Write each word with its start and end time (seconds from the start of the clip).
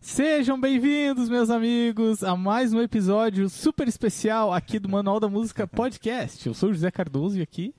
Sejam 0.00 0.58
bem-vindos, 0.58 1.28
meus 1.28 1.50
amigos, 1.50 2.24
a 2.24 2.34
mais 2.34 2.72
um 2.72 2.80
episódio 2.80 3.50
super 3.50 3.86
especial 3.86 4.50
aqui 4.50 4.78
do 4.78 4.88
Manual 4.88 5.20
da 5.20 5.28
Música 5.28 5.66
Podcast. 5.66 6.46
Eu 6.46 6.54
sou 6.54 6.70
o 6.70 6.72
José 6.72 6.90
Cardoso 6.90 7.38
e 7.38 7.42
aqui. 7.42 7.74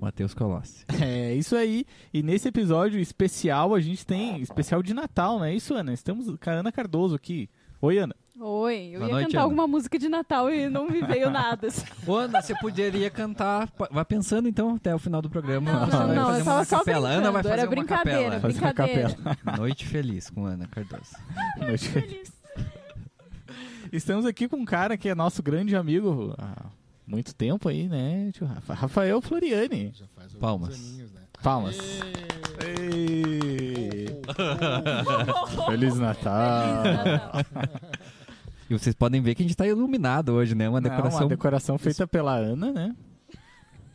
Matheus 0.00 0.32
Colossi. 0.32 0.86
É 0.98 1.34
isso 1.34 1.54
aí. 1.54 1.84
E 2.14 2.22
nesse 2.22 2.48
episódio 2.48 2.98
especial 2.98 3.74
a 3.74 3.80
gente 3.80 4.06
tem 4.06 4.40
especial 4.40 4.82
de 4.82 4.94
Natal, 4.94 5.38
não 5.38 5.44
é 5.44 5.54
isso, 5.54 5.74
Ana? 5.74 5.92
Estamos 5.92 6.26
com 6.26 6.50
a 6.50 6.54
Ana 6.54 6.72
Cardoso 6.72 7.14
aqui. 7.14 7.48
Oi, 7.82 7.98
Ana. 7.98 8.16
Oi, 8.38 8.90
eu 8.92 8.98
Boa 9.00 9.08
ia 9.08 9.14
noite, 9.14 9.26
cantar 9.28 9.38
Ana. 9.38 9.44
alguma 9.44 9.66
música 9.66 9.98
de 9.98 10.08
Natal 10.10 10.50
e 10.50 10.68
não 10.68 10.86
me 10.86 11.00
veio 11.00 11.30
nada. 11.30 11.68
Ô, 12.06 12.16
Ana, 12.16 12.42
você 12.42 12.54
poderia 12.56 13.08
cantar. 13.08 13.66
Vai 13.90 14.04
pensando 14.04 14.46
então 14.46 14.74
até 14.76 14.94
o 14.94 14.98
final 14.98 15.22
do 15.22 15.30
programa. 15.30 15.72
Não, 15.72 15.86
não, 15.86 16.14
não, 16.14 16.36
eu 16.36 16.44
tava 16.44 16.58
uma 16.58 16.64
só 16.64 16.78
capela. 16.80 17.08
Ana 17.08 17.32
vai 17.32 17.42
fazer 17.42 17.54
era 17.54 17.62
uma 17.62 17.70
brincadeira, 17.70 18.40
capela. 18.40 18.40
Brincadeira. 18.40 19.14
capela. 19.14 19.56
Noite 19.56 19.86
feliz 19.86 20.28
com 20.28 20.44
Ana 20.44 20.66
Cardoso. 20.66 21.16
Noite. 21.58 22.22
Estamos 23.90 24.26
aqui 24.26 24.48
com 24.48 24.56
um 24.56 24.64
cara 24.66 24.98
que 24.98 25.08
é 25.08 25.14
nosso 25.14 25.42
grande 25.42 25.74
amigo 25.74 26.34
há 26.36 26.66
muito 27.06 27.34
tempo 27.34 27.70
aí, 27.70 27.88
né, 27.88 28.30
tio 28.34 28.46
Rafa? 28.46 28.74
Rafael 28.74 29.22
Floriani. 29.22 29.92
Já 29.94 30.06
faz 30.14 30.26
alguns 30.34 30.40
Palmas. 30.40 30.74
aninhos, 30.74 31.12
né? 31.12 31.20
Palmas. 31.42 31.78
Ei. 32.66 34.06
Feliz 35.66 35.96
Natal. 35.96 36.82
E 38.68 38.74
vocês 38.78 38.94
podem 38.94 39.20
ver 39.20 39.34
que 39.34 39.42
a 39.42 39.46
gente 39.46 39.56
tá 39.56 39.66
iluminado 39.66 40.30
hoje, 40.32 40.54
né? 40.54 40.68
Uma 40.68 40.80
Não, 40.80 40.90
decoração. 40.90 41.20
uma 41.22 41.28
decoração 41.28 41.78
feita 41.78 42.06
pela 42.06 42.34
Ana, 42.34 42.72
né? 42.72 42.96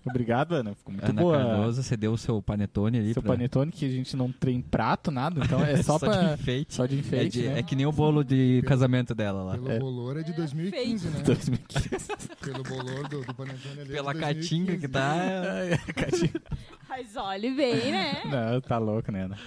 Obrigado, 0.03 0.53
Ana. 0.55 0.73
Ficou 0.73 0.91
muito 0.93 1.07
Ana 1.07 1.21
boa. 1.21 1.37
Cardoso, 1.37 1.83
você 1.83 1.95
deu 1.95 2.13
o 2.13 2.17
seu 2.17 2.41
panetone 2.41 2.97
ali. 2.97 3.13
Seu 3.13 3.21
pra- 3.21 3.33
panetone 3.33 3.71
que 3.71 3.85
a 3.85 3.89
gente 3.89 4.15
não 4.17 4.31
tem 4.31 4.59
prato, 4.59 5.11
nada, 5.11 5.39
então 5.45 5.63
é 5.63 5.77
só, 5.83 5.99
de 5.99 6.05
pra. 6.05 6.33
enfeite. 6.33 6.73
Só 6.73 6.87
de 6.87 6.95
É, 6.95 6.99
enfeite, 6.99 7.39
de- 7.41 7.47
né? 7.49 7.59
é 7.59 7.63
que 7.63 7.75
nem 7.75 7.85
o 7.85 7.91
bolo 7.91 8.23
de 8.23 8.63
casamento 8.65 9.13
dela 9.13 9.43
lá. 9.43 9.53
Pelo 9.53 9.71
É. 9.71 9.77
bolor 9.79 10.17
é 10.17 10.23
de 10.23 10.33
2015, 10.33 11.07
né? 11.09 11.21
2015. 11.23 12.07
Pelo 12.41 12.63
bolor 12.63 13.07
do, 13.09 13.21
do 13.23 13.33
Panetone 13.35 13.73
ali 13.73 13.81
é 13.81 13.83
de 13.83 13.91
Pela 13.91 14.11
2015. 14.13 14.19
caatinga 14.21 14.77
que 14.77 14.87
tá. 14.87 15.13
Ai, 15.61 15.93
Catinho. 15.93 16.41
Mas 16.89 17.15
olhe 17.15 17.51
bem, 17.55 17.91
né? 17.91 18.21
Não, 18.25 18.59
tá 18.59 18.79
louco, 18.79 19.11
né? 19.11 19.25
Ana? 19.25 19.37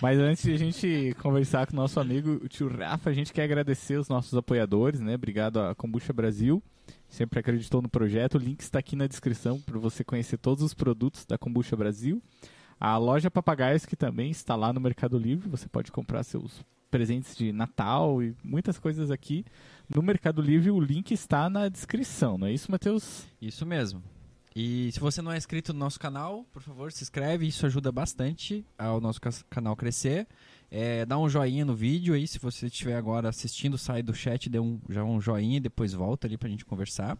Mas 0.00 0.18
antes 0.18 0.42
de 0.42 0.52
a 0.52 0.56
gente 0.56 1.14
conversar 1.20 1.66
com 1.66 1.74
o 1.74 1.76
nosso 1.76 2.00
amigo 2.00 2.40
o 2.42 2.48
tio 2.48 2.68
Rafa, 2.68 3.10
a 3.10 3.12
gente 3.12 3.34
quer 3.34 3.42
agradecer 3.42 3.98
os 3.98 4.08
nossos 4.08 4.34
apoiadores, 4.34 4.98
né? 4.98 5.14
Obrigado 5.14 5.60
à 5.60 5.74
Kombucha 5.74 6.10
Brasil, 6.10 6.62
sempre 7.06 7.38
acreditou 7.38 7.82
no 7.82 7.88
projeto. 7.88 8.36
O 8.36 8.38
link 8.38 8.60
está 8.60 8.78
aqui 8.78 8.96
na 8.96 9.06
descrição 9.06 9.60
para 9.60 9.78
você 9.78 10.02
conhecer 10.02 10.38
todos 10.38 10.64
os 10.64 10.72
produtos 10.72 11.26
da 11.26 11.36
Kombucha 11.36 11.76
Brasil. 11.76 12.22
A 12.78 12.96
loja 12.96 13.30
Papagaios, 13.30 13.84
que 13.84 13.94
também 13.94 14.30
está 14.30 14.56
lá 14.56 14.72
no 14.72 14.80
Mercado 14.80 15.18
Livre, 15.18 15.50
você 15.50 15.68
pode 15.68 15.92
comprar 15.92 16.22
seus 16.22 16.64
presentes 16.90 17.36
de 17.36 17.52
Natal 17.52 18.22
e 18.22 18.34
muitas 18.42 18.78
coisas 18.78 19.10
aqui 19.10 19.44
no 19.94 20.02
Mercado 20.02 20.40
Livre. 20.40 20.70
O 20.70 20.80
link 20.80 21.12
está 21.12 21.50
na 21.50 21.68
descrição, 21.68 22.38
não 22.38 22.46
é 22.46 22.52
isso, 22.52 22.72
Matheus? 22.72 23.26
Isso 23.40 23.66
mesmo. 23.66 24.02
E 24.54 24.90
se 24.92 24.98
você 24.98 25.22
não 25.22 25.30
é 25.30 25.36
inscrito 25.36 25.72
no 25.72 25.78
nosso 25.78 25.98
canal, 25.98 26.44
por 26.52 26.62
favor, 26.62 26.90
se 26.90 27.02
inscreve. 27.04 27.46
Isso 27.46 27.64
ajuda 27.66 27.92
bastante 27.92 28.64
ao 28.76 29.00
nosso 29.00 29.20
canal 29.48 29.76
crescer. 29.76 30.26
É, 30.70 31.04
dá 31.06 31.18
um 31.18 31.28
joinha 31.28 31.64
no 31.64 31.74
vídeo 31.74 32.14
aí. 32.14 32.26
Se 32.26 32.38
você 32.38 32.66
estiver 32.66 32.96
agora 32.96 33.28
assistindo, 33.28 33.78
sai 33.78 34.02
do 34.02 34.14
chat, 34.14 34.48
dê 34.48 34.58
um, 34.58 34.80
já 34.88 35.04
um 35.04 35.20
joinha 35.20 35.58
e 35.58 35.60
depois 35.60 35.92
volta 35.92 36.26
ali 36.26 36.36
pra 36.36 36.48
gente 36.48 36.64
conversar. 36.64 37.16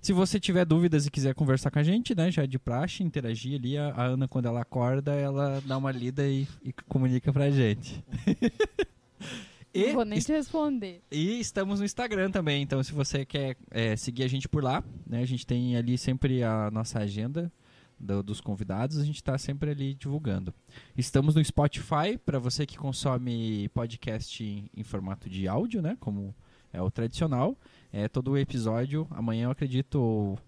Se 0.00 0.12
você 0.12 0.38
tiver 0.38 0.66
dúvidas 0.66 1.06
e 1.06 1.10
quiser 1.10 1.34
conversar 1.34 1.70
com 1.70 1.78
a 1.78 1.82
gente, 1.82 2.14
né, 2.14 2.30
já 2.30 2.44
é 2.44 2.46
de 2.46 2.58
praxe, 2.58 3.02
interagir 3.02 3.58
ali, 3.58 3.78
a, 3.78 3.88
a 3.88 4.04
Ana, 4.04 4.28
quando 4.28 4.44
ela 4.44 4.60
acorda, 4.60 5.14
ela 5.14 5.62
dá 5.64 5.78
uma 5.78 5.90
lida 5.90 6.28
e, 6.28 6.46
e 6.62 6.74
comunica 6.86 7.32
pra 7.32 7.50
gente. 7.50 8.04
E 9.74 9.86
Não 9.88 9.92
vou 9.94 10.04
nem 10.04 10.20
te 10.20 10.30
responder. 10.32 11.02
e 11.10 11.40
estamos 11.40 11.80
no 11.80 11.84
Instagram 11.84 12.30
também, 12.30 12.62
então 12.62 12.80
se 12.82 12.92
você 12.92 13.24
quer 13.24 13.56
é, 13.70 13.96
seguir 13.96 14.22
a 14.22 14.28
gente 14.28 14.48
por 14.48 14.62
lá, 14.62 14.84
né, 15.04 15.20
a 15.20 15.26
gente 15.26 15.44
tem 15.44 15.76
ali 15.76 15.98
sempre 15.98 16.44
a 16.44 16.70
nossa 16.70 17.00
agenda 17.00 17.52
do- 17.98 18.22
dos 18.22 18.40
convidados, 18.40 18.98
a 18.98 19.04
gente 19.04 19.16
está 19.16 19.36
sempre 19.36 19.70
ali 19.72 19.94
divulgando. 19.94 20.54
Estamos 20.96 21.34
no 21.34 21.44
Spotify, 21.44 22.16
para 22.24 22.38
você 22.38 22.64
que 22.64 22.76
consome 22.78 23.68
podcast 23.70 24.44
em, 24.44 24.70
em 24.76 24.84
formato 24.84 25.28
de 25.28 25.48
áudio, 25.48 25.82
né, 25.82 25.96
como 25.98 26.32
é 26.72 26.80
o 26.80 26.90
tradicional. 26.90 27.58
É 27.92 28.06
todo 28.08 28.30
o 28.32 28.38
episódio, 28.38 29.06
amanhã 29.10 29.44
eu 29.46 29.50
acredito, 29.50 29.96
ou 30.00 30.38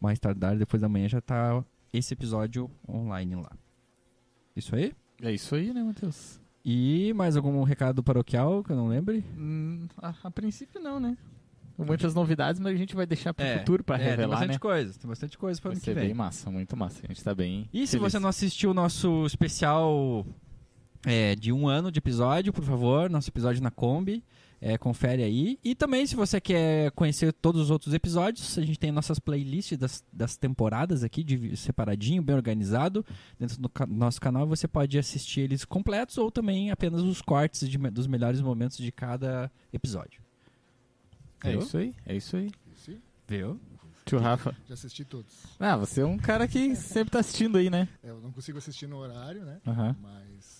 mais 0.00 0.18
tardar, 0.18 0.56
depois 0.58 0.80
da 0.82 0.88
manhã 0.90 1.08
já 1.08 1.20
tá 1.22 1.64
esse 1.92 2.12
episódio 2.12 2.70
online 2.88 3.34
lá. 3.36 3.52
Isso 4.54 4.74
aí? 4.76 4.92
É 5.22 5.32
isso 5.32 5.54
aí, 5.54 5.72
né, 5.72 5.82
Matheus? 5.82 6.38
E 6.64 7.12
mais 7.14 7.36
algum 7.36 7.62
recado 7.62 8.02
paroquial 8.02 8.62
que 8.64 8.70
eu 8.72 8.76
não 8.76 8.88
lembre? 8.88 9.22
Hum, 9.36 9.86
a, 9.98 10.14
a 10.22 10.30
princípio 10.30 10.80
não, 10.80 10.98
né? 10.98 11.16
Muitas 11.76 12.14
novidades, 12.14 12.60
mas 12.60 12.72
a 12.74 12.76
gente 12.76 12.94
vai 12.94 13.04
deixar 13.04 13.34
pro 13.34 13.44
É, 13.44 13.58
futuro 13.58 13.82
pra 13.82 13.96
é, 13.96 13.98
tem 13.98 14.08
revelar, 14.10 14.28
bastante 14.36 14.52
né? 14.52 14.58
coisa, 14.60 14.98
tem 14.98 15.08
bastante 15.08 15.36
coisa 15.36 15.60
para 15.60 15.72
ano 15.72 15.80
que 15.80 15.92
vem. 15.92 16.04
bem 16.06 16.14
massa, 16.14 16.50
muito 16.50 16.76
massa. 16.76 17.00
A 17.02 17.08
gente 17.08 17.22
tá 17.22 17.34
bem. 17.34 17.68
E 17.72 17.84
se 17.86 17.98
feliz. 17.98 18.12
você 18.12 18.18
não 18.20 18.28
assistiu 18.28 18.70
o 18.70 18.74
nosso 18.74 19.26
especial 19.26 20.24
é, 21.04 21.34
de 21.34 21.52
um 21.52 21.66
ano 21.66 21.90
de 21.90 21.98
episódio, 21.98 22.52
por 22.52 22.64
favor, 22.64 23.10
nosso 23.10 23.28
episódio 23.28 23.60
na 23.60 23.72
Kombi, 23.72 24.22
é, 24.66 24.78
confere 24.78 25.22
aí. 25.22 25.58
E 25.62 25.74
também, 25.74 26.06
se 26.06 26.16
você 26.16 26.40
quer 26.40 26.90
conhecer 26.92 27.34
todos 27.34 27.60
os 27.60 27.70
outros 27.70 27.92
episódios, 27.92 28.56
a 28.56 28.62
gente 28.62 28.78
tem 28.78 28.90
nossas 28.90 29.18
playlists 29.18 29.76
das, 29.76 30.02
das 30.10 30.38
temporadas 30.38 31.04
aqui, 31.04 31.22
de, 31.22 31.54
separadinho, 31.54 32.22
bem 32.22 32.34
organizado, 32.34 33.04
dentro 33.38 33.60
do 33.60 33.68
ca- 33.68 33.84
nosso 33.86 34.18
canal. 34.18 34.46
Você 34.46 34.66
pode 34.66 34.98
assistir 34.98 35.40
eles 35.42 35.66
completos 35.66 36.16
ou 36.16 36.30
também 36.30 36.70
apenas 36.70 37.02
os 37.02 37.20
cortes 37.20 37.68
de 37.68 37.76
dos 37.90 38.06
melhores 38.06 38.40
momentos 38.40 38.78
de 38.78 38.90
cada 38.90 39.52
episódio. 39.70 40.22
É 41.42 41.50
Viu? 41.50 41.60
isso 41.60 41.76
aí, 41.76 41.94
é 42.06 42.16
isso 42.16 42.36
aí. 42.36 42.50
Sim, 42.74 42.98
Viu? 43.28 43.60
Tio 44.06 44.18
Rafa. 44.18 44.54
já 44.68 44.74
assisti 44.74 45.04
todos. 45.04 45.32
Ah, 45.60 45.76
você 45.76 46.00
é 46.02 46.06
um 46.06 46.16
cara 46.18 46.46
que 46.48 46.74
sempre 46.76 47.10
tá 47.10 47.20
assistindo 47.20 47.58
aí, 47.58 47.68
né? 47.68 47.86
É, 48.02 48.10
eu 48.10 48.20
não 48.20 48.30
consigo 48.32 48.56
assistir 48.58 48.86
no 48.86 48.96
horário, 48.96 49.44
né? 49.44 49.60
Mas 50.00 50.53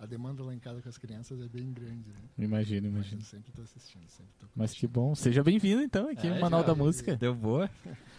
a 0.00 0.06
demanda 0.06 0.42
lá 0.42 0.54
em 0.54 0.58
casa 0.58 0.80
com 0.80 0.88
as 0.88 0.96
crianças 0.96 1.38
é 1.42 1.46
bem 1.48 1.70
grande, 1.72 2.08
né? 2.08 2.14
Imagino, 2.38 2.88
Mas 2.90 2.94
imagino. 3.06 3.22
sempre 3.22 3.52
tô 3.52 3.60
assistindo, 3.60 4.08
sempre 4.08 4.32
tô 4.40 4.46
Mas 4.56 4.72
que 4.72 4.86
bom. 4.86 5.14
Seja 5.14 5.42
bem-vindo, 5.44 5.82
então, 5.82 6.08
aqui 6.08 6.26
É, 6.26 6.34
no 6.34 6.40
Manual 6.40 6.62
já- 6.62 6.68
da 6.68 6.74
Música. 6.74 7.16
Deu 7.16 7.34
boa? 7.34 7.68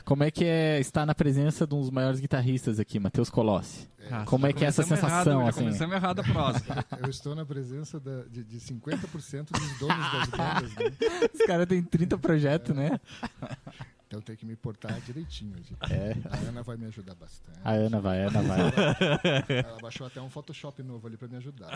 Como 0.05 0.23
é 0.23 0.29
que 0.29 0.45
é 0.45 0.79
estar 0.79 1.05
na 1.05 1.15
presença 1.15 1.65
de 1.65 1.73
um 1.73 1.79
dos 1.81 1.89
maiores 1.89 2.19
guitarristas 2.19 2.79
aqui, 2.79 2.99
Matheus 2.99 3.29
Colossi? 3.31 3.87
Ah, 4.11 4.25
Como 4.25 4.45
é 4.45 4.53
que 4.53 4.63
é 4.63 4.67
essa 4.67 4.83
sensação, 4.83 5.39
errado, 5.41 5.49
assim? 5.49 5.59
começamos 5.63 5.95
errado 5.95 6.19
a 6.19 6.23
prosa. 6.23 6.63
Eu 7.03 7.09
estou 7.09 7.35
na 7.35 7.45
presença 7.45 7.99
da- 7.99 8.23
de, 8.25 8.43
de 8.43 8.59
50% 8.59 9.51
dos 9.51 9.79
donos 9.79 10.11
das 10.11 10.29
bandas, 10.29 10.75
né? 10.75 11.29
Os 11.33 11.45
caras 11.45 11.65
têm 11.67 11.81
30 11.83 12.17
projetos, 12.17 12.75
né? 12.75 12.99
Então 14.11 14.19
eu 14.19 14.23
tenho 14.23 14.37
que 14.37 14.45
me 14.45 14.57
portar 14.57 14.99
direitinho. 14.99 15.55
gente. 15.55 15.73
É. 15.89 16.17
A 16.29 16.49
Ana 16.49 16.61
vai 16.63 16.75
me 16.75 16.85
ajudar 16.87 17.15
bastante. 17.15 17.57
A 17.63 17.71
Ana 17.71 18.01
vai, 18.01 18.21
a 18.21 18.27
Ana 18.27 18.41
vai. 18.41 18.59
Ela 19.65 19.77
baixou 19.81 20.05
até 20.05 20.21
um 20.21 20.29
Photoshop 20.29 20.83
novo 20.83 21.07
ali 21.07 21.15
pra 21.15 21.29
me 21.29 21.37
ajudar. 21.37 21.71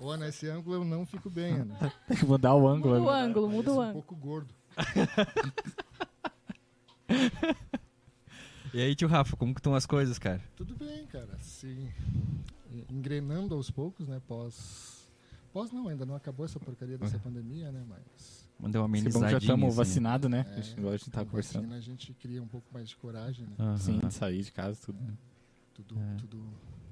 Ô, 0.00 0.10
Ana, 0.10 0.28
esse 0.28 0.48
ângulo 0.48 0.76
eu 0.76 0.84
não 0.84 1.04
fico 1.04 1.28
bem, 1.28 1.52
Ana. 1.52 1.92
Tem 2.08 2.16
que 2.16 2.24
mudar 2.24 2.54
o 2.54 2.66
ângulo. 2.66 2.98
Muda 2.98 3.10
o 3.10 3.12
né? 3.12 3.20
ângulo, 3.20 3.50
muda 3.50 3.70
o 3.70 3.76
um 3.76 3.80
ângulo. 3.80 4.02
pouco 4.02 4.16
gordo. 4.16 4.54
E 8.72 8.80
aí, 8.80 8.94
tio 8.94 9.08
Rafa, 9.08 9.36
como 9.36 9.52
que 9.52 9.58
estão 9.58 9.74
as 9.74 9.84
coisas, 9.84 10.16
cara? 10.16 10.40
Tudo 10.54 10.76
bem, 10.76 11.04
cara. 11.06 11.36
Sim. 11.40 11.92
Engrenando 12.88 13.56
aos 13.56 13.68
poucos, 13.68 14.06
né? 14.06 14.22
Pós. 14.28 15.10
Pós 15.52 15.72
não, 15.72 15.88
ainda 15.88 16.06
não 16.06 16.14
acabou 16.14 16.46
essa 16.46 16.60
porcaria 16.60 16.96
dessa 16.96 17.18
pandemia, 17.18 17.72
né? 17.72 17.84
Mas. 17.88 18.39
Mandei 18.60 18.80
uma 18.80 18.86
Que 18.88 18.92
bom 18.92 18.92
que 18.92 18.98
amenizadinha. 18.98 19.30
já 19.30 19.38
estamos 19.38 19.68
assim. 19.68 19.76
vacinados, 19.76 20.30
né? 20.30 20.44
É, 20.48 20.52
a 20.52 20.60
gente, 20.60 20.78
igual 20.78 20.92
a 20.92 20.96
gente 20.96 21.10
tá 21.10 21.24
conversando. 21.24 21.62
vacina 21.62 21.76
a 21.76 21.80
gente 21.80 22.12
cria 22.14 22.42
um 22.42 22.46
pouco 22.48 22.66
mais 22.72 22.88
de 22.88 22.96
coragem, 22.96 23.46
né? 23.46 23.54
Aham. 23.58 23.76
Sim, 23.78 23.98
de 23.98 24.12
sair 24.14 24.42
de 24.42 24.52
casa, 24.52 24.78
tudo. 24.84 24.98
Tudo, 25.74 25.98
É. 25.98 26.16
tudo 26.16 26.44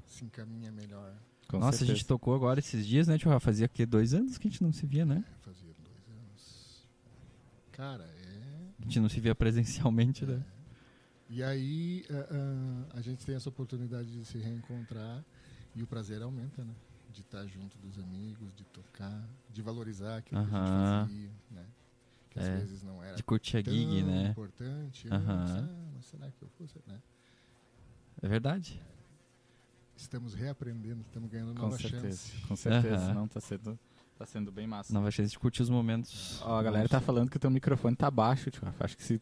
se 0.07 0.25
encaminha 0.25 0.73
melhor. 0.73 1.13
Com 1.49 1.59
Nossa, 1.59 1.69
a 1.69 1.73
certeza. 1.79 1.97
gente 1.99 2.07
tocou 2.07 2.35
agora 2.35 2.59
esses 2.59 2.87
dias, 2.87 3.07
né, 3.09 3.17
tio 3.19 3.31
Rafa? 3.31 3.45
Fazia 3.47 3.67
aqui 3.67 3.85
dois 3.87 4.13
anos 4.15 4.37
que 4.39 4.49
a 4.49 4.51
gente 4.51 4.63
não 4.63 4.73
se 4.73 4.87
via, 4.87 5.05
né? 5.05 5.25
É, 5.27 5.45
Fazia 5.45 5.73
dois 5.83 6.09
anos. 6.19 6.87
Cara, 7.73 8.05
é. 8.05 8.39
A 8.81 8.83
gente 8.85 9.01
não 9.01 9.09
se 9.09 9.21
via 9.21 9.35
presencialmente, 9.35 10.25
né? 10.25 10.43
E 11.31 11.43
aí 11.43 12.05
ah, 12.11 12.27
ah, 12.31 12.97
a 12.99 13.01
gente 13.03 13.25
tem 13.27 13.35
essa 13.35 13.49
oportunidade 13.51 14.11
de 14.11 14.25
se 14.25 14.39
reencontrar 14.39 15.23
e 15.75 15.83
o 15.83 15.87
prazer 15.87 16.23
aumenta, 16.23 16.65
né? 16.65 16.73
De 17.13 17.21
estar 17.21 17.47
junto 17.47 17.77
dos 17.79 17.99
amigos, 17.99 18.55
de 18.55 18.65
tocar, 18.65 19.23
de 19.59 19.63
valorizar 19.63 20.19
aquilo 20.19 20.41
que 20.47 20.55
a 20.55 20.59
gente 20.59 21.09
fazia, 21.11 21.31
né? 21.51 21.65
Que 22.31 22.39
às 22.39 22.47
É. 22.47 22.57
vezes 22.59 22.83
não 22.85 23.03
era 23.03 23.17
De 23.17 23.25
curtir 23.25 23.57
a 23.57 23.61
gig, 23.63 24.03
né? 24.05 24.29
importante. 24.31 25.09
Antes. 25.11 25.29
Ah, 25.29 25.69
mas 25.97 26.05
será 26.07 26.31
que 26.31 26.41
eu 26.43 26.49
fosse, 26.57 26.77
né? 26.87 26.97
É 28.23 28.29
verdade. 28.29 28.81
Estamos 29.97 30.33
reaprendendo, 30.35 31.01
estamos 31.01 31.29
ganhando 31.29 31.55
Com 31.55 31.63
nova 31.63 31.77
certeza, 31.77 32.07
chance. 32.31 32.47
com 32.47 32.55
certeza. 32.55 33.13
Não, 33.13 33.27
tá 33.27 33.41
sendo, 33.41 33.77
tá 34.17 34.25
sendo 34.25 34.53
bem 34.53 34.65
massa. 34.69 34.93
Nova 34.95 35.11
chance 35.11 35.33
de 35.33 35.39
curtir 35.41 35.63
os 35.63 35.69
momentos. 35.71 36.41
Ó, 36.43 36.57
a 36.57 36.63
galera 36.63 36.89
tá 36.89 37.01
falando 37.01 37.29
que 37.29 37.37
o 37.37 37.41
teu 37.41 37.51
microfone 37.51 37.97
tá 37.97 38.09
baixo, 38.09 38.49
Rafa. 38.63 38.85
Acho 38.85 38.97
que 38.97 39.03
se... 39.03 39.21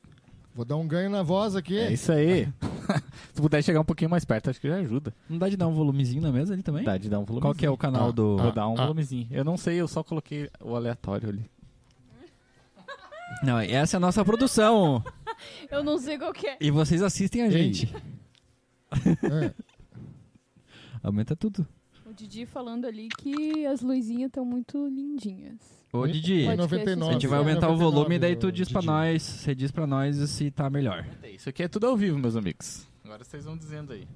Vou 0.55 0.67
dar 0.67 0.77
um 0.77 0.87
ganho 0.87 1.09
na 1.09 1.23
voz 1.23 1.57
aqui. 1.57 1.79
É 1.79 1.91
isso 1.95 2.13
aí. 2.13 2.53
Se 3.35 3.41
puder 3.41 3.63
chegar 3.63 3.81
um 3.81 3.85
pouquinho 3.85 4.11
mais 4.11 4.25
perto, 4.25 4.51
acho 4.51 4.61
que 4.61 4.69
já 4.69 4.77
ajuda. 4.77 5.13
Não 5.29 5.39
dá 5.39 5.49
de 5.49 5.57
dar 5.57 5.67
um 5.69 5.75
volumezinho 5.75 6.23
na 6.23 6.31
mesa 6.33 6.53
ali 6.55 6.63
também? 6.63 6.85
Dá 6.85 6.97
de 6.97 7.09
dar 7.09 7.19
um 7.19 7.25
volume. 7.25 7.43
Qual 7.43 7.55
que 7.55 7.65
é 7.67 7.71
o 7.71 7.77
canal 7.77 8.09
Ah, 8.09 8.13
do... 8.13 8.37
Vou 8.37 8.53
dar 8.53 8.69
um 8.69 8.73
Ah. 8.75 8.83
volumezinho. 8.83 9.27
Eu 9.31 9.45
não 9.45 9.57
sei, 9.57 9.77
eu 9.77 9.89
só 9.89 10.03
coloquei 10.03 10.51
o 10.61 10.75
aleatório 10.75 11.29
ali. 11.29 11.51
Não, 13.43 13.59
essa 13.59 13.97
é 13.97 13.99
a 13.99 14.01
nossa 14.01 14.25
produção. 14.25 15.05
Eu 15.71 15.85
não 15.85 15.99
sei 15.99 16.17
qual 16.17 16.33
que 16.33 16.47
é. 16.47 16.57
E 16.61 16.71
vocês 16.71 17.03
assistem 17.03 17.43
a 17.43 17.51
gente. 17.51 17.93
É, 19.23 19.53
Aumenta 21.03 21.35
tudo. 21.37 21.67
O 22.17 22.19
Didi 22.19 22.47
falando 22.47 22.87
ali 22.87 23.09
que 23.09 23.67
as 23.67 23.83
luzinhas 23.83 24.29
estão 24.29 24.43
muito 24.43 24.89
lindinhas. 24.89 25.59
Ô, 25.93 25.99
Oi? 25.99 26.13
Didi, 26.13 26.45
Pode 26.47 26.55
a 26.55 26.57
99. 26.65 27.13
gente 27.13 27.27
vai 27.27 27.39
aumentar 27.41 27.69
o 27.69 27.73
99, 27.73 27.85
volume 27.95 28.15
e 28.15 28.19
daí 28.19 28.37
tu 28.37 28.51
diz 28.51 28.71
pra 28.71 28.81
Didi. 28.81 28.91
nós, 28.91 29.23
você 29.23 29.55
diz 29.55 29.71
pra 29.71 29.87
nós 29.87 30.17
se 30.31 30.51
tá 30.51 30.71
melhor. 30.71 31.07
Isso 31.31 31.51
aqui 31.51 31.63
é 31.65 31.69
tudo 31.69 31.87
ao 31.87 31.95
vivo, 31.95 32.19
meus 32.19 32.35
amigos. 32.35 32.89
Agora 33.05 33.23
vocês 33.23 33.45
vão 33.45 33.55
dizendo 33.55 33.93
aí. 33.93 34.09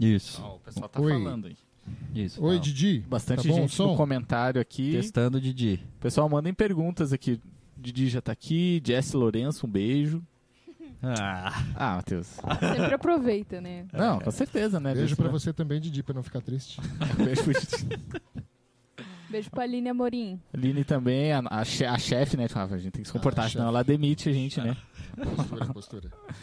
Isso, 0.00 0.42
Ó, 0.44 0.56
o 0.56 0.58
pessoal 0.58 0.88
tá 0.88 1.00
Oi. 1.00 1.12
falando 1.12 1.46
aí. 1.46 1.56
isso. 2.16 2.42
Oi, 2.44 2.54
Não. 2.56 2.60
Didi. 2.60 3.04
Bastante 3.08 3.42
Tá 3.44 3.48
bom 3.48 3.54
o 3.54 3.60
gente 3.60 3.70
no 3.70 3.76
som? 3.90 3.96
comentário 3.96 4.60
aqui. 4.60 4.90
Testando 4.90 5.38
o 5.38 5.40
Didi. 5.40 5.80
Pessoal, 6.00 6.28
mandem 6.28 6.52
perguntas 6.52 7.12
aqui. 7.12 7.40
Didi 7.78 8.08
já 8.08 8.20
tá 8.20 8.32
aqui. 8.32 8.82
Jesse 8.84 9.16
Lourenço, 9.16 9.68
um 9.68 9.70
beijo. 9.70 10.20
Ah, 11.06 11.52
Ah, 11.76 11.96
Matheus. 11.96 12.26
Sempre 12.26 12.94
aproveita, 12.94 13.60
né? 13.60 13.86
Não, 13.92 14.18
com 14.20 14.30
certeza, 14.30 14.78
né? 14.80 14.92
Beijo 14.94 15.10
Desse- 15.10 15.22
pra 15.22 15.30
você 15.30 15.52
também, 15.52 15.80
Didi, 15.80 16.02
pra 16.02 16.14
não 16.14 16.22
ficar 16.22 16.40
triste. 16.40 16.80
Beijo 17.16 17.42
pro 17.44 17.52
Didi. 17.52 18.00
Beijo 19.30 19.50
pra 19.50 19.64
Aline 19.64 19.88
Amorim. 19.88 20.40
Aline 20.52 20.84
também, 20.84 21.32
a, 21.32 21.42
a, 21.50 21.64
che- 21.64 21.84
a 21.84 21.98
chefe, 21.98 22.36
né? 22.36 22.46
Rafa, 22.52 22.74
a 22.74 22.78
gente 22.78 22.92
tem 22.92 23.02
que 23.02 23.08
se 23.08 23.12
comportar, 23.12 23.46
Ah, 23.46 23.48
senão 23.48 23.66
ela 23.68 23.82
demite 23.82 24.28
a 24.28 24.32
gente, 24.32 24.60
né? 24.60 24.76
Postura, 25.36 25.66
postura. 25.66 26.10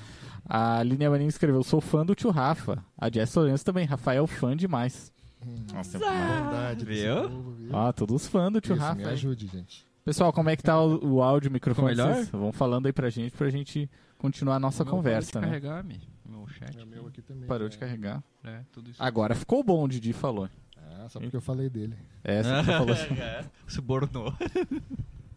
A 0.54 0.80
Aline 0.80 1.06
Amarim 1.06 1.28
escreveu, 1.28 1.64
sou 1.64 1.80
fã 1.80 2.06
do 2.06 2.14
tio 2.14 2.30
Rafa. 2.30 2.84
A 2.98 3.10
Jess 3.10 3.34
Lourenço 3.36 3.64
também, 3.64 3.86
Rafael 3.86 4.28
fã 4.28 4.58
demais. 4.58 5.10
Hum, 5.46 5.56
Nossa, 5.74 5.98
bondade 5.98 6.84
desse 6.84 7.04
Viu? 7.04 7.30
povo, 7.30 7.52
viu? 7.52 7.70
Ó, 7.72 7.92
todos 7.94 8.28
fãs 8.28 8.52
do 8.52 8.60
tio 8.60 8.74
Isso, 8.76 8.82
Rafa. 8.84 8.96
me 8.96 9.06
aí. 9.06 9.14
ajude, 9.14 9.48
gente. 9.48 9.86
Pessoal, 10.04 10.34
como 10.34 10.50
é 10.50 10.56
que 10.58 10.64
tá 10.64 10.82
o, 10.82 11.14
o 11.14 11.22
áudio, 11.24 11.50
o 11.50 11.54
microfone? 11.54 11.90
Melhor? 11.90 12.16
Vocês 12.16 12.30
Vão 12.30 12.52
falando 12.52 12.88
aí 12.88 12.92
pra 12.92 13.10
gente, 13.10 13.32
pra 13.38 13.50
gente 13.50 13.90
continuar 14.22 14.56
a 14.58 14.60
nossa 14.60 14.86
conversa, 14.86 15.34
parou 15.34 15.50
de 15.50 15.52
né? 15.56 15.60
carregar, 15.60 15.84
meu 16.30 16.48
chat. 16.48 16.78
É 16.80 16.86
meu 16.86 17.08
aqui 17.08 17.22
também. 17.24 17.48
Parou 17.48 17.66
né? 17.66 17.70
de 17.72 17.78
carregar. 17.80 18.24
É, 18.44 18.62
tudo 18.72 18.90
isso. 18.92 19.02
Agora 19.02 19.34
ficou 19.34 19.64
bom, 19.64 19.84
o 19.84 19.88
Didi 19.88 20.14
falou. 20.14 20.48
Ah, 20.78 21.08
só 21.10 21.20
porque 21.20 21.36
eu 21.36 21.42
falei 21.42 21.70
dele. 21.70 21.96
É, 22.24 22.44
você 22.44 22.60
que 22.60 22.66
falou 22.66 22.94
assim. 22.94 23.16
Subornou. 23.68 24.34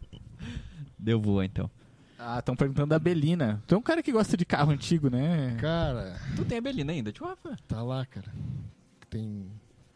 Deu 0.99 1.19
boa, 1.19 1.45
então. 1.45 1.71
Ah, 2.19 2.39
estão 2.39 2.55
perguntando 2.55 2.89
da 2.89 2.99
Belina. 2.99 3.63
Tu 3.67 3.75
é 3.75 3.79
um 3.79 3.83
cara 3.83 4.03
que 4.03 4.13
gosta 4.13 4.37
de 4.37 4.45
carro 4.45 4.71
antigo, 4.71 5.09
né? 5.11 5.57
Cara, 5.61 6.19
Tu 6.37 6.45
tem 6.45 6.59
a 6.59 6.61
Belina 6.61 6.93
ainda, 6.93 7.11
tio 7.13 7.27
Rafa? 7.27 7.57
tá 7.67 7.83
lá, 7.83 8.05
cara. 8.07 8.33
Tem 9.11 9.51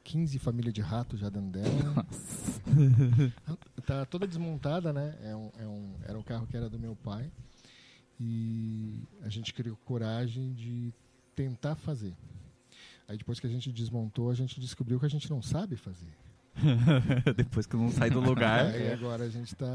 15 0.05 0.39
famílias 0.39 0.75
de 0.75 0.81
rato 0.81 1.17
já 1.17 1.29
dentro 1.29 1.51
dela. 1.51 2.07
tá 3.87 4.05
toda 4.07 4.27
desmontada, 4.27 4.93
né? 4.93 5.15
É 5.23 5.37
um, 5.37 5.51
é 5.59 5.67
um- 5.67 5.95
era 6.03 6.19
um 6.19 6.23
carro 6.23 6.47
que 6.47 6.57
era 6.57 6.69
do 6.69 6.79
meu 6.79 6.97
pai. 6.97 7.31
E 8.21 9.03
a 9.23 9.29
gente 9.29 9.53
criou 9.55 9.77
coragem 9.85 10.53
de 10.53 10.93
tentar 11.35 11.77
fazer. 11.77 12.15
Aí 13.07 13.17
depois 13.17 13.39
que 13.41 13.47
a 13.47 13.51
gente 13.51 13.73
desmontou, 13.73 14.31
a 14.31 14.35
gente 14.35 14.61
descobriu 14.61 14.99
que 15.01 15.07
a 15.07 15.11
gente 15.11 15.31
não 15.31 15.41
sabe 15.41 15.77
fazer. 15.77 16.13
Depois 17.37 17.67
que 17.67 17.77
não 17.77 17.89
sai 17.89 18.11
do 18.11 18.19
lugar. 18.21 18.67
Aí 18.67 18.93
agora 18.93 19.23
a 19.23 19.29
gente 19.29 19.53
está 19.55 19.67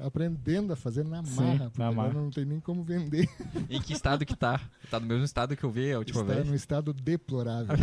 aprendendo 0.00 0.72
a 0.72 0.76
fazer 0.76 1.04
na 1.04 1.22
Sim, 1.24 1.36
marra, 1.36 1.70
porque 1.70 1.78
na 1.80 1.92
marra. 1.92 2.12
não 2.12 2.28
tem 2.28 2.44
nem 2.44 2.58
como 2.58 2.82
vender. 2.82 3.28
em 3.70 3.80
que 3.80 3.92
estado 3.92 4.26
que 4.26 4.34
tá? 4.36 4.60
Tá 4.90 4.98
no 4.98 5.06
mesmo 5.06 5.24
estado 5.24 5.56
que 5.56 5.62
eu 5.62 5.70
vi 5.70 5.92
a 5.92 5.98
última 5.98 6.22
Está 6.22 6.34
vez? 6.34 6.46
num 6.48 6.54
estado 6.54 6.92
deplorável. 6.92 7.76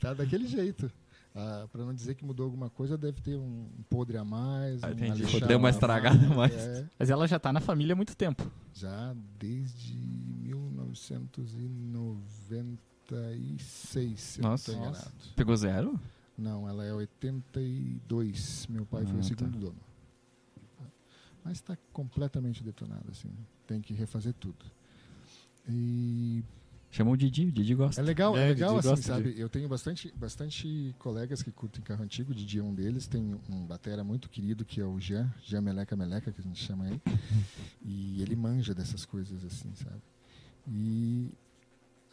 tá 0.00 0.14
daquele 0.14 0.46
jeito. 0.46 0.90
Ah, 1.38 1.68
para 1.70 1.84
não 1.84 1.92
dizer 1.92 2.14
que 2.14 2.24
mudou 2.24 2.44
alguma 2.46 2.70
coisa, 2.70 2.96
deve 2.96 3.20
ter 3.20 3.36
um 3.36 3.68
podre 3.90 4.16
a 4.16 4.24
mais. 4.24 4.82
Ah, 4.82 4.86
um 4.88 4.92
entendi. 4.92 5.22
alixado 5.22 5.46
Deu 5.46 5.58
uma 5.58 5.68
a 5.68 5.70
estragada 5.70 6.26
a 6.26 6.30
mais. 6.34 6.54
É, 6.54 6.88
Mas 6.98 7.10
ela 7.10 7.28
já 7.28 7.38
tá 7.38 7.52
na 7.52 7.60
família 7.60 7.92
há 7.92 7.96
muito 7.96 8.16
tempo. 8.16 8.50
já 8.72 9.14
desde 9.38 9.94
1996, 13.10 14.20
se 14.20 14.40
Nossa. 14.40 14.70
eu 14.72 14.76
não 14.78 14.84
estou 14.90 15.00
enganado. 15.00 15.12
Pegou 15.34 15.56
zero? 15.56 16.00
Não, 16.36 16.68
ela 16.68 16.84
é 16.84 16.92
82. 16.92 18.66
Meu 18.68 18.84
pai 18.86 19.04
foi 19.04 19.12
Ah, 19.14 19.16
o 19.18 19.22
tá. 19.22 19.28
segundo 19.28 19.58
dono. 19.58 19.80
Mas 21.44 21.58
está 21.58 21.76
completamente 21.92 22.62
detonado, 22.62 23.10
assim. 23.10 23.30
Tem 23.66 23.80
que 23.80 23.94
refazer 23.94 24.34
tudo. 24.34 24.64
E 25.68 26.42
Chamou 26.96 27.12
o 27.12 27.16
Didi, 27.16 27.44
o 27.44 27.52
Didi 27.52 27.74
gosta. 27.74 28.00
é 28.00 28.04
legal, 28.04 28.34
É, 28.34 28.46
é 28.46 28.48
legal 28.48 28.78
assim, 28.78 28.88
gosta 28.88 29.06
sabe? 29.06 29.34
Eu 29.36 29.50
tenho 29.50 29.68
bastante, 29.68 30.10
bastante 30.16 30.94
colegas 30.98 31.42
que 31.42 31.52
curtem 31.52 31.82
carro 31.82 32.02
antigo, 32.02 32.32
o 32.32 32.34
Didi 32.34 32.58
é 32.58 32.62
um 32.62 32.74
deles. 32.74 33.06
Tem 33.06 33.38
um 33.50 33.66
batera 33.66 34.02
muito 34.02 34.30
querido 34.30 34.64
que 34.64 34.80
é 34.80 34.84
o 34.86 34.98
Jean, 34.98 35.30
Jean 35.44 35.60
Meleca 35.60 35.94
Meleca, 35.94 36.32
que 36.32 36.40
a 36.40 36.42
gente 36.42 36.58
chama 36.58 36.86
ele. 36.88 37.02
e 37.84 38.22
ele 38.22 38.34
manja 38.34 38.74
dessas 38.74 39.04
coisas, 39.04 39.44
assim, 39.44 39.74
sabe? 39.74 40.00
E 40.66 41.30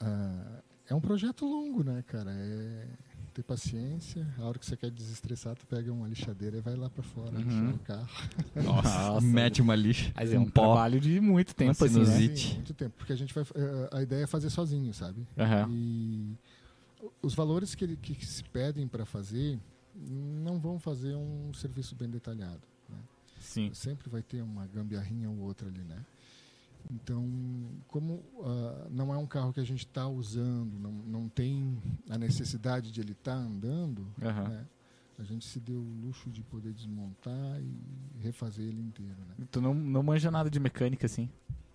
ah, 0.01 0.61
é 0.89 0.93
um 0.93 0.99
projeto 0.99 1.45
longo, 1.45 1.81
né, 1.81 2.03
cara? 2.05 2.31
É 2.33 2.85
ter 3.33 3.43
paciência. 3.43 4.27
A 4.37 4.43
hora 4.43 4.57
que 4.59 4.65
você 4.65 4.77
quer 4.77 4.89
desestressar, 4.91 5.55
tu 5.55 5.65
pega 5.67 5.91
uma 5.91 6.07
lixadeira 6.07 6.57
e 6.57 6.61
vai 6.61 6.75
lá 6.75 6.89
pra 6.89 7.03
fora, 7.03 7.31
Uhum. 7.37 7.41
lixar 7.41 7.75
o 7.75 7.79
carro. 7.79 8.09
Nossa. 8.63 9.21
Mete 9.25 9.61
uma 9.61 9.75
lixa. 9.75 10.11
Mas 10.15 10.31
é 10.31 10.39
um 10.39 10.43
um 10.43 10.49
pó. 10.49 10.61
trabalho 10.73 10.99
de 10.99 11.19
muito 11.19 11.53
tempo, 11.55 11.83
assim, 11.83 11.99
né? 11.99 12.05
Sim, 12.35 12.53
muito 12.55 12.73
tempo, 12.73 12.93
porque 12.97 13.11
a 13.13 13.15
gente 13.15 13.33
vai. 13.33 13.43
eh, 13.55 13.89
A 13.91 14.01
ideia 14.03 14.23
é 14.23 14.27
fazer 14.27 14.49
sozinho, 14.49 14.93
sabe? 14.93 15.27
Aham. 15.37 15.67
E 15.71 16.35
os 17.21 17.33
valores 17.33 17.75
que, 17.75 17.83
ele- 17.83 17.97
que 17.97 18.25
se 18.25 18.43
pedem 18.45 18.87
para 18.87 19.05
fazer 19.05 19.59
não 19.95 20.59
vão 20.59 20.79
fazer 20.79 21.15
um 21.15 21.53
serviço 21.53 21.95
bem 21.95 22.09
detalhado. 22.09 22.61
né? 22.89 22.97
Sim. 23.39 23.71
Sempre 23.73 24.09
vai 24.09 24.21
ter 24.21 24.41
uma 24.41 24.65
gambiarrinha 24.67 25.29
ou 25.29 25.37
outra 25.39 25.67
ali, 25.67 25.81
né? 25.83 25.97
Então, 26.91 27.27
como 27.87 28.23
ah, 28.43 28.87
não 28.91 29.13
é 29.13 29.17
um 29.17 29.25
carro 29.25 29.53
que 29.53 29.59
a 29.59 29.63
gente 29.65 29.85
está 29.85 30.07
usando, 30.07 30.77
não, 30.79 30.91
não 30.91 31.29
tem 31.29 31.77
a 32.09 32.17
necessidade 32.17 32.91
de 32.91 33.01
ele 33.01 33.13
estar 33.13 33.35
andando, 33.35 34.05
Aham. 34.21 34.49
né? 34.49 34.65
a 35.19 35.23
gente 35.23 35.45
se 35.45 35.59
deu 35.59 35.79
o 35.79 36.05
luxo 36.05 36.29
de 36.29 36.41
poder 36.41 36.73
desmontar 36.73 37.61
e 37.61 38.19
refazer 38.19 38.65
ele 38.65 38.81
inteiro, 38.81 39.15
né? 39.37 39.45
Tu 39.51 39.61
não, 39.61 39.73
não 39.73 40.01
manja 40.01 40.29
nada 40.31 40.49
de 40.49 40.59
mecânica, 40.59 41.05
assim. 41.05 41.29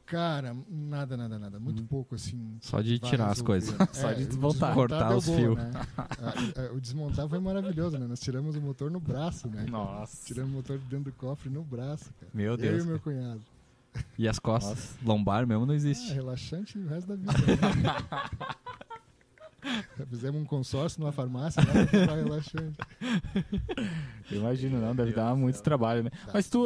Cara, 0.04 0.56
nada, 0.68 1.16
nada, 1.16 1.38
nada. 1.38 1.60
Muito 1.60 1.80
Uhum. 1.80 1.86
pouco, 1.86 2.14
assim. 2.14 2.56
Só 2.60 2.80
de 2.80 2.98
tirar 2.98 3.30
as 3.30 3.40
coisas. 3.42 3.74
Só 3.92 4.12
de 4.12 4.24
desmontar. 4.26 4.74
Cortar 4.74 5.14
os 5.16 5.24
fios. 5.26 5.54
né? 5.56 5.70
O 6.74 6.80
desmontar 6.80 7.28
foi 7.28 7.38
maravilhoso, 7.38 7.96
né? 7.98 8.06
Nós 8.06 8.18
tiramos 8.18 8.56
o 8.56 8.60
motor 8.60 8.90
no 8.90 8.98
braço, 9.00 9.48
né? 9.48 9.66
Nossa. 9.68 10.26
Tiramos 10.26 10.52
o 10.52 10.56
motor 10.56 10.78
de 10.78 10.84
dentro 10.86 11.12
do 11.12 11.16
cofre 11.16 11.48
no 11.50 11.62
braço, 11.62 12.10
cara. 12.18 12.32
Meu 12.34 12.52
Eu 12.52 12.56
Deus. 12.56 12.78
e 12.82 12.86
o 12.86 12.86
meu 12.86 12.98
cunhado. 13.00 13.40
E 14.18 14.26
as 14.28 14.38
costas? 14.38 14.96
Lombar 15.04 15.46
mesmo 15.46 15.64
não 15.66 15.72
Ah, 15.72 15.76
existe. 15.76 16.12
relaxante 16.12 16.78
o 16.78 16.86
resto 16.88 17.08
da 17.08 17.16
vida. 17.16 17.32
né? 17.32 18.48
Fizemos 20.08 20.40
um 20.40 20.44
consórcio 20.44 21.00
numa 21.00 21.10
farmácia 21.10 21.60
lá 21.62 21.72
pra 21.72 21.86
comprar 21.86 22.14
relaxante. 22.14 22.78
Eu 24.30 24.38
imagino, 24.40 24.80
não, 24.80 24.94
deve 24.94 25.12
dar 25.12 25.34
muito 25.34 25.60
trabalho, 25.60 26.04
né? 26.04 26.10
Mas 26.32 26.48
tu, 26.48 26.64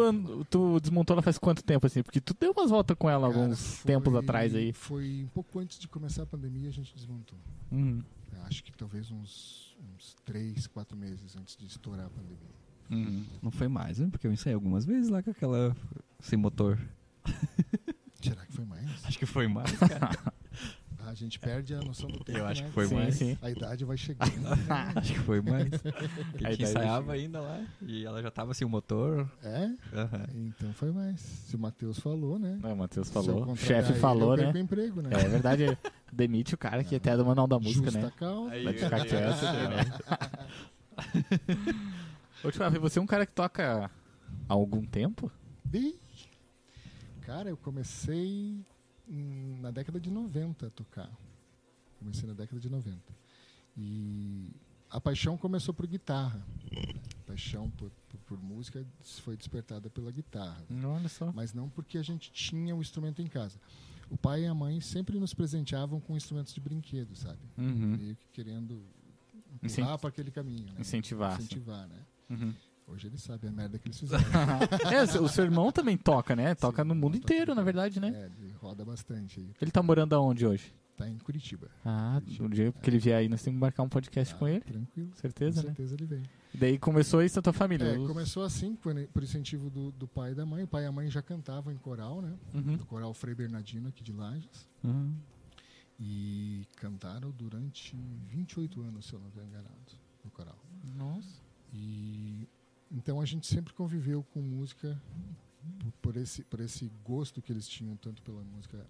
tu 0.50 0.78
desmontou 0.78 1.14
ela 1.14 1.22
faz 1.22 1.38
quanto 1.38 1.64
tempo, 1.64 1.86
assim? 1.86 2.02
Porque 2.02 2.20
tu 2.20 2.36
deu 2.38 2.52
umas 2.52 2.70
voltas 2.70 2.94
com 2.98 3.08
ela 3.08 3.26
Cara, 3.28 3.40
alguns 3.40 3.76
foi- 3.78 3.92
tempos 3.92 4.14
atrás 4.14 4.54
aí. 4.54 4.72
Foi 4.74 5.22
um 5.24 5.28
pouco 5.28 5.58
antes 5.58 5.78
de 5.78 5.88
começar 5.88 6.22
a 6.24 6.26
pandemia 6.26 6.68
a 6.68 6.72
gente 6.72 6.94
desmontou. 6.94 7.38
Uhum. 7.72 8.02
Acho 8.44 8.62
que 8.62 8.72
talvez 8.72 9.10
uns, 9.10 9.74
uns 9.96 10.14
três, 10.24 10.66
quatro 10.66 10.96
meses 10.96 11.34
antes 11.36 11.56
de 11.56 11.66
estourar 11.66 12.06
a 12.06 12.10
pandemia. 12.10 12.52
Uhum. 12.90 13.24
Não 13.40 13.50
foi 13.50 13.68
mais, 13.68 13.98
né? 14.00 14.08
Porque 14.10 14.26
eu 14.26 14.32
ensaiei 14.32 14.54
algumas 14.54 14.84
vezes 14.84 15.08
lá 15.08 15.22
com 15.22 15.30
aquela 15.30 15.74
sem 16.20 16.38
motor. 16.38 16.78
Será 18.22 18.46
que 18.46 18.52
foi 18.52 18.64
mais? 18.64 19.04
Acho 19.04 19.18
que 19.18 19.26
foi 19.26 19.48
mais, 19.48 19.72
cara. 19.78 20.32
A 21.04 21.14
gente 21.14 21.38
perde 21.38 21.74
a 21.74 21.80
noção 21.80 22.08
do 22.08 22.24
tempo. 22.24 22.38
Eu 22.38 22.46
acho 22.46 22.62
né? 22.62 22.68
que 22.68 22.74
foi 22.74 22.86
sim, 22.86 22.94
mais. 22.94 23.14
sim. 23.16 23.36
A 23.42 23.50
idade 23.50 23.84
vai 23.84 23.96
chegando. 23.98 24.34
né? 24.40 24.56
Acho 24.96 25.12
que 25.12 25.18
foi 25.20 25.42
mais. 25.42 25.68
A 26.42 26.50
gente 26.52 26.62
ensaiava 26.62 27.12
ainda 27.12 27.40
lá 27.40 27.60
e 27.82 28.06
ela 28.06 28.22
já 28.22 28.30
tava 28.30 28.54
sem 28.54 28.66
o 28.66 28.70
motor. 28.70 29.30
É? 29.42 29.70
Aham. 29.92 30.26
Então 30.32 30.72
foi 30.72 30.90
mais. 30.90 31.20
Se 31.20 31.54
o 31.56 31.58
Matheus 31.58 31.98
falou, 31.98 32.38
né? 32.38 32.58
Não, 32.62 32.72
o 32.72 32.76
Matheus 32.78 33.10
falou. 33.10 33.42
O 33.42 33.46
contratar 33.46 33.66
chefe 33.66 33.92
falou, 33.94 34.36
né? 34.36 34.52
o 34.54 34.58
emprego, 34.58 35.02
né? 35.02 35.10
É 35.12 35.28
verdade, 35.28 35.76
demite 36.10 36.54
o 36.54 36.58
cara 36.58 36.82
que 36.82 36.96
até 36.96 37.10
é 37.10 37.16
do 37.16 37.26
Manual 37.26 37.46
da 37.46 37.58
Música, 37.58 37.90
Justa 37.90 38.00
né? 38.00 38.12
causa. 38.16 38.62
Vai 38.62 38.72
ficar 38.72 39.04
quieto 39.04 39.42
né? 39.42 39.84
Ô, 42.42 42.50
Tio 42.50 42.80
você 42.80 42.98
é 42.98 43.02
um 43.02 43.06
cara 43.06 43.26
que 43.26 43.32
toca 43.32 43.90
há 44.48 44.52
algum 44.52 44.82
tempo? 44.86 45.30
Ih, 45.74 45.98
Cara, 47.32 47.48
eu 47.48 47.56
comecei 47.56 48.62
na 49.08 49.70
década 49.70 49.98
de 49.98 50.10
90 50.10 50.66
a 50.66 50.70
tocar. 50.70 51.10
Comecei 51.98 52.28
na 52.28 52.34
década 52.34 52.60
de 52.60 52.68
90. 52.68 53.00
E 53.74 54.50
a 54.90 55.00
paixão 55.00 55.38
começou 55.38 55.72
por 55.72 55.86
guitarra. 55.86 56.46
A 57.20 57.22
paixão 57.26 57.70
por, 57.70 57.90
por, 58.10 58.20
por 58.26 58.42
música 58.42 58.84
foi 59.22 59.34
despertada 59.34 59.88
pela 59.88 60.12
guitarra. 60.12 60.62
Olha 60.84 61.08
só. 61.08 61.32
Mas 61.32 61.54
não 61.54 61.70
porque 61.70 61.96
a 61.96 62.02
gente 62.02 62.30
tinha 62.30 62.76
o 62.76 62.82
instrumento 62.82 63.22
em 63.22 63.26
casa. 63.26 63.58
O 64.10 64.16
pai 64.18 64.42
e 64.42 64.46
a 64.46 64.52
mãe 64.52 64.78
sempre 64.82 65.18
nos 65.18 65.32
presenteavam 65.32 66.00
com 66.00 66.14
instrumentos 66.14 66.52
de 66.52 66.60
brinquedo, 66.60 67.16
sabe? 67.16 67.40
Uhum. 67.56 67.96
Meio 67.96 68.14
que 68.14 68.28
querendo 68.30 68.84
empurrar 69.62 69.98
para 69.98 70.10
aquele 70.10 70.30
caminho, 70.30 70.66
né? 70.66 70.80
Incentivar. 70.80 71.40
Incentivar, 71.40 71.88
né? 71.88 71.98
Uhum. 72.28 72.54
Hoje 72.86 73.06
eles 73.06 73.22
sabem 73.22 73.48
a 73.48 73.52
merda 73.52 73.78
que 73.78 73.88
eles 73.88 73.98
fizeram. 73.98 74.22
é, 74.92 75.02
o 75.20 75.28
seu- 75.28 75.44
irmão 75.44 75.70
também 75.72 75.96
toca, 75.96 76.36
né? 76.36 76.54
Toca 76.54 76.82
Sim, 76.82 76.88
no 76.88 76.94
mundo 76.94 77.14
toca 77.18 77.24
inteiro, 77.32 77.54
na 77.54 77.62
verdade, 77.62 77.98
né? 78.00 78.08
É, 78.14 78.30
ele 78.42 78.52
roda 78.60 78.84
bastante 78.84 79.40
aí. 79.40 79.50
Ele 79.60 79.70
tá 79.70 79.82
morando 79.82 80.14
aonde 80.14 80.46
hoje? 80.46 80.74
Tá 80.96 81.08
em 81.08 81.16
Curitiba. 81.18 81.70
Ah, 81.84 82.20
no 82.38 82.50
dia 82.50 82.70
que 82.70 82.90
ele 82.90 82.98
vier 82.98 83.16
aí, 83.18 83.28
nós 83.28 83.42
temos 83.42 83.56
que 83.56 83.60
marcar 83.62 83.82
um 83.82 83.88
podcast 83.88 84.34
Ah, 84.34 84.36
com 84.38 84.46
ele. 84.46 84.60
Tranquilo. 84.60 85.10
Certeza, 85.14 85.62
com 85.62 85.68
né? 85.68 85.74
certeza 85.74 85.94
ele 85.94 86.04
vem. 86.04 86.22
E 86.52 86.58
daí 86.58 86.78
começou 86.78 87.22
isso 87.22 87.38
a 87.38 87.42
tua 87.42 87.52
família. 87.54 87.86
É, 87.86 87.98
os- 87.98 88.06
começou 88.06 88.42
assim, 88.44 88.76
por, 88.76 88.94
por 89.08 89.22
incentivo 89.22 89.70
do, 89.70 89.90
do 89.92 90.06
pai 90.06 90.32
e 90.32 90.34
da 90.34 90.44
mãe. 90.44 90.64
O 90.64 90.68
pai 90.68 90.82
e 90.82 90.86
a 90.86 90.92
mãe 90.92 91.08
já 91.10 91.22
cantavam 91.22 91.72
em 91.72 91.78
coral, 91.78 92.20
né? 92.20 92.34
Uhum. 92.52 92.76
Do 92.76 92.84
coral 92.84 93.14
Frei 93.14 93.34
Bernardino 93.34 93.88
aqui 93.88 94.02
de 94.04 94.12
Lages. 94.12 94.68
Uhum. 94.84 95.14
E 95.98 96.66
cantaram 96.76 97.30
durante 97.30 97.96
28 98.28 98.82
anos, 98.82 99.06
se 99.06 99.14
eu 99.14 99.20
não 99.20 99.28
estou 99.28 99.42
enganado, 99.42 99.70
no 100.24 100.30
coral. 100.30 100.58
Nossa. 100.94 101.40
E 101.72 102.46
então 102.92 103.20
a 103.20 103.24
gente 103.24 103.46
sempre 103.46 103.72
conviveu 103.72 104.22
com 104.32 104.40
música 104.40 105.00
por- 106.00 106.16
esse 106.16 106.42
por 106.44 106.60
esse 106.60 106.90
gosto 107.04 107.40
que 107.42 107.50
eles 107.52 107.66
tinham 107.68 107.96
tanto 107.96 108.22
pela 108.22 108.42
música 108.44 108.86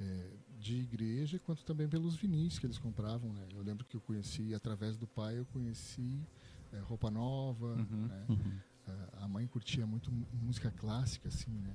é, 0.00 0.30
de 0.58 0.76
igreja 0.76 1.38
quanto 1.38 1.64
também 1.64 1.88
pelos 1.88 2.14
vinis 2.16 2.58
que 2.58 2.66
eles 2.66 2.78
compravam. 2.78 3.32
Né? 3.32 3.46
Eu 3.52 3.62
lembro 3.62 3.84
que 3.84 3.96
eu 3.96 4.00
conheci 4.00 4.54
através 4.54 4.96
do 4.96 5.06
pai 5.06 5.38
eu 5.38 5.46
conheci 5.46 6.20
é, 6.72 6.78
roupa 6.80 7.10
nova. 7.10 7.74
Uhum. 7.74 8.06
né? 8.08 8.24
Uhum. 8.28 8.58
A- 9.20 9.28
mãe 9.28 9.46
curtia 9.46 9.86
muito 9.86 10.12
mu- 10.12 10.26
música 10.42 10.70
clássica 10.70 11.28
assim, 11.28 11.50
né? 11.50 11.74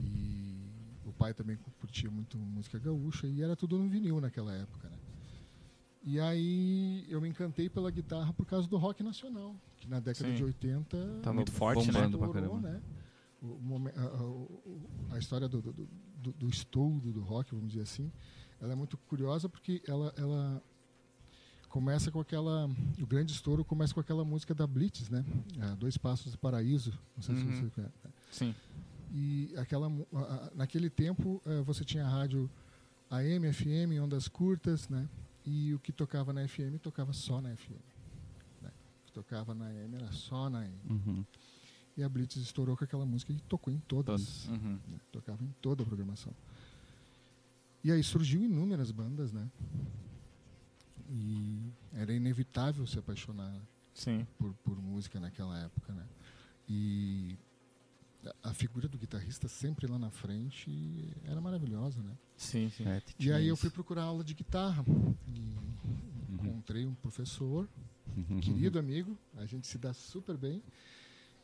E 0.00 0.68
o 1.06 1.12
pai 1.12 1.32
também 1.32 1.56
cu- 1.56 1.70
curtia 1.80 2.10
muito 2.10 2.36
música 2.38 2.78
gaúcha 2.78 3.26
e 3.26 3.40
era 3.42 3.56
tudo 3.56 3.78
no 3.78 3.88
vinil 3.88 4.20
naquela 4.20 4.54
época, 4.54 4.88
né? 4.90 4.98
E 6.02 6.18
aí 6.20 7.04
eu 7.08 7.20
me 7.20 7.28
encantei 7.28 7.68
pela 7.68 7.90
guitarra 7.90 8.32
por 8.32 8.46
causa 8.46 8.68
do 8.68 8.76
rock 8.76 9.02
nacional, 9.02 9.54
que 9.76 9.88
na 9.88 10.00
década 10.00 10.28
Sim. 10.30 10.34
de 10.36 10.44
80 10.44 11.20
Tá 11.22 11.32
muito 11.32 11.52
forte, 11.52 11.90
né? 11.92 12.04
estourou, 12.06 12.60
né? 12.60 12.80
A, 13.42 14.00
a- 14.02 14.22
o- 14.24 14.88
a 15.10 15.18
história 15.18 15.48
do, 15.48 15.60
do, 15.62 15.88
do, 16.16 16.32
do 16.32 16.48
estouro 16.48 17.12
do 17.12 17.20
rock, 17.20 17.52
vamos 17.54 17.68
dizer 17.70 17.82
assim, 17.82 18.10
ela 18.60 18.72
é 18.72 18.76
muito 18.76 18.96
curiosa 18.96 19.48
porque 19.48 19.82
ela, 19.86 20.12
ela 20.16 20.62
começa 21.68 22.10
com 22.10 22.18
aquela 22.20 22.68
o 23.00 23.06
grande 23.06 23.32
estouro 23.32 23.64
começa 23.64 23.92
com 23.94 24.00
aquela 24.00 24.24
música 24.24 24.54
da 24.54 24.66
Blitz, 24.66 25.10
né? 25.10 25.24
É, 25.60 25.76
Dois 25.76 25.96
Passos 25.96 26.32
do 26.32 26.38
Paraíso, 26.38 26.98
não 27.16 27.22
sei 27.22 27.34
Uhum. 27.34 27.52
se 27.52 27.60
você 27.62 27.70
conhece. 27.70 27.94
Sim. 28.30 28.54
E 29.12 29.52
aquela 29.56 29.88
naquele 30.54 30.90
tempo 30.90 31.40
eh, 31.46 31.62
você 31.62 31.84
tinha 31.84 32.06
rádio 32.06 32.50
AM, 33.10 33.52
FM, 33.52 34.00
ondas 34.02 34.26
curtas, 34.28 34.88
né? 34.88 35.08
E 35.50 35.72
o 35.72 35.78
que 35.78 35.90
tocava 35.92 36.30
na 36.30 36.46
FM 36.46 36.76
tocava 36.82 37.10
só 37.14 37.40
na 37.40 37.56
FM. 37.56 37.70
né? 38.60 38.70
O 39.00 39.06
que 39.06 39.12
tocava 39.12 39.54
na 39.54 39.64
AM 39.64 39.94
era 39.94 40.12
só 40.12 40.50
na 40.50 40.58
AM. 40.58 40.78
Uhum. 40.90 41.24
E 41.96 42.02
a 42.02 42.08
Blitz 42.08 42.36
estourou 42.36 42.76
com 42.76 42.84
aquela 42.84 43.06
música 43.06 43.32
e 43.32 43.40
tocou 43.40 43.72
em 43.72 43.78
todas. 43.78 44.46
Uhum. 44.48 44.78
né? 44.86 45.00
Tocava 45.10 45.42
em 45.42 45.50
toda 45.62 45.82
a 45.82 45.86
programação. 45.86 46.34
E 47.82 47.90
aí 47.90 48.02
surgiu 48.02 48.44
inúmeras 48.44 48.90
bandas, 48.90 49.32
né? 49.32 49.50
E 51.08 51.72
era 51.94 52.12
inevitável 52.12 52.86
se 52.86 52.98
apaixonar 52.98 53.58
Sim. 53.94 54.26
por, 54.36 54.52
por 54.62 54.76
música 54.76 55.18
naquela 55.18 55.58
época, 55.60 55.94
né? 55.94 56.04
E 56.68 57.38
a- 58.42 58.52
figura 58.54 58.88
do 58.88 58.98
guitarrista 58.98 59.48
sempre 59.48 59.86
lá 59.86 59.98
na 59.98 60.10
frente 60.10 61.10
era 61.24 61.40
maravilhosa, 61.40 62.02
né? 62.02 62.12
Sim, 62.36 62.70
sim. 62.76 62.86
É, 62.86 63.02
E 63.18 63.32
aí 63.32 63.46
eu 63.48 63.56
fui 63.56 63.70
procurar 63.70 64.02
aula 64.02 64.22
de 64.24 64.34
guitarra 64.34 64.84
e 65.26 66.32
encontrei 66.34 66.86
um 66.86 66.94
professor, 66.94 67.68
Uhum. 68.16 68.40
querido 68.40 68.78
amigo, 68.78 69.16
a 69.36 69.44
gente 69.46 69.66
se 69.66 69.78
dá 69.78 69.92
super 69.92 70.36
bem 70.36 70.62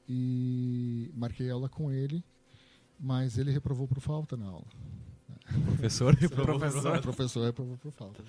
e 0.09 1.11
marquei 1.15 1.51
aula 1.51 1.69
com 1.69 1.91
ele, 1.91 2.25
mas 2.99 3.39
ele 3.39 3.51
reprovou 3.51 3.87
por 3.87 4.01
falta 4.01 4.37
na 4.37 4.47
aula. 4.47 4.67
Professor, 5.67 6.17
Professor. 6.17 6.97
O 6.99 7.03
professor 7.03 7.45
reprovou 7.45 7.77
por 7.79 7.93
falta. 7.93 8.23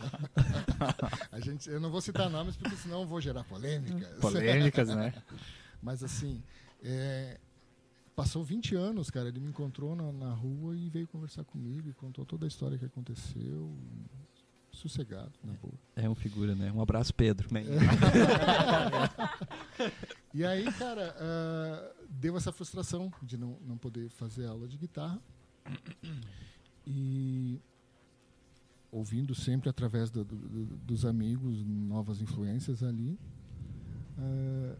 a 1.31 1.39
gente, 1.39 1.69
eu 1.69 1.79
não 1.79 1.89
vou 1.89 2.01
citar 2.01 2.29
nomes 2.29 2.55
porque 2.55 2.75
senão 2.75 3.01
eu 3.01 3.07
vou 3.07 3.19
gerar 3.21 3.43
polêmicas. 3.45 4.19
Polêmicas, 4.19 4.89
né? 4.89 5.13
Mas 5.81 6.03
assim, 6.03 6.43
é, 6.83 7.39
passou 8.15 8.43
20 8.43 8.75
anos, 8.75 9.09
cara. 9.09 9.27
Ele 9.29 9.39
me 9.39 9.49
encontrou 9.49 9.95
na, 9.95 10.11
na 10.11 10.33
rua 10.33 10.75
e 10.75 10.89
veio 10.89 11.07
conversar 11.07 11.43
comigo 11.43 11.89
e 11.89 11.93
contou 11.93 12.25
toda 12.25 12.45
a 12.45 12.47
história 12.47 12.77
que 12.77 12.85
aconteceu. 12.85 13.75
Sossegado, 14.71 15.31
na 15.41 15.53
boa. 15.53 15.73
É 15.95 16.09
um 16.09 16.15
figura, 16.15 16.53
né? 16.53 16.69
Um 16.71 16.81
abraço, 16.81 17.13
Pedro. 17.13 17.47
E 20.33 20.43
aí, 20.43 20.65
cara, 20.73 21.15
ah, 21.17 21.91
deu 22.09 22.35
essa 22.35 22.51
frustração 22.51 23.11
de 23.23 23.37
não, 23.37 23.57
não 23.65 23.77
poder 23.77 24.09
fazer 24.09 24.45
aula 24.45 24.67
de 24.67 24.77
guitarra. 24.77 25.19
E 26.85 27.59
ouvindo 28.91 29.33
sempre 29.33 29.69
através 29.69 30.09
do- 30.11 30.23
do- 30.25 30.35
do- 30.35 30.77
dos 30.77 31.05
amigos, 31.05 31.63
novas 31.65 32.21
influências 32.21 32.83
ali. 32.83 33.17
ah, 34.17 34.75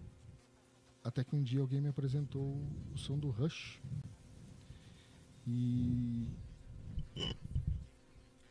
até 1.05 1.23
que 1.23 1.35
um 1.35 1.43
dia 1.43 1.61
alguém 1.61 1.79
me 1.79 1.87
apresentou 1.87 2.59
o 2.91 2.97
som 2.97 3.17
do 3.17 3.29
Rush. 3.29 3.79
E 5.45 6.27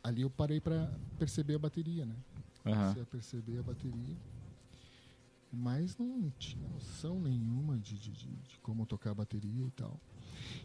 ali 0.01 0.21
eu 0.21 0.29
parei 0.29 0.61
para 0.61 0.97
perceber 1.19 1.55
a 1.55 1.59
bateria, 1.59 2.05
né? 2.05 2.15
Comecei 2.63 3.01
a 3.01 3.05
perceber 3.05 3.59
a 3.59 3.63
bateria. 3.63 4.15
Mas 5.51 5.97
não 5.97 6.31
tinha 6.39 6.67
noção 6.69 7.19
nenhuma 7.19 7.77
de, 7.77 7.99
de, 7.99 8.11
de, 8.11 8.27
de 8.27 8.59
como 8.61 8.85
tocar 8.85 9.11
a 9.11 9.15
bateria 9.15 9.65
e 9.65 9.71
tal. 9.71 9.99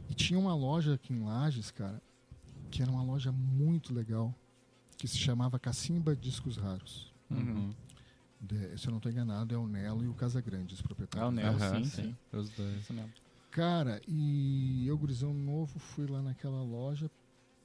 E 0.09 0.15
tinha 0.15 0.39
uma 0.39 0.55
loja 0.55 0.95
aqui 0.95 1.13
em 1.13 1.25
Lages, 1.25 1.73
cara, 1.73 2.01
que 2.71 2.83
era 2.83 2.91
uma 2.91 3.03
loja 3.03 3.33
muito 3.33 3.93
legal, 3.93 4.33
que 4.97 5.09
se 5.09 5.19
chamava 5.19 5.59
Cacimba 5.59 6.15
Discos 6.15 6.57
Raros. 6.57 7.13
Uhum. 7.29 7.75
De- 8.41 8.79
se 8.79 8.87
eu 8.87 8.91
não 8.91 8.99
estou 8.99 9.13
enganado, 9.13 9.55
é 9.55 9.59
o 9.59 9.67
Nelo 9.67 10.03
e 10.05 10.09
o 10.09 10.15
Casagrande, 10.15 10.75
os 10.75 10.81
É 10.81 10.83
o 10.83 10.87
proprietários. 10.87 11.35
Nelo, 11.35 11.57
Aham, 11.57 11.85
sim, 11.85 11.91
sim. 11.91 12.03
sim. 12.05 12.17
Os 12.33 12.51
dois. 12.51 12.89
Cara, 13.51 14.01
e 14.09 14.87
eu, 14.87 14.97
gurizão 14.97 15.35
novo, 15.35 15.79
fui 15.79 16.07
lá 16.07 16.23
naquela 16.23 16.63
loja, 16.63 17.11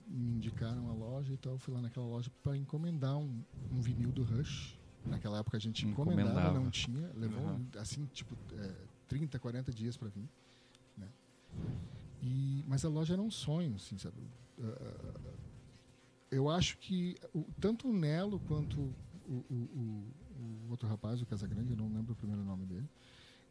me 0.08 0.32
indicaram 0.34 0.90
a 0.90 0.94
loja 0.94 1.34
e 1.34 1.38
tal, 1.38 1.58
fui 1.58 1.74
lá 1.74 1.82
naquela 1.82 2.06
loja 2.06 2.30
para 2.44 2.58
encomendar 2.58 3.18
um, 3.18 3.44
um 3.72 3.82
vinil 3.82 4.12
do 4.12 4.24
Rush. 4.24 4.78
Naquela 5.06 5.40
época 5.40 5.58
a 5.58 5.60
gente 5.60 5.86
encomendava, 5.86 6.30
Encomendava. 6.32 6.60
não 6.60 6.70
tinha, 6.72 7.12
levou 7.14 7.46
Uhum. 7.46 7.68
assim, 7.78 8.06
tipo, 8.08 8.36
é, 8.54 8.88
30, 9.08 9.40
40 9.40 9.72
dias 9.72 9.96
para 9.96 10.10
vir. 10.10 10.28
Né? 10.98 11.08
E, 12.22 12.64
mas 12.68 12.84
a 12.84 12.90
loja 12.90 13.14
era 13.14 13.22
um 13.22 13.30
sonho, 13.32 13.76
assim, 13.76 13.98
sabe? 13.98 14.18
Ah, 14.60 15.34
eu 16.32 16.50
acho 16.50 16.78
que 16.80 17.16
o- 17.34 17.46
tanto 17.60 17.88
o 17.88 17.94
Nelo 17.94 18.40
quanto 18.40 18.82
o, 18.82 19.46
o- 19.50 19.56
o- 19.80 20.14
o 20.46 20.70
outro 20.70 20.88
rapaz, 20.88 21.22
o 21.22 21.26
Casagrande, 21.26 21.72
eu 21.72 21.78
não 21.78 21.92
lembro 21.92 22.14
o 22.14 22.16
primeiro 22.16 22.44
nome 22.44 22.66
dele, 22.66 22.88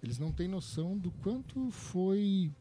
eles 0.02 0.18
não 0.18 0.32
têm 0.32 0.48
noção 0.48 0.96
do 0.98 1.10
quanto 1.10 1.70
foi 1.70 2.52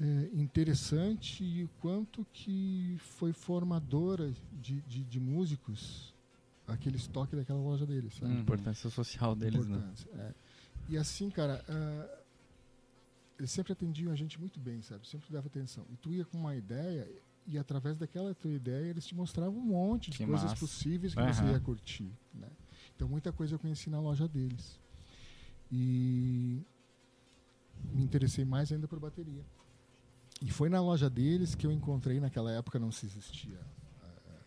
é, 0.00 0.30
interessante 0.32 1.44
e 1.44 1.64
o 1.64 1.68
quanto 1.80 2.26
que 2.32 2.96
foi 2.98 3.32
formadora 3.32 4.32
de, 4.52 4.80
de, 4.82 5.04
de 5.04 5.20
músicos 5.20 6.14
aquele 6.66 6.96
estoque 6.96 7.36
daquela 7.36 7.60
loja 7.60 7.84
deles, 7.86 8.14
sabe? 8.14 8.32
A 8.32 8.36
importância 8.36 8.88
social 8.90 9.34
deles, 9.34 9.66
né? 9.66 9.76
Importância, 9.76 10.10
é. 10.14 10.34
E 10.88 10.96
assim, 10.96 11.30
cara, 11.30 11.64
ah, 11.68 12.20
eles 13.38 13.50
sempre 13.50 13.72
atendiam 13.72 14.12
a 14.12 14.16
gente 14.16 14.38
muito 14.38 14.60
bem, 14.60 14.82
sabe? 14.82 15.06
Sempre 15.06 15.32
dava 15.32 15.46
atenção. 15.46 15.86
E 15.90 15.96
tu 15.96 16.12
ia 16.12 16.24
com 16.24 16.38
uma 16.38 16.54
ideia 16.54 17.08
e 17.46 17.58
através 17.58 17.96
daquela 17.96 18.34
tua 18.34 18.52
ideia 18.52 18.90
eles 18.90 19.06
te 19.06 19.14
mostravam 19.14 19.58
um 19.58 19.64
monte 19.64 20.10
de 20.10 20.18
Que 20.18 20.26
coisas 20.26 20.50
massa. 20.50 20.60
possíveis 20.60 21.14
que 21.14 21.22
você 21.22 21.42
Aham. 21.42 21.52
ia 21.52 21.60
curtir, 21.60 22.12
né? 22.34 22.48
Então 23.00 23.08
muita 23.08 23.32
coisa 23.32 23.54
eu 23.54 23.58
conheci 23.58 23.88
na 23.88 23.98
loja 23.98 24.28
deles. 24.28 24.78
E 25.72 26.60
me 27.94 28.02
interessei 28.04 28.44
mais 28.44 28.70
ainda 28.70 28.86
por 28.86 29.00
bateria. 29.00 29.42
E 30.42 30.50
foi 30.50 30.68
na 30.68 30.82
loja 30.82 31.08
deles 31.08 31.54
que 31.54 31.66
eu 31.66 31.72
encontrei, 31.72 32.20
naquela 32.20 32.52
época 32.52 32.78
não 32.78 32.92
se 32.92 33.06
existia 33.06 33.58
ah, 34.02 34.42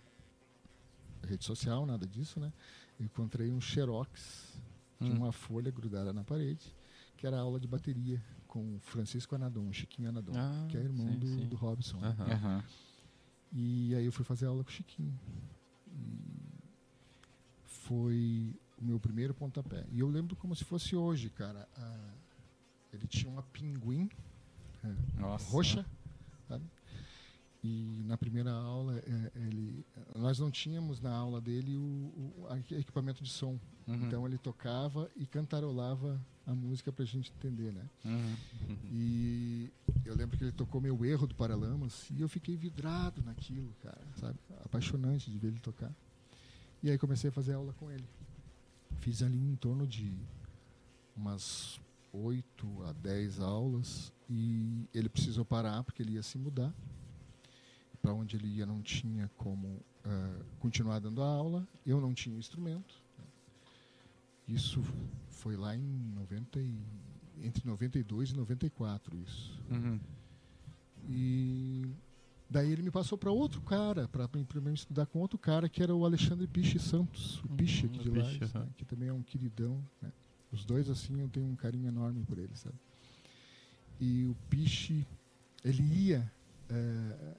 rede 1.26 1.44
social, 1.44 1.84
nada 1.88 2.06
disso, 2.06 2.40
né? 2.40 2.54
Eu 3.00 3.08
encontrei 3.08 3.52
um 3.52 3.60
xerox 3.60 4.54
de 5.02 5.10
Hum. 5.10 5.18
uma 5.18 5.32
folha 5.32 5.72
grudada 5.72 6.14
na 6.14 6.24
parede, 6.24 6.76
que 7.18 7.26
era 7.26 7.38
a 7.38 7.42
aula 7.42 7.60
de 7.60 7.68
bateria 7.68 8.24
com 8.46 8.76
o 8.76 8.80
Francisco 8.82 9.34
Anadon, 9.34 9.68
o 9.68 9.74
Chiquinho 9.74 10.10
Anadon, 10.10 10.34
Ah, 10.36 10.68
que 10.70 10.78
é 10.78 10.82
irmão 10.82 11.12
sim, 11.12 11.18
do, 11.18 11.26
sim. 11.28 11.48
do 11.48 11.56
Robson. 11.56 11.98
né? 12.00 12.64
E 13.52 13.96
aí 13.96 14.06
eu 14.06 14.12
fui 14.12 14.24
fazer 14.24 14.46
aula 14.46 14.64
com 14.64 14.70
o 14.70 14.74
Chiquinho. 14.74 15.20
E 15.88 16.33
foi 17.88 18.56
o 18.78 18.84
meu 18.86 19.00
primeiro 19.00 19.34
pontapé. 19.34 19.86
E 19.92 20.00
eu 20.00 20.08
lembro 20.10 20.36
como 20.36 20.56
se 20.56 20.64
fosse 20.64 20.96
hoje, 20.96 21.30
cara. 21.30 21.68
a- 21.76 22.14
ele 22.92 23.08
tinha 23.08 23.32
uma 23.32 23.42
pinguim 23.42 24.08
Nossa. 25.18 25.50
roxa, 25.50 25.86
sabe? 26.48 26.64
E 27.64 28.04
na 28.06 28.18
primeira 28.18 28.52
aula, 28.52 28.98
é, 29.00 29.32
ele, 29.36 29.84
nós 30.16 30.38
não 30.38 30.52
tínhamos 30.52 31.00
na 31.00 31.12
aula 31.16 31.40
dele 31.42 31.76
o, 31.76 31.82
o 31.82 32.48
a- 32.50 32.60
equipamento 32.78 33.24
de 33.24 33.30
som. 33.32 33.58
Uhum. 33.88 33.96
Então 34.06 34.28
ele 34.28 34.38
tocava 34.38 35.10
e 35.16 35.26
cantarolava 35.26 36.22
a 36.46 36.54
música 36.54 36.92
pra 36.92 37.04
gente 37.06 37.32
entender, 37.32 37.72
né? 37.72 37.90
Uhum. 38.06 38.36
E 38.92 39.72
eu 40.06 40.14
lembro 40.16 40.38
que 40.38 40.44
ele 40.44 40.52
tocou 40.52 40.80
meu 40.82 41.04
erro 41.06 41.26
do 41.26 41.34
Paralamas 41.36 42.10
e 42.12 42.22
eu 42.22 42.28
fiquei 42.30 42.56
vidrado 42.56 43.24
naquilo, 43.24 43.74
cara, 43.82 44.06
sabe? 44.20 44.38
Apaixonante 44.64 45.32
de 45.32 45.38
ver 45.38 45.48
ele 45.48 45.60
tocar. 45.60 45.92
E 46.84 46.92
aí 46.92 46.98
comecei 46.98 47.30
a 47.30 47.34
fazer 47.34 47.54
aula 47.54 47.74
com 47.80 47.90
ele. 47.90 48.04
Fiz 49.00 49.24
ali 49.24 49.38
em 49.38 49.56
torno 49.56 49.88
de 49.88 50.14
umas 51.16 51.80
8 52.12 52.84
a 52.84 52.92
10 52.92 53.40
aulas 53.40 54.12
e 54.30 54.86
ele 54.94 55.08
precisou 55.08 55.46
parar 55.46 55.82
porque 55.84 56.04
ele 56.04 56.14
ia 56.14 56.24
se 56.24 56.38
mudar. 56.38 56.74
Para 58.02 58.14
onde 58.14 58.36
ele 58.36 58.48
ia 58.48 58.66
não 58.66 58.82
tinha 58.82 59.32
como 59.38 59.80
ah, 60.04 60.42
continuar 60.60 61.00
dando 61.00 61.24
a 61.24 61.26
aula, 61.26 61.66
eu 61.86 62.02
não 62.02 62.14
tinha 62.14 62.38
instrumento. 62.38 63.02
Isso 64.46 64.84
foi 65.30 65.56
lá 65.56 65.74
em 65.76 66.12
90 66.16 66.60
e, 66.60 66.78
entre 67.42 67.66
92 67.66 68.32
e 68.32 68.36
94 68.36 69.18
isso. 69.18 69.58
Uhum. 69.72 70.00
E 71.08 71.90
daí 72.50 72.72
ele 72.72 72.82
me 72.82 72.92
passou 72.92 73.18
para 73.18 73.32
outro 73.32 73.62
cara, 73.62 74.08
para 74.08 74.30
mim 74.62 74.74
estudar 74.74 75.06
com 75.06 75.20
outro 75.20 75.38
cara, 75.38 75.68
que 75.68 75.82
era 75.82 75.96
o 75.96 76.06
Alexandre 76.06 76.48
Piche 76.48 76.80
Santos, 76.80 77.44
o 77.44 77.50
Piche 77.50 77.86
aqui 77.86 78.00
de 78.00 78.10
aham. 78.10 78.60
né, 78.60 78.70
que 78.78 78.86
também 78.86 79.10
é 79.10 79.14
um 79.14 79.24
queridão. 79.24 79.84
Né? 80.02 80.12
Os 80.52 80.64
dois, 80.64 80.90
assim, 80.90 81.20
eu 81.20 81.30
tenho 81.30 81.48
um 81.48 81.56
carinho 81.56 81.88
enorme 81.88 82.24
por 82.24 82.38
eles, 82.38 82.60
sabe? 82.60 82.76
E 84.00 84.26
o 84.26 84.36
Piche, 84.50 85.06
ele 85.64 85.82
ia 85.82 86.32
eh, 86.70 87.36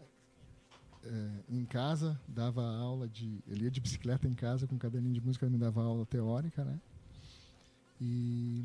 eh, 1.04 1.44
em 1.48 1.64
casa, 1.64 2.20
dava 2.26 2.64
aula 2.76 3.08
de. 3.08 3.38
Ele 3.46 3.64
ia 3.64 3.70
de 3.70 3.80
bicicleta 3.80 4.26
em 4.26 4.34
casa 4.34 4.66
com 4.66 4.74
um 4.74 4.78
caderninho 4.78 5.14
de 5.14 5.20
música, 5.20 5.46
ele 5.46 5.52
me 5.54 5.58
dava 5.58 5.82
aula 5.82 6.04
teórica, 6.06 6.64
né? 6.64 6.80
E, 8.00 8.64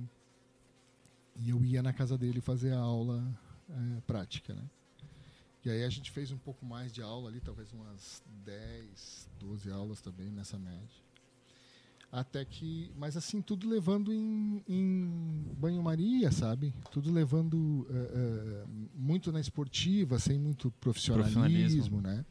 e 1.36 1.50
eu 1.50 1.63
ia 1.63 1.84
na 1.84 1.93
casa 1.93 2.17
dele 2.17 2.41
fazer 2.41 2.74
a 2.74 2.79
aula 2.79 3.24
eh, 3.69 4.01
prática, 4.08 4.53
né? 4.53 4.63
E 5.66 5.70
aí 5.70 5.84
a 5.84 5.89
gente 5.89 6.10
fez 6.12 6.32
um 6.32 6.38
pouco 6.38 6.66
mais 6.66 6.92
de 6.92 7.01
aula 7.01 7.30
ali, 7.30 7.39
talvez 7.42 7.72
umas 7.74 8.24
10, 8.46 9.30
12 9.39 9.72
aulas 9.72 10.01
também 10.01 10.32
nessa 10.32 10.58
média. 10.58 11.10
Até 12.12 12.44
que, 12.44 12.92
mas 12.98 13.16
assim, 13.16 13.39
tudo 13.39 13.70
levando 13.70 14.12
em, 14.12 14.63
em 14.68 15.46
banho-maria, 15.60 16.32
sabe? 16.32 16.74
Tudo 16.92 17.12
levando 17.12 17.86
eh, 17.88 18.12
eh, 18.16 18.66
muito 18.96 19.32
na 19.32 19.39
esportiva, 19.39 20.18
sem 20.18 20.39
muito 20.39 20.72
profissionalismo, 20.82 21.42
Profissionalismo. 21.42 22.01
né? 22.01 22.25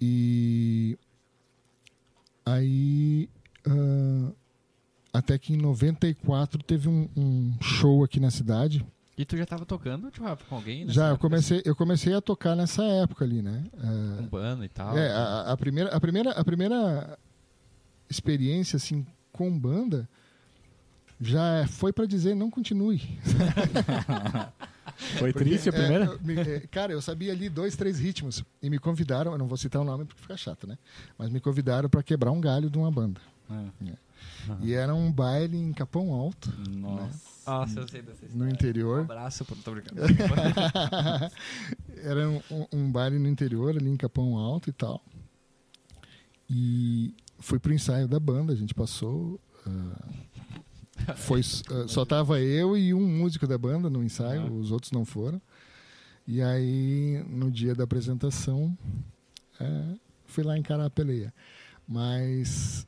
E 0.00 0.96
aí, 2.44 3.28
ah, 3.66 4.32
até 5.12 5.36
que 5.38 5.54
em 5.54 5.56
94 5.56 6.62
teve 6.62 6.88
um, 6.88 7.08
um 7.16 7.56
show 7.60 8.04
aqui 8.04 8.20
na 8.20 8.30
cidade, 8.30 8.86
E 9.18 9.24
tu 9.24 9.36
já 9.36 9.46
tava 9.46 9.64
tocando, 9.64 10.10
tipo, 10.10 10.24
Rafa, 10.26 10.44
com 10.44 10.56
alguém? 10.56 10.84
nessa 10.84 10.92
já, 10.94 11.08
eu 11.08 11.18
comecei, 11.18 11.62
eu 11.64 11.74
comecei 11.74 12.12
a 12.14 12.20
tocar 12.20 12.54
nessa 12.54 12.82
época 12.84 13.24
ali, 13.24 13.40
né? 13.40 13.64
assim, 13.72 14.16
Com 14.18 14.24
Ah, 14.24 14.28
banda 14.30 14.64
e 14.64 14.68
tal. 14.68 14.96
é, 14.98 15.10
a, 15.10 15.52
a 15.52 15.56
primeira, 15.56 15.90
a, 15.96 15.98
primeira, 16.00 16.30
a 16.32 16.44
primeira 16.44 17.18
experiência, 18.10 18.76
assim, 18.76 19.06
com 19.32 19.58
banda 19.58 20.06
já 21.18 21.66
foi 21.68 21.92
para 21.94 22.04
dizer 22.06 22.34
não 22.34 22.50
continue. 22.50 23.00
Foi 25.18 25.30
triste 25.32 25.68
a 25.68 25.72
Porque, 25.72 25.84
é, 25.84 25.86
primeira? 25.86 26.04
eu 26.06 26.20
me- 26.22 26.34
é, 26.40 26.60
cara, 26.70 26.92
eu 26.92 27.02
sabia 27.02 27.30
ali 27.32 27.50
dois, 27.50 27.76
três 27.76 27.98
ritmos 27.98 28.42
e 28.62 28.70
me 28.70 28.78
convidaram, 28.78 29.32
eu 29.32 29.38
não 29.38 29.46
vou 29.46 29.56
citar 29.58 29.82
o 29.82 29.84
nome 29.84 30.06
porque 30.06 30.20
fica 30.22 30.36
chato, 30.38 30.66
né? 30.66 30.78
Mas 31.18 31.28
me 31.28 31.38
convidaram 31.38 31.88
para 31.88 32.02
quebrar 32.02 32.30
um 32.30 32.40
galho 32.40 32.70
de 32.70 32.78
uma 32.78 32.90
banda. 32.90 33.20
É. 33.50 33.92
E 34.62 34.72
era 34.74 34.94
um 34.94 35.10
baile 35.12 35.56
em 35.56 35.72
Capão 35.72 36.12
Alto, 36.12 36.52
Nossa. 36.70 37.36
Nossa, 37.46 37.80
eu 37.80 37.88
sei 37.88 38.02
dessa 38.02 38.24
história. 38.24 38.36
no 38.36 38.44
Um 38.44 38.48
interior. 38.48 39.00
abraço, 39.02 39.44
pro- 39.44 39.56
tô 39.56 39.70
brincando. 39.72 40.00
Era 42.02 42.28
um, 42.28 42.40
um- 42.50 42.66
um 42.72 42.90
baile 42.92 43.18
no 43.18 43.28
interior, 43.28 43.76
ali 43.76 43.88
em 43.88 43.96
Capão 43.96 44.36
Alto 44.36 44.68
e 44.68 44.72
tal. 44.72 45.02
E 46.48 47.14
fui 47.38 47.58
pro 47.58 47.72
ensaio 47.72 48.06
da 48.08 48.18
banda, 48.20 48.52
a 48.52 48.56
gente 48.56 48.74
passou. 48.74 49.40
ah, 49.66 51.14
foi, 51.16 51.40
ah, 51.40 51.88
só 51.88 52.04
tava 52.04 52.40
eu 52.40 52.76
e 52.76 52.92
um 52.94 53.06
músico 53.06 53.46
da 53.46 53.58
banda 53.58 53.88
no 53.90 54.02
ensaio, 54.02 54.42
Ah. 54.42 54.50
os 54.50 54.70
outros 54.70 54.92
não 54.92 55.04
foram. 55.04 55.40
E 56.26 56.42
aí, 56.42 57.24
no 57.28 57.50
dia 57.50 57.74
da 57.74 57.84
apresentação, 57.84 58.76
eh, 59.60 59.94
fui 60.24 60.42
lá 60.42 60.58
encarar 60.58 60.86
a 60.86 60.90
peleia. 60.90 61.32
Mas 61.86 62.84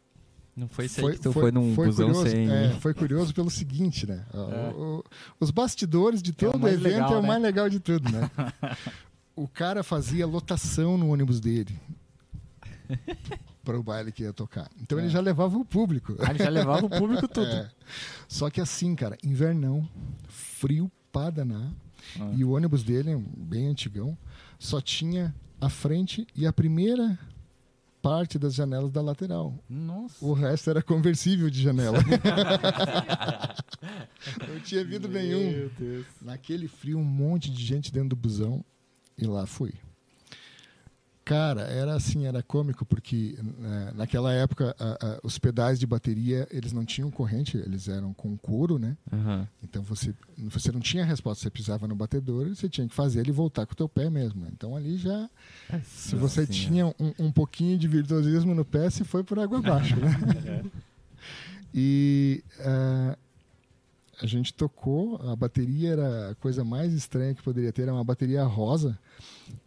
Não 0.58 0.68
foi 0.68 0.86
isso 0.86 1.06
aí 1.06 1.14
que 1.14 1.20
tu 1.20 1.32
foi, 1.32 1.52
num 1.52 1.74
foi 1.74 1.86
busão 1.86 2.08
curioso, 2.08 2.30
sem... 2.30 2.50
é, 2.50 2.70
foi 2.80 2.92
curioso 2.92 3.32
pelo 3.32 3.48
seguinte, 3.50 4.06
né? 4.06 4.24
O- 4.34 4.38
É. 4.38 4.68
o- 4.74 5.04
os 5.40 5.50
bastidores 5.50 6.20
de 6.22 6.30
o 6.30 6.34
todo 6.34 6.56
o 6.56 6.58
mais 6.58 6.74
evento 6.74 6.92
legal, 6.94 7.12
é 7.14 7.16
o 7.18 7.22
né? 7.22 7.28
mais 7.28 7.42
legal 7.42 7.68
de 7.70 7.78
tudo, 7.80 8.10
né? 8.10 8.28
o 9.36 9.46
cara 9.46 9.82
fazia 9.84 10.26
lotação 10.26 10.98
no 10.98 11.10
ônibus 11.12 11.38
dele 11.40 11.78
para 13.64 13.78
o 13.78 13.82
baile 13.82 14.10
que 14.12 14.22
ia 14.22 14.32
tocar. 14.32 14.68
Então 14.80 14.98
É. 14.98 15.02
ele 15.02 15.10
já 15.10 15.20
levava 15.20 15.56
o 15.56 15.64
público. 15.64 16.16
Ah, 16.20 16.30
ele 16.30 16.38
já 16.42 16.48
levava 16.50 16.86
o 16.86 16.90
público 16.90 17.28
tudo. 17.28 17.46
É. 17.46 17.70
Só 18.26 18.50
que 18.50 18.60
assim, 18.60 18.94
cara, 18.94 19.16
invernão, 19.22 19.88
frio 20.28 20.90
pra 21.12 21.30
danar, 21.30 21.70
Ah. 22.18 22.30
e 22.36 22.44
o 22.44 22.50
ônibus 22.50 22.82
dele, 22.82 23.14
um 23.14 23.22
bem 23.36 23.68
antigão, 23.68 24.16
só 24.58 24.80
tinha 24.80 25.34
a 25.60 25.68
frente 25.68 26.26
e 26.34 26.46
a 26.46 26.52
primeira 26.52 27.18
parte 28.02 28.38
das 28.38 28.54
janelas 28.54 28.90
da 28.90 29.00
lateral. 29.02 29.58
Nossa. 29.68 30.24
O 30.24 30.32
resto 30.32 30.70
era 30.70 30.82
conversível 30.82 31.50
de 31.50 31.62
janela. 31.62 31.98
Não 34.48 34.60
tinha 34.60 34.84
vidro 34.84 35.10
nenhum. 35.10 35.50
Meu 35.50 35.70
Deus. 35.78 36.06
Naquele 36.20 36.68
frio, 36.68 36.98
um 36.98 37.04
monte 37.04 37.50
de 37.50 37.64
gente 37.64 37.92
dentro 37.92 38.10
do 38.10 38.16
busão. 38.16 38.64
E 39.16 39.26
lá 39.26 39.46
fui. 39.46 39.74
Cara, 41.28 41.60
era 41.62 41.94
assim, 41.94 42.24
era 42.24 42.42
cômico, 42.42 42.86
porque 42.86 43.38
né, 43.42 43.92
naquela 43.94 44.32
época 44.32 44.74
a- 44.80 44.98
a- 45.06 45.20
os 45.22 45.38
pedais 45.38 45.78
de 45.78 45.86
bateria, 45.86 46.48
eles 46.50 46.72
não 46.72 46.86
tinham 46.86 47.10
corrente, 47.10 47.58
eles 47.58 47.86
eram 47.86 48.14
com 48.14 48.34
couro, 48.38 48.78
né? 48.78 48.96
Aham. 49.12 49.46
Então 49.62 49.82
você, 49.82 50.14
você 50.38 50.72
não 50.72 50.80
tinha 50.80 51.04
resposta, 51.04 51.42
você 51.42 51.50
pisava 51.50 51.86
no 51.86 51.94
batedor 51.94 52.46
e 52.46 52.56
você 52.56 52.66
tinha 52.66 52.88
que 52.88 52.94
fazer 52.94 53.20
ele 53.20 53.30
voltar 53.30 53.66
com 53.66 53.74
o 53.74 53.76
teu 53.76 53.88
pé 53.88 54.08
mesmo. 54.08 54.40
né? 54.40 54.48
Então 54.52 54.74
ali 54.74 54.96
já, 54.96 55.28
se 55.84 56.16
você 56.16 56.46
tinha 56.46 56.86
um, 56.86 57.12
um 57.18 57.30
pouquinho 57.30 57.76
de 57.78 57.86
virtuosismo 57.86 58.54
no 58.54 58.64
pé, 58.64 58.88
se 58.88 59.04
foi 59.04 59.22
por 59.22 59.38
água 59.38 59.58
abaixo, 59.58 59.96
né? 59.96 60.62
E 61.74 62.42
ah, 62.60 63.18
a 64.20 64.26
gente 64.26 64.52
tocou, 64.54 65.20
a 65.30 65.36
bateria 65.36 65.90
era 65.92 66.30
a 66.30 66.34
coisa 66.36 66.64
mais 66.64 66.92
estranha 66.92 67.34
que 67.34 67.42
poderia 67.42 67.72
ter, 67.72 67.82
era 67.82 67.92
uma 67.94 68.04
bateria 68.04 68.44
rosa, 68.44 68.98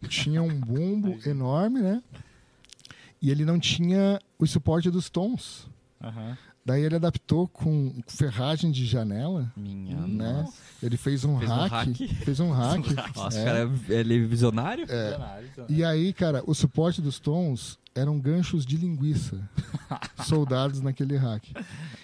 tinha 0.08 0.42
um 0.42 0.60
bumbo 0.60 1.16
enorme, 1.26 1.80
né? 1.80 2.02
E 3.20 3.30
ele 3.30 3.44
não 3.44 3.58
tinha 3.58 4.18
o 4.38 4.46
suporte 4.46 4.90
dos 4.90 5.08
tons. 5.08 5.68
Aham. 6.02 6.36
Daí 6.64 6.82
ele 6.82 6.94
adaptou 6.94 7.48
com 7.48 7.92
ferragem 8.06 8.70
de 8.70 8.86
janela, 8.86 9.52
Minha 9.56 9.96
né? 10.06 10.32
nossa. 10.42 10.54
Ele 10.80 10.96
fez 10.96 11.24
um 11.24 11.36
Fez 11.38 11.50
um 11.50 11.54
hack, 11.54 11.70
hack. 11.72 11.96
fez 12.24 12.40
um 12.40 12.50
hack. 12.52 12.84
Nossa, 13.16 13.38
é. 13.38 13.44
cara 13.44 13.72
ele 13.88 14.16
é 14.16 14.26
visionário? 14.26 14.84
É. 14.88 15.04
Visionário, 15.10 15.48
visionário. 15.48 15.76
E 15.76 15.84
aí, 15.84 16.12
cara, 16.12 16.42
o 16.46 16.54
suporte 16.54 17.02
dos 17.02 17.18
tons 17.18 17.78
eram 17.94 18.18
ganchos 18.18 18.64
de 18.64 18.76
linguiça 18.76 19.38
soldados 20.24 20.80
naquele 20.80 21.16
hack. 21.16 21.44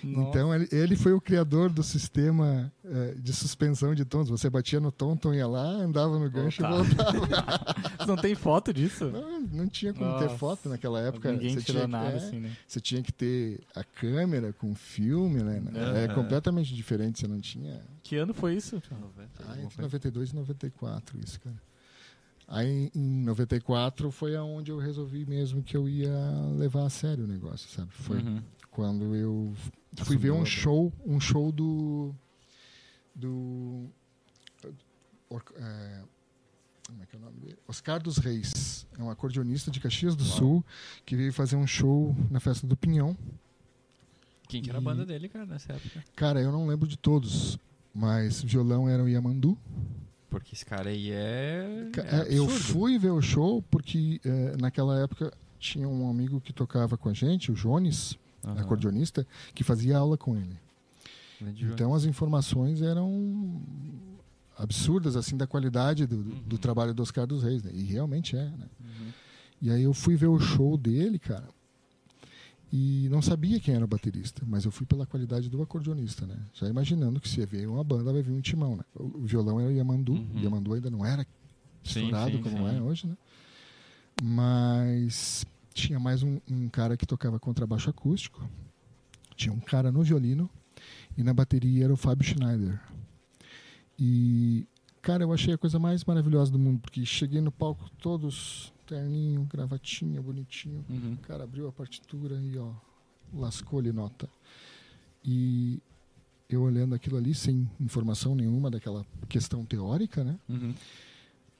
Nossa. 0.02 0.28
Então 0.28 0.54
ele, 0.54 0.68
ele 0.70 0.96
foi 0.96 1.12
o 1.12 1.20
criador 1.20 1.70
do 1.70 1.82
sistema 1.82 2.72
eh, 2.84 3.14
de 3.18 3.32
suspensão 3.32 3.94
de 3.94 4.04
tons. 4.04 4.28
Você 4.28 4.50
batia 4.50 4.80
no 4.80 4.92
tom, 4.92 5.18
ia 5.32 5.46
lá, 5.46 5.64
andava 5.64 6.18
no 6.18 6.30
gancho 6.30 6.62
Voltava. 6.62 6.84
e 7.14 7.18
voltava. 7.18 8.06
Não 8.06 8.16
tem 8.16 8.34
foto 8.34 8.72
disso? 8.72 9.06
Não, 9.10 9.40
não 9.40 9.68
tinha 9.68 9.92
como 9.92 10.10
Nossa. 10.10 10.28
ter 10.28 10.36
foto 10.36 10.68
naquela 10.68 11.00
época. 11.00 11.32
Ninguém 11.32 11.54
você 11.54 11.62
tirou 11.62 11.82
tinha, 11.82 11.88
nada, 11.88 12.10
é, 12.10 12.16
assim, 12.16 12.40
né? 12.40 12.56
Você 12.66 12.80
tinha 12.80 13.02
que 13.02 13.12
ter 13.12 13.60
a 13.74 13.82
câmera 13.82 14.52
com 14.52 14.74
filme, 14.74 15.42
né? 15.42 15.62
É 15.74 16.04
Aham. 16.04 16.14
completamente 16.14 16.74
diferente. 16.74 17.20
Você 17.20 17.26
não 17.26 17.40
tinha. 17.40 17.80
Que 18.02 18.16
ano 18.16 18.34
foi 18.34 18.54
isso? 18.54 18.82
Ah, 19.46 19.60
entre 19.60 19.80
92 19.80 20.30
e 20.30 20.34
94, 20.34 21.18
isso, 21.18 21.40
cara. 21.40 21.56
Aí 22.50 22.90
em 22.94 23.24
94 23.24 24.10
foi 24.10 24.34
aonde 24.34 24.70
eu 24.70 24.78
resolvi 24.78 25.26
mesmo 25.26 25.62
que 25.62 25.76
eu 25.76 25.86
ia 25.88 26.10
levar 26.56 26.86
a 26.86 26.90
sério 26.90 27.24
o 27.24 27.26
negócio, 27.26 27.68
sabe? 27.68 27.90
Foi 27.92 28.18
Uhum. 28.18 28.42
quando 28.70 29.14
eu 29.14 29.54
fui 29.98 30.16
ver 30.16 30.30
um 30.30 30.42
Assumiu 30.42 30.46
show, 30.46 30.92
um 31.04 31.20
show 31.20 31.52
do 31.52 32.14
do 33.14 33.86
or- 35.28 35.42
é, 35.56 36.02
como 36.86 37.02
é 37.02 37.06
que 37.06 37.16
é 37.16 37.18
o 37.18 37.22
nome 37.22 37.38
dele? 37.40 37.58
Oscar 37.68 38.02
dos 38.02 38.16
Reis, 38.18 38.86
é 38.98 39.02
um 39.02 39.10
acordeonista 39.10 39.70
de 39.70 39.78
Caxias 39.80 40.16
do 40.16 40.24
Uau. 40.24 40.32
Sul 40.38 40.64
que 41.04 41.16
veio 41.16 41.32
fazer 41.32 41.56
um 41.56 41.66
show 41.66 42.16
na 42.30 42.40
festa 42.40 42.66
do 42.66 42.76
Pinhão. 42.76 43.16
Quem 44.48 44.62
que 44.62 44.70
era 44.70 44.78
a 44.78 44.80
banda 44.80 45.04
dele, 45.04 45.28
cara, 45.28 45.44
nessa 45.44 45.74
época? 45.74 46.02
Cara, 46.16 46.40
eu 46.40 46.50
não 46.50 46.66
lembro 46.66 46.88
de 46.88 46.96
todos, 46.96 47.58
Mas 47.94 48.40
violão 48.42 48.88
era 48.88 49.02
o 49.02 49.08
Yamandu. 49.08 49.58
Porque 50.30 50.54
esse 50.54 50.64
cara 50.66 50.90
aí 50.90 51.10
é. 51.10 51.88
É 51.96 52.34
é, 52.34 52.38
eu 52.38 52.46
fui 52.48 52.98
ver 52.98 53.10
o 53.10 53.20
show 53.22 53.62
porque 53.70 54.20
é, 54.24 54.56
naquela 54.60 54.98
época 55.00 55.32
tinha 55.58 55.88
um 55.88 56.08
amigo 56.10 56.40
que 56.40 56.52
tocava 56.52 56.96
com 56.98 57.08
a 57.08 57.14
gente, 57.14 57.50
o 57.50 57.54
Jones, 57.54 58.16
Aham. 58.44 58.60
acordeonista, 58.60 59.26
que 59.54 59.64
fazia 59.64 59.96
aula 59.96 60.16
com 60.18 60.36
ele. 60.36 60.56
João. 61.56 61.72
Então 61.72 61.94
as 61.94 62.04
informações 62.04 62.82
eram 62.82 63.62
absurdas 64.56 65.16
assim 65.16 65.36
da 65.36 65.46
qualidade 65.46 66.06
do, 66.06 66.16
do 66.22 66.52
Uhum. 66.54 66.58
trabalho 66.60 66.92
do 66.92 67.02
Oscar 67.02 67.26
dos 67.26 67.42
Reis, 67.42 67.62
né? 67.62 67.70
E 67.72 67.84
realmente 67.84 68.36
é, 68.36 68.44
né? 68.44 68.66
Uhum. 68.80 69.12
E 69.62 69.70
aí 69.70 69.82
eu 69.82 69.94
fui 69.94 70.16
ver 70.16 70.26
o 70.26 70.38
show 70.38 70.76
dele, 70.76 71.18
cara. 71.18 71.48
E 72.70 73.08
não 73.10 73.22
sabia 73.22 73.58
quem 73.58 73.74
era 73.74 73.84
o 73.84 73.88
baterista, 73.88 74.42
mas 74.46 74.64
eu 74.66 74.70
fui 74.70 74.84
pela 74.84 75.06
qualidade 75.06 75.48
do 75.48 75.62
acordeonista, 75.62 76.26
né? 76.26 76.36
Já 76.52 76.68
imaginando 76.68 77.18
que 77.18 77.28
se 77.28 77.44
vier 77.46 77.66
uma 77.68 77.82
banda 77.82 78.12
vai 78.12 78.20
vir 78.22 78.32
um 78.32 78.40
timão, 78.42 78.76
né? 78.76 78.84
O 78.94 79.20
violão 79.24 79.58
era 79.58 79.70
o 79.70 79.72
Yamandu, 79.72 80.12
Uhum. 80.12 80.28
o 80.34 80.38
Yamandu 80.44 80.74
ainda 80.74 80.90
não 80.90 81.04
era 81.04 81.26
Sim, 81.82 82.00
estourado 82.04 82.32
sim, 82.36 82.42
como 82.42 82.58
sim. 82.68 82.76
é 82.76 82.82
hoje, 82.82 83.06
né? 83.06 83.16
Mas 84.22 85.46
tinha 85.72 85.98
mais 85.98 86.22
um, 86.22 86.38
um 86.50 86.68
cara 86.68 86.96
que 86.96 87.06
tocava 87.06 87.38
contrabaixo 87.38 87.88
acústico, 87.88 88.46
tinha 89.36 89.52
um 89.52 89.60
cara 89.60 89.90
no 89.92 90.02
violino 90.02 90.50
e 91.16 91.22
na 91.22 91.32
bateria 91.32 91.84
era 91.84 91.92
o 91.92 91.96
Fábio 91.96 92.26
Schneider. 92.28 92.80
E, 93.98 94.66
cara, 95.00 95.22
eu 95.24 95.32
achei 95.32 95.54
a 95.54 95.58
coisa 95.58 95.78
mais 95.78 96.04
maravilhosa 96.04 96.50
do 96.52 96.58
mundo, 96.58 96.80
porque 96.80 97.04
cheguei 97.06 97.40
no 97.40 97.50
palco 97.50 97.88
todos 98.00 98.72
terninho, 98.88 99.44
gravatinha, 99.44 100.20
bonitinho. 100.22 100.84
Uhum. 100.88 101.12
O 101.12 101.18
cara 101.18 101.44
abriu 101.44 101.68
a 101.68 101.72
partitura 101.72 102.40
e, 102.40 102.56
ó, 102.58 102.72
lascou-lhe 103.32 103.92
nota. 103.92 104.28
E 105.22 105.80
eu 106.48 106.62
olhando 106.62 106.94
aquilo 106.94 107.18
ali, 107.18 107.34
sem 107.34 107.70
informação 107.78 108.34
nenhuma 108.34 108.70
daquela 108.70 109.04
questão 109.28 109.64
teórica, 109.64 110.24
né? 110.24 110.38
Uhum. 110.48 110.74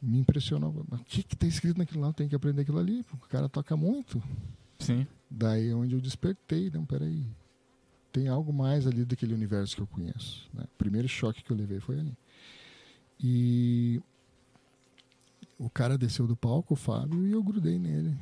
Me 0.01 0.19
impressionou. 0.19 0.87
Mas 0.89 1.01
O 1.01 1.05
que 1.05 1.23
que 1.23 1.37
tá 1.37 1.47
escrito 1.47 1.77
naquilo 1.77 2.01
lá? 2.01 2.09
Eu 2.09 2.15
tenho 2.15 2.31
que 2.31 2.37
aprender 2.37 2.63
aquilo 2.63 2.79
ali. 2.79 3.05
O 3.13 3.19
cara 3.29 3.49
toca 3.49 3.77
muito. 3.77 4.23
Sim. 4.79 5.07
Daí 5.31 5.69
é 5.69 5.75
onde 5.75 5.95
eu 5.95 6.01
despertei. 6.01 6.71
Não, 6.71 6.87
peraí. 6.87 7.27
Tem 8.11 8.29
algo 8.29 8.53
mais 8.53 8.87
ali 8.87 9.05
daquele 9.05 9.35
universo 9.35 9.77
que 9.77 9.83
eu 9.83 9.87
conheço. 9.87 10.49
Né? 10.55 10.65
O 10.65 10.79
primeiro 10.79 11.09
choque 11.09 11.43
que 11.43 11.51
eu 11.51 11.57
levei 11.57 11.81
foi 11.81 11.99
ali. 11.99 12.17
E 13.21 14.01
o 15.59 15.69
cara 15.69 15.99
desceu 15.99 16.27
do 16.27 16.37
palco, 16.37 16.75
o 16.75 16.77
Fábio, 16.77 17.27
e 17.27 17.33
eu 17.33 17.43
grudei 17.43 17.79
nele. 17.79 18.15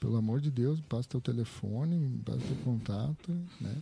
Pelo 0.00 0.16
amor 0.16 0.40
de 0.40 0.50
Deus, 0.50 0.78
me 0.78 0.84
passa 0.88 1.08
teu 1.08 1.20
telefone, 1.20 1.96
me 1.96 2.18
passa 2.18 2.38
teu 2.40 2.56
contato, 2.64 3.32
né? 3.60 3.76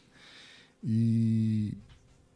E 0.82 1.74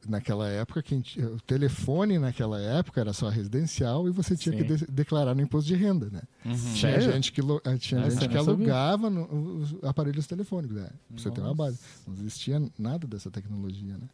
naquela 0.09 0.49
época, 0.49 0.83
quem 0.83 1.03
o 1.19 1.39
telefone 1.41 2.19
naquela 2.19 2.59
época 2.61 3.01
era 3.01 3.13
só 3.13 3.29
residencial 3.29 4.09
e 4.09 4.11
você 4.11 4.35
tinha 4.37 4.57
Sim. 4.57 4.65
que 4.65 4.77
de- 4.77 4.87
declarar 4.91 5.35
no 5.35 5.43
imposto 5.43 5.69
de 5.69 5.75
renda, 5.77 6.09
né? 6.11 6.23
Uhum. 6.45 6.53
Tinha 6.55 6.93
Sério? 6.93 7.13
gente 7.13 7.33
que, 7.33 7.41
lo- 7.43 7.61
eh, 7.65 7.77
tinha 7.79 8.01
Ah, 8.03 8.09
gente 8.11 8.29
que 8.29 8.37
alugava 8.37 9.09
no- 9.11 9.61
os 9.61 9.77
aparelhos 9.85 10.27
telefônicos, 10.27 10.77
né? 10.77 10.91
Pra 11.09 11.19
você 11.23 11.31
ter 11.31 11.41
uma 11.43 11.55
base. 11.55 11.79
Não 12.07 12.15
existia 12.15 12.63
nada 12.79 13.07
dessa 13.07 13.31
tecnologia, 13.31 13.97
né? 13.99 14.09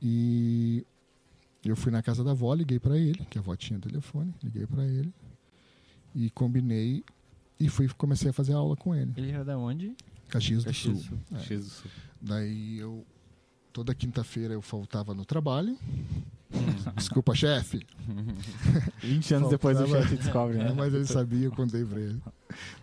E 0.00 0.84
eu 1.70 1.76
fui 1.76 1.90
na 1.92 2.02
casa 2.02 2.22
da 2.24 2.32
avó, 2.32 2.52
liguei 2.54 2.78
para 2.78 2.96
ele, 2.96 3.24
que 3.30 3.38
a 3.38 3.40
avó 3.40 3.54
tinha 3.56 3.78
telefone, 3.78 4.34
liguei 4.42 4.66
para 4.66 4.84
ele 4.84 5.12
e 6.14 6.30
combinei 6.30 7.04
e 7.58 7.68
fui 7.68 7.88
comecei 7.88 8.30
a 8.30 8.32
fazer 8.32 8.52
aula 8.52 8.76
com 8.76 8.94
ele. 8.94 9.12
Ele 9.16 9.30
era 9.30 9.44
da 9.44 9.56
onde? 9.58 9.94
Caxias 10.28 10.64
do 10.64 10.66
Caxias 10.66 10.98
Sul. 10.98 11.02
do 11.02 11.08
Sul. 11.08 11.38
É. 11.38 11.40
X 11.42 11.64
do 11.64 11.70
Sul. 11.70 11.90
Daí 12.20 12.78
eu 12.78 13.06
toda 13.72 13.94
quinta-feira 13.94 14.54
eu 14.54 14.62
faltava 14.62 15.14
no 15.14 15.24
trabalho. 15.24 15.78
Desculpa, 16.96 17.34
chefe. 17.34 17.84
20 19.02 19.34
anos 19.34 19.50
depois 19.50 19.78
o 19.80 19.86
chefe 19.86 20.16
descobre, 20.16 20.56
né? 20.56 20.68
É, 20.70 20.72
mas 20.72 20.94
ele 20.94 21.04
sabia, 21.04 21.44
eu 21.46 21.52
contei 21.52 21.84
pra 21.84 22.00
ele. 22.00 22.20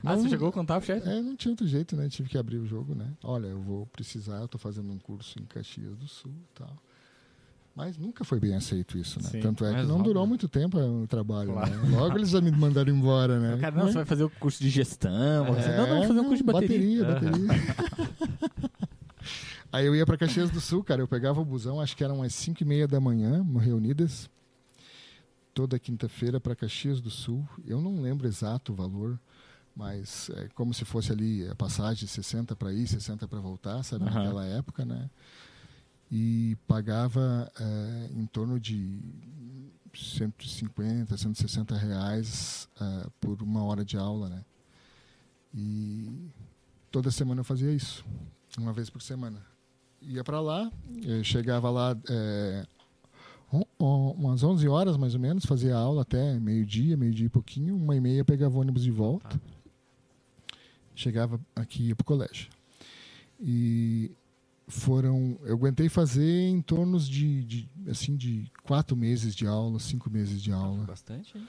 Ah, 0.04 0.16
Não- 0.16 0.22
você 0.22 0.30
chegou 0.30 0.50
a 0.50 0.52
contar 0.52 0.78
pro 0.80 0.86
chefe? 0.86 1.08
É, 1.10 1.22
não 1.22 1.36
tinha 1.36 1.52
outro 1.52 1.66
jeito, 1.68 1.96
né? 1.96 2.10
Tive 2.10 2.30
que 2.30 2.38
abrir 2.38 2.58
o 2.58 2.66
jogo, 2.68 2.94
né? 2.94 3.12
Olha, 3.24 3.48
eu 3.48 3.60
vou 3.62 3.86
precisar, 3.88 4.38
eu 4.42 4.48
tô 4.48 4.58
fazendo 4.58 4.92
um 4.92 5.00
curso 5.00 5.40
em 5.40 5.46
Caxias 5.46 5.98
do 5.98 6.08
Sul 6.08 6.32
e 6.32 6.54
tal. 6.60 6.78
Mas 7.76 7.98
nunca 7.98 8.24
foi 8.24 8.40
bem 8.40 8.54
aceito 8.54 8.98
isso, 9.00 9.20
né? 9.22 9.30
Sim, 9.30 9.40
Tanto 9.40 9.66
é 9.66 9.70
que 9.74 9.82
não 9.82 9.96
óbvio. 9.96 10.04
durou 10.04 10.28
muito 10.28 10.48
tempo 10.48 10.78
é, 10.80 10.86
o 10.86 11.08
trabalho, 11.08 11.54
Claro. 11.54 11.72
né? 11.88 11.98
Logo 11.98 12.18
eles 12.18 12.30
já 12.30 12.40
me 12.40 12.52
mandaram 12.52 12.94
embora, 12.94 13.40
né? 13.40 13.58
Cara, 13.60 13.76
não, 13.76 13.88
você 13.88 13.94
vai 13.96 14.06
fazer 14.06 14.24
o 14.24 14.30
curso 14.30 14.62
de 14.62 14.70
gestão. 14.70 15.46
você- 15.46 15.70
É, 15.70 15.78
não, 15.78 15.88
não, 15.88 15.98
vou 15.98 16.08
fazer 16.08 16.20
um 16.20 16.24
curso 16.26 16.38
de 16.38 16.44
bateria. 16.44 17.04
Bateria, 17.04 17.48
bateria. 17.48 17.48
Aí 19.72 19.88
eu 19.88 19.96
ia 19.96 20.06
pra 20.06 20.16
Caxias 20.18 20.52
do 20.52 20.62
Sul, 20.62 20.84
cara. 20.84 21.02
Eu 21.02 21.08
pegava 21.08 21.42
o 21.42 21.46
busão, 21.46 21.82
acho 21.82 21.98
que 21.98 22.04
eram 22.04 22.18
umas 22.18 22.36
5 22.36 22.62
e 22.62 22.66
meia 22.66 22.88
da 22.88 23.00
manhã, 23.00 23.44
reunidas. 23.60 24.30
Toda 25.52 25.80
quinta-feira 25.80 26.40
para 26.40 26.56
Caxias 26.56 27.02
do 27.02 27.10
Sul. 27.10 27.44
Eu 27.66 27.82
não 27.82 28.00
lembro 28.02 28.28
exato 28.28 28.72
o 28.72 28.76
valor, 28.76 29.20
mas 29.76 30.30
é 30.36 30.48
como 30.54 30.76
se 30.76 30.86
fosse 30.86 31.12
ali 31.12 31.48
a 31.48 31.56
passagem 31.56 32.08
60 32.08 32.56
para 32.56 32.72
ir, 32.72 32.86
60 32.88 33.28
para 33.28 33.40
voltar, 33.40 33.82
sabe? 33.84 34.06
Aham. 34.06 34.14
Naquela 34.14 34.46
época, 34.46 34.86
né? 34.86 35.10
E 36.16 36.56
pagava 36.68 37.52
é, 37.60 38.10
em 38.14 38.28
torno 38.28 38.60
de 38.60 39.00
150, 39.96 41.18
160 41.18 41.76
reais 41.76 42.70
é, 42.80 43.10
por 43.20 43.42
uma 43.42 43.64
hora 43.64 43.84
de 43.84 43.98
aula, 43.98 44.30
né? 44.30 44.46
E 45.52 46.30
toda 46.92 47.10
semana 47.10 47.42
eu 47.42 47.44
fazia 47.44 47.72
isso, 47.72 48.06
uma 48.60 48.72
vez 48.72 48.92
por 48.92 49.02
semana. 49.02 49.44
Ia 50.04 50.24
para 50.24 50.40
lá, 50.40 50.72
eu 51.02 51.24
chegava 51.24 51.72
lá 51.72 51.98
é, 52.08 52.68
umas 53.80 54.44
11 54.44 54.68
horas 54.68 54.98
mais 54.98 55.16
ou 55.16 55.20
menos, 55.20 55.48
fazia 55.48 55.76
aula 55.76 56.04
até 56.04 56.40
meio-dia, 56.40 56.96
meio-dia 56.96 57.26
e 57.26 57.30
pouquinho, 57.30 57.76
uma 57.76 57.96
e 57.96 58.00
meia 58.00 58.24
pegava 58.24 58.60
ônibus 58.60 58.84
de 58.84 58.92
volta. 58.92 59.42
Chegava 60.94 61.42
aqui 61.56 61.86
e 61.86 61.88
ia 61.88 61.96
pro 61.96 62.06
colégio. 62.06 62.52
E 63.40 64.12
foram, 64.68 65.38
eu 65.44 65.56
aguentei 65.56 65.90
fazer 65.90 66.48
em 66.48 66.62
torno 66.62 67.00
de, 67.00 67.44
de 67.44 67.70
assim 67.88 68.16
de 68.16 68.50
quatro 68.64 68.96
meses 68.96 69.36
de 69.36 69.46
aula, 69.46 69.80
cinco 69.80 70.10
meses 70.10 70.42
de 70.42 70.52
aula. 70.52 70.86
Bastante, 70.86 71.38
hein? 71.38 71.48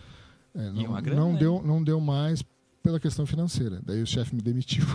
É, 0.55 0.66
E 0.68 0.70
não, 0.70 0.85
uma 0.87 1.00
grana, 1.00 1.20
não 1.20 1.33
né? 1.33 1.38
deu, 1.38 1.62
não 1.64 1.83
deu 1.83 2.00
mais 2.00 2.42
pela 2.83 3.00
questão 3.00 3.24
financeira. 3.24 3.81
Daí 3.85 4.03
o 4.03 4.07
chefe 4.07 4.35
me 4.35 4.42
demitiu. 4.42 4.85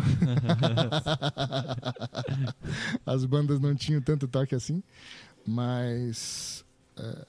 As 3.06 3.26
bandas 3.26 3.60
não 3.60 3.76
tinham 3.76 4.02
tanto 4.02 4.28
toque 4.28 4.56
assim, 4.56 4.84
mas 5.46 6.64
é, 6.98 7.26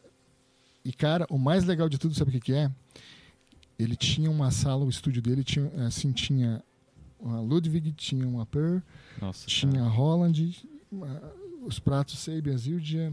e 0.85 0.93
cara, 0.93 1.27
o 1.31 1.39
mais 1.39 1.65
legal 1.65 1.89
de 1.89 1.99
tudo, 1.99 2.15
sabe 2.15 2.31
o 2.31 2.33
que, 2.33 2.41
que 2.41 2.53
é? 2.53 2.71
Ele 3.79 3.97
tinha 3.97 4.31
uma 4.31 4.51
sala, 4.51 4.85
o 4.85 4.91
estúdio 4.91 5.23
dele 5.23 5.43
tinha 5.43 5.71
assim 5.87 6.13
tinha 6.13 6.63
uma 7.19 7.41
Ludwig, 7.41 7.93
tinha 7.93 8.27
uma 8.27 8.47
Per, 8.47 8.83
Nossa. 9.21 9.47
tinha 9.47 9.85
a 9.85 9.89
Holland, 9.89 10.69
os 11.63 11.79
pratos 11.79 12.19
Sabian 12.19 12.57
Zildjian, 12.57 13.13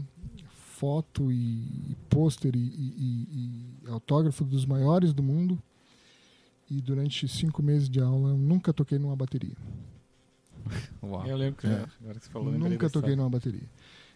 foto 0.52 1.30
e, 1.32 1.90
e 1.90 1.96
pôster 2.08 2.54
e, 2.54 2.58
e- 2.58 3.28
e- 3.84 3.88
autógrafo 3.90 4.44
dos 4.44 4.64
maiores 4.66 5.12
do 5.12 5.22
mundo. 5.22 5.60
E 6.70 6.82
durante 6.82 7.26
cinco 7.26 7.62
meses 7.62 7.88
de 7.88 7.98
aula 8.00 8.30
eu 8.30 8.36
nunca 8.36 8.72
toquei 8.74 8.98
numa 8.98 9.16
bateria. 9.16 9.56
Uau. 11.02 11.26
Eu 11.26 11.36
lembro 11.36 11.60
que 11.60 11.66
É. 11.66 11.86
agora 12.00 12.18
que 12.18 12.26
você 12.26 12.30
falou, 12.30 12.52
nunca 12.52 12.90
toquei 12.90 13.16
numa 13.16 13.30
bateria. 13.30 13.68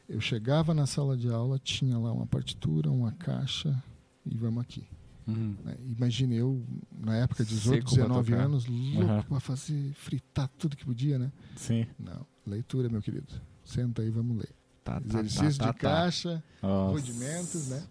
Eu 0.09 0.21
chegava 0.21 0.75
na 0.75 0.85
sala 0.87 1.17
de 1.17 1.29
aula, 1.29 1.59
tinha 1.59 1.97
lá 1.99 2.13
uma 2.13 2.27
partitura, 2.27 2.91
uma 2.91 3.13
caixa 3.13 3.83
e 4.27 4.37
vamos 4.37 4.63
aqui. 4.63 4.85
Uhum. 5.27 5.55
né? 5.65 5.77
Imagine 5.97 6.35
eu, 6.37 6.63
na 6.99 7.17
época, 7.17 7.45
18, 7.45 7.89
Seco 7.89 7.95
pra 7.95 8.03
19 8.03 8.33
tocar. 8.33 8.45
anos, 8.45 8.67
louco 8.67 9.03
Aham. 9.03 9.23
pra 9.23 9.41
fazer, 9.41 9.93
fritar 9.95 10.49
tudo 10.59 10.77
que 10.77 10.85
podia, 10.85 11.17
né? 11.19 11.31
Sim. 11.57 11.87
Não, 11.99 12.27
leitura, 12.47 12.89
meu 12.89 13.01
querido. 13.01 13.33
Senta 13.65 14.03
aí, 14.03 14.11
vamos 14.11 14.37
ler. 14.39 14.49
Tá, 14.85 15.01
tá, 15.01 15.21
Exercício 15.21 15.43
tá, 15.43 15.49
de 15.49 15.59
tá, 15.59 15.67
tá. 15.73 15.79
caixa, 15.79 16.43
rudimentos, 16.91 17.69
né? 17.69 17.83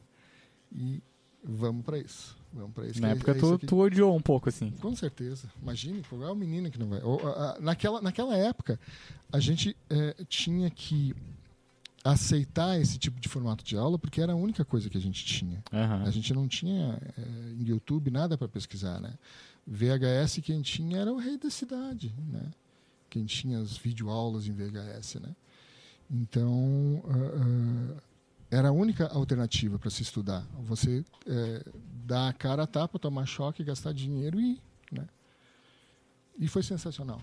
E 0.76 1.02
vamos 1.44 1.84
pra 1.86 1.98
isso. 1.98 2.38
Vamos 2.54 2.74
pra 2.74 2.86
isso. 2.86 3.00
Na 3.02 3.08
que 3.08 3.14
é- 3.14 3.16
época 3.16 3.32
é 3.32 3.38
isso 3.38 3.58
tu, 3.60 3.66
tu 3.68 3.78
odiou 3.80 4.14
um 4.16 4.22
pouco, 4.22 4.50
assim. 4.50 4.72
Com 4.72 4.94
certeza. 4.96 5.50
Imagine, 5.62 6.04
qual 6.10 6.22
é 6.24 6.32
o 6.32 6.36
menino 6.36 6.70
que 6.70 6.78
não 6.78 6.90
vai. 6.90 7.02
Ou, 7.02 7.26
a- 7.26 7.52
a- 7.56 7.60
naquela, 7.62 8.02
naquela 8.02 8.36
época, 8.36 8.78
a 9.32 9.40
gente 9.40 9.76
eh, 9.90 10.16
tinha 10.28 10.70
que 10.70 11.16
aceitar 12.04 12.80
esse 12.80 12.98
tipo 12.98 13.20
de 13.20 13.30
formato 13.30 13.64
de 13.64 13.78
aula 13.78 13.98
porque 13.98 14.22
era 14.22 14.34
a 14.34 14.36
única 14.36 14.66
coisa 14.66 14.90
que 14.90 14.98
a 14.98 15.02
gente 15.02 15.24
tinha. 15.24 15.64
Aham. 15.72 16.04
A 16.04 16.12
gente 16.12 16.34
não 16.34 16.48
tinha 16.48 17.00
eh, 17.18 17.54
em 17.60 17.64
YouTube 17.64 18.10
nada 18.12 18.38
para 18.38 18.48
pesquisar, 18.48 19.00
né? 19.00 19.14
VHS 19.68 20.42
quem 20.42 20.62
tinha 20.62 21.00
era 21.00 21.14
o 21.14 21.18
rei 21.18 21.38
da 21.38 21.50
cidade, 21.50 22.14
né? 22.28 22.42
Quem 23.10 23.24
tinha 23.26 23.60
as 23.60 23.78
videoaulas 23.78 24.48
em 24.48 24.52
VHS, 24.52 25.20
né? 25.22 25.30
Então 26.12 27.02
ah, 27.08 27.98
ah, 27.98 28.02
era 28.50 28.68
a 28.70 28.72
única 28.72 29.08
alternativa 29.08 29.80
para 29.80 29.90
se 29.90 30.02
estudar. 30.04 30.46
Você 30.64 31.06
eh, 31.26 31.64
dar 32.06 32.28
a 32.30 32.34
cara 32.34 32.64
a 32.64 32.68
tapa, 32.68 33.00
tomar 33.00 33.26
choque, 33.26 33.64
gastar 33.64 33.94
dinheiro 33.94 34.40
e, 34.40 34.54
ir, 34.54 34.62
né? 34.92 35.08
E 36.38 36.48
foi 36.48 36.64
sensacional. 36.64 37.22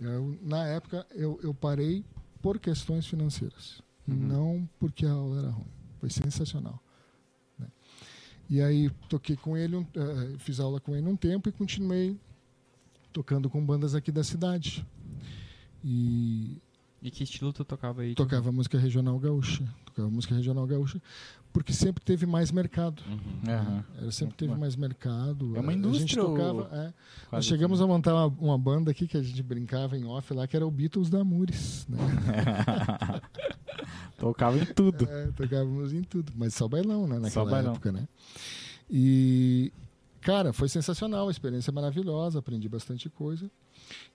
Eu, 0.00 0.38
na 0.42 0.66
época 0.66 1.06
eu, 1.10 1.38
eu 1.42 1.52
parei 1.52 2.04
por 2.40 2.58
questões 2.58 3.06
financeiras, 3.06 3.82
Uhum. 4.08 4.14
não 4.14 4.68
porque 4.78 5.04
a 5.04 5.10
aula 5.10 5.38
era 5.40 5.48
ruim. 5.50 5.66
Foi 5.98 6.08
sensacional. 6.10 6.80
né? 7.58 7.66
E 8.48 8.60
aí 8.62 8.88
toquei 9.08 9.36
com 9.36 9.56
ele, 9.56 9.76
um- 9.76 9.86
eh, 9.94 10.36
fiz 10.38 10.60
aula 10.60 10.78
com 10.80 10.94
ele 10.94 11.06
um 11.08 11.16
tempo 11.16 11.48
e 11.48 11.52
continuei 11.52 12.18
tocando 13.12 13.50
com 13.50 13.64
bandas 13.64 13.94
aqui 13.94 14.12
da 14.12 14.22
cidade. 14.22 14.86
E 15.84 16.60
E 17.02 17.10
que 17.10 17.22
estilo 17.24 17.52
tu 17.52 17.64
tocava 17.64 18.02
aí? 18.02 18.14
tocava 18.14 18.50
música 18.50 18.78
regional 18.78 19.18
gaúcha. 19.18 19.62
Tocava 19.84 20.10
música 20.10 20.34
regional 20.34 20.66
gaúcha, 20.66 21.00
porque 21.52 21.72
sempre 21.72 22.02
teve 22.04 22.26
mais 22.26 22.50
mercado. 22.50 23.02
Uhum. 23.06 23.82
Era, 23.98 24.10
sempre 24.10 24.34
teve 24.34 24.54
mais 24.54 24.74
mercado. 24.76 25.56
É 25.56 25.60
uma 25.60 25.70
A- 25.72 25.74
A 25.74 25.78
gente 25.78 25.86
indústria, 25.86 26.22
tocava. 26.22 26.68
é. 26.74 26.92
Nós 27.30 27.44
chegamos 27.44 27.80
a 27.80 27.86
montar 27.86 28.14
uma, 28.14 28.26
uma 28.40 28.58
banda 28.58 28.90
aqui 28.90 29.06
que 29.06 29.16
a 29.16 29.22
gente 29.22 29.42
brincava 29.42 29.96
em 29.96 30.04
off 30.06 30.32
lá, 30.34 30.46
que 30.46 30.56
era 30.56 30.66
o 30.66 30.70
Beatles 30.70 31.08
da 31.10 31.20
Amures. 31.20 31.86
Né? 31.88 31.98
Tocava 34.18 34.58
em 34.58 34.64
tudo. 34.64 35.06
É, 35.08 35.26
tocávamos 35.32 35.92
em 35.92 36.02
tudo, 36.02 36.32
mas 36.34 36.54
só 36.54 36.66
bailão, 36.66 37.06
né? 37.06 37.18
Naquela 37.18 37.50
bailão. 37.50 37.72
época, 37.72 37.92
né? 37.92 38.08
E, 38.90 39.72
cara, 40.20 40.52
foi 40.52 40.68
sensacional, 40.68 41.28
a 41.28 41.30
experiência 41.30 41.72
maravilhosa, 41.72 42.38
aprendi 42.38 42.68
bastante 42.68 43.08
coisa. 43.10 43.50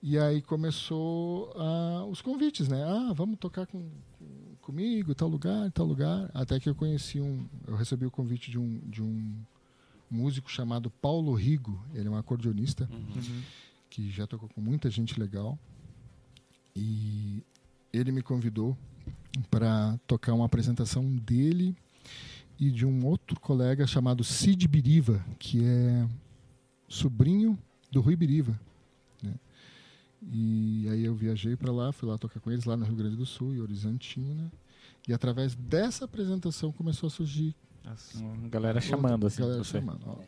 E 0.02 0.18
aí 0.18 0.42
começou 0.42 1.52
ah, 1.56 2.04
os 2.08 2.20
convites, 2.20 2.68
né? 2.68 2.82
Ah, 2.84 3.12
vamos 3.14 3.38
tocar 3.38 3.66
com, 3.66 3.80
com- 4.18 4.54
comigo, 4.60 5.14
tal 5.14 5.28
lugar, 5.28 5.70
tal 5.72 5.86
lugar. 5.86 6.30
Até 6.34 6.58
que 6.60 6.68
eu 6.68 6.74
conheci 6.74 7.20
um, 7.20 7.46
eu 7.66 7.74
recebi 7.76 8.04
o 8.06 8.10
convite 8.10 8.50
de 8.50 8.58
um, 8.58 8.78
de 8.86 9.02
um 9.02 9.34
músico 10.10 10.50
chamado 10.50 10.90
Paulo 10.90 11.32
Rigo. 11.34 11.82
Ele 11.94 12.08
é 12.08 12.10
um 12.10 12.16
acordeonista 12.16 12.88
Uhum. 12.92 13.42
que 13.88 14.10
já 14.10 14.26
tocou 14.26 14.48
com 14.48 14.60
muita 14.60 14.90
gente 14.90 15.18
legal. 15.18 15.58
E 16.74 17.42
ele 17.92 18.12
me 18.12 18.22
convidou 18.22 18.76
para 19.50 19.98
tocar 20.06 20.34
uma 20.34 20.46
apresentação 20.46 21.04
dele 21.16 21.74
e 22.58 22.70
de 22.70 22.86
um 22.86 23.04
outro 23.06 23.38
colega 23.40 23.86
chamado 23.86 24.22
Cid 24.22 24.66
Biriva, 24.68 25.24
que 25.38 25.64
é 25.64 26.06
sobrinho 26.88 27.58
do 27.90 28.00
Rui 28.00 28.14
Biriva. 28.16 28.58
E 30.30 30.86
aí 30.90 31.04
eu 31.04 31.14
viajei 31.14 31.56
para 31.56 31.72
lá, 31.72 31.92
fui 31.92 32.08
lá 32.08 32.16
tocar 32.16 32.38
com 32.40 32.50
eles 32.50 32.64
lá 32.64 32.76
no 32.76 32.84
Rio 32.84 32.94
Grande 32.96 33.16
do 33.16 33.26
Sul, 33.26 33.54
em 33.54 33.60
Horizontina. 33.60 34.52
E 35.08 35.12
através 35.12 35.54
dessa 35.56 36.04
apresentação 36.04 36.70
começou 36.70 37.08
a 37.08 37.10
surgir 37.10 37.56
Uma 38.16 38.48
Galera 38.48 38.80
chamando, 38.80 39.26
assim. 39.26 39.42
galera 39.42 39.64
chamando. 39.64 40.00
ó. 40.06 40.18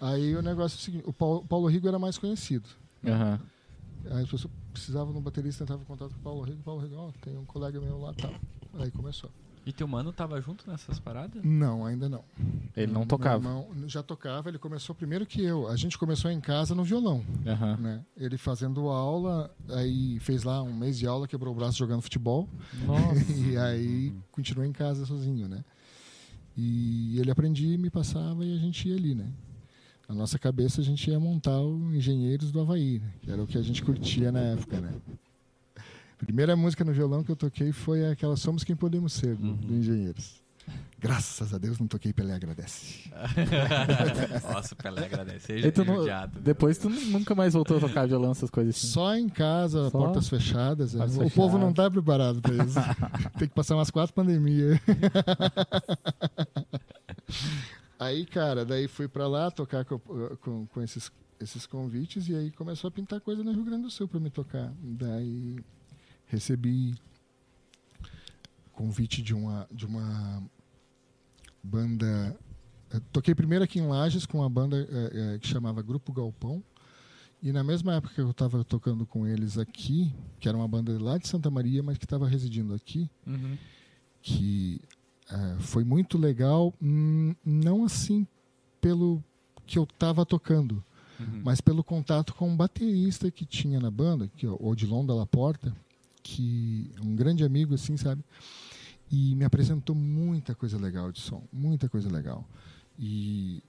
Aí 0.00 0.36
o 0.36 0.42
negócio 0.42 0.76
é 0.76 0.78
o 0.78 0.82
seguinte, 0.82 1.04
o 1.06 1.12
Paulo, 1.12 1.44
Paulo 1.44 1.66
Rigo 1.66 1.88
era 1.88 1.98
mais 1.98 2.16
conhecido. 2.16 2.68
Aham. 3.04 3.40
Aí 4.06 4.22
as 4.22 4.30
pessoas 4.30 4.52
precisavam 4.72 5.12
de 5.12 5.18
um 5.18 5.22
baterista, 5.22 5.64
entrava 5.64 5.82
em 5.82 5.84
contato 5.84 6.12
com 6.12 6.20
o 6.20 6.22
Paulo 6.22 6.42
Rigo. 6.42 6.62
Paulo 6.62 6.80
Rigo, 6.80 6.94
ó, 6.94 7.10
tem 7.20 7.36
um 7.36 7.44
colega 7.44 7.80
meu 7.80 7.98
lá, 8.00 8.14
tal. 8.14 8.32
Aí 8.74 8.90
começou. 8.92 9.30
E 9.66 9.72
teu 9.72 9.86
mano 9.86 10.12
tava 10.12 10.40
junto 10.40 10.68
nessas 10.70 10.98
paradas? 10.98 11.42
Não, 11.44 11.84
ainda 11.84 12.08
não. 12.08 12.24
Ele 12.74 12.90
não 12.90 13.06
tocava. 13.06 13.36
irmão 13.36 13.68
já 13.86 14.02
tocava, 14.02 14.48
ele 14.48 14.58
começou 14.58 14.94
primeiro 14.94 15.26
que 15.26 15.42
eu. 15.42 15.68
A 15.68 15.76
gente 15.76 15.98
começou 15.98 16.30
em 16.30 16.40
casa 16.40 16.74
no 16.74 16.82
violão, 16.82 17.24
Aham. 17.46 17.76
né? 17.76 18.04
Ele 18.16 18.38
fazendo 18.38 18.88
aula, 18.88 19.54
aí 19.68 20.18
fez 20.20 20.44
lá 20.44 20.62
um 20.62 20.72
mês 20.72 20.98
de 20.98 21.06
aula, 21.06 21.28
quebrou 21.28 21.52
o 21.52 21.56
braço 21.56 21.76
jogando 21.76 22.00
futebol. 22.00 22.48
Nossa. 22.86 23.32
e 23.32 23.56
aí 23.58 24.14
continuou 24.32 24.66
em 24.66 24.72
casa 24.72 25.04
sozinho, 25.04 25.46
né? 25.46 25.62
E 26.56 27.18
ele 27.18 27.30
aprendia, 27.30 27.76
me 27.76 27.90
passava 27.90 28.44
e 28.44 28.54
a 28.54 28.58
gente 28.58 28.88
ia 28.88 28.96
ali, 28.96 29.14
né? 29.14 29.30
Na 30.08 30.14
nossa 30.14 30.38
cabeça 30.38 30.80
a 30.80 30.84
gente 30.84 31.08
ia 31.08 31.20
montar 31.20 31.60
o 31.60 31.94
Engenheiros 31.94 32.50
do 32.50 32.60
Havaí, 32.60 32.98
né? 32.98 33.12
que 33.22 33.30
era 33.30 33.42
o 33.42 33.46
que 33.46 33.56
a 33.56 33.62
gente 33.62 33.82
curtia 33.82 34.32
na 34.32 34.40
época, 34.40 34.80
né? 34.80 34.92
Primeira 36.20 36.54
música 36.54 36.84
no 36.84 36.92
violão 36.92 37.24
que 37.24 37.32
eu 37.32 37.36
toquei 37.36 37.72
foi 37.72 38.08
aquela 38.10 38.36
Somos 38.36 38.62
Quem 38.62 38.76
Podemos 38.76 39.14
Ser, 39.14 39.34
do, 39.36 39.54
do 39.54 39.74
Engenheiros. 39.74 40.38
Graças 40.98 41.54
a 41.54 41.58
Deus 41.58 41.78
não 41.78 41.86
toquei 41.86 42.12
Pelé 42.12 42.34
Agradece. 42.34 43.10
Nossa, 44.52 44.74
o 44.74 44.76
Pelé 44.76 45.06
agradece. 45.06 45.72
Tu 45.72 45.84
não- 45.84 45.96
judiado. 45.96 46.38
depois 46.40 46.76
tu 46.76 46.90
nunca 46.90 47.34
mais 47.34 47.54
voltou 47.54 47.78
a 47.78 47.80
tocar 47.80 48.06
violão, 48.06 48.32
essas 48.32 48.50
coisas 48.50 48.76
assim. 48.76 48.86
Só 48.88 49.16
em 49.16 49.28
casa, 49.28 49.88
Só? 49.88 49.98
portas 49.98 50.28
fechadas. 50.28 50.94
é. 50.94 51.02
O 51.02 51.30
povo 51.30 51.56
não 51.56 51.70
está 51.70 51.90
preparado 51.90 52.42
para 52.42 52.52
isso. 52.64 52.78
Tem 53.38 53.48
que 53.48 53.54
passar 53.54 53.76
umas 53.76 53.90
quatro 53.90 54.14
pandemias. 54.14 54.78
aí, 57.98 58.26
cara, 58.26 58.64
daí 58.66 58.86
fui 58.86 59.08
para 59.08 59.26
lá 59.26 59.50
tocar 59.50 59.86
com, 59.86 59.98
com, 59.98 60.66
com 60.66 60.82
esses, 60.82 61.10
esses 61.40 61.66
convites 61.66 62.28
e 62.28 62.34
aí 62.36 62.50
começou 62.50 62.88
a 62.88 62.90
pintar 62.90 63.20
coisa 63.22 63.42
no 63.42 63.52
Rio 63.52 63.64
Grande 63.64 63.84
do 63.84 63.90
Sul 63.90 64.06
para 64.06 64.20
me 64.20 64.28
tocar. 64.28 64.70
Daí 64.82 65.56
recebi 66.30 66.94
convite 68.72 69.22
de 69.22 69.34
uma, 69.34 69.66
de 69.70 69.84
uma 69.84 70.42
banda. 71.62 72.36
eu 72.92 73.00
toquei 73.12 73.34
primeiro 73.34 73.64
aqui 73.64 73.78
em 73.78 73.86
Lages 73.86 74.24
com 74.26 74.38
uma 74.38 74.48
banda 74.48 74.76
eh, 74.90 75.10
eh, 75.34 75.38
que 75.38 75.46
chamava 75.48 75.82
Grupo 75.82 76.12
Galpão. 76.12 76.62
E 77.42 77.52
na 77.52 77.64
mesma 77.64 77.94
época 77.94 78.14
que 78.14 78.20
eu 78.20 78.30
estava 78.30 78.62
tocando 78.64 79.06
com 79.06 79.26
eles 79.26 79.56
aqui, 79.56 80.12
que 80.38 80.46
era 80.48 80.56
uma 80.56 80.68
banda 80.68 80.96
lá 81.02 81.16
de 81.16 81.26
Santa 81.26 81.50
Maria, 81.50 81.82
mas 81.82 81.96
que 81.96 82.04
estava 82.04 82.28
residindo 82.28 82.74
aqui, 82.74 83.10
Uhum. 83.26 83.56
que 84.22 84.80
eh, 85.30 85.56
foi 85.60 85.82
muito 85.84 86.18
legal, 86.18 86.74
hum, 86.82 87.34
não 87.44 87.84
assim 87.84 88.26
pelo 88.80 89.22
que 89.66 89.78
eu 89.78 89.84
estava 89.84 90.24
tocando, 90.26 90.82
Uhum. 91.18 91.40
mas 91.44 91.60
pelo 91.62 91.82
contato 91.84 92.34
com 92.34 92.48
um 92.50 92.56
baterista 92.56 93.30
que 93.30 93.44
tinha 93.46 93.78
na 93.80 93.90
banda, 93.90 94.28
que 94.28 94.44
é 94.46 94.48
o 94.50 94.58
Odilon 94.68 95.04
Dalla 95.06 95.26
Porta, 95.26 95.74
que 96.22 96.90
é 96.96 97.00
um 97.00 97.14
grande 97.16 97.44
amigo, 97.44 97.74
assim, 97.74 97.96
sabe? 97.96 98.22
E 99.10 99.34
me 99.34 99.44
apresentou 99.44 99.94
muita 99.96 100.54
coisa 100.54 100.78
legal 100.78 101.10
de 101.10 101.20
som, 101.20 101.42
muita 101.52 101.88
coisa 101.88 102.08
legal. 102.10 102.48
E 102.98 103.62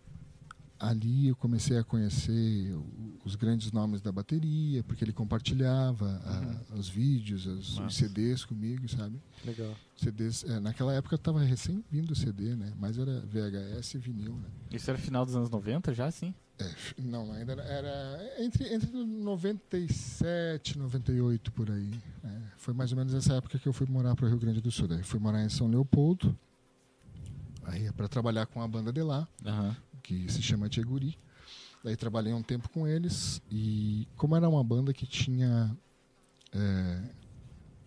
ali 0.80 1.28
eu 1.28 1.36
comecei 1.36 1.78
a 1.78 1.84
conhecer 1.84 2.76
os 3.24 3.36
grandes 3.36 3.72
nomes 3.72 4.02
da 4.02 4.12
bateria, 4.12 4.84
porque 4.84 5.04
ele 5.04 5.14
compartilhava 5.14 6.20
ah, 6.26 6.76
os 6.76 6.90
vídeos, 6.90 7.48
as- 7.48 7.78
os. 7.80 7.96
CDs 7.96 8.44
comigo, 8.46 8.88
sabe? 8.90 9.20
Legal. 9.46 9.76
CDs, 9.96 10.44
é, 10.44 10.60
naquela 10.60 10.94
época 10.94 11.16
estava 11.16 11.40
recém 11.44 11.84
vindo 11.90 12.12
o 12.12 12.16
CD, 12.16 12.56
né? 12.56 12.74
Mas 12.80 12.98
era 12.98 13.22
VHS 13.22 13.94
e 13.96 13.98
vinil, 14.00 14.34
né? 14.36 14.50
Isso 14.72 14.90
era 14.90 14.98
final 14.98 15.24
dos 15.26 15.36
anos 15.36 15.50
90 15.50 15.94
já, 15.94 16.10
sim? 16.12 16.34
É, 16.62 17.02
não, 17.02 17.32
ainda 17.32 17.54
era- 17.54 18.44
entre, 18.44 18.74
entre 18.74 18.92
97 18.92 20.72
e 20.72 20.78
98 20.78 21.52
por 21.52 21.70
aí. 21.72 21.92
né? 22.24 22.52
Foi 22.58 22.74
mais 22.74 22.92
ou 22.92 22.98
menos 22.98 23.14
essa 23.14 23.34
época 23.36 23.58
que 23.60 23.68
eu 23.68 23.74
fui 23.74 23.88
morar 23.88 24.16
para 24.16 24.26
o 24.26 24.30
Rio 24.30 24.38
Grande 24.40 24.62
do 24.62 24.72
Sul. 24.72 24.88
Daí 24.88 25.04
fui 25.04 25.20
morar 25.20 25.44
em 25.44 25.50
São 25.50 25.68
Leopoldo, 25.68 26.38
aí 27.64 27.92
para 27.94 28.08
trabalhar 28.08 28.46
com 28.46 28.62
a 28.62 28.68
banda 28.68 28.92
de 28.94 29.02
lá, 29.02 29.28
Aham. 29.46 29.76
que 30.04 30.32
se 30.32 30.42
chama 30.42 30.70
Tcheguri. 30.70 31.18
Daí 31.84 31.96
trabalhei 31.96 32.32
um 32.34 32.44
tempo 32.44 32.70
com 32.70 32.88
eles 32.88 33.42
e 33.50 34.08
como 34.16 34.36
era 34.36 34.48
uma 34.48 34.64
banda 34.64 34.94
que 34.94 35.08
tinha 35.08 35.76
é, 36.54 37.02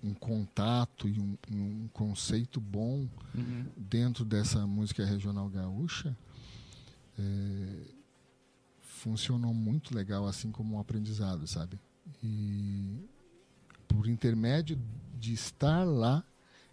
um 0.02 0.12
contato 0.12 1.08
e 1.08 1.20
um, 1.20 1.36
um 1.52 1.88
conceito 1.92 2.60
bom 2.60 3.08
Uhum. 3.34 3.66
dentro 3.76 4.24
dessa 4.24 4.66
música 4.66 5.04
regional 5.04 5.48
gaúcha, 5.48 6.16
é, 7.18 7.76
funcionou 9.04 9.52
muito 9.52 9.94
legal, 9.94 10.26
assim 10.26 10.50
como 10.50 10.76
um 10.76 10.80
aprendizado, 10.80 11.46
sabe? 11.46 11.78
E 12.22 13.06
por 13.86 14.08
intermédio 14.08 14.80
de 15.20 15.34
estar 15.34 15.84
lá, 15.84 16.24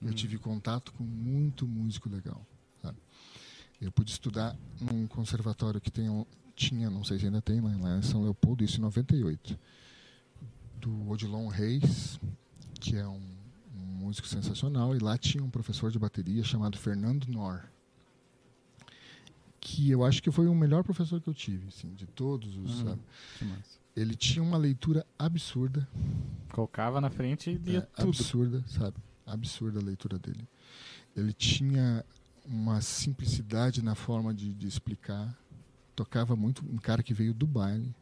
eu 0.02 0.14
tive 0.14 0.38
contato 0.38 0.94
com 0.94 1.04
muito 1.04 1.68
músico 1.68 2.10
legal, 2.10 2.42
sabe? 2.82 2.98
Eu 3.82 3.92
pude 3.92 4.12
estudar 4.12 4.58
num 4.80 5.08
conservatório 5.08 5.82
que 5.82 5.92
tem, 5.92 6.08
tinha, 6.56 6.90
não 6.90 7.04
sei 7.04 7.20
se 7.20 7.26
ainda 7.26 7.42
tem, 7.42 7.60
mas 7.60 7.78
lá 7.78 7.98
em 7.98 8.02
São 8.02 8.24
Leopoldo, 8.24 8.64
isso 8.64 8.78
em 8.78 8.82
98, 8.82 9.60
do 10.80 11.10
Odilon 11.10 11.48
Reis, 11.48 12.18
que 12.80 12.96
é 12.96 13.06
um, 13.06 13.38
um 13.76 13.86
músico 14.06 14.28
sensacional, 14.28 14.96
e 14.96 15.00
lá 15.00 15.18
tinha 15.18 15.44
um 15.44 15.50
professor 15.50 15.92
de 15.92 16.00
bateria 16.00 16.46
chamado 16.46 16.78
Fernando 16.78 17.26
Nor, 17.28 17.70
que 19.62 19.90
eu 19.92 20.04
acho 20.04 20.22
que 20.24 20.32
foi 20.32 20.48
o 20.48 20.56
melhor 20.56 20.84
professor 20.84 21.22
que 21.22 21.30
eu 21.30 21.34
tive, 21.34 21.68
assim, 21.68 21.94
de 21.94 22.06
todos 22.08 22.58
os, 22.58 22.82
Uhum. 22.82 22.98
Ele 23.96 24.16
tinha 24.16 24.42
uma 24.42 24.58
leitura 24.58 25.06
absurda, 25.20 25.88
Colocava 26.52 27.00
na 27.00 27.10
frente 27.10 27.50
e 27.52 27.54
lia 27.56 27.78
é, 27.78 27.82
tudo. 27.82 28.10
absurda, 28.10 28.64
sabe? 28.68 28.98
Absurda 29.26 29.80
a 29.80 29.84
leitura 29.84 30.18
dele. 30.18 30.48
Ele 31.16 31.32
tinha 31.32 32.04
uma 32.46 32.82
simplicidade 32.82 33.82
na 33.84 33.94
forma 33.96 34.34
de, 34.34 34.54
de 34.54 34.68
explicar. 34.68 35.38
Tocava 35.96 36.36
muito, 36.36 36.66
um 36.66 36.78
cara 36.78 37.04
que 37.04 37.14
veio 37.14 37.34
do 37.34 37.46
baile, 37.46 37.94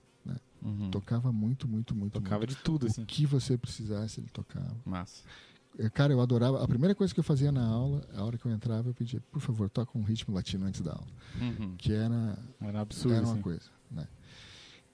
Uhum. 0.61 0.91
tocava 0.91 1.31
muito, 1.31 1.67
muito, 1.69 1.95
muito. 1.95 2.13
Tocava 2.13 2.39
muito. 2.39 2.49
de 2.49 2.57
tudo, 2.57 2.85
assim. 2.87 3.03
O 3.03 3.05
que 3.05 3.25
você 3.25 3.57
precisasse, 3.57 4.19
ele 4.19 4.29
tocava. 4.29 4.75
Massa. 4.85 5.23
Eh, 5.77 5.89
Cara, 5.89 6.12
eu 6.13 6.21
adorava. 6.21 6.63
A 6.63 6.67
primeira 6.67 6.95
coisa 6.95 7.13
que 7.13 7.19
eu 7.19 7.23
fazia 7.23 7.51
na 7.51 7.65
aula, 7.65 8.08
a 8.15 8.23
hora 8.23 8.38
que 8.38 8.45
eu 8.45 8.51
entrava, 8.51 8.89
eu 8.89 8.93
pedia, 8.93 9.21
por 9.32 9.39
favor, 9.41 9.69
toca 9.69 9.97
um 9.97 10.03
ritmo 10.03 10.34
latino 10.34 10.65
antes 10.65 10.82
da 10.82 10.91
aula. 10.91 11.08
Uhum. 11.39 11.75
Que 11.77 11.93
era, 11.93 12.38
Era 12.60 12.82
absurdo, 12.82 13.15
era 13.15 13.25
uma 13.25 13.34
assim. 13.34 13.41
coisa, 13.41 13.69
né? 13.91 14.08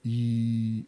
E 0.04 0.86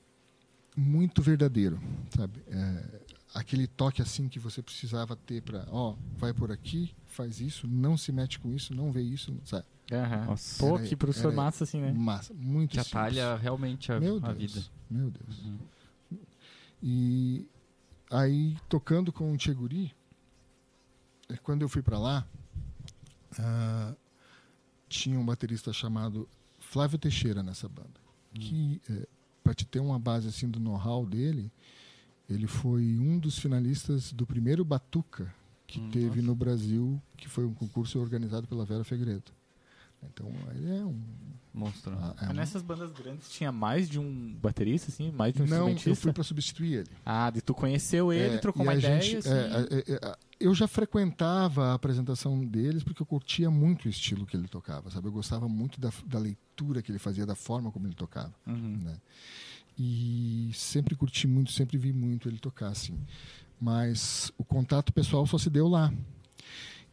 muito 0.76 1.20
verdadeiro, 1.22 1.80
sabe? 2.14 2.40
É, 2.48 3.00
aquele 3.34 3.66
toque 3.66 4.00
assim 4.00 4.28
que 4.28 4.38
você 4.38 4.62
precisava 4.62 5.16
ter 5.16 5.42
para, 5.42 5.66
ó, 5.70 5.96
vai 6.16 6.32
por 6.32 6.52
aqui, 6.52 6.94
faz 7.06 7.40
isso, 7.40 7.66
não 7.66 7.96
se 7.96 8.12
mete 8.12 8.38
com 8.38 8.52
isso, 8.52 8.72
não 8.74 8.92
vê 8.92 9.02
isso, 9.02 9.34
sabe? 9.44 9.64
Aham. 9.90 10.26
Nossa. 10.26 10.64
Pô, 10.64 10.78
que 10.78 10.94
professor 10.94 11.32
massa, 11.32 11.64
assim, 11.64 11.80
né? 11.80 11.92
Massa, 11.92 12.32
muito 12.34 12.70
Que 12.72 12.76
simples. 12.76 12.94
atalha 12.94 13.36
realmente 13.36 13.90
a, 13.90 13.98
Meu 13.98 14.16
a 14.22 14.32
Deus, 14.32 14.38
vida. 14.54 14.66
Meu 14.88 15.10
Deus. 15.10 15.38
Uhum. 15.44 15.58
E 16.82 17.46
aí, 18.10 18.56
tocando 18.68 19.12
com 19.12 19.32
o 19.32 19.36
Tcheguri, 19.36 19.92
eh, 21.28 21.36
quando 21.42 21.62
eu 21.62 21.68
fui 21.68 21.82
para 21.82 21.98
lá, 21.98 22.26
ah, 23.38 23.94
tinha 24.88 25.18
um 25.18 25.24
baterista 25.24 25.72
chamado 25.72 26.28
Flávio 26.58 26.98
Teixeira 26.98 27.42
nessa 27.42 27.68
banda. 27.68 28.00
Que, 28.34 28.80
para 29.42 29.54
te 29.54 29.64
ter 29.64 29.80
uma 29.80 29.98
base 29.98 30.28
assim 30.28 30.48
do 30.48 30.60
know-how 30.60 31.04
dele, 31.04 31.50
ele 32.28 32.46
foi 32.46 32.82
um 32.98 33.18
dos 33.18 33.38
finalistas 33.38 34.12
do 34.12 34.26
primeiro 34.26 34.64
Batuca 34.64 35.34
que 35.66 35.80
Hum, 35.80 35.90
teve 35.90 36.06
nossa. 36.16 36.22
no 36.22 36.34
Brasil, 36.34 37.02
que 37.16 37.28
foi 37.28 37.44
um 37.44 37.52
concurso 37.52 37.98
organizado 37.98 38.46
pela 38.46 38.64
Vera 38.64 38.84
Fegredo. 38.84 39.32
Então, 40.02 40.30
ele 40.54 40.70
é 40.76 40.84
um... 40.84 41.00
Monstro. 41.54 41.92
ah, 41.98 42.14
é 42.22 42.28
um- 42.30 42.34
nessas 42.34 42.62
bandas 42.62 42.92
grandes 42.92 43.28
tinha 43.30 43.50
mais 43.50 43.88
de 43.88 43.98
um 43.98 44.32
baterista, 44.40 44.90
assim? 44.92 45.10
Mais 45.10 45.34
de 45.34 45.42
um 45.42 45.46
Não, 45.46 45.68
eu 45.86 45.96
fui 45.96 46.12
para 46.12 46.22
substituir 46.22 46.74
ele. 46.80 46.90
Ah, 47.04 47.32
e 47.34 47.40
tu 47.40 47.52
conheceu 47.52 48.12
ele, 48.12 48.36
É, 48.36 48.38
trocou 48.38 48.62
e 48.62 48.66
uma 48.66 48.72
a 48.72 48.76
ideia, 48.76 49.00
gente- 49.00 49.16
assim... 49.16 49.28
é, 49.30 49.92
é, 49.94 49.94
é, 50.10 50.16
eu 50.38 50.54
já 50.54 50.68
frequentava 50.68 51.68
a 51.68 51.74
apresentação 51.74 52.44
deles 52.46 52.84
porque 52.84 53.02
eu 53.02 53.06
curtia 53.06 53.50
muito 53.50 53.86
o 53.86 53.88
estilo 53.88 54.24
que 54.24 54.36
ele 54.36 54.46
tocava, 54.46 54.88
sabe? 54.90 55.08
Eu 55.08 55.12
gostava 55.12 55.48
muito 55.48 55.80
da, 55.80 55.90
da 56.06 56.18
leitura 56.20 56.80
que 56.80 56.92
ele 56.92 56.98
fazia, 57.00 57.26
da 57.26 57.34
forma 57.34 57.72
como 57.72 57.88
ele 57.88 57.94
tocava, 57.94 58.32
Uhum. 58.46 58.78
né? 58.84 58.96
E 59.76 60.50
sempre 60.54 60.94
curti 60.94 61.26
muito, 61.26 61.50
sempre 61.52 61.76
vi 61.78 61.92
muito 61.92 62.28
ele 62.28 62.38
tocar, 62.38 62.68
assim. 62.68 62.98
Mas 63.60 64.32
o 64.38 64.44
contato 64.44 64.92
pessoal 64.92 65.26
só 65.26 65.38
se 65.38 65.50
deu 65.50 65.66
lá. 65.66 65.92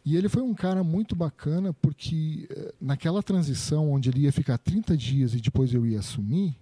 E 0.05 0.15
ele 0.15 0.29
foi 0.29 0.43
um 0.43 0.53
cara 0.53 0.83
muito 0.83 1.15
bacana 1.15 1.73
porque 1.73 2.47
eh, 2.49 2.73
naquela 2.79 3.23
transição 3.23 3.91
onde 3.91 4.09
ele 4.09 4.21
ia 4.21 4.31
ficar 4.31 4.57
30 4.59 4.95
dias 4.95 5.33
e 5.33 5.41
depois 5.41 5.73
eu 5.73 5.83
ia 5.85 5.97
assumir, 5.99 6.55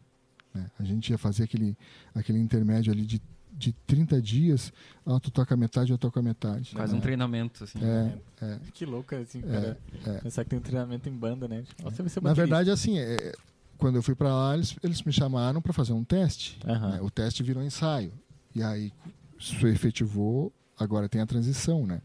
né? 0.54 0.72
a 0.80 0.84
gente 0.84 1.10
ia 1.10 1.18
fazer 1.18 1.44
aquele, 1.44 1.78
aquele 2.16 2.40
intermédio 2.40 2.94
ali 2.94 3.06
de, 3.06 3.22
de 3.52 3.74
30 3.86 4.22
dias, 4.22 4.72
ah, 5.06 5.20
tu 5.20 5.30
toca 5.30 5.58
metade, 5.58 5.92
eu 5.92 5.98
toco 5.98 6.18
a 6.18 6.22
metade. 6.22 6.72
Faz 6.72 6.94
né? 6.94 6.98
um 6.98 7.02
treinamento, 7.02 7.66
assim. 7.66 7.80
É, 7.84 8.18
é. 8.46 8.60
Que 8.74 8.86
louco, 8.86 9.14
assim, 9.14 9.40
É, 9.40 9.42
cara. 9.42 9.78
é. 10.06 10.18
Pensar 10.22 10.44
que 10.46 10.50
tem 10.52 10.60
um 10.60 10.62
treinamento 10.62 11.10
em 11.10 11.14
banda, 11.14 11.46
né? 11.46 11.64
Tipo, 11.64 11.84
Nossa, 11.84 12.02
vai 12.02 12.10
ser 12.10 12.24
Na 12.24 12.34
verdade, 12.34 12.70
assim, 12.72 12.98
é, 12.98 13.34
quando 13.78 13.96
eu 13.98 14.04
fui 14.04 14.16
para 14.16 14.34
lá, 14.34 14.54
eles, 14.54 14.74
eles 14.82 15.02
me 15.02 15.12
chamaram 15.12 15.62
para 15.62 15.74
fazer 15.74 15.92
um 15.92 16.04
teste. 16.04 16.58
Aham. 16.66 16.92
né? 16.92 17.02
O 17.02 17.12
teste 17.12 17.44
virou 17.44 17.62
ensaio. 17.62 18.14
E 18.56 18.64
aí, 18.64 18.94
isso 19.38 19.68
efetivou, 19.68 20.54
agora 20.80 21.10
tem 21.10 21.20
a 21.20 21.26
transição, 21.26 21.86
né? 21.86 22.02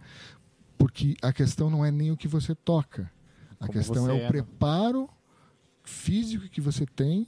Porque 0.79 1.17
a 1.21 1.33
questão 1.33 1.69
não 1.69 1.85
é 1.85 1.91
nem 1.91 2.11
o 2.12 2.17
que 2.17 2.29
você 2.29 2.55
toca. 2.55 3.11
A 3.61 3.67
Como 3.67 3.73
questão 3.73 4.09
é 4.09 4.12
o 4.12 4.17
é, 4.19 4.29
preparo 4.29 5.11
físico 5.83 6.49
que 6.49 6.61
você 6.61 6.87
tem 6.87 7.27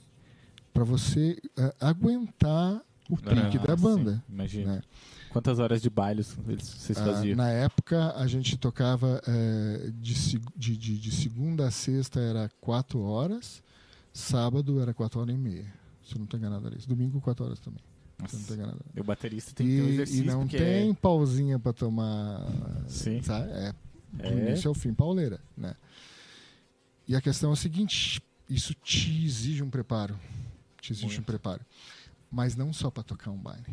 para 0.73 0.83
você 0.85 1.37
eh, 1.57 1.75
aguentar 1.81 2.81
o 3.09 3.17
pique 3.17 3.57
Ah, 3.57 3.65
da 3.67 3.75
sim, 3.77 3.83
banda. 3.83 4.23
Imagina. 4.29 4.75
né? 4.75 4.81
Quantas 5.29 5.59
horas 5.59 5.81
de 5.81 5.89
baile 5.89 6.23
vocês 6.23 6.97
Ah, 6.97 7.05
faziam? 7.05 7.35
na 7.35 7.49
época, 7.49 8.13
a 8.15 8.25
gente 8.27 8.57
tocava 8.57 9.21
eh, 9.27 9.91
de, 9.95 10.13
de, 10.55 10.77
de, 10.77 10.97
de 10.97 11.11
segunda 11.11 11.67
a 11.67 11.71
sexta 11.71 12.21
era 12.21 12.49
quatro 12.61 13.01
horas, 13.01 13.61
sábado 14.13 14.79
era 14.79 14.93
quatro 14.93 15.19
horas 15.19 15.35
e 15.35 15.37
meia. 15.37 15.73
Se 16.05 16.13
eu 16.13 16.19
não 16.19 16.23
estou 16.25 16.39
enganado 16.39 16.67
era 16.67 16.77
isso. 16.77 16.87
Domingo, 16.87 17.19
quatro 17.19 17.45
horas 17.45 17.59
também. 17.59 17.81
Eu 18.21 18.27
não 18.33 18.39
Nossa. 18.39 18.53
enganado. 18.53 18.79
E 18.95 18.99
o 18.99 19.03
baterista 19.03 19.51
tem 19.53 19.67
que 19.67 19.75
ter 19.75 19.81
um 19.81 19.87
E, 19.87 19.91
exercício, 19.93 20.23
e 20.23 20.27
não 20.27 20.47
tem 20.47 20.93
pausinha 20.93 21.59
para 21.59 21.73
tomar. 21.73 22.45
Sim. 22.87 23.21
Sabe? 23.21 23.51
É 23.51 23.73
do 24.13 24.25
É. 24.25 24.49
início 24.49 24.69
ao 24.69 24.75
fim, 24.75 24.93
pauleira. 24.93 25.39
Né? 25.57 25.73
E 27.07 27.15
a 27.15 27.21
questão 27.21 27.49
é 27.51 27.53
a 27.53 27.55
seguinte: 27.55 28.21
isso 28.49 28.73
te 28.75 29.25
exige 29.25 29.63
um 29.63 29.69
preparo. 29.69 30.17
Te 30.79 30.91
exige 30.93 31.07
um 31.07 31.09
Muito. 31.09 31.23
preparo. 31.23 31.61
Mas 32.29 32.55
não 32.55 32.71
só 32.73 32.89
para 32.89 33.03
tocar 33.03 33.31
um 33.31 33.37
baile. 33.37 33.65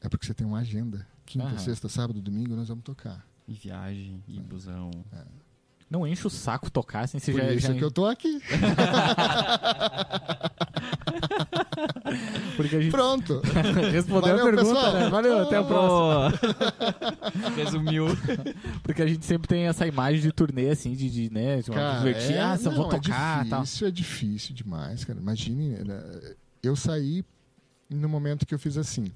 É 0.00 0.08
porque 0.08 0.26
você 0.26 0.34
tem 0.34 0.46
uma 0.46 0.58
agenda. 0.58 1.06
Quinta, 1.26 1.46
Aham. 1.46 1.58
sexta, 1.58 1.88
sábado, 1.88 2.20
domingo, 2.20 2.54
nós 2.54 2.68
vamos 2.68 2.84
tocar. 2.84 3.26
E 3.48 3.54
viagem, 3.54 4.22
e 4.28 4.38
busão. 4.40 4.90
não 5.90 6.06
enche 6.06 6.26
o 6.26 6.30
saco 6.30 6.70
tocar, 6.70 7.04
assim, 7.04 7.18
você 7.18 7.32
Por 7.32 7.40
já, 7.40 7.52
isso 7.52 7.66
já... 7.66 7.74
é 7.74 7.78
que 7.78 7.84
eu 7.84 7.90
tô 7.90 8.06
aqui. 8.06 8.40
Porque 12.56 12.76
a 12.76 12.80
gente 12.80 12.90
Pronto. 12.90 13.40
respondeu 13.92 14.36
Valeu, 14.36 14.46
a 14.46 14.50
pergunta, 14.50 14.74
pessoal. 14.80 14.92
né? 14.94 15.08
Valeu, 15.10 15.38
até 15.42 15.56
a 15.56 15.64
próxima. 15.64 16.38
Pô. 16.38 17.48
Resumiu. 17.56 18.06
Porque 18.82 19.02
a 19.02 19.06
gente 19.06 19.24
sempre 19.24 19.48
tem 19.48 19.64
essa 19.66 19.86
imagem 19.86 20.20
de 20.20 20.32
turnê, 20.32 20.70
assim, 20.70 20.92
de, 20.92 21.10
de 21.10 21.30
né, 21.32 21.62
de 21.62 21.70
Cara, 21.70 21.98
divertir, 21.98 22.34
é- 22.34 22.40
ah, 22.40 22.56
só 22.56 22.70
vou 22.70 22.84
não, 22.84 22.88
tocar 22.90 23.44
é 23.44 23.46
e 23.46 23.50
tal. 23.50 23.62
difícil, 23.62 23.86
é 23.86 23.90
difícil 23.90 24.54
demais, 24.54 25.04
cara. 25.04 25.18
Imagine, 25.18 25.70
né, 25.84 26.02
eu 26.62 26.76
saí 26.76 27.24
no 27.90 28.08
momento 28.08 28.46
que 28.46 28.54
eu 28.54 28.58
fiz 28.58 28.76
assim. 28.76 29.12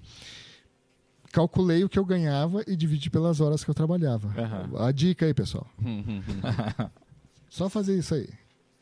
Calculei 1.32 1.84
o 1.84 1.88
que 1.88 1.98
eu 1.98 2.04
ganhava 2.06 2.62
e 2.66 2.74
dividi 2.74 3.10
pelas 3.10 3.40
horas 3.40 3.62
que 3.62 3.70
eu 3.70 3.74
trabalhava. 3.74 4.28
Aham. 4.40 4.86
A 4.86 4.90
dica 4.92 5.26
aí, 5.26 5.34
pessoal. 5.34 5.66
Só 7.50 7.68
fazer 7.68 7.98
isso 7.98 8.14
aí. 8.14 8.28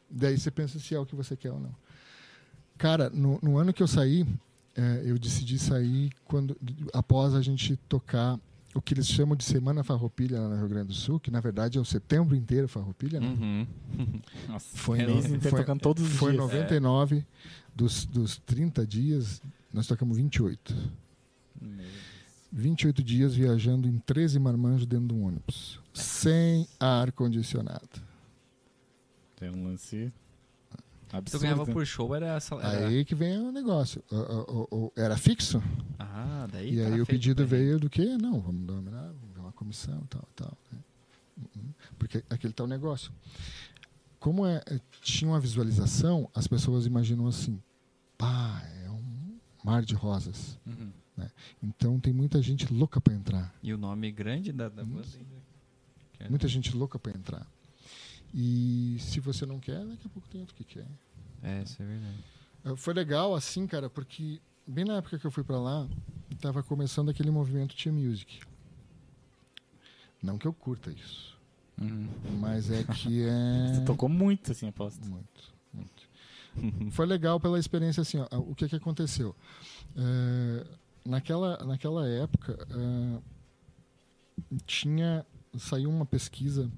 Daí 0.09 0.39
você 0.39 0.51
pensa 0.51 0.79
se 0.79 0.95
é 0.95 0.99
o 0.99 1.05
que 1.07 1.17
você 1.17 1.37
quer 1.37 1.51
ou 1.51 1.59
não. 1.61 1.75
Cara, 2.79 3.09
no, 3.11 3.39
no 3.43 3.57
ano 3.59 3.73
que 3.73 3.83
eu 3.83 3.87
saí, 3.87 4.27
eh, 4.77 5.03
eu 5.07 5.19
decidi 5.19 5.59
sair 5.59 6.11
quando 6.25 6.57
após 6.93 7.35
a 7.35 7.41
gente 7.43 7.77
tocar 7.89 8.39
o 8.75 8.83
que 8.83 8.93
eles 8.93 9.09
chamam 9.09 9.35
de 9.35 9.43
Semana 9.45 9.83
Farroupilha 9.83 10.39
lá 10.39 10.49
no 10.51 10.57
Rio 10.57 10.69
Grande 10.69 10.89
do 10.89 10.95
Sul, 10.95 11.19
que 11.19 11.31
na 11.31 11.41
verdade 11.41 11.79
é 11.79 11.81
o 11.81 11.85
setembro 11.85 12.37
inteiro 12.37 12.69
Farroupilha, 12.69 13.19
né? 13.19 13.27
Uhum. 13.29 13.67
Nossa, 14.49 14.77
Foi 14.77 14.99
mês 14.99 15.31
no- 15.31 15.41
foi- 15.41 15.51
tocando 15.53 15.81
todos 15.81 16.05
os 16.05 16.13
Foi 16.13 16.33
dias. 16.33 16.43
99 16.45 17.25
dos, 17.75 18.05
dos 18.05 18.37
30 18.45 18.87
dias, 18.87 19.41
nós 19.73 19.87
tocamos 19.87 20.19
28. 20.19 20.75
28 22.53 23.03
dias 23.03 23.35
viajando 23.35 23.89
em 23.89 23.99
13 23.99 24.39
marmanjos 24.39 24.87
dentro 24.87 25.09
de 25.09 25.15
um 25.15 25.27
ônibus, 25.27 25.81
sem 25.93 26.67
ar-condicionado. 26.79 28.03
Tem 29.37 29.51
um 29.51 29.65
lance 29.65 30.13
Tu 31.17 31.37
absurdo. 31.37 31.43
ganhava 31.43 31.67
né? 31.67 31.73
por 31.73 31.87
show, 31.87 32.15
era... 32.15 32.27
era... 32.63 32.87
Aí 32.89 33.05
que 33.05 33.15
vem 33.15 33.39
o 33.39 33.53
negócio. 33.53 34.03
O- 34.11 34.17
o- 34.73 34.85
o- 34.87 34.93
era 34.97 35.17
fixo, 35.17 35.63
Ah, 35.99 36.47
daí 36.51 36.75
e 36.79 36.83
tá 36.83 36.89
aí 36.95 37.01
o 37.01 37.07
pedido 37.07 37.47
veio 37.47 37.79
do 37.79 37.89
quê? 37.91 38.17
Não, 38.21 38.41
vamos 38.41 38.67
dominar, 38.67 39.07
vamos 39.13 39.35
ver 39.35 39.41
uma 39.41 39.53
comissão, 39.53 40.01
tal, 40.09 40.29
tal. 40.35 40.57
né? 40.73 40.79
Uhum. 41.39 41.71
Porque 41.99 42.25
aquele 42.31 42.53
tal 42.53 42.67
negócio. 42.67 43.13
Como 44.19 44.47
é, 44.47 44.63
é- 44.67 44.81
tinha 45.03 45.31
uma 45.31 45.39
visualização, 45.41 46.29
as 46.35 46.47
pessoas 46.47 46.87
imaginam 46.87 47.27
assim, 47.27 47.61
pá, 48.19 48.63
é 48.85 48.91
um 48.91 49.39
mar 49.65 49.83
de 49.85 49.95
rosas. 49.95 50.59
Uhum. 50.67 50.91
Então 51.63 51.99
tem 51.99 52.13
muita 52.13 52.43
gente 52.43 52.71
louca 52.73 53.01
para 53.01 53.15
entrar. 53.15 53.55
E 53.63 53.73
o 53.73 53.79
nome 53.79 54.11
grande 54.13 54.53
da, 54.53 54.69
da 54.69 54.85
banda 54.85 55.07
é- 56.19 56.29
Muita 56.29 56.47
gente 56.49 56.75
louca 56.77 56.99
para 56.99 57.13
entrar. 57.17 57.47
E 58.35 58.97
se 59.01 59.21
você 59.21 59.47
não 59.47 59.59
quer, 59.59 59.85
daqui 59.85 60.07
a 60.07 60.11
pouco 60.11 60.29
tem 60.29 60.41
outro 60.41 60.55
que 60.55 60.65
quer. 60.65 60.87
É, 61.47 61.63
isso 61.63 61.81
é 61.83 61.87
verdade. 61.87 62.25
Eh, 62.65 62.77
Foi 62.77 62.93
legal 62.93 63.35
assim, 63.35 63.67
cara, 63.67 63.89
porque 63.89 64.41
bem 64.67 64.85
na 64.85 64.97
época 64.97 65.19
que 65.19 65.27
eu 65.27 65.31
fui 65.31 65.45
para 65.45 65.59
lá, 65.59 65.89
estava 66.31 66.63
começando 66.63 67.09
aquele 67.09 67.31
movimento 67.31 67.75
Tia 67.77 67.93
Music. 67.93 68.41
Não 70.23 70.39
que 70.39 70.47
eu 70.47 70.53
curta 70.53 70.91
isso, 70.91 71.37
Uhum. 71.81 72.09
mas 72.41 72.71
é 72.71 72.83
que 72.85 73.23
é 73.29 73.75
Você 73.75 73.85
tocou 73.85 74.09
muito, 74.09 74.51
assim, 74.53 74.67
aposto. 74.69 75.07
muito, 75.09 75.55
muito. 75.73 76.91
Foi 76.93 77.05
legal 77.07 77.39
pela 77.39 77.59
experiência 77.59 78.01
assim, 78.01 78.19
ó, 78.19 78.39
o 78.39 78.55
que 78.55 78.67
que 78.69 78.77
aconteceu? 78.77 79.37
Eh, 79.95 80.67
naquela 81.05 81.63
naquela 81.65 82.09
época 82.09 82.59
eh, 82.71 83.21
tinha 84.67 85.25
saiu 85.59 85.91
uma 85.91 86.07
pesquisa 86.07 86.71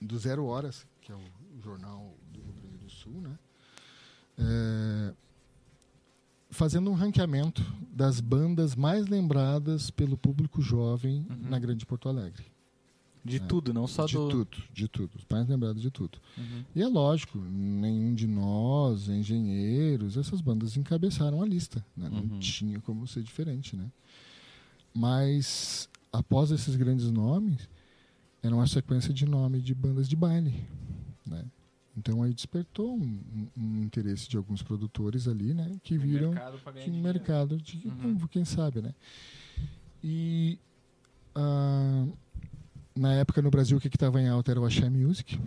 do 0.00 0.18
Zero 0.18 0.46
Horas, 0.46 0.86
que 1.02 1.12
é 1.12 1.14
o 1.14 1.22
jornal 1.62 2.14
do 2.32 2.40
Rio 2.40 2.54
Grande 2.62 2.78
do 2.78 2.90
Sul, 3.12 3.20
né? 3.20 3.38
É, 4.38 5.14
fazendo 6.50 6.90
um 6.90 6.94
ranqueamento 6.94 7.64
das 7.92 8.20
bandas 8.20 8.74
mais 8.74 9.06
lembradas 9.06 9.90
pelo 9.90 10.16
público 10.16 10.60
jovem 10.60 11.26
Uhum. 11.28 11.50
na 11.50 11.58
Grande 11.58 11.84
Porto 11.86 12.08
Alegre. 12.08 12.44
De 13.24 13.36
É. 13.36 13.40
tudo, 13.40 13.74
não 13.74 13.88
só 13.88 14.06
de 14.06 14.14
do... 14.14 14.28
tudo, 14.28 14.56
de 14.72 14.86
tudo. 14.86 15.10
Mais 15.28 15.48
lembrados 15.48 15.82
de 15.82 15.90
tudo. 15.90 16.18
Uhum. 16.38 16.64
E 16.76 16.80
é 16.82 16.86
lógico, 16.86 17.38
nenhum 17.38 18.14
de 18.14 18.26
nós, 18.26 19.08
engenheiros, 19.08 20.16
essas 20.16 20.40
bandas 20.40 20.76
encabeçaram 20.76 21.42
a 21.42 21.46
lista. 21.46 21.84
Né? 21.96 22.08
Uhum. 22.08 22.22
Não 22.26 22.38
tinha 22.38 22.80
como 22.80 23.04
ser 23.06 23.22
diferente. 23.24 23.74
Né? 23.76 23.90
Mas, 24.94 25.88
após 26.12 26.50
esses 26.52 26.76
grandes 26.76 27.10
nomes, 27.10 27.68
era 28.42 28.54
uma 28.54 28.66
sequência 28.68 29.12
de 29.12 29.26
nome 29.26 29.60
de 29.60 29.74
bandas 29.74 30.08
de 30.08 30.14
baile. 30.14 30.64
Né? 31.26 31.44
Então 31.96 32.22
aí 32.22 32.34
despertou 32.34 32.94
um, 32.94 33.00
um- 33.02 33.48
um 33.56 33.82
interesse 33.82 34.28
de 34.28 34.36
alguns 34.36 34.62
produtores 34.62 35.26
ali, 35.26 35.54
né? 35.54 35.72
Que 35.82 35.96
viram 35.96 36.30
Mercado 36.32 36.58
pra 36.58 36.72
ganhar 36.72 36.84
que 36.84 36.90
dinheiro. 36.90 37.12
mercado 37.18 37.56
de 37.56 37.88
Uhum. 37.88 38.18
quem 38.30 38.44
sabe, 38.44 38.82
né? 38.82 38.94
E 40.04 40.58
ah, 41.34 42.06
na 42.94 43.14
época 43.14 43.40
no 43.40 43.50
Brasil 43.50 43.78
o 43.78 43.80
que 43.80 43.88
estava 43.88 44.20
em 44.20 44.28
alta 44.28 44.50
era 44.50 44.60
o 44.60 44.66
Axé 44.66 44.88
Music. 44.90 45.40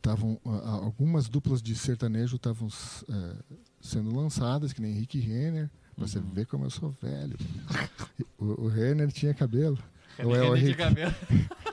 Estavam 0.00 0.38
algumas 0.44 1.28
duplas 1.28 1.62
de 1.62 1.76
sertanejo 1.76 2.34
estavam 2.36 2.66
eh, 3.08 3.36
sendo 3.80 4.12
lançadas, 4.14 4.72
que 4.72 4.82
nem 4.82 4.92
Rick 4.94 5.18
Renner. 5.20 5.70
Você 5.96 6.18
Uhum. 6.18 6.30
vê 6.32 6.44
como 6.44 6.64
eu 6.64 6.70
sou 6.70 6.90
velho. 7.00 7.36
O, 8.38 8.64
o 8.64 8.68
Renner 8.68 9.12
tinha 9.12 9.32
cabelo. 9.32 9.78
Ou 10.22 10.36
é 10.36 10.42
o 10.72 10.76
cabelo. 10.76 11.14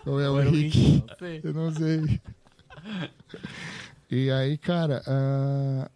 Ou 0.06 0.20
é 0.20 0.30
o 0.30 0.44
não 0.44 0.52
sei. 1.18 1.42
Eu 1.44 1.54
não 1.54 1.72
sei. 1.72 2.22
E 4.12 4.32
aí, 4.32 4.58
cara, 4.58 5.04
ah, 5.06 5.88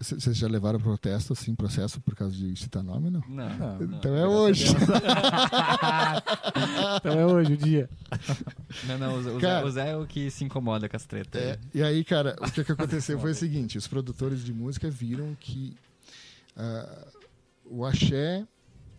vocês 0.00 0.36
já 0.36 0.48
levaram 0.48 0.80
protesto, 0.80 1.32
assim, 1.32 1.54
processo 1.54 2.00
por 2.00 2.16
causa 2.16 2.34
de 2.34 2.56
citar 2.56 2.82
nome, 2.82 3.10
não? 3.10 3.20
Não, 3.28 3.48
Não. 3.48 3.78
não. 3.78 3.96
Então 3.96 4.16
é 4.16 4.26
hoje. 4.26 4.66
então 6.96 7.12
é 7.12 7.26
hoje 7.26 7.52
o 7.52 7.56
dia. 7.56 7.88
Não, 8.88 8.98
não, 8.98 9.14
o 9.18 9.22
Zé, 9.22 9.30
o 9.30 9.34
Zé- 9.34 9.40
Cara- 9.40 9.66
o 9.66 9.70
Zé 9.70 9.90
é 9.90 9.96
o 9.96 10.06
que 10.06 10.30
se 10.30 10.44
incomoda 10.44 10.88
com 10.88 10.96
as 10.96 11.06
tretas. 11.06 11.40
É, 11.40 11.58
e 11.72 11.82
aí, 11.82 12.02
cara, 12.04 12.36
o 12.40 12.50
que, 12.50 12.64
que 12.64 12.72
aconteceu 12.72 13.18
foi 13.20 13.30
o 13.30 13.34
seguinte: 13.36 13.78
os 13.78 13.86
produtores 13.86 14.42
de 14.44 14.52
música 14.52 14.90
viram 14.90 15.36
que 15.38 15.76
ah, 16.56 17.06
o 17.66 17.84
axé 17.84 18.44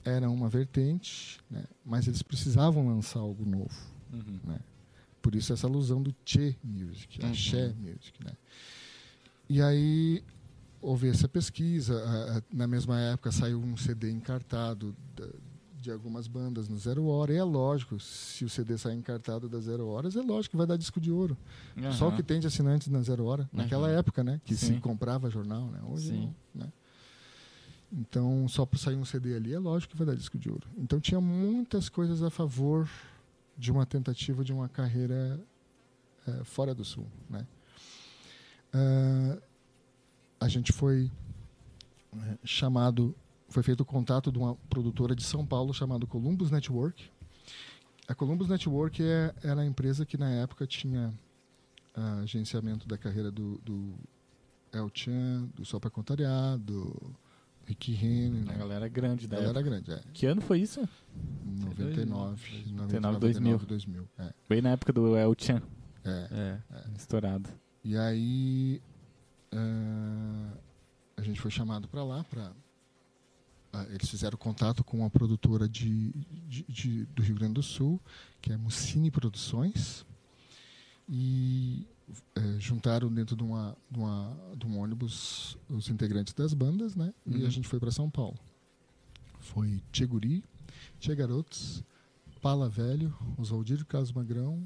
era 0.05 0.29
uma 0.29 0.47
vertente, 0.47 1.39
né, 1.49 1.63
mas 1.83 2.07
eles 2.07 2.21
precisavam 2.21 2.87
lançar 2.87 3.19
algo 3.19 3.43
novo. 3.45 3.95
Uhum. 4.13 4.39
né? 4.45 4.59
Por 5.21 5.35
isso 5.35 5.51
essa 5.51 5.65
alusão 5.67 6.01
do 6.01 6.15
Che 6.23 6.55
Music, 6.63 7.19
Uhum. 7.21 7.31
Axé 7.31 7.73
Music, 7.73 8.13
né? 8.23 8.31
E 9.49 9.61
aí 9.61 10.23
houve 10.81 11.09
essa 11.09 11.27
pesquisa, 11.27 11.95
a- 12.03 12.37
a- 12.37 12.43
na 12.53 12.67
mesma 12.67 12.99
época 12.99 13.31
saiu 13.31 13.59
um 13.59 13.75
CD 13.75 14.11
encartado 14.11 14.95
da- 15.15 15.27
de 15.81 15.91
algumas 15.91 16.27
bandas 16.27 16.67
no 16.69 16.77
Zero 16.77 17.05
Hora, 17.07 17.33
e 17.33 17.37
é 17.37 17.43
lógico, 17.43 17.99
se 17.99 18.45
o 18.45 18.49
CD 18.49 18.77
sair 18.77 18.95
encartado 18.95 19.49
da 19.49 19.59
Zero 19.59 19.85
Horas, 19.87 20.15
é 20.15 20.21
lógico 20.21 20.51
que 20.51 20.57
vai 20.57 20.65
dar 20.67 20.77
disco 20.77 20.99
de 21.01 21.11
ouro. 21.11 21.35
Só 21.97 22.05
o 22.05 22.07
Aham. 22.09 22.17
que 22.17 22.23
tem 22.23 22.39
de 22.39 22.47
assinantes 22.47 22.87
na 22.87 23.01
Zero 23.01 23.25
Hora, 23.25 23.49
naquela 23.51 23.87
Uhum. 23.87 23.97
época, 23.97 24.23
né? 24.23 24.39
Que 24.45 24.55
se 24.55 24.67
Sim. 24.67 24.79
comprava 24.79 25.29
jornal, 25.29 25.67
né? 25.71 25.79
Hoje 25.87 26.09
Sim. 26.09 26.33
não, 26.53 26.65
né? 26.65 26.73
Então, 27.91 28.47
só 28.47 28.65
por 28.65 28.77
sair 28.77 28.95
um 28.95 29.05
CD 29.05 29.35
ali, 29.35 29.53
é 29.53 29.59
lógico 29.59 29.91
que 29.91 29.97
vai 29.97 30.07
dar 30.07 30.15
disco 30.15 30.37
de 30.37 30.49
ouro. 30.49 30.67
Então, 30.77 30.99
tinha 30.99 31.21
muitas 31.21 31.87
coisas 31.87 32.21
a 32.21 32.29
favor 32.29 32.89
de 33.57 33.71
uma 33.71 33.85
tentativa 33.85 34.43
de 34.43 34.51
uma 34.51 34.67
carreira 34.67 35.39
eh, 36.27 36.43
fora 36.43 36.73
do 36.73 36.83
Sul, 36.83 37.07
né? 37.29 37.47
Ah, 38.73 39.37
a 40.39 40.49
gente 40.49 40.73
foi 40.73 41.09
eh, 42.13 42.37
chamado, 42.43 43.15
foi 43.47 43.63
feito 43.63 43.81
o 43.81 43.85
contato 43.85 44.31
de 44.31 44.37
uma 44.37 44.55
produtora 44.69 45.15
de 45.15 45.23
São 45.23 45.45
Paulo 45.45 45.73
chamada 45.73 46.05
Columbus 46.05 46.51
Network. 46.51 47.09
A 48.07 48.13
Columbus 48.13 48.49
Network 48.49 49.01
é, 49.01 49.33
era 49.41 49.61
a 49.61 49.65
empresa 49.65 50.05
que 50.05 50.17
na 50.17 50.29
época 50.29 50.67
tinha 50.67 51.13
ah, 51.95 52.19
agenciamento 52.23 52.87
da 52.87 52.97
carreira 52.97 53.31
do, 53.31 53.57
do 53.59 53.95
El 54.73 54.91
Chan, 54.93 55.49
do 55.55 55.63
Só 55.63 55.79
Pra 55.79 55.89
Contrariar, 55.89 56.57
do 56.57 57.15
Rick 57.67 57.91
Renner, 57.93 58.43
A 58.43 58.45
né? 58.45 58.55
galera 58.57 58.87
grande 58.87 59.27
da 59.27 59.37
Ela 59.37 59.49
era 59.49 59.59
época. 59.59 59.69
grande, 59.81 59.91
é. 59.91 60.01
Que 60.13 60.25
ano 60.27 60.41
foi 60.41 60.59
isso? 60.59 60.87
99, 61.45 62.71
99, 62.73 63.19
2000. 63.19 63.57
2000 63.59 64.07
é. 64.19 64.33
Bem 64.47 64.61
na 64.61 64.69
época 64.71 64.93
do 64.93 65.15
El 65.17 65.33
Chan, 65.37 65.61
é. 66.03 66.27
É. 66.31 66.59
estourado. 66.95 67.49
E 67.83 67.97
aí 67.97 68.81
ah, 69.51 70.51
a 71.17 71.21
gente 71.21 71.39
foi 71.41 71.49
chamado 71.51 71.87
para 71.87 72.03
lá 72.03 72.23
para 72.23 72.51
eles 73.89 74.09
fizeram 74.09 74.37
contato 74.37 74.85
com 74.85 74.99
uma 74.99 75.09
produtora 75.09 75.67
de, 75.67 76.13
de- 76.47 76.63
de- 76.69 77.05
do 77.07 77.21
Rio 77.21 77.35
Grande 77.35 77.55
do 77.55 77.63
Sul, 77.63 77.99
que 78.41 78.53
é 78.53 78.55
Mucine 78.57 79.11
Produções, 79.11 80.05
e 81.09 81.85
eh, 82.35 82.57
juntaram 82.59 83.11
dentro 83.13 83.35
de, 83.35 83.43
uma, 83.43 83.75
de, 83.89 83.99
uma, 83.99 84.37
de 84.57 84.65
um 84.65 84.79
ônibus 84.79 85.57
os 85.69 85.89
integrantes 85.89 86.33
das 86.33 86.53
bandas, 86.53 86.95
né? 86.95 87.13
E 87.25 87.37
Uhum. 87.41 87.47
a 87.47 87.49
gente 87.49 87.67
foi 87.67 87.79
para 87.79 87.91
São 87.91 88.09
Paulo. 88.09 88.37
Foi 89.39 89.81
Tchê 89.91 90.05
Guri, 90.05 90.43
Tchê 90.99 91.15
Garotos, 91.15 91.83
Pala 92.41 92.69
Velho, 92.69 93.13
Oswaldir 93.37 93.85
Carlos 93.85 94.11
Magrão 94.11 94.63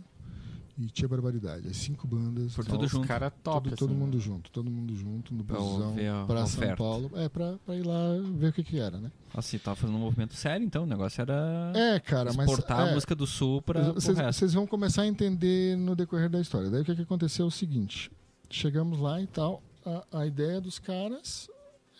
e 0.80 0.89
Tchê 0.89 1.05
Barbaridade. 1.07 1.67
As 1.67 1.75
cinco 1.75 2.07
bandas. 2.07 2.53
Por 2.55 2.63
Só 2.63 2.71
tudo 2.71 2.88
junto. 2.88 3.05
cara 3.07 3.30
top, 3.30 3.69
todo, 3.69 3.77
todo 3.77 3.89
assim, 3.89 3.99
mundo 3.99 4.19
junto, 4.19 4.49
todo 4.49 4.71
mundo 4.71 4.95
junto 4.95 5.34
no 5.34 5.43
busão 5.43 5.93
para 6.25 6.45
São. 6.47 6.75
Paulo. 6.75 7.11
É, 7.15 7.27
pra, 7.27 7.55
pra 7.65 7.75
ir 7.75 7.86
lá 7.86 8.15
ver 8.38 8.47
o 8.47 8.53
que 8.53 8.63
que 8.63 8.80
era, 8.80 8.97
né? 8.97 9.11
E 9.53 9.59
tava 9.59 9.75
fazendo 9.75 9.97
um 9.97 9.99
movimento 9.99 10.34
sério, 10.36 10.65
então. 10.65 10.84
O 10.84 10.86
negócio 10.86 11.21
era 11.21 11.71
É, 11.75 11.99
cara, 11.99 12.32
mas. 12.34 12.49
exportar 12.49 12.88
é, 12.88 12.91
a 12.91 12.93
música 12.93 13.13
do 13.13 13.27
Sul 13.27 13.61
pra 13.61 13.91
vocês 13.91 14.53
vão 14.53 14.65
começar 14.65 15.01
a 15.01 15.07
entender 15.07 15.77
no 15.77 15.95
decorrer 15.95 16.30
da 16.30 16.39
história. 16.39 16.69
Daí 16.69 16.82
o 16.82 16.86
que, 16.86 16.95
que 16.95 17.01
aconteceu 17.01 17.45
é 17.45 17.47
o 17.47 17.51
seguinte: 17.51 18.09
chegamos 18.49 18.99
lá 18.99 19.21
e 19.21 19.27
tal, 19.27 19.61
a, 19.86 20.19
a 20.19 20.25
ideia 20.25 20.61
dos 20.61 20.80
caras 20.80 21.49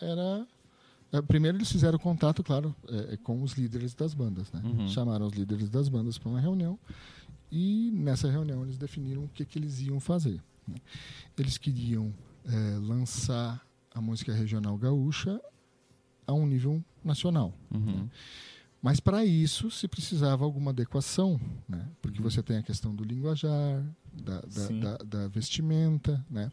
era. 0.00 0.46
é, 1.12 1.20
Primeiro 1.22 1.58
eles 1.58 1.70
fizeram 1.70 1.98
contato, 1.98 2.42
claro, 2.42 2.74
é, 2.88 3.14
é, 3.14 3.16
com 3.18 3.42
os 3.42 3.52
líderes 3.52 3.94
das 3.94 4.14
bandas, 4.14 4.50
né? 4.52 4.60
Uhum. 4.64 4.88
Chamaram 4.88 5.26
os 5.26 5.34
líderes 5.34 5.68
das 5.68 5.88
bandas 5.88 6.16
para 6.18 6.30
uma 6.30 6.40
reunião 6.40 6.78
e 7.50 7.90
nessa 7.92 8.30
reunião 8.30 8.62
eles 8.62 8.78
definiram 8.78 9.24
o 9.24 9.28
que, 9.28 9.44
que 9.44 9.58
eles 9.58 9.80
iam 9.80 9.98
fazer. 10.00 10.42
né? 10.66 10.76
Eles 11.38 11.58
queriam 11.58 12.12
é, 12.44 12.78
lançar 12.80 13.64
a 13.94 14.00
música 14.00 14.32
regional 14.32 14.76
gaúcha 14.78 15.40
a 16.26 16.32
um 16.32 16.46
nível 16.46 16.82
nacional. 17.04 17.52
Uhum. 17.72 18.08
Mas 18.82 18.98
para 19.00 19.24
isso 19.24 19.70
se 19.70 19.86
precisava 19.88 20.44
alguma 20.44 20.70
adequação, 20.70 21.38
né? 21.68 21.86
Porque 22.00 22.22
você 22.22 22.42
tem 22.42 22.56
a 22.56 22.62
questão 22.62 22.94
do 22.94 23.04
linguajar, 23.04 23.84
da, 24.12 24.40
da, 24.40 24.68
da- 24.68 25.04
da 25.04 25.28
vestimenta, 25.28 26.24
né? 26.30 26.50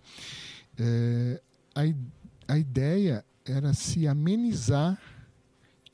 É, 0.78 1.42
a, 1.76 2.54
a 2.54 2.58
ideia 2.58 3.24
era 3.46 3.74
se 3.74 4.08
amenizar 4.08 5.00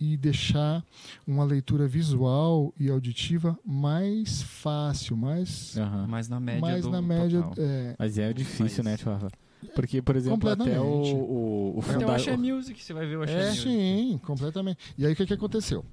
e 0.04 0.18
deixar 0.18 0.84
uma 1.26 1.44
leitura 1.46 1.88
visual 1.88 2.74
e 2.78 2.90
auditiva 2.90 3.58
mais 3.66 4.42
fácil, 4.42 5.16
mais, 5.16 5.78
Aham. 5.78 6.08
Mas 6.08 6.28
na 6.28 6.40
média 6.40 6.62
mais 6.62 6.84
do 6.84 6.90
na 6.92 7.02
média. 7.02 7.42
total. 7.42 7.64
é, 7.64 7.96
Mas 7.98 8.18
é 8.18 8.34
difícil, 8.34 8.84
Mas- 8.84 9.00
né, 9.00 9.12
Rafa? 9.12 9.30
Porque, 9.74 10.02
por 10.02 10.18
exemplo, 10.18 10.50
até 10.50 10.78
o, 10.78 10.84
o, 10.84 11.78
o 11.78 11.82
Até 11.90 12.06
o 12.06 12.12
Axé 12.12 12.36
Music, 12.36 12.84
você 12.84 12.94
vai 12.94 13.06
ver 13.08 13.16
o 13.18 13.22
Axé 13.24 13.34
É, 13.42 13.48
Music. 13.50 13.62
sim, 13.64 14.20
completamente. 14.26 14.78
E 14.98 15.06
aí 15.06 15.14
o 15.14 15.16
que, 15.16 15.26
que 15.26 15.34
aconteceu? 15.34 15.86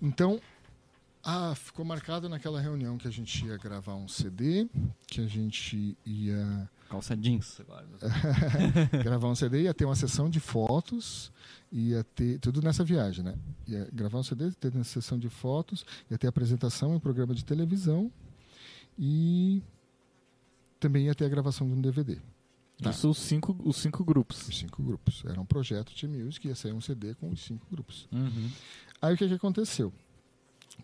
Então, 0.00 0.38
ah, 1.24 1.54
ficou 1.56 1.84
marcado 1.84 2.28
naquela 2.28 2.60
reunião 2.60 2.96
que 2.96 3.08
a 3.08 3.10
gente 3.10 3.44
ia 3.46 3.56
gravar 3.56 3.96
um 3.96 4.06
CD, 4.06 4.68
que 5.08 5.20
a 5.20 5.26
gente 5.26 5.98
ia 6.06 6.68
Calça 6.88 7.16
jeans 7.16 7.60
agora. 7.60 7.86
gravar 9.02 9.28
um 9.28 9.34
CD, 9.34 9.62
ia 9.62 9.74
ter 9.74 9.84
uma 9.84 9.96
sessão 9.96 10.28
de 10.28 10.38
fotos, 10.38 11.32
ia 11.72 12.04
ter 12.04 12.38
tudo 12.38 12.62
nessa 12.62 12.84
viagem, 12.84 13.24
né? 13.24 13.34
Ia 13.66 13.88
gravar 13.92 14.18
um 14.18 14.22
CD, 14.22 14.50
ter 14.52 14.72
uma 14.74 14.84
sessão 14.84 15.18
de 15.18 15.28
fotos, 15.28 15.84
ia 16.10 16.18
ter 16.18 16.26
apresentação 16.26 16.94
em 16.94 17.00
programa 17.00 17.34
de 17.34 17.44
televisão 17.44 18.12
e 18.98 19.62
também 20.78 21.06
ia 21.06 21.14
ter 21.14 21.24
a 21.24 21.28
gravação 21.28 21.66
de 21.66 21.72
um 21.72 21.80
DVD. 21.80 22.18
Tá. 22.82 22.90
Isso 22.90 23.08
os 23.08 23.18
cinco, 23.18 23.56
os 23.64 23.76
cinco 23.76 24.04
grupos. 24.04 24.48
Os 24.48 24.58
cinco 24.58 24.82
grupos. 24.82 25.24
Era 25.24 25.40
um 25.40 25.46
projeto 25.46 25.94
de 25.94 26.06
music, 26.06 26.46
ia 26.46 26.54
sair 26.54 26.72
um 26.72 26.80
CD 26.80 27.14
com 27.14 27.30
os 27.30 27.40
cinco 27.40 27.66
grupos. 27.70 28.08
Uhum. 28.12 28.50
Aí 29.00 29.14
o 29.14 29.16
que, 29.16 29.28
que 29.28 29.34
aconteceu? 29.34 29.92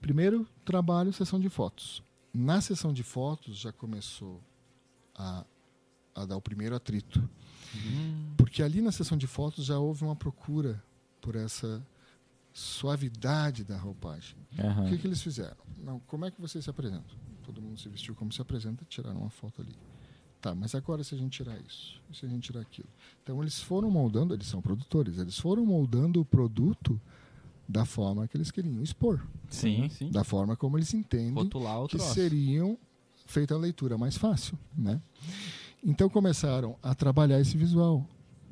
Primeiro 0.01 0.46
trabalho, 0.64 1.12
sessão 1.12 1.38
de 1.40 1.48
fotos. 1.48 2.03
Na 2.32 2.61
sessão 2.61 2.92
de 2.92 3.03
fotos 3.03 3.59
já 3.59 3.72
começou 3.72 4.40
a, 5.16 5.44
a 6.22 6.26
dar 6.26 6.36
o 6.36 6.40
primeiro 6.40 6.74
atrito. 6.74 7.20
Hum. 7.74 8.32
Porque 8.36 8.62
ali 8.62 8.80
na 8.80 8.92
sessão 8.92 9.16
de 9.16 9.26
fotos 9.26 9.64
já 9.64 9.78
houve 9.78 10.02
uma 10.04 10.16
procura 10.16 10.82
por 11.20 11.36
essa 11.36 11.84
suavidade 12.52 13.64
da 13.64 13.76
roupagem. 13.78 14.36
O 14.58 14.62
Aham. 14.66 14.88
que, 14.88 14.98
que 14.98 15.06
eles 15.06 15.22
fizeram? 15.22 15.56
Não, 15.78 16.00
como 16.00 16.24
é 16.24 16.30
que 16.30 16.40
vocês 16.40 16.64
se 16.64 16.70
apresentam? 16.70 17.16
Todo 17.44 17.60
mundo 17.62 17.78
se 17.78 17.88
vestiu 17.88 18.14
como 18.14 18.32
se 18.32 18.40
apresenta, 18.42 18.84
tiraram 18.88 19.20
uma 19.20 19.30
foto 19.30 19.62
ali. 19.62 19.74
Tá, 20.40 20.54
mas 20.54 20.74
agora 20.74 21.04
se 21.04 21.14
a 21.14 21.18
gente 21.18 21.32
tirar 21.32 21.58
isso, 21.60 22.00
e 22.10 22.16
se 22.16 22.24
a 22.24 22.28
gente 22.28 22.44
tirar 22.44 22.60
aquilo? 22.62 22.88
Então 23.22 23.42
eles 23.42 23.60
foram 23.60 23.90
moldando, 23.90 24.32
eles 24.32 24.46
são 24.46 24.62
produtores, 24.62 25.18
eles 25.18 25.38
foram 25.38 25.66
moldando 25.66 26.20
o 26.20 26.24
produto 26.24 26.98
da 27.68 27.84
forma 27.84 28.26
que 28.26 28.36
eles 28.36 28.50
queriam 28.50 28.82
expor, 28.82 29.20
Sim, 29.50 29.88
sim. 29.90 30.10
da 30.10 30.24
forma 30.24 30.56
como 30.56 30.78
eles 30.78 30.92
entendem 30.94 31.44
o 31.44 31.86
que 31.86 31.96
troço. 31.98 32.14
seriam 32.14 32.78
feita 33.26 33.54
a 33.54 33.58
leitura 33.58 33.98
mais 33.98 34.16
fácil, 34.16 34.58
né? 34.76 35.00
Então 35.82 36.08
começaram 36.08 36.76
a 36.82 36.94
trabalhar 36.94 37.40
esse 37.40 37.56
visual. 37.56 38.06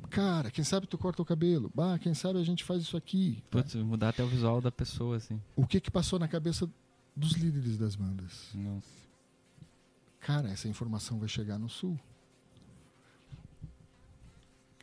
Cara, 0.09 0.49
quem 0.49 0.63
sabe 0.63 0.87
tu 0.87 0.97
corta 0.97 1.21
o 1.21 1.25
cabelo? 1.25 1.71
Bah, 1.73 1.99
quem 1.99 2.13
sabe 2.15 2.39
a 2.39 2.43
gente 2.43 2.63
faz 2.63 2.81
isso 2.81 2.97
aqui? 2.97 3.43
Putz, 3.51 3.75
mudar 3.75 4.09
até 4.09 4.23
o 4.23 4.27
visual 4.27 4.59
da 4.59 4.71
pessoa, 4.71 5.17
assim. 5.17 5.39
O 5.55 5.67
que 5.67 5.79
que 5.79 5.91
passou 5.91 6.17
na 6.17 6.27
cabeça 6.27 6.67
dos 7.15 7.33
líderes 7.33 7.77
das 7.77 7.95
bandas? 7.95 8.49
Nossa. 8.55 8.87
Cara, 10.19 10.49
essa 10.49 10.67
informação 10.67 11.19
vai 11.19 11.27
chegar 11.29 11.59
no 11.59 11.69
sul. 11.69 11.99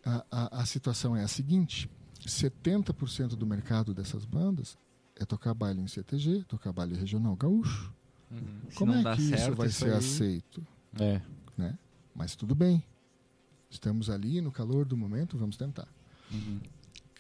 A, 0.05 0.25
a, 0.31 0.61
a 0.63 0.67
situação 0.67 1.17
é 1.17 1.23
a 1.25 1.29
seguinte: 1.29 1.91
70% 2.25 3.31
do 3.31 3.45
mercado 3.47 3.93
dessas 3.93 4.25
bandas 4.25 4.79
é 5.17 5.25
tocar 5.25 5.53
baile 5.55 5.81
em 5.81 5.89
CTG, 5.89 6.45
tocar 6.45 6.73
baile 6.73 6.95
regional 6.95 7.35
gaúcho. 7.35 7.93
Se 8.71 8.77
Como 8.77 8.93
não 8.93 9.01
é 9.01 9.03
dá 9.03 9.17
que 9.17 9.23
isso 9.23 9.31
certo, 9.37 9.57
vai 9.57 9.67
isso 9.67 9.79
ser 9.81 9.91
aí- 9.91 9.97
aceito? 9.99 10.67
É. 11.01 11.21
Né? 11.57 11.77
Mas 12.17 12.35
tudo 12.35 12.55
bem. 12.55 12.83
Estamos 13.69 14.09
ali 14.09 14.41
no 14.41 14.51
calor 14.51 14.87
do 14.87 14.97
momento, 14.97 15.37
vamos 15.37 15.57
tentar. 15.57 15.87
Uhum. 16.33 16.61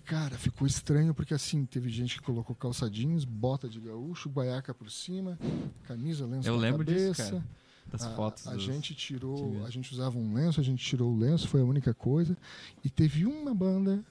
Cara, 0.07 0.38
ficou 0.38 0.66
estranho 0.66 1.12
porque 1.12 1.34
assim, 1.34 1.66
teve 1.66 1.90
gente 1.90 2.16
que 2.18 2.22
colocou 2.22 2.55
calça 2.57 2.88
jeans, 2.88 3.24
bota 3.24 3.68
de 3.68 3.78
gaúcho, 3.80 4.30
guaiaca 4.30 4.72
por 4.72 4.90
cima, 4.90 5.36
camisa, 5.82 6.24
lenço 6.24 6.49
Eu 6.49 6.57
lembro 6.57 6.84
disso, 6.84 7.12
cabeça. 7.16 7.30
cara. 7.32 7.44
Das 7.90 8.03
a, 8.05 8.14
fotos. 8.16 8.47
a 8.47 8.55
dos- 8.55 8.62
gente 8.62 8.94
tirou, 8.94 9.64
a 9.64 9.70
gente 9.70 9.92
usava 9.92 10.16
um 10.18 10.32
lenço, 10.32 10.61
a 10.61 10.64
gente 10.64 10.84
tirou 10.84 11.12
o 11.12 11.18
lenço, 11.18 11.47
foi 11.49 11.61
a 11.61 11.64
única 11.64 11.92
coisa. 11.92 12.36
E 12.82 12.88
teve 12.90 13.26
uma 13.26 13.55
banda 13.55 14.03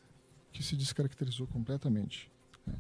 que 0.52 0.62
se 0.64 0.76
descaracterizou 0.76 1.48
completamente. 1.48 2.30
né? 2.68 2.74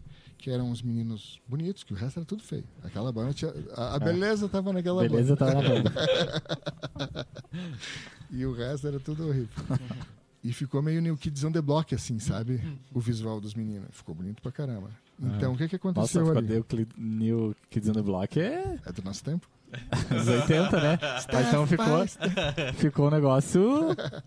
Que 0.45 0.51
eram 0.51 0.69
os 0.69 0.83
meninos 0.83 1.41
bonitos, 1.47 1.83
que 1.83 1.91
o 1.91 1.95
resto 1.95 2.19
era 2.19 2.25
tudo 2.27 2.43
feio. 2.43 2.65
Aquela 2.83 3.11
banda 3.11 3.33
tinha. 3.33 3.51
A, 3.75 3.95
a 3.95 3.99
beleza 3.99 4.47
tava 4.47 4.71
naquela 4.71 5.01
Beleza, 5.01 5.35
banda. 5.35 5.51
tá 5.53 5.59
na 5.59 5.67
banda. 5.67 7.25
E 8.29 8.45
o 8.45 8.53
resto 8.53 8.87
era 8.87 8.99
tudo 8.99 9.27
horrível. 9.27 9.49
E 10.43 10.53
ficou 10.53 10.83
meio 10.83 11.01
New 11.01 11.17
Kids 11.17 11.43
on 11.43 11.51
the 11.51 11.61
Block, 11.63 11.95
assim, 11.95 12.19
sabe? 12.19 12.61
O 12.93 12.99
visual 12.99 13.41
dos 13.41 13.55
meninos. 13.55 13.87
Ficou 13.91 14.13
bonito 14.13 14.39
pra 14.39 14.51
caramba. 14.51 14.91
Então, 15.19 15.53
o 15.53 15.57
que, 15.57 15.67
que 15.67 15.77
Nossa, 15.83 15.89
aconteceu 16.19 16.25
ficou 16.27 16.37
ali? 16.37 16.47
New, 16.47 16.63
Cli- 16.63 16.87
New 16.95 17.55
Kids 17.71 17.89
on 17.89 17.93
the 17.93 18.01
Block 18.03 18.39
é 18.39 18.77
É 18.85 18.91
do 18.91 19.01
nosso 19.03 19.23
tempo? 19.23 19.47
os 20.15 20.27
80, 20.27 20.79
né? 20.79 20.99
Mas 21.33 21.47
então 21.47 21.65
ficou, 21.65 21.87
ficou 22.75 23.07
um 23.07 23.11
negócio 23.11 23.63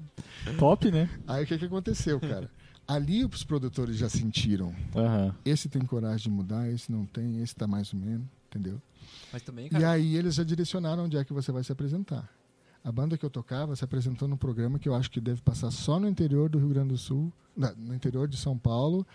top, 0.58 0.90
né? 0.90 1.08
Aí 1.28 1.44
o 1.44 1.46
que, 1.46 1.56
que 1.58 1.64
aconteceu, 1.66 2.18
cara? 2.18 2.50
Ali 2.88 3.22
os 3.24 3.44
produtores 3.44 3.96
já 3.96 4.08
sentiram. 4.08 4.74
Aham. 4.96 5.34
Esse 5.44 5.68
tem 5.68 5.82
coragem 5.84 6.24
de 6.24 6.30
mudar, 6.30 6.68
esse 6.70 6.90
não 6.90 7.04
tem, 7.04 7.42
esse 7.42 7.54
tá 7.54 7.66
mais 7.66 7.92
ou 7.92 8.00
menos, 8.00 8.26
entendeu? 8.48 8.80
Mas 9.30 9.42
também, 9.42 9.66
E 9.66 9.70
cara, 9.70 9.90
aí 9.90 10.16
eles 10.16 10.34
já 10.36 10.42
direcionaram 10.42 11.04
onde 11.04 11.18
é 11.18 11.22
que 11.24 11.32
você 11.34 11.52
vai 11.52 11.62
se 11.62 11.70
apresentar. 11.70 12.26
A 12.82 12.90
banda 12.90 13.18
que 13.18 13.24
eu 13.24 13.28
tocava 13.28 13.76
se 13.76 13.84
apresentou 13.84 14.26
num 14.26 14.38
programa 14.38 14.78
que 14.78 14.88
eu 14.88 14.94
acho 14.94 15.10
que 15.10 15.20
deve 15.20 15.42
passar 15.42 15.70
só 15.70 16.00
no 16.00 16.08
interior 16.08 16.48
do 16.48 16.58
Rio 16.58 16.68
Grande 16.70 16.88
do 16.88 16.96
Sul, 16.96 17.30
na- 17.54 17.72
no 17.74 17.94
interior 17.94 18.26
de 18.26 18.38
São 18.38 18.56
Paulo 18.56 19.06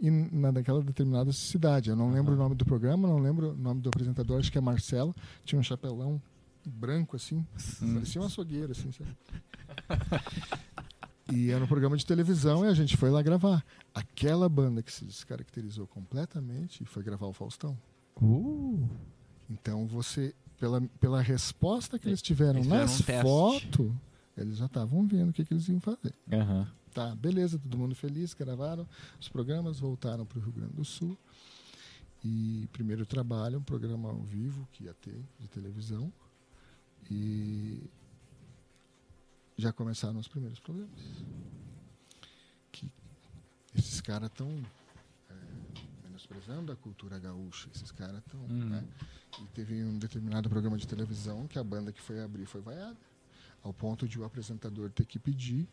e 0.00 0.10
na 0.10 0.50
daquela 0.50 0.82
determinada 0.82 1.30
cidade. 1.30 1.90
Eu 1.90 1.96
não 1.96 2.10
lembro 2.10 2.32
o 2.32 2.36
nome 2.38 2.54
do 2.54 2.64
programa, 2.64 3.06
não 3.06 3.18
lembro 3.18 3.50
o 3.50 3.56
nome 3.56 3.82
do 3.82 3.90
apresentador, 3.90 4.38
acho 4.38 4.50
que 4.50 4.56
é 4.56 4.60
Marcelo. 4.62 5.14
Tinha 5.44 5.58
um 5.60 5.62
chapelão 5.62 6.22
branco 6.64 7.16
assim, 7.16 7.44
parecia 7.94 8.20
um 8.22 8.24
açougueiro 8.24 8.72
assim, 8.72 8.90
sabe? 8.92 9.10
E 11.32 11.50
era 11.50 11.62
um 11.62 11.66
programa 11.66 11.96
de 11.96 12.04
televisão 12.04 12.64
e 12.64 12.68
a 12.68 12.74
gente 12.74 12.96
foi 12.96 13.10
lá 13.10 13.22
gravar. 13.22 13.64
Aquela 13.94 14.48
banda 14.48 14.82
que 14.82 14.92
se 14.92 15.04
descaracterizou 15.04 15.86
completamente 15.86 16.84
foi 16.84 17.02
gravar 17.02 17.26
o 17.26 17.32
Faustão. 17.32 17.76
Uh, 18.20 18.88
Então 19.48 19.86
você, 19.86 20.34
pela, 20.58 20.80
pela 21.00 21.20
resposta 21.20 21.98
que 21.98 22.08
eles 22.08 22.22
tiveram 22.22 22.60
Eles 22.60 22.68
nas 22.68 23.00
um 23.00 23.04
fotos, 23.22 23.92
eles 24.36 24.58
já 24.58 24.66
estavam 24.66 25.06
vendo 25.06 25.30
o 25.30 25.32
que, 25.32 25.44
que 25.44 25.54
eles 25.54 25.68
iam 25.68 25.80
fazer. 25.80 26.14
Aham. 26.32 26.66
Tá, 26.92 27.14
beleza, 27.14 27.58
todo 27.58 27.78
mundo 27.78 27.94
feliz, 27.94 28.34
gravaram 28.34 28.86
os 29.20 29.28
programas, 29.28 29.78
voltaram 29.78 30.26
para 30.26 30.38
o 30.38 30.42
Rio 30.42 30.52
Grande 30.52 30.72
do 30.72 30.84
Sul. 30.84 31.16
E 32.24 32.68
primeiro 32.72 33.06
trabalho, 33.06 33.58
um 33.58 33.62
programa 33.62 34.10
ao 34.10 34.20
vivo 34.22 34.68
que 34.72 34.84
ia 34.84 34.94
ter 34.94 35.24
de 35.38 35.48
televisão. 35.48 36.12
E 37.10 37.88
já 39.60 39.72
começaram 39.72 40.18
os 40.18 40.28
primeiros 40.28 40.58
problemas. 40.58 40.98
Que 42.72 42.90
esses 43.74 44.00
caras 44.00 44.30
estão 44.30 44.48
menosprezando 46.04 46.72
a 46.72 46.76
cultura 46.76 47.18
gaúcha, 47.18 47.68
esses 47.74 47.90
caras 47.92 48.18
estão. 48.18 48.40
Hum. 48.48 48.68
Né? 48.68 48.84
E 49.40 49.44
teve 49.54 49.82
um 49.84 49.98
determinado 49.98 50.48
programa 50.48 50.76
de 50.76 50.86
televisão 50.86 51.46
que 51.46 51.58
a 51.58 51.64
banda 51.64 51.92
que 51.92 52.00
foi 52.00 52.22
abrir 52.22 52.46
foi 52.46 52.60
vaiada, 52.60 52.96
ao 53.62 53.72
ponto 53.72 54.06
de 54.08 54.18
o 54.18 54.24
apresentador 54.24 54.90
ter 54.90 55.06
que 55.06 55.18
pedir. 55.18 55.68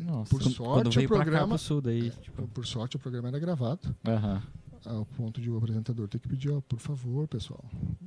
Nossa. 0.00 0.30
Por 0.30 0.42
sorte, 0.44 0.98
o 1.00 1.08
programa- 1.08 1.48
pro 1.48 1.58
sul 1.58 1.80
daí, 1.80 2.10
tipo, 2.22 2.46
Por 2.48 2.64
sorte, 2.64 2.94
o 2.94 3.00
programa 3.00 3.26
era 3.28 3.38
gravado, 3.40 3.96
Aham. 4.06 4.40
ao 4.84 5.04
ponto 5.04 5.40
de 5.40 5.50
o 5.50 5.56
apresentador 5.56 6.06
ter 6.06 6.20
que 6.20 6.28
pedir, 6.28 6.50
ó, 6.50 6.60
por 6.60 6.78
favor, 6.78 7.26
pessoal, 7.26 7.64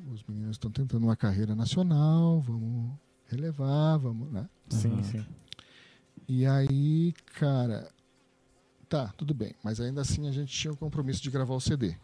os 0.09 0.23
meninos 0.23 0.51
estão 0.51 0.71
tentando 0.71 1.03
uma 1.03 1.17
carreira 1.17 1.53
nacional, 1.53 2.39
vamos 2.39 2.97
relevar, 3.29 3.97
vamos, 3.97 4.31
né? 4.31 4.49
Sim, 4.69 4.93
Aham. 4.93 5.03
sim. 5.03 5.25
E 6.27 6.45
aí, 6.45 7.13
cara, 7.37 7.89
tá, 8.87 9.09
tudo 9.17 9.33
bem, 9.33 9.55
mas 9.63 9.79
ainda 9.79 10.01
assim 10.01 10.27
a 10.27 10.31
gente 10.31 10.51
tinha 10.51 10.71
o 10.73 10.77
compromisso 10.77 11.21
de 11.21 11.31
gravar 11.31 11.55
o 11.55 11.59
CD. 11.61 11.95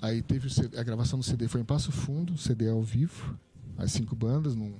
Aí 0.00 0.22
teve 0.22 0.46
o 0.46 0.50
CD, 0.50 0.78
a 0.78 0.82
gravação 0.82 1.18
do 1.18 1.24
CD 1.24 1.48
foi 1.48 1.60
em 1.62 1.64
Passo 1.64 1.90
Fundo, 1.90 2.36
CD 2.36 2.68
ao 2.68 2.82
vivo, 2.82 3.38
as 3.78 3.92
cinco 3.92 4.14
bandas 4.14 4.54
num 4.54 4.74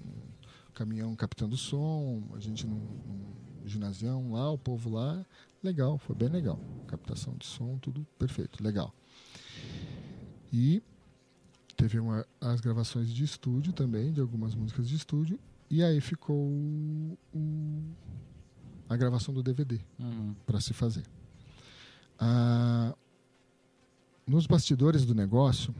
caminhão 0.75 1.17
captando 1.17 1.57
som, 1.57 2.23
a 2.35 2.39
gente 2.41 2.67
num, 2.67 2.77
num 3.07 3.69
ginasião 3.69 4.33
lá, 4.33 4.51
o 4.51 4.59
povo 4.59 4.91
lá, 4.91 5.25
legal, 5.63 5.97
foi 5.99 6.15
bem 6.15 6.29
legal. 6.29 6.61
Captação 6.87 7.35
de 7.39 7.47
som, 7.47 7.79
tudo 7.79 8.07
perfeito, 8.19 8.63
legal. 8.63 8.95
E 10.53 10.83
teve 11.77 11.99
uma- 11.99 12.27
as 12.41 12.61
gravações 12.61 13.09
de 13.13 13.25
estúdio 13.25 13.73
também, 13.73 14.13
de 14.13 14.21
algumas 14.21 14.55
músicas 14.55 14.87
de 14.89 14.95
estúdio, 14.97 15.39
e 15.71 15.83
aí 15.83 16.01
ficou 16.01 16.37
o- 16.37 17.19
o- 17.35 17.83
a 18.89 18.97
gravação 18.97 19.33
do 19.35 19.43
DVD 19.43 19.81
Uhum. 19.99 20.35
para 20.47 20.61
se 20.61 20.73
fazer. 20.73 21.05
Ah, 22.19 22.95
nos 24.27 24.47
bastidores 24.47 25.05
do 25.05 25.15
negócio, 25.15 25.75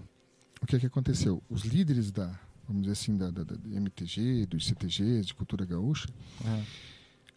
o 0.61 0.67
que, 0.67 0.79
que 0.79 0.87
aconteceu? 0.87 1.43
Os 1.49 1.63
líderes 1.63 2.11
da, 2.11 2.27
vamos 2.67 2.83
dizer 2.83 2.93
assim, 2.93 3.17
da, 3.17 3.31
da, 3.31 3.45
da 3.45 3.55
MTG, 3.69 4.47
dos 4.47 4.67
CTGs, 4.67 5.27
de 5.27 5.35
cultura 5.35 5.65
gaúcha, 5.65 6.09
Aham. 6.45 6.63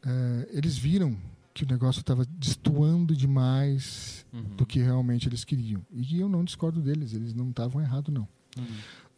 eh, 0.06 0.50
eles 0.54 0.78
viram 0.78 1.18
que 1.54 1.64
o 1.64 1.68
negócio 1.68 2.00
estava 2.00 2.26
destoando 2.26 3.16
demais 3.16 4.26
uhum. 4.32 4.56
do 4.56 4.66
que 4.66 4.80
realmente 4.80 5.28
eles 5.28 5.44
queriam. 5.44 5.86
E 5.92 6.20
eu 6.20 6.30
não 6.30 6.44
discordo 6.44 6.82
deles, 6.82 7.14
eles 7.14 7.34
não 7.34 7.50
estavam 7.50 7.82
errados, 7.82 8.14
não. 8.14 8.28
Uhum. 8.58 8.66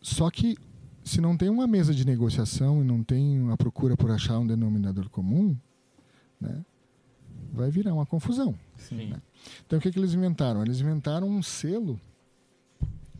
Só 0.01 0.29
que 0.31 0.57
se 1.03 1.19
não 1.21 1.35
tem 1.37 1.49
uma 1.49 1.67
mesa 1.67 1.93
de 1.93 2.05
negociação 2.05 2.81
e 2.81 2.83
não 2.83 3.03
tem 3.03 3.39
uma 3.39 3.57
procura 3.57 3.95
por 3.97 4.11
achar 4.11 4.37
um 4.39 4.45
denominador 4.47 5.09
comum, 5.09 5.57
né, 6.39 6.63
vai 7.51 7.69
virar 7.71 7.93
uma 7.93 8.05
confusão. 8.05 8.55
Sim. 8.77 9.13
Então 9.65 9.79
o 9.79 9.81
que, 9.81 9.91
que 9.91 9.99
eles 9.99 10.13
inventaram? 10.13 10.61
Eles 10.61 10.79
inventaram 10.79 11.27
um 11.27 11.41
selo 11.43 11.99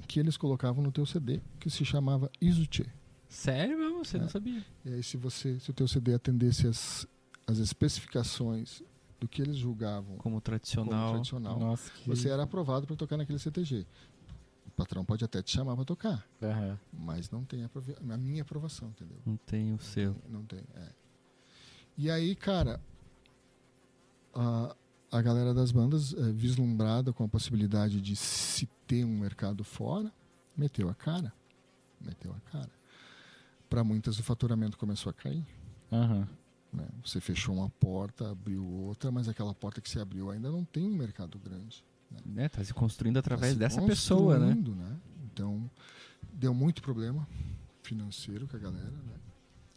que 0.07 0.19
eles 0.19 0.35
colocavam 0.37 0.83
no 0.83 0.91
teu 0.91 1.05
CD, 1.05 1.41
que 1.59 1.69
se 1.69 1.85
chamava 1.85 2.29
Izuche. 2.41 2.85
Sério 3.29 3.77
mesmo? 3.77 4.03
Você 4.03 4.17
É. 4.17 4.21
não 4.21 4.29
sabia? 4.29 4.63
E 4.85 4.93
aí 4.93 5.03
se 5.03 5.15
você, 5.17 5.57
se 5.59 5.69
o 5.69 5.73
teu 5.73 5.87
CD 5.87 6.13
atendesse 6.13 6.67
as, 6.67 7.07
as 7.47 7.57
especificações 7.59 8.83
do 9.19 9.27
que 9.27 9.41
eles 9.41 9.55
julgavam 9.57 10.17
Como 10.17 10.21
como 10.23 10.41
tradicional. 10.41 11.11
tradicional, 11.11 11.59
Nossa, 11.59 11.91
que... 11.91 12.09
você 12.09 12.27
era 12.29 12.43
aprovado 12.43 12.85
para 12.87 12.95
tocar 12.95 13.17
naquele 13.17 13.39
CTG. 13.39 13.85
O 14.71 14.73
patrão 14.73 15.05
pode 15.05 15.23
até 15.23 15.41
te 15.43 15.51
chamar 15.51 15.75
para 15.75 15.85
tocar, 15.85 16.25
Aham. 16.41 16.79
mas 16.91 17.29
não 17.29 17.43
tem 17.43 17.63
a 17.63 18.17
minha 18.17 18.41
aprovação, 18.41 18.89
entendeu? 18.89 19.17
Não 19.25 19.37
tem 19.37 19.73
o 19.73 19.79
selo. 19.79 20.15
Não 20.29 20.43
tem, 20.43 20.59
é. 20.75 20.87
E 21.97 22.09
aí, 22.09 22.35
cara, 22.35 22.79
a, 24.33 24.75
a 25.11 25.21
galera 25.21 25.53
das 25.53 25.71
bandas, 25.71 26.13
é, 26.13 26.31
vislumbrada 26.31 27.11
com 27.13 27.23
a 27.23 27.27
possibilidade 27.27 28.01
de 28.01 28.15
se 28.15 28.65
ter 28.87 29.03
um 29.03 29.19
mercado 29.19 29.63
fora, 29.63 30.11
meteu 30.55 30.89
a 30.89 30.95
cara. 30.95 31.33
Meteu 31.99 32.33
a 32.33 32.39
cara. 32.51 32.71
Para 33.69 33.83
muitas, 33.83 34.17
o 34.19 34.23
faturamento 34.23 34.77
começou 34.77 35.09
a 35.09 35.13
cair. 35.13 35.45
Aham. 35.91 36.27
né? 36.73 36.87
Você 37.05 37.19
fechou 37.19 37.55
uma 37.55 37.69
porta, 37.69 38.31
abriu 38.31 38.65
outra, 38.65 39.11
mas 39.11 39.27
aquela 39.27 39.53
porta 39.53 39.81
que 39.81 39.89
se 39.89 39.99
abriu 39.99 40.31
ainda 40.31 40.49
não 40.49 40.63
tem 40.63 40.85
um 40.85 40.95
mercado 40.95 41.37
grande. 41.37 41.83
Né? 42.25 42.49
Tá 42.49 42.63
se 42.63 42.73
construindo 42.73 43.15
Tá 43.15 43.19
através 43.19 43.53
se 43.53 43.59
dessa 43.59 43.81
pessoa, 43.81 44.37
né? 44.37 44.53
construindo, 44.53 44.75
né? 44.75 44.97
Então, 45.31 45.69
deu 46.33 46.53
muito 46.53 46.81
problema 46.81 47.27
financeiro 47.83 48.47
com 48.47 48.57
a 48.57 48.59
galera, 48.59 48.89
né? 48.89 49.15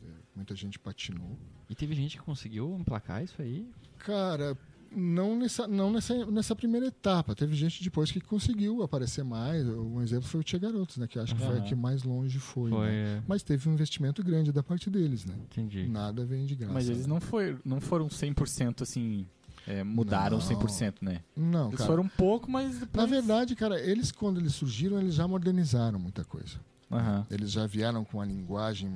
É, 0.05 0.09
muita 0.37 0.55
gente 0.55 0.79
patinou. 0.79 1.39
E 1.69 1.75
teve 1.75 1.95
gente 1.95 2.17
que 2.17 2.23
conseguiu 2.23 2.77
emplacar 2.79 3.23
isso 3.25 3.41
aí. 3.41 3.69
Cara, 3.99 4.57
não 4.95 5.37
nessa, 5.37 5.67
não 5.67 5.91
nessa, 5.91 6.27
nessa 6.27 6.55
primeira 6.55 6.87
etapa. 6.87 7.35
Teve 7.35 7.57
gente 7.57 7.83
depois 7.83 8.11
que 8.11 8.21
conseguiu 8.21 8.83
aparecer 8.83 9.25
mais. 9.25 9.67
Um 9.67 10.01
exemplo 10.03 10.29
foi 10.29 10.41
o 10.41 10.45
Tia 10.45 10.59
Garotos, 10.59 10.97
né? 10.99 11.07
Que 11.07 11.19
acho 11.19 11.35
que 11.35 11.43
foi 11.43 11.59
a 11.59 11.61
que 11.63 11.75
mais 11.75 12.03
longe 12.03 12.39
foi. 12.39 12.71
Foi. 12.71 12.87
né? 12.87 13.19
é, 13.19 13.23
Mas 13.27 13.43
teve 13.43 13.69
um 13.69 13.73
investimento 13.73 14.23
grande 14.23 14.53
da 14.53 14.63
parte 14.63 14.89
deles, 14.89 15.25
né? 15.25 15.35
Entendi. 15.51 15.89
Nada 15.89 16.25
vem 16.25 16.47
de 16.47 16.55
graça. 16.55 16.73
Mas 16.73 16.89
eles 16.89 17.07
né? 17.07 17.15
não, 17.15 17.21
foi, 17.21 17.59
não 17.65 17.81
foram 17.81 18.09
100% 18.09 18.83
assim. 18.83 19.27
É, 19.67 19.83
mudaram 19.85 20.39
Não. 20.39 20.45
100%, 20.47 20.97
né? 21.03 21.23
Não, 21.37 21.69
Eles 21.69 21.79
cara. 21.79 21.91
foram 21.91 22.03
um 22.05 22.09
pouco, 22.09 22.51
mas. 22.51 22.75
Na 22.75 22.81
Depois... 22.81 23.11
verdade, 23.11 23.55
cara, 23.57 23.81
eles 23.81 24.11
quando 24.13 24.39
eles 24.41 24.55
surgiram, 24.55 24.99
eles 25.01 25.15
já 25.15 25.27
modernizaram 25.27 25.99
muita 25.99 26.25
coisa. 26.25 26.59
Aham. 26.91 27.27
Eles 27.31 27.51
já 27.51 27.67
vieram 27.67 28.05
com 28.05 28.21
a 28.21 28.25
linguagem 28.25 28.93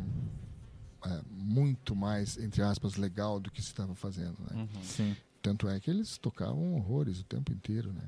é, 1.04 1.20
muito 1.30 1.96
mais, 1.96 2.36
entre 2.38 2.62
aspas, 2.62 2.96
legal 2.96 3.40
do 3.40 3.50
que 3.50 3.60
se 3.62 3.68
estava 3.68 3.94
fazendo, 3.94 4.36
né? 4.50 4.56
Uhum. 4.62 4.82
Sim. 4.82 5.16
Tanto 5.40 5.68
é 5.68 5.78
que 5.80 5.88
eles 5.90 6.18
tocavam 6.18 6.74
horrores 6.74 7.20
o 7.20 7.24
tempo 7.24 7.52
inteiro, 7.52 7.92
né? 7.92 8.02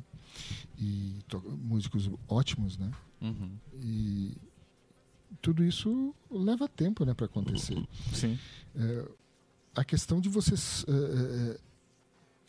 E 0.78 1.20
to- 1.28 1.58
músicos 1.62 2.10
ótimos, 2.28 2.76
né? 2.76 2.90
Uhum. 3.20 3.52
E 3.82 4.36
tudo 5.40 5.64
isso 5.64 6.14
leva 6.30 6.68
tempo, 6.68 7.04
né, 7.04 7.14
para 7.14 7.26
acontecer. 7.26 7.76
Sim. 8.12 8.38
a 9.74 9.84
questão 9.84 10.20
de 10.20 10.28
você 10.28 10.54
s- 10.54 10.84
eh, 10.88 10.92
eh, 10.92 11.50
eh, 11.54 11.60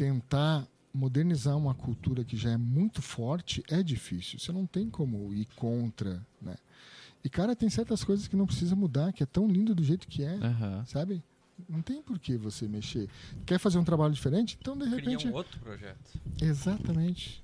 tentar 0.02 0.68
modernizar 0.92 1.56
uma 1.56 1.76
cultura 1.76 2.24
que 2.24 2.36
já 2.36 2.50
é 2.50 2.58
muito 2.58 3.04
forte 3.04 3.64
é 3.70 3.84
difícil. 3.84 4.40
Você 4.40 4.52
não 4.52 4.66
tem 4.66 4.90
como 4.90 5.32
ir 5.32 5.46
contra, 5.56 6.26
né? 6.42 6.56
E 7.24 7.30
cara, 7.30 7.56
tem 7.56 7.70
certas 7.70 8.04
coisas 8.04 8.28
que 8.28 8.36
não 8.36 8.48
precisa 8.48 8.76
mudar, 8.76 9.14
que 9.14 9.22
é 9.22 9.28
tão 9.28 9.48
lindo 9.48 9.76
do 9.76 9.84
jeito 9.84 10.08
que 10.08 10.24
é, 10.24 10.34
Aham. 10.38 10.84
sabe? 10.88 11.24
Não 11.70 11.84
tem 11.84 12.02
por 12.02 12.18
que 12.18 12.36
você 12.36 12.68
mexer. 12.68 13.08
Quer 13.46 13.60
fazer 13.60 13.78
um 13.78 13.84
trabalho 13.84 14.12
diferente? 14.12 14.58
Então, 14.60 14.76
de 14.76 14.86
Cria 14.86 14.96
repente, 14.96 15.28
um 15.28 15.34
outro 15.34 15.60
projeto. 15.60 16.20
exatamente. 16.42 17.44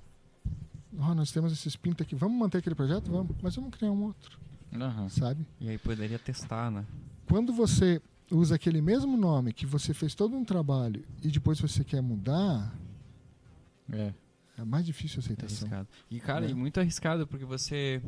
Ó, 0.98 1.14
nós 1.14 1.32
temos 1.32 1.54
esses 1.54 1.76
pinta 1.76 2.02
aqui. 2.02 2.16
Vamos 2.16 2.40
manter 2.40 2.58
aquele 2.58 2.74
projeto? 2.74 3.12
Vamos. 3.12 3.36
Mas 3.40 3.56
vamos 3.56 3.70
criar 3.70 3.92
um 3.92 4.02
outro, 4.02 4.40
Aham. 4.74 5.10
sabe? 5.10 5.46
E 5.62 5.70
aí 5.70 5.78
poderia 5.78 6.18
testar, 6.18 6.72
né? 6.72 6.84
quando 7.28 7.54
você 7.54 8.02
usa 8.32 8.56
aquele 8.56 8.82
mesmo 8.82 9.16
nome 9.18 9.54
que 9.54 9.66
você 9.66 9.94
fez 9.94 10.14
todo 10.16 10.36
um 10.36 10.44
trabalho 10.44 11.04
e 11.24 11.30
depois 11.30 11.60
você 11.60 11.84
quer 11.84 12.02
mudar, 12.02 12.74
É. 13.92 14.14
é 14.58 14.64
mais 14.66 14.86
difícil 14.86 15.20
a 15.20 15.22
É 15.22 15.24
aceitação. 15.26 15.68
arriscado. 15.68 15.88
E, 16.12 16.20
cara, 16.20 16.46
Né? 16.46 16.52
e 16.52 16.54
muito 16.54 16.80
arriscado, 16.80 17.26
porque 17.28 17.46
você 17.46 18.02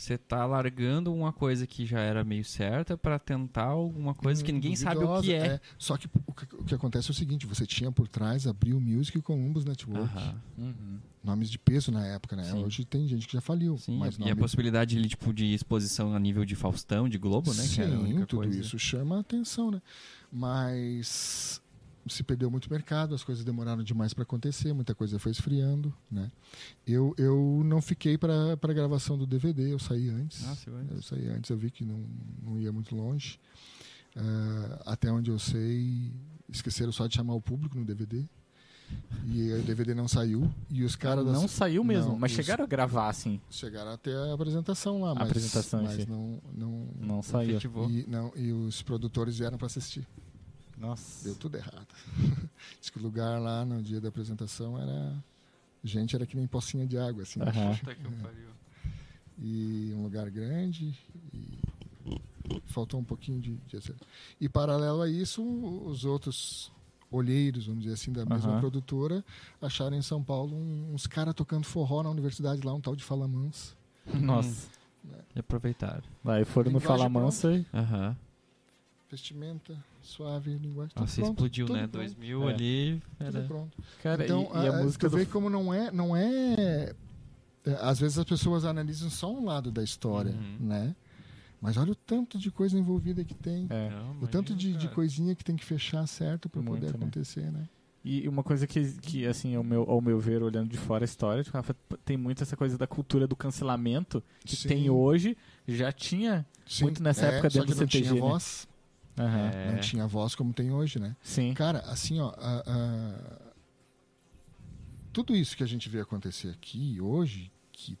você 0.00 0.16
tá 0.16 0.46
largando 0.46 1.12
uma 1.12 1.32
coisa 1.32 1.66
que 1.66 1.84
já 1.84 2.00
era 2.00 2.24
meio 2.24 2.44
certa 2.44 2.96
pra 2.96 3.18
tentar 3.18 3.64
alguma 3.64 4.14
coisa 4.14 4.42
que 4.42 4.50
ninguém 4.50 4.74
sabe 4.74 4.96
o 4.96 5.00
Duvidosa, 5.00 5.22
que 5.26 5.32
é. 5.34 5.60
Só 5.78 5.96
que 5.96 6.08
o, 6.26 6.32
que 6.32 6.54
o 6.54 6.64
que 6.64 6.74
acontece 6.74 7.08
é 7.08 7.12
o 7.12 7.14
seguinte: 7.14 7.46
você 7.46 7.66
tinha 7.66 7.92
por 7.92 8.08
trás 8.08 8.46
a 8.46 8.50
Abril 8.50 8.80
Music 8.80 9.16
e 9.16 9.20
o 9.20 9.22
Columbus 9.22 9.64
Network. 9.64 10.10
Uhum. 10.56 10.98
Nomes 11.22 11.50
de 11.50 11.58
peso 11.58 11.92
na 11.92 12.06
época, 12.06 12.34
né? 12.34 12.44
Sim. 12.44 12.64
Hoje 12.64 12.84
tem 12.84 13.06
gente 13.06 13.26
que 13.26 13.34
já 13.34 13.42
faliu. 13.42 13.76
Sim, 13.76 13.98
mas 13.98 14.16
e 14.18 14.30
a 14.30 14.34
possibilidade 14.34 14.96
ali, 14.96 15.06
tipo, 15.06 15.34
de 15.34 15.52
exposição 15.52 16.14
a 16.14 16.18
nível 16.18 16.46
de 16.46 16.56
Faustão, 16.56 17.06
de 17.06 17.18
Globo, 17.18 17.52
né? 17.52 17.62
que 17.68 17.80
era 17.80 17.94
a 17.94 17.98
Sim, 17.98 18.02
única 18.02 18.26
tudo 18.26 18.40
coisa. 18.40 18.58
isso 18.58 18.78
chama 18.78 19.18
a 19.18 19.20
atenção, 19.20 19.70
né? 19.70 19.82
Mas 20.32 21.60
se 22.12 22.22
perdeu 22.22 22.50
muito 22.50 22.70
mercado, 22.70 23.14
as 23.14 23.22
coisas 23.24 23.44
demoraram 23.44 23.82
demais 23.82 24.12
para 24.14 24.22
acontecer, 24.22 24.72
muita 24.72 24.94
coisa 24.94 25.18
foi 25.18 25.32
esfriando, 25.32 25.92
né? 26.10 26.30
Eu, 26.86 27.14
eu 27.18 27.62
não 27.64 27.80
fiquei 27.80 28.16
para 28.18 28.52
a 28.52 28.72
gravação 28.72 29.16
do 29.18 29.26
DVD, 29.26 29.72
eu 29.72 29.78
saí 29.78 30.08
antes. 30.10 30.44
Ah, 30.46 30.56
eu 30.90 31.02
saí 31.02 31.28
antes, 31.28 31.50
eu 31.50 31.56
vi 31.56 31.70
que 31.70 31.84
não, 31.84 32.04
não 32.42 32.58
ia 32.60 32.72
muito 32.72 32.94
longe. 32.94 33.38
Ah, 34.16 34.82
até 34.86 35.10
onde 35.10 35.30
eu 35.30 35.38
sei, 35.38 36.12
esqueceram 36.48 36.92
só 36.92 37.06
de 37.06 37.14
chamar 37.14 37.34
o 37.34 37.40
público 37.40 37.78
no 37.78 37.84
DVD. 37.84 38.24
E 39.24 39.52
o 39.52 39.62
DVD 39.62 39.94
não 39.94 40.08
saiu. 40.08 40.52
E 40.68 40.82
os 40.82 40.96
caras 40.96 41.24
das- 41.24 41.32
Não 41.32 41.46
saiu 41.46 41.84
mesmo, 41.84 42.10
Não, 42.10 42.18
mas 42.18 42.32
chegaram 42.32 42.64
a 42.64 42.66
gravar, 42.66 43.08
assim. 43.08 43.40
chegaram 43.48 43.92
até 43.92 44.12
a 44.12 44.34
apresentação 44.34 45.00
lá, 45.02 45.14
mas, 45.14 45.28
apresentação 45.28 45.82
mas 45.84 46.06
não, 46.08 46.40
não, 46.52 46.88
Não 46.98 47.22
saiu. 47.22 47.56
E, 47.88 48.04
não, 48.08 48.32
e 48.34 48.50
os 48.50 48.82
produtores 48.82 49.38
vieram 49.38 49.56
para 49.56 49.66
assistir. 49.68 50.04
Nossa. 50.80 51.24
Deu 51.24 51.34
tudo 51.36 51.56
errado. 51.56 51.86
Diz 52.80 52.88
que 52.90 52.98
o 52.98 53.02
lugar 53.02 53.38
lá 53.40 53.64
no 53.64 53.82
dia 53.82 54.00
da 54.00 54.08
apresentação 54.08 54.76
era. 54.80 55.14
Gente, 55.84 56.16
era 56.16 56.26
que 56.26 56.36
nem 56.36 56.46
pocinha 56.46 56.86
de 56.86 56.96
água, 56.98 57.22
assim. 57.22 57.38
Puta 57.40 57.94
que 57.94 58.10
pariu. 58.22 58.48
E 59.38 59.92
um 59.94 60.02
lugar 60.02 60.28
grande. 60.30 60.94
E 61.32 61.58
faltou 62.66 62.98
um 63.00 63.04
pouquinho 63.04 63.40
de, 63.40 63.54
de 63.66 63.76
acerto. 63.76 64.06
E 64.40 64.48
paralelo 64.48 65.02
a 65.02 65.08
isso, 65.08 65.42
os 65.86 66.04
outros 66.04 66.72
olheiros, 67.10 67.66
vamos 67.66 67.82
dizer 67.82 67.94
assim, 67.94 68.12
da 68.12 68.24
mesma 68.24 68.52
Aham. 68.52 68.60
produtora, 68.60 69.24
acharam 69.60 69.96
em 69.96 70.02
São 70.02 70.22
Paulo 70.22 70.54
um- 70.56 70.94
uns 70.94 71.06
caras 71.06 71.34
tocando 71.34 71.64
forró 71.64 72.02
na 72.02 72.10
universidade 72.10 72.64
lá, 72.64 72.72
um 72.72 72.80
tal 72.80 72.94
de 72.94 73.02
Fala 73.04 73.26
Mansa. 73.26 73.74
Nossa. 74.14 74.68
E 75.34 75.38
aproveitaram. 75.40 76.02
Aí 76.24 76.44
foram 76.44 76.70
no 76.72 76.78
Linguagem 76.78 76.98
Fala 76.98 77.08
Mansa 77.08 77.52
e. 77.54 77.66
Aham. 77.72 78.16
Vestimenta, 79.10 79.76
suave, 80.02 80.50
linguagem. 80.56 80.92
tudo 80.94 81.00
Nossa, 81.02 81.16
pronto, 81.20 81.30
explodiu, 81.32 81.66
tudo 81.66 81.76
né? 81.76 81.82
pronto, 81.86 81.92
2000 82.04 82.48
É. 82.48 82.52
ali. 82.52 83.02
Tudo 83.18 83.36
Era... 83.38 83.46
pronto. 83.46 83.78
Cara, 84.02 84.24
então, 84.24 84.50
e, 84.54 84.56
e 84.64 84.68
a 84.68 84.78
ah, 84.78 84.82
música 84.82 85.08
tu 85.08 85.10
do. 85.12 85.16
vê 85.18 85.26
como 85.26 85.48
não 85.50 85.72
é, 85.72 85.90
não 85.90 86.16
é, 86.16 86.94
é, 87.64 87.72
Às 87.80 87.98
vezes 88.00 88.18
as 88.18 88.24
pessoas 88.24 88.64
analisam 88.64 89.10
só 89.10 89.32
um 89.32 89.44
lado 89.44 89.70
da 89.70 89.82
história, 89.82 90.32
Uhum. 90.32 90.56
né? 90.66 90.94
Mas 91.60 91.76
olha 91.76 91.92
o 91.92 91.94
tanto 91.94 92.38
de 92.38 92.50
coisa 92.50 92.78
envolvida 92.78 93.22
que 93.22 93.34
tem. 93.34 93.66
É. 93.68 93.90
Não, 93.90 94.22
O 94.22 94.26
tanto 94.26 94.54
de, 94.54 94.72
de 94.74 94.88
coisinha 94.88 95.34
que 95.34 95.44
tem 95.44 95.56
que 95.56 95.64
fechar 95.64 96.06
certo 96.06 96.48
para 96.48 96.62
poder 96.62 96.86
né? 96.86 96.92
acontecer, 96.96 97.52
né? 97.52 97.68
E 98.02 98.26
uma 98.26 98.42
coisa 98.42 98.66
que, 98.66 98.92
que 99.02 99.26
assim, 99.26 99.54
ao 99.54 99.62
meu, 99.62 99.82
ao 99.82 100.00
meu 100.00 100.18
ver, 100.18 100.42
olhando 100.42 100.70
de 100.70 100.78
fora 100.78 101.04
a 101.04 101.06
história, 101.06 101.44
tipo, 101.44 101.54
Rafa, 101.54 101.76
tem 102.02 102.16
muito 102.16 102.42
essa 102.42 102.56
coisa 102.56 102.78
da 102.78 102.86
cultura 102.86 103.26
do 103.26 103.36
cancelamento 103.36 104.22
que 104.42 104.56
Sim, 104.56 104.68
tem 104.68 104.88
hoje, 104.88 105.36
já 105.68 105.92
tinha. 105.92 106.46
sim. 106.66 106.84
muito 106.84 107.02
nessa 107.02 107.26
É, 107.26 107.34
época 107.34 107.50
dentro 107.50 107.66
do 107.66 107.70
não 107.78 107.86
CTG, 107.86 108.00
tinha 108.08 108.14
né? 108.14 108.20
voz, 108.20 108.66
É. 109.24 109.72
não 109.72 109.80
tinha 109.80 110.06
voz 110.06 110.34
como 110.34 110.52
tem 110.52 110.70
hoje, 110.72 110.98
né? 110.98 111.16
Sim. 111.22 111.52
Cara, 111.54 111.80
assim, 111.80 112.20
ó, 112.20 112.30
a- 112.36 112.62
a- 112.66 113.50
tudo 115.12 115.34
isso 115.34 115.56
que 115.56 115.62
a 115.62 115.66
gente 115.66 115.88
vê 115.88 116.00
acontecer 116.00 116.48
aqui 116.50 117.00
hoje, 117.00 117.50
que 117.72 117.98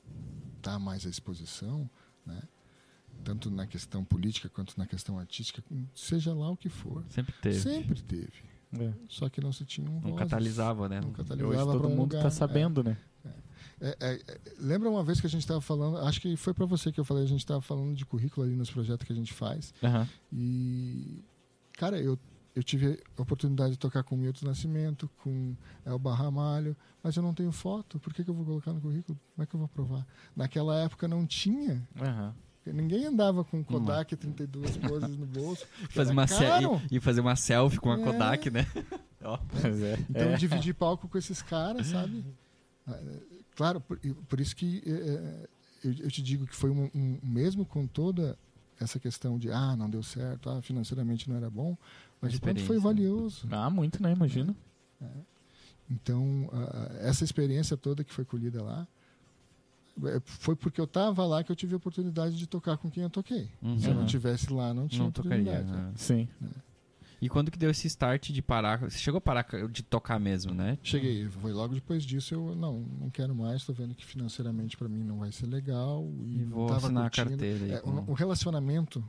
tá 0.62 0.78
mais 0.78 1.06
à 1.06 1.10
exposição, 1.10 1.88
né? 2.24 2.40
Tanto 3.24 3.50
na 3.50 3.66
questão 3.66 4.04
política 4.04 4.48
quanto 4.48 4.78
na 4.78 4.86
questão 4.86 5.18
artística, 5.18 5.62
seja 5.94 6.32
lá 6.32 6.50
o 6.50 6.56
que 6.56 6.68
for. 6.68 7.04
Sempre 7.10 7.34
teve. 7.42 7.60
Sempre 7.60 8.02
teve. 8.02 8.32
É. 8.78 8.92
Só 9.08 9.28
que 9.28 9.40
não 9.40 9.52
se 9.52 9.64
tinha 9.64 9.88
um 9.90 9.94
Não 9.94 10.00
vozes. 10.02 10.18
catalisava, 10.18 10.88
né? 10.88 11.00
Não 11.00 11.08
Hoje 11.08 11.16
catalisava 11.16 11.72
todo 11.72 11.80
pra 11.80 11.88
um 11.88 11.96
mundo 11.96 12.12
lugar. 12.12 12.22
tá 12.22 12.30
sabendo, 12.30 12.84
né? 12.84 12.96
É, 13.80 13.96
é, 14.00 14.14
é, 14.14 14.40
lembra 14.58 14.90
uma 14.90 15.02
vez 15.02 15.20
que 15.20 15.26
a 15.26 15.30
gente 15.30 15.40
estava 15.40 15.60
falando, 15.60 15.96
acho 15.98 16.20
que 16.20 16.36
foi 16.36 16.52
para 16.52 16.66
você 16.66 16.92
que 16.92 17.00
eu 17.00 17.04
falei, 17.04 17.24
a 17.24 17.28
gente 17.28 17.40
estava 17.40 17.60
falando 17.62 17.94
de 17.94 18.04
currículo 18.04 18.46
ali 18.46 18.54
nos 18.54 18.70
projetos 18.70 19.06
que 19.06 19.12
a 19.12 19.16
gente 19.16 19.32
faz. 19.32 19.72
Aham. 19.82 20.06
E, 20.30 21.24
cara, 21.78 21.98
eu, 21.98 22.18
eu 22.54 22.62
tive 22.62 23.00
a 23.16 23.22
oportunidade 23.22 23.72
de 23.72 23.78
tocar 23.78 24.02
com 24.02 24.14
o 24.14 24.18
Milton 24.18 24.46
Nascimento, 24.46 25.10
com 25.22 25.56
Elba 25.84 26.14
Ramalho, 26.14 26.76
mas 27.02 27.16
eu 27.16 27.22
não 27.22 27.32
tenho 27.32 27.52
foto, 27.52 27.98
por 27.98 28.12
que, 28.12 28.22
que 28.22 28.30
eu 28.30 28.34
vou 28.34 28.44
colocar 28.44 28.72
no 28.72 28.80
currículo? 28.80 29.18
Como 29.34 29.42
é 29.42 29.46
que 29.46 29.54
eu 29.54 29.58
vou 29.60 29.68
provar? 29.68 30.06
Naquela 30.36 30.78
época 30.80 31.08
não 31.08 31.26
tinha. 31.26 31.82
Aham. 31.98 32.34
Ninguém 32.66 33.06
andava 33.06 33.42
com 33.42 33.64
Kodak 33.64 34.14
32 34.14 34.76
poses 34.76 35.16
no 35.16 35.24
bolso. 35.26 35.66
Fazer 35.90 36.12
uma 36.12 36.26
e 36.90 36.96
e 36.96 37.00
fazer 37.00 37.22
uma 37.22 37.34
selfie 37.34 37.80
com 37.80 37.90
a 37.90 37.98
É. 37.98 38.04
Kodak, 38.04 38.50
né? 38.50 38.66
É. 39.22 39.98
Então, 40.08 40.28
é. 40.30 40.36
dividir 40.36 40.74
palco 40.74 41.06
com 41.06 41.18
esses 41.18 41.42
caras, 41.42 41.88
sabe? 41.88 42.24
É, 43.52 43.56
Claro, 43.56 43.80
por, 43.80 43.98
por 44.28 44.40
isso 44.40 44.54
que 44.56 44.82
é, 44.86 44.90
é, 44.90 45.48
eu, 45.84 45.92
eu 46.04 46.10
te 46.10 46.22
digo 46.22 46.46
que 46.46 46.54
foi 46.56 46.70
um, 46.70 46.90
um- 46.94 47.18
mesmo 47.22 47.64
com 47.64 47.86
toda 47.86 48.38
essa 48.80 48.98
questão 48.98 49.38
de 49.38 49.50
ah, 49.50 49.76
não 49.76 49.90
deu 49.90 50.02
certo, 50.02 50.48
ah, 50.48 50.62
financeiramente 50.62 51.28
não 51.28 51.36
era 51.36 51.50
bom, 51.50 51.76
mas 52.20 52.34
o 52.34 52.40
quanto 52.40 52.60
foi 52.62 52.76
Experiência. 52.76 52.80
valioso. 52.80 53.48
Ah, 53.50 53.68
muito, 53.68 54.02
né? 54.02 54.12
Imagino. 54.12 54.56
Então, 55.90 56.48
ah, 56.52 56.96
essa 57.00 57.24
experiência 57.24 57.76
toda 57.76 58.04
que 58.04 58.12
foi 58.12 58.24
colhida 58.24 58.62
lá, 58.62 58.86
é, 60.04 60.20
foi 60.24 60.54
porque 60.56 60.80
eu 60.80 60.84
estava 60.84 61.26
lá 61.26 61.42
que 61.44 61.50
eu 61.52 61.56
tive 61.56 61.74
a 61.74 61.76
oportunidade 61.76 62.36
de 62.36 62.46
tocar 62.46 62.78
com 62.78 62.90
quem 62.90 63.02
eu 63.02 63.10
toquei. 63.10 63.50
Uhum. 63.60 63.78
Se 63.78 63.86
eu 63.88 63.94
não 63.94 64.00
Uhum. 64.02 64.06
tivesse 64.06 64.52
lá, 64.52 64.72
não 64.72 64.86
tinha 64.88 65.02
Não 65.04 65.10
tocaria. 65.10 65.42
oportunidade. 65.42 65.70
né? 65.78 65.88
né? 65.88 65.92
Sim. 65.96 66.28
E 67.22 67.28
quando 67.28 67.50
que 67.50 67.58
deu 67.58 67.70
esse 67.70 67.86
start 67.86 68.30
de 68.30 68.40
parar? 68.40 68.78
Você 68.80 68.98
chegou 68.98 69.18
a 69.18 69.20
parar 69.20 69.46
de 69.70 69.82
tocar 69.82 70.18
mesmo, 70.18 70.54
né? 70.54 70.78
Cheguei, 70.82 71.28
foi 71.28 71.52
logo 71.52 71.74
depois 71.74 72.02
disso 72.04 72.34
eu 72.34 72.54
não, 72.54 72.80
não 72.98 73.10
quero 73.10 73.34
mais, 73.34 73.56
estou 73.60 73.74
vendo 73.74 73.94
que 73.94 74.04
financeiramente 74.06 74.76
para 74.76 74.88
mim 74.88 75.04
não 75.04 75.18
vai 75.18 75.30
ser 75.30 75.46
legal 75.46 76.08
e, 76.24 76.38
E 76.40 76.44
vou 76.44 76.72
assinar 76.72 77.06
a 77.06 77.10
carteira 77.10 77.64
aí. 77.66 77.72
É, 77.72 77.78
com- 77.80 77.90
o, 77.90 78.10
o 78.10 78.14
relacionamento 78.14 79.04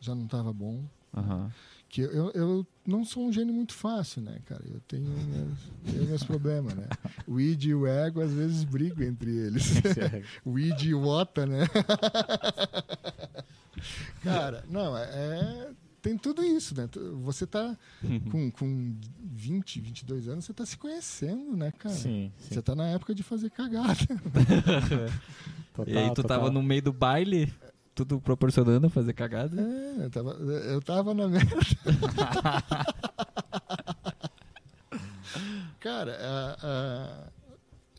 já 0.00 0.14
não 0.14 0.24
estava 0.24 0.52
bom. 0.52 0.82
Aham. 1.16 1.50
Que 1.88 2.00
eu, 2.00 2.32
eu 2.32 2.66
não 2.84 3.04
sou 3.04 3.24
um 3.24 3.32
gênio 3.32 3.54
muito 3.54 3.72
fácil, 3.72 4.20
né, 4.20 4.40
cara? 4.46 4.64
Eu 4.66 4.80
tenho 4.88 5.04
meus, 5.08 5.58
tenho 5.84 6.04
meus 6.06 6.24
problemas, 6.24 6.74
né? 6.74 6.88
O 7.28 7.40
id 7.40 7.66
e 7.66 7.74
o 7.74 7.86
ego 7.86 8.20
às 8.20 8.32
vezes 8.32 8.64
brigam 8.64 9.06
entre 9.06 9.30
eles. 9.30 9.74
o 10.44 10.58
id 10.58 10.82
e 10.82 10.92
o 10.94 11.06
ota, 11.06 11.46
né? 11.46 11.60
cara, 14.22 14.64
não, 14.68 14.96
é, 14.98 15.04
é- 15.04 15.70
tem 16.04 16.18
tudo 16.18 16.44
isso, 16.44 16.76
né? 16.76 16.86
Você 17.22 17.46
tá 17.46 17.74
com, 18.30 18.50
com 18.50 18.94
20, 19.24 19.80
22 19.80 20.28
anos, 20.28 20.44
você 20.44 20.52
tá 20.52 20.66
se 20.66 20.76
conhecendo, 20.76 21.56
né, 21.56 21.72
cara? 21.72 21.94
Sim, 21.94 22.30
sim. 22.38 22.54
Você 22.54 22.60
tá 22.60 22.74
na 22.74 22.86
época 22.88 23.14
de 23.14 23.22
fazer 23.22 23.48
cagada. 23.50 23.96
Total, 25.72 25.94
e 25.94 25.96
aí 25.96 26.10
tu 26.10 26.16
total. 26.22 26.38
tava 26.38 26.50
no 26.50 26.62
meio 26.62 26.82
do 26.82 26.92
baile, 26.92 27.50
tudo 27.94 28.20
proporcionando 28.20 28.86
a 28.86 28.90
fazer 28.90 29.14
cagada. 29.14 29.58
É, 29.60 30.04
eu 30.04 30.10
tava, 30.10 30.30
eu 30.32 30.82
tava 30.82 31.14
na 31.14 31.26
merda. 31.26 31.56
Cara, 35.80 36.16
a- 36.20 36.56
a- 36.62 37.28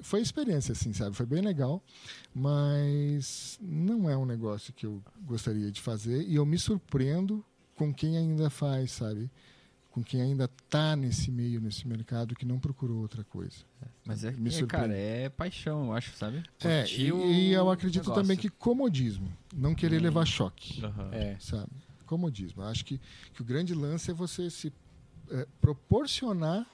foi 0.02 0.22
experiência, 0.22 0.72
assim, 0.74 0.94
sabe? 0.94 1.16
Foi 1.16 1.26
bem 1.26 1.42
legal, 1.42 1.82
mas 2.34 3.58
não 3.62 4.08
é 4.10 4.16
um 4.16 4.26
negócio 4.26 4.72
que 4.74 4.86
eu 4.86 5.02
gostaria 5.26 5.72
de 5.72 5.82
fazer 5.82 6.22
e 6.28 6.36
eu 6.36 6.46
me 6.46 6.58
surpreendo 6.60 7.44
com 7.76 7.94
quem 7.94 8.18
ainda 8.18 8.50
faz, 8.50 8.92
sabe? 8.92 9.30
com 9.92 10.04
quem 10.04 10.22
ainda 10.22 10.44
está 10.44 10.94
nesse 10.94 11.32
meio, 11.32 11.62
nesse 11.62 11.88
mercado, 11.88 12.36
que 12.36 12.46
não 12.46 12.60
procurou 12.60 12.98
outra 12.98 13.24
coisa. 13.24 13.56
Mas 14.06 14.26
é, 14.26 14.32
Me 14.32 14.50
é, 14.50 14.52
surpreende. 14.52 14.68
cara, 14.90 14.94
é 14.98 15.30
paixão, 15.30 15.86
eu 15.86 15.94
acho, 15.94 16.14
sabe? 16.18 16.44
É, 16.62 16.86
e, 16.98 17.04
e 17.04 17.54
eu 17.54 17.72
acredito 17.72 18.02
negócio. 18.02 18.22
também 18.22 18.36
que 18.36 18.50
comodismo, 18.50 19.32
não 19.56 19.74
querer 19.74 20.02
Hum. 20.02 20.04
levar 20.04 20.26
choque, 20.26 20.84
Aham. 20.84 21.12
É. 21.14 21.38
sabe? 21.40 21.72
Comodismo. 22.06 22.62
Eu 22.62 22.68
acho 22.68 22.84
que, 22.84 23.00
que 23.34 23.42
o 23.42 23.46
grande 23.46 23.74
lance 23.74 24.12
é 24.12 24.14
você 24.14 24.50
se 24.50 24.74
é, 25.32 25.48
proporcionar 25.62 26.68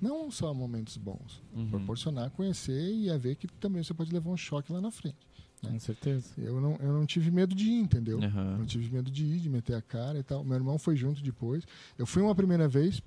não 0.00 0.30
só 0.30 0.54
momentos 0.54 0.96
bons, 0.96 1.42
Uhum. 1.52 1.68
proporcionar, 1.68 2.30
conhecer 2.30 2.94
e 2.94 3.10
a 3.10 3.18
ver 3.18 3.34
que 3.34 3.48
também 3.48 3.82
você 3.82 3.92
pode 3.92 4.12
levar 4.12 4.30
um 4.30 4.36
choque 4.36 4.72
lá 4.72 4.80
na 4.80 4.92
frente. 4.92 5.16
Né? 5.62 5.70
Com 5.70 5.78
certeza. 5.78 6.32
Eu 6.36 6.60
não, 6.60 6.76
eu 6.76 6.92
não 6.92 7.06
tive 7.06 7.30
medo 7.30 7.54
de 7.54 7.64
ir, 7.64 7.80
entendeu? 7.80 8.18
Uhum. 8.18 8.58
Não 8.58 8.66
tive 8.66 8.92
medo 8.92 9.10
de 9.10 9.24
ir, 9.24 9.40
de 9.40 9.48
meter 9.48 9.74
a 9.74 9.82
cara 9.82 10.18
e 10.18 10.22
tal. 10.22 10.44
Meu 10.44 10.56
irmão 10.56 10.78
foi 10.78 10.96
junto 10.96 11.22
depois. 11.22 11.64
Eu 11.96 12.06
fui 12.06 12.22
uma 12.22 12.34
primeira 12.34 12.68
vez, 12.68 13.00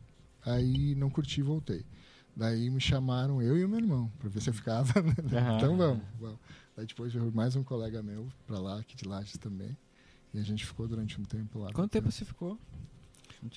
aí 0.45 0.95
não 0.95 1.09
curti 1.09 1.41
e 1.41 1.43
voltei. 1.43 1.85
Daí 2.35 2.69
me 2.69 2.81
chamaram, 2.81 3.41
eu 3.41 3.57
e 3.57 3.63
o 3.63 3.69
meu 3.69 3.79
irmão, 3.79 4.11
para 4.19 4.29
ver 4.29 4.41
se 4.41 4.49
eu 4.49 4.53
ficava. 4.53 4.93
Né? 5.01 5.13
Uhum. 5.41 5.57
Então 5.57 5.77
vamos, 5.77 6.03
vamos. 6.19 6.39
Daí 6.75 6.85
depois 6.85 7.13
veio 7.13 7.31
mais 7.33 7.55
um 7.55 7.63
colega 7.63 8.03
meu 8.03 8.27
para 8.45 8.59
lá, 8.59 8.79
aqui 8.79 8.95
de 8.95 9.07
Lages 9.07 9.37
também. 9.37 9.75
E 10.33 10.39
a 10.39 10.43
gente 10.43 10.65
ficou 10.65 10.87
durante 10.87 11.19
um 11.19 11.23
tempo 11.23 11.59
lá. 11.59 11.71
Quanto 11.71 11.91
tempo 11.91 12.11
você 12.11 12.25
ficou? 12.25 12.59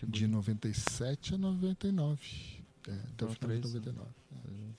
De 0.07 0.27
97 0.27 1.35
a 1.35 1.39
99. 1.39 2.21
É, 2.87 2.93
até 2.93 3.25
o 3.25 3.33
então, 3.33 3.61
de 3.61 3.67
99. 3.67 4.09
Né? 4.31 4.75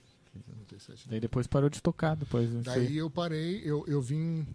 Né? 0.88 0.96
Daí 1.12 1.20
depois 1.20 1.48
parou 1.48 1.70
de 1.70 1.82
tocar. 1.82 2.16
Depois, 2.16 2.50
Daí 2.64 2.88
sei. 2.88 3.02
eu 3.02 3.10
parei, 3.10 3.62
eu, 3.64 3.86
eu 3.88 4.02
vim 4.02 4.48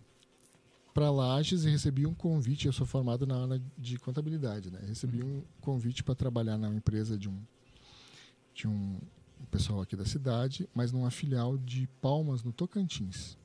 para 0.93 1.11
Lages 1.11 1.65
e 1.65 1.71
recebi 1.71 2.07
um 2.07 2.15
convite. 2.15 2.67
Eu 2.67 2.73
sou 2.73 2.87
formado 2.87 3.27
na 3.27 3.43
área 3.43 3.63
de 3.77 3.99
contabilidade, 3.99 4.71
né? 4.71 4.81
Recebi 4.87 5.23
uhum. 5.23 5.39
um 5.39 5.43
convite 5.61 6.03
para 6.05 6.15
trabalhar 6.15 6.57
na 6.57 6.69
empresa 6.69 7.19
de 7.19 7.29
um 7.29 7.39
de 8.55 8.69
um 8.69 9.01
pessoal 9.51 9.81
aqui 9.81 9.97
da 9.97 10.05
cidade, 10.05 10.69
mas 10.73 10.93
numa 10.93 11.11
filial 11.11 11.59
de 11.59 11.89
Palmas 12.01 12.43
no 12.45 12.53
Tocantins. 12.53 13.37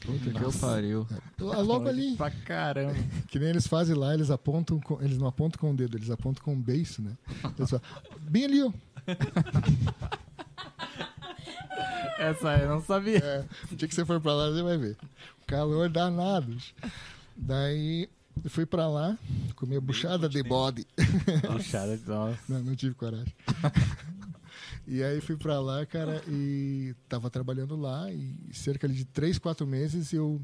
Puta 0.00 0.30
que 0.30 0.42
eu 0.42 0.52
pariu. 0.52 1.06
É, 1.38 1.62
logo 1.62 1.88
ali. 1.88 2.16
pra 2.16 2.30
caramba. 2.30 2.94
Que 3.28 3.38
nem 3.38 3.48
eles 3.48 3.66
fazem 3.66 3.96
lá, 3.96 4.12
eles 4.14 4.30
apontam, 4.30 4.78
com, 4.78 5.00
eles 5.00 5.16
não 5.16 5.26
apontam 5.26 5.58
com 5.58 5.72
o 5.72 5.76
dedo, 5.76 5.96
eles 5.96 6.10
apontam 6.10 6.44
com 6.44 6.54
o 6.54 6.56
beiço, 6.56 7.00
né? 7.00 7.16
Eles 7.58 7.70
falam, 7.70 7.84
bem 8.20 8.44
ali, 8.44 8.62
ó. 8.62 8.72
Essa 12.22 12.56
eu 12.58 12.68
não 12.68 12.82
sabia. 12.82 13.18
É, 13.18 13.44
o 13.70 13.76
dia 13.76 13.88
que 13.88 13.94
você 13.94 14.04
for 14.04 14.20
pra 14.20 14.32
lá, 14.32 14.50
você 14.50 14.62
vai 14.62 14.78
ver. 14.78 14.96
Calor 15.46 15.88
danado. 15.88 16.56
Daí 17.36 18.08
eu 18.44 18.50
fui 18.50 18.64
pra 18.64 18.88
lá, 18.88 19.18
comi 19.56 19.76
a 19.76 19.80
buchada 19.80 20.28
de 20.28 20.42
bode. 20.42 20.86
Puxada 21.46 21.96
de 21.96 22.08
nossa. 22.08 22.38
Não, 22.48 22.62
não 22.62 22.76
tive 22.76 22.94
coragem. 22.94 23.32
e 24.86 25.02
aí 25.02 25.20
fui 25.20 25.36
pra 25.36 25.60
lá, 25.60 25.84
cara, 25.84 26.22
e 26.28 26.94
tava 27.08 27.28
trabalhando 27.28 27.76
lá. 27.76 28.10
E 28.10 28.36
cerca 28.52 28.88
de 28.88 29.04
três, 29.04 29.38
quatro 29.38 29.66
meses 29.66 30.12
eu 30.12 30.40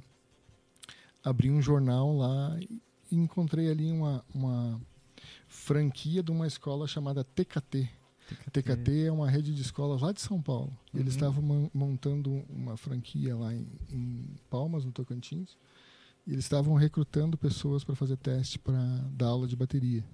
abri 1.24 1.50
um 1.50 1.62
jornal 1.62 2.16
lá 2.16 2.56
e 2.60 2.80
encontrei 3.10 3.70
ali 3.70 3.90
uma, 3.90 4.24
uma 4.34 4.80
franquia 5.46 6.22
de 6.22 6.30
uma 6.30 6.46
escola 6.46 6.86
chamada 6.86 7.24
TKT. 7.24 7.88
TKT 8.50 9.04
é 9.06 9.12
uma 9.12 9.28
rede 9.30 9.54
de 9.54 9.62
escolas 9.62 10.00
lá 10.02 10.12
de 10.12 10.20
São 10.20 10.40
Paulo. 10.42 10.76
Eles 10.92 11.14
Uhum. 11.14 11.18
estavam 11.18 11.42
mon- 11.42 11.70
montando 11.72 12.30
uma 12.48 12.76
franquia 12.76 13.36
lá 13.36 13.54
em, 13.54 13.66
em 13.90 14.24
Palmas, 14.50 14.84
no 14.84 14.92
Tocantins. 14.92 15.56
E 16.26 16.32
eles 16.32 16.44
estavam 16.44 16.74
recrutando 16.74 17.38
pessoas 17.38 17.84
para 17.84 17.94
fazer 17.94 18.16
teste 18.18 18.58
para 18.58 18.78
dar 19.12 19.26
aula 19.28 19.46
de 19.48 19.56
bateria. 19.56 20.04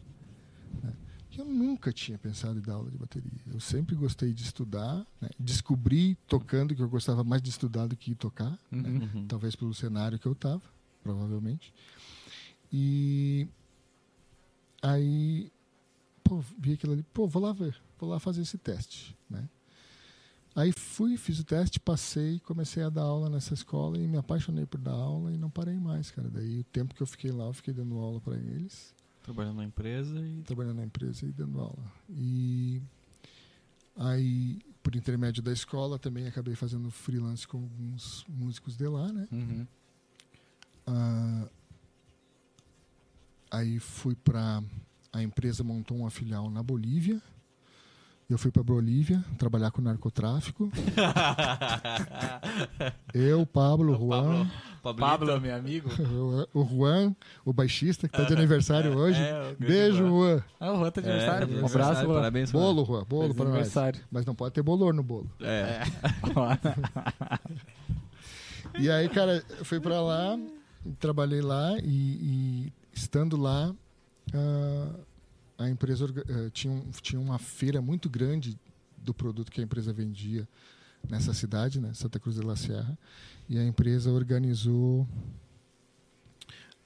né? 0.82 0.92
Eu 1.36 1.44
nunca 1.44 1.92
tinha 1.92 2.16
pensado 2.16 2.60
em 2.60 2.62
dar 2.62 2.74
aula 2.74 2.88
de 2.90 2.96
bateria. 2.96 3.40
Eu 3.48 3.58
sempre 3.58 3.96
gostei 3.96 4.32
de 4.32 4.44
estudar. 4.44 5.04
né? 5.20 5.28
Descobri 5.38 6.16
tocando 6.28 6.72
que 6.74 6.80
eu 6.82 6.88
gostava 6.88 7.24
mais 7.24 7.42
de 7.42 7.50
estudar 7.50 7.88
do 7.88 7.96
que 7.96 8.14
tocar 8.14 8.56
né? 8.70 8.88
Uhum. 8.88 9.10
Uhum. 9.20 9.26
talvez 9.26 9.56
pelo 9.56 9.74
cenário 9.74 10.16
que 10.18 10.26
eu 10.26 10.34
tava, 10.36 10.62
provavelmente. 11.02 11.72
E 12.72 13.48
aí, 14.82 15.50
pô, 16.22 16.40
vi 16.58 16.74
aquilo 16.74 16.92
ali, 16.92 17.02
pô, 17.12 17.26
vou 17.26 17.42
lá 17.42 17.52
ver, 17.52 17.74
vou 17.98 18.08
lá 18.10 18.18
fazer 18.18 18.42
esse 18.42 18.58
teste, 18.58 19.16
né? 19.28 19.48
Aí 20.56 20.70
fui, 20.70 21.16
fiz 21.16 21.40
o 21.40 21.44
teste, 21.44 21.80
passei, 21.80 22.38
comecei 22.40 22.82
a 22.82 22.88
dar 22.88 23.02
aula 23.02 23.28
nessa 23.28 23.54
escola 23.54 23.98
e 23.98 24.06
me 24.06 24.16
apaixonei 24.16 24.64
por 24.64 24.80
dar 24.80 24.92
aula 24.92 25.32
e 25.32 25.36
não 25.36 25.50
parei 25.50 25.78
mais, 25.78 26.12
cara. 26.12 26.28
Daí 26.28 26.60
o 26.60 26.64
tempo 26.64 26.94
que 26.94 27.02
eu 27.02 27.06
fiquei 27.06 27.32
lá, 27.32 27.46
eu 27.46 27.52
fiquei 27.52 27.74
dando 27.74 27.96
aula 27.98 28.20
para 28.20 28.36
eles, 28.36 28.94
Trabalhando 29.24 29.56
na 29.56 29.64
empresa 29.64 30.20
e. 30.20 30.42
trabalhando 30.42 30.76
na 30.76 30.84
empresa 30.84 31.24
e 31.24 31.32
dando 31.32 31.58
aula. 31.58 31.92
E 32.10 32.80
aí, 33.96 34.60
por 34.82 34.94
intermédio 34.94 35.42
da 35.42 35.50
escola, 35.50 35.98
também 35.98 36.26
acabei 36.26 36.54
fazendo 36.54 36.90
freelance 36.90 37.48
com 37.48 37.56
alguns 37.56 38.22
músicos 38.28 38.76
de 38.76 38.86
lá, 38.86 39.10
né? 39.10 39.26
Uhum. 39.32 39.66
Ah, 40.86 41.48
aí 43.50 43.78
fui 43.78 44.14
para 44.14 44.62
a 45.10 45.22
empresa 45.22 45.64
montou 45.64 45.96
uma 45.96 46.10
filial 46.10 46.50
na 46.50 46.62
Bolívia. 46.62 47.22
Eu 48.28 48.38
fui 48.38 48.50
para 48.50 48.62
Bolívia 48.62 49.22
trabalhar 49.38 49.70
com 49.70 49.82
narcotráfico. 49.82 50.70
Eu, 53.12 53.44
Pablo, 53.46 53.96
Juan, 53.98 54.48
Pablo, 54.82 55.40
meu 55.40 55.54
amigo. 55.54 55.88
o 56.54 56.64
Juan, 56.66 57.14
o 57.44 57.52
baixista 57.52 58.08
que 58.08 58.16
está 58.16 58.26
de 58.26 58.34
aniversário 58.34 58.96
hoje. 58.96 59.20
É, 59.20 59.32
o 59.52 59.56
grande 59.56 59.66
Beijo, 59.66 59.98
Juan. 59.98 60.08
Juan. 60.08 60.42
Ah, 60.58 60.72
o 60.72 60.76
Juan 60.78 60.90
tá 60.90 61.00
de 61.00 61.08
É, 61.08 61.12
aniversário. 61.12 61.46
um 61.46 61.50
aniversário, 61.52 61.84
abraço, 61.86 62.06
Juan. 62.06 62.14
Parabéns, 62.14 62.50
Juan. 62.50 62.60
Bolo, 62.62 62.84
Juan, 62.84 63.04
bolo 63.04 63.34
para 63.34 63.44
nós. 63.44 63.54
aniversário. 63.54 64.00
Mas 64.10 64.24
não 64.24 64.34
pode 64.34 64.54
ter 64.54 64.62
bolor 64.62 64.94
no 64.94 65.02
bolo. 65.02 65.30
É. 65.40 65.80
E 68.76 68.90
aí, 68.90 69.08
cara, 69.08 69.40
eu 69.56 69.64
fui 69.64 69.78
pra 69.78 70.02
lá, 70.02 70.36
trabalhei 70.98 71.40
lá 71.40 71.78
e, 71.78 71.86
e 71.86 72.72
estando 72.92 73.36
lá, 73.36 73.72
ah, 74.34 74.88
a 75.58 75.68
empresa 75.68 76.06
eh, 76.28 76.50
tinha, 76.52 76.72
um- 76.72 76.90
tinha 77.02 77.20
uma 77.20 77.38
feira 77.38 77.80
muito 77.80 78.08
grande 78.10 78.58
do 78.96 79.12
produto 79.14 79.50
que 79.52 79.60
a 79.60 79.64
empresa 79.64 79.92
vendia 79.92 80.48
nessa 81.08 81.34
cidade, 81.34 81.80
né, 81.80 81.92
Santa 81.94 82.18
Cruz 82.18 82.36
de 82.36 82.42
la 82.42 82.56
Sierra, 82.56 82.98
e 83.48 83.58
a 83.58 83.64
empresa 83.64 84.10
organizou 84.10 85.06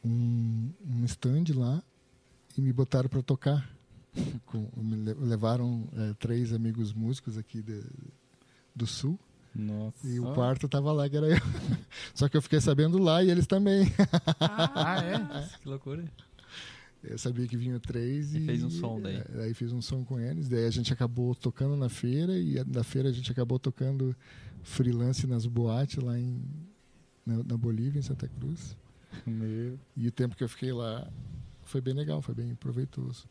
um, 0.05 0.71
um 0.85 1.05
stand 1.05 1.45
lá 1.55 1.83
e 2.57 2.61
me 2.61 2.73
botaram 2.73 3.09
para 3.09 3.23
tocar. 3.23 3.69
Com, 4.47 4.69
me 4.77 4.97
le- 4.97 5.14
levaram 5.14 5.87
eh, 5.95 6.14
três 6.19 6.53
amigos 6.53 6.93
músicos 6.93 7.37
aqui 7.39 7.62
de- 7.62 7.85
do 8.75 8.87
sul 8.87 9.19
Nossa. 9.55 10.07
e 10.09 10.19
o 10.19 10.33
quarto 10.35 10.69
tava 10.69 10.91
lá, 10.93 11.09
que 11.09 11.16
era 11.16 11.27
eu. 11.29 11.37
Só 12.14 12.29
que 12.29 12.37
eu 12.37 12.43
fiquei 12.43 12.61
sabendo 12.61 12.99
lá 12.99 13.23
e 13.23 13.31
eles 13.31 13.47
também. 13.47 13.87
Ah, 14.41 14.99
é? 15.05 15.49
Que 15.62 15.69
loucura. 15.69 16.05
Eu 17.03 17.17
sabia 17.17 17.47
que 17.47 17.57
vinham 17.57 17.79
três 17.79 18.35
e. 18.35 18.39
E 18.39 18.47
fez 18.47 18.63
um 18.63 18.71
som 18.71 19.01
daí. 19.01 19.17
é, 19.17 19.25
Daí 19.35 19.55
fiz 19.55 19.73
um 19.73 19.81
som 19.81 20.05
com 20.05 20.19
eles. 20.19 20.49
Daí 20.49 20.65
a 20.67 20.71
gente 20.71 20.93
acabou 20.93 21.35
tocando 21.35 21.77
na 21.77 21.89
feira 21.89 22.37
e 22.37 22.63
da 22.65 22.83
feira 22.83 23.09
a 23.09 23.13
gente 23.13 23.31
acabou 23.31 23.59
tocando 23.59 24.17
freelance 24.63 25.27
nas 25.27 25.47
boates 25.47 26.03
lá 26.03 26.19
em, 26.19 26.43
na, 27.25 27.43
na 27.45 27.57
Bolívia, 27.57 27.99
em 28.01 28.03
Santa 28.03 28.27
Cruz. 28.29 28.77
Meu. 29.25 29.79
E 29.97 30.09
o 30.09 30.11
tempo 30.13 30.37
que 30.37 30.43
eu 30.43 30.49
fiquei 30.49 30.73
lá 30.73 31.09
foi 31.63 31.81
bem 31.81 31.95
legal, 31.95 32.21
foi 32.21 32.35
bem 32.35 32.55
proveitoso. 32.55 33.29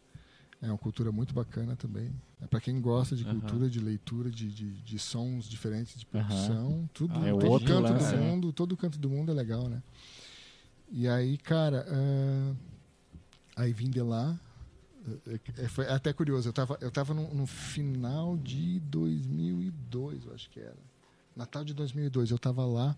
É 0.61 0.67
uma 0.67 0.77
cultura 0.77 1.11
muito 1.11 1.35
bacana 1.35 1.75
também. 1.75 2.11
É 2.41 2.47
para 2.47 2.59
quem 2.59 2.81
gosta 2.81 3.15
de 3.15 3.23
cultura, 3.23 3.69
de 3.69 3.79
leitura, 3.79 4.31
de, 4.31 4.49
de, 4.51 4.71
de 4.81 4.97
sons 4.99 5.47
diferentes 5.47 5.99
de 5.99 6.05
produção, 6.05 6.89
tudo. 6.93 7.13
Ah, 7.15 7.27
é 7.27 7.31
todo 7.31 7.65
canto 7.65 7.81
lance, 7.93 8.11
do 8.15 8.17
né? 8.17 8.31
mundo, 8.31 8.53
todo 8.53 8.77
canto 8.77 8.97
do 8.97 9.09
mundo 9.09 9.31
é 9.31 9.35
legal, 9.35 9.67
né? 9.69 9.83
E 10.89 11.07
aí, 11.07 11.37
cara, 11.37 11.85
ah, 11.87 12.55
aí 13.57 13.73
vim 13.73 13.89
de 13.89 14.01
lá. 14.01 14.39
é, 15.27 15.63
é, 15.63 15.67
foi 15.67 15.87
até 15.89 16.13
curioso. 16.13 16.47
Eu 16.47 16.53
tava, 16.53 16.77
eu 16.79 16.89
tava 16.91 17.13
no, 17.13 17.33
no 17.33 17.45
final 17.45 18.37
de 18.37 18.79
2002, 18.81 20.25
eu 20.25 20.33
acho 20.33 20.49
que 20.49 20.59
era. 20.59 20.75
Natal 21.35 21.63
de 21.65 21.73
2002, 21.73 22.31
eu 22.31 22.39
tava 22.39 22.65
lá. 22.65 22.95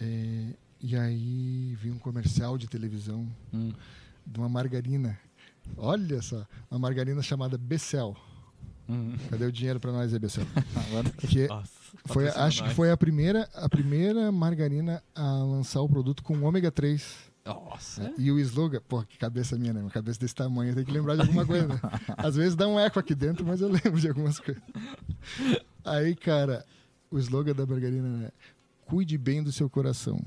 é, 0.00 0.54
e 0.80 0.96
aí 0.96 1.76
vi 1.80 1.90
um 1.92 1.98
comercial 1.98 2.58
de 2.58 2.66
televisão 2.66 3.28
Hum. 3.54 3.72
de 4.26 4.38
uma 4.40 4.48
margarina. 4.48 5.16
Olha 5.76 6.20
só, 6.20 6.44
uma 6.70 6.80
margarina 6.80 7.22
chamada 7.22 7.56
Becel. 7.56 8.16
Hum. 8.88 9.14
Cadê 9.30 9.44
o 9.44 9.52
dinheiro 9.52 9.78
para 9.78 9.92
nós 9.92 10.12
aí, 10.12 10.18
Becel? 10.18 10.44
Que 11.28 11.46
Nossa. 11.46 11.70
foi, 12.06 12.28
acho 12.28 12.64
que 12.64 12.70
foi 12.74 12.90
a 12.90 12.96
primeira, 12.96 13.48
a 13.54 13.68
primeira 13.68 14.32
margarina 14.32 15.00
a 15.14 15.22
lançar 15.44 15.80
o 15.82 15.88
produto 15.88 16.20
com 16.24 16.42
ômega 16.42 16.70
3. 16.72 17.30
Nossa. 17.44 18.12
E 18.16 18.30
o 18.30 18.38
slogan, 18.38 18.80
pô, 18.88 19.02
que 19.02 19.18
cabeça 19.18 19.58
minha, 19.58 19.72
né? 19.72 19.80
Uma 19.80 19.90
cabeça 19.90 20.18
desse 20.20 20.34
tamanho, 20.34 20.70
eu 20.70 20.74
tenho 20.74 20.86
que 20.86 20.92
lembrar 20.92 21.16
de 21.16 21.22
alguma 21.22 21.44
coisa. 21.44 21.66
Né? 21.66 21.80
Às 22.16 22.36
vezes 22.36 22.54
dá 22.54 22.68
um 22.68 22.78
eco 22.78 22.98
aqui 23.00 23.14
dentro, 23.14 23.44
mas 23.44 23.60
eu 23.60 23.68
lembro 23.68 23.98
de 24.00 24.08
algumas 24.08 24.38
coisas. 24.38 24.62
Aí, 25.84 26.14
cara, 26.14 26.64
o 27.10 27.18
slogan 27.18 27.54
da 27.54 27.66
margarina 27.66 28.26
é 28.26 28.32
Cuide 28.86 29.16
bem 29.16 29.42
do 29.42 29.50
seu 29.50 29.70
coração. 29.70 30.20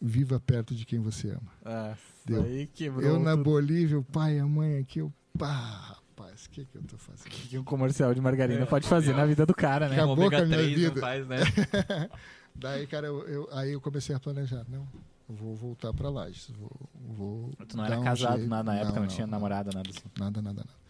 Viva 0.00 0.38
perto 0.38 0.74
de 0.74 0.84
quem 0.84 0.98
você 1.00 1.30
ama. 1.30 1.52
Ah, 1.64 1.94
Deu. 2.26 2.42
aí 2.42 2.66
quebrou. 2.66 3.02
eu 3.02 3.18
na 3.18 3.30
tudo. 3.32 3.44
Bolívia, 3.44 3.98
o 3.98 4.04
pai 4.04 4.36
e 4.36 4.40
a 4.40 4.46
mãe 4.46 4.78
aqui, 4.78 4.98
eu 4.98 5.12
pá, 5.38 5.94
rapaz, 6.18 6.44
o 6.44 6.50
que, 6.50 6.66
que 6.66 6.76
eu 6.76 6.82
tô 6.82 6.98
fazendo? 6.98 7.26
O 7.26 7.30
que 7.30 7.58
um 7.58 7.64
comercial 7.64 8.12
de 8.12 8.20
margarina 8.20 8.66
pode 8.66 8.86
fazer 8.86 9.14
na 9.14 9.24
vida 9.24 9.46
do 9.46 9.54
cara, 9.54 9.88
né? 9.88 9.94
Acabou 9.94 10.28
com 10.28 10.36
a 10.36 10.44
minha 10.44 10.58
3 10.58 10.70
não 10.70 10.76
vida. 10.88 11.00
faz, 11.00 11.26
né? 11.26 11.38
Daí, 12.54 12.86
cara, 12.86 13.06
eu, 13.06 13.26
eu- 13.26 13.48
aí 13.52 13.72
eu 13.72 13.80
comecei 13.80 14.14
a 14.14 14.20
planejar. 14.20 14.66
Não, 14.68 14.86
vou 15.30 15.54
voltar 15.54 15.92
pra 15.92 16.08
Lages. 16.10 16.50
Vou, 16.50 16.70
vou 16.94 17.52
Tu 17.68 17.76
não 17.76 17.84
era 17.84 18.00
um 18.00 18.04
casado 18.04 18.38
jeito. 18.38 18.48
na, 18.50 18.62
na 18.62 18.76
época, 18.76 19.00
não, 19.00 19.06
tinha 19.06 19.26
namorada, 19.26 19.70
nada 19.72 19.88
assim. 19.90 20.08
Nada, 20.18 20.42
nada, 20.42 20.64
nada. 20.64 20.80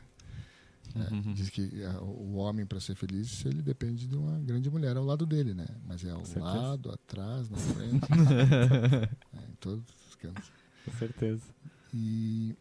É, 0.95 1.13
Uhum. 1.13 1.33
diz 1.33 1.49
que 1.49 1.81
é, 1.83 1.89
o 2.01 2.35
homem, 2.35 2.65
para 2.65 2.79
ser 2.79 2.95
feliz, 2.95 3.45
ele 3.45 3.61
depende 3.61 4.07
de 4.07 4.15
uma 4.15 4.39
grande 4.39 4.69
mulher 4.69 4.97
ao 4.97 5.03
lado 5.05 5.25
dele, 5.25 5.53
né? 5.53 5.65
Mas 5.87 6.03
é 6.03 6.09
ao 6.11 6.21
lado, 6.39 6.91
atrás, 6.91 7.49
na 7.49 7.57
frente, 7.57 8.05
é, 9.33 9.51
em 9.51 9.55
todos 9.59 9.83
os 10.07 10.15
cantos. 10.15 10.51
Com 10.85 10.91
certeza. 10.93 11.43
E 11.93 12.55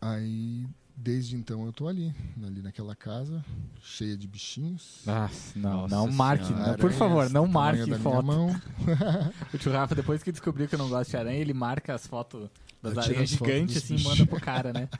aí, 0.00 0.66
desde 0.96 1.36
então, 1.36 1.64
eu 1.66 1.72
tô 1.72 1.88
ali, 1.88 2.14
ali 2.42 2.62
naquela 2.62 2.94
casa, 2.94 3.44
cheia 3.82 4.16
de 4.16 4.26
bichinhos. 4.26 5.02
Ah, 5.06 5.28
não, 5.56 5.82
Nossa 5.82 5.94
não 5.94 6.10
marque. 6.12 6.52
Não, 6.52 6.74
por 6.76 6.92
favor, 6.92 7.28
não 7.30 7.46
marque 7.46 7.92
foto. 7.98 8.26
O 9.52 9.58
tio 9.58 9.72
Rafa, 9.72 9.94
depois 9.94 10.22
que 10.22 10.30
descobriu 10.32 10.68
que 10.68 10.74
eu 10.74 10.78
não 10.78 10.88
gosto 10.88 11.10
de 11.10 11.16
aranha, 11.16 11.38
ele 11.38 11.52
marca 11.54 11.94
as 11.94 12.06
fotos 12.06 12.48
das 12.82 12.94
Eu 12.94 13.00
aranhas 13.02 13.28
gigantes 13.30 13.76
assim 13.78 13.96
e 13.96 14.02
manda 14.02 14.24
pro 14.26 14.40
cara, 14.40 14.72
né? 14.72 14.88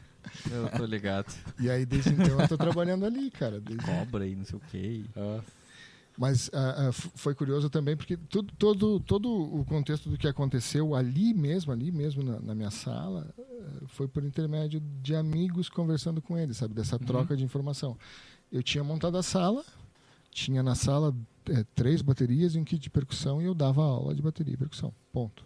Eu 0.51 0.69
tô 0.71 0.85
ligado. 0.85 1.33
E 1.59 1.69
aí, 1.71 1.85
desde 1.87 2.11
então, 2.13 2.41
eu 2.41 2.49
tô 2.49 2.57
trabalhando 2.57 3.05
ali, 3.05 3.31
cara. 3.31 3.61
desde- 3.61 3.85
Cobra 3.85 4.27
e 4.27 4.35
não 4.37 4.45
sei 4.45 4.57
o 4.59 4.61
que. 4.61 5.05
Ah, 5.17 5.41
Mas 6.19 6.51
ah, 6.53 6.89
f- 6.93 7.11
foi 7.15 7.35
curioso 7.35 7.71
também, 7.71 7.97
porque 7.97 8.17
tudo, 8.17 8.53
todo, 8.59 9.01
todo 9.01 9.29
o 9.31 9.65
contexto 9.65 10.11
do 10.11 10.19
que 10.19 10.29
aconteceu 10.29 10.95
ali 10.95 11.33
mesmo, 11.33 11.73
ali 11.73 11.91
mesmo 11.91 12.23
na, 12.23 12.39
na 12.41 12.55
minha 12.55 12.71
sala, 12.71 13.33
eh, 13.39 13.63
foi 13.87 14.07
por 14.07 14.23
intermédio 14.25 14.81
de 15.03 15.15
amigos 15.15 15.69
conversando 15.71 16.21
com 16.21 16.37
eles, 16.37 16.59
sabe? 16.59 16.75
Dessa 16.75 16.97
Uhum. 16.97 17.07
troca 17.07 17.37
de 17.37 17.43
informação. 17.45 17.97
Eu 18.53 18.63
tinha 18.63 18.85
montado 18.85 19.17
a 19.17 19.23
sala, 19.23 19.65
tinha 20.31 20.63
na 20.63 20.75
sala 20.75 21.15
eh, 21.49 21.65
três 21.75 22.03
baterias 22.03 22.55
e 22.55 22.59
um 22.59 22.65
kit 22.65 22.79
de 22.83 22.91
percussão 22.91 23.41
e 23.41 23.47
eu 23.47 23.55
dava 23.55 23.83
aula 23.83 24.15
de 24.15 24.21
bateria 24.21 24.55
e 24.55 24.57
percussão. 24.59 24.93
Ponto. 25.13 25.45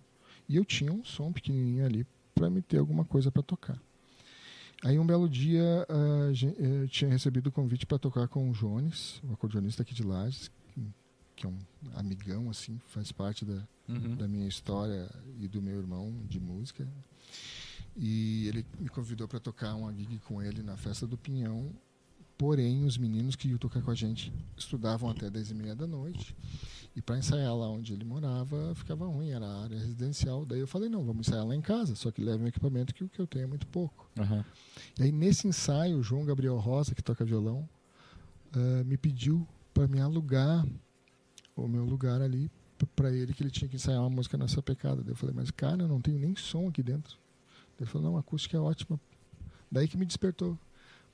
E 0.49 0.57
eu 0.57 0.65
tinha 0.65 0.93
um 0.93 1.05
som 1.05 1.31
pequenininho 1.33 1.85
ali 1.87 2.05
para 2.35 2.51
me 2.51 2.61
ter 2.61 2.79
alguma 2.79 3.05
coisa 3.05 3.31
para 3.31 3.43
tocar. 3.43 3.79
Aí 4.85 4.99
um 4.99 5.07
belo 5.07 5.29
dia 5.29 5.87
eu 6.59 6.87
tinha 6.89 7.11
recebido 7.11 7.47
o 7.47 7.53
convite 7.53 7.87
para 7.87 7.99
tocar 7.99 8.29
com 8.29 8.51
o 8.51 8.53
Jones, 8.53 9.21
o 9.25 9.33
acordeonista 9.33 9.83
aqui 9.83 9.95
de 9.95 10.03
Lages, 10.03 10.51
que 11.35 11.47
é 11.47 11.49
um 11.49 11.59
amigão 11.95 12.51
assim, 12.51 12.79
faz 12.89 13.11
parte 13.11 13.47
da, 13.47 13.67
uhum. 13.89 14.15
da 14.15 14.29
minha 14.29 14.47
história 14.47 15.11
e 15.39 15.49
do 15.49 15.63
meu 15.63 15.79
irmão 15.79 16.15
de 16.29 16.39
música. 16.39 16.87
E 17.97 18.47
ele 18.49 18.67
me 18.79 18.91
convidou 18.91 19.27
para 19.27 19.41
tocar 19.41 19.75
uma 19.75 19.93
gig 19.93 20.19
com 20.21 20.43
ele 20.43 20.63
na 20.63 20.77
festa 20.77 21.07
do 21.07 21.17
Pinhão. 21.17 21.73
Porém, 22.37 22.85
os 22.85 22.99
meninos 22.99 23.37
que 23.37 23.49
iam 23.49 23.59
tocar 23.59 23.81
com 23.83 23.91
a 23.91 23.95
gente 23.95 24.33
estudavam 24.57 25.09
até 25.09 25.31
10 25.31 25.51
e 25.51 25.55
meia 25.55 25.75
da 25.75 25.87
noite. 25.87 26.35
E 26.97 27.03
para 27.03 27.19
ensaiar 27.19 27.55
lá 27.57 27.69
onde 27.69 27.93
ele 27.93 28.05
morava, 28.05 28.75
ficava 28.75 29.07
ruim, 29.07 29.31
era 29.31 29.45
a 29.45 29.63
área 29.63 29.79
residencial. 29.79 30.45
Daí 30.45 30.61
eu 30.61 30.67
falei, 30.67 30.89
não, 30.89 31.05
vamos 31.05 31.27
ensaiar 31.27 31.47
lá 31.47 31.55
em 31.55 31.61
casa, 31.61 31.95
só 31.95 32.11
que 32.11 32.23
leve 32.23 32.45
um 32.45 32.47
equipamento 32.47 32.95
que 32.95 33.03
o 33.03 33.09
que 33.09 33.21
eu 33.21 33.27
tenho 33.27 33.45
é 33.45 33.47
muito 33.47 33.67
pouco. 33.67 34.09
Aham. 34.19 34.45
E 34.99 35.03
aí, 35.03 35.13
nesse 35.13 35.49
ensaio, 35.49 35.99
o 35.99 36.03
João 36.03 36.25
Gabriel 36.25 36.57
Rosa, 36.59 36.95
que 36.95 37.03
toca 37.03 37.25
violão, 37.25 37.69
ah, 38.53 38.85
me 38.85 38.97
pediu 38.97 39.47
para 39.73 39.89
me 39.89 40.01
alugar 40.01 40.65
o 41.57 41.67
meu 41.67 41.85
lugar 41.85 42.21
ali 42.23 42.51
para 42.95 43.13
ele, 43.13 43.33
que 43.33 43.43
ele 43.43 43.51
tinha 43.51 43.69
que 43.69 43.77
ensaiar 43.77 44.01
uma 44.01 44.11
música 44.11 44.37
nessa 44.37 44.63
pecada. 44.63 45.03
Daí 45.03 45.13
eu 45.13 45.17
falei, 45.17 45.35
mas 45.35 45.51
cara, 45.51 45.83
eu 45.83 45.89
não 45.89 46.01
tenho 46.01 46.19
nem 46.19 46.37
som 46.37 46.69
aqui 46.69 46.83
dentro. 46.83 47.19
Ele 47.79 47.89
falou, 47.89 48.11
não, 48.11 48.17
a 48.17 48.21
acústica 48.21 48.57
é 48.57 48.61
ótima. 48.61 49.01
Daí 49.71 49.89
que 49.89 49.97
me 49.97 50.07
despertou. 50.07 50.57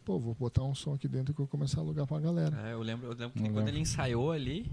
Pô, 0.04 0.18
vou 0.18 0.34
botar 0.34 0.62
um 0.62 0.74
som 0.74 0.94
aqui 0.94 1.06
dentro 1.06 1.34
que 1.34 1.40
eu 1.40 1.44
vou 1.44 1.50
começar 1.50 1.80
a 1.80 1.84
alugar 1.84 2.06
pra 2.06 2.18
galera. 2.18 2.56
É, 2.68 2.72
eu 2.72 2.80
lembro, 2.82 3.06
eu 3.06 3.10
lembro 3.12 3.30
que 3.32 3.40
quando 3.40 3.56
lembro. 3.56 3.68
ele 3.68 3.78
ensaiou 3.80 4.32
ali, 4.32 4.70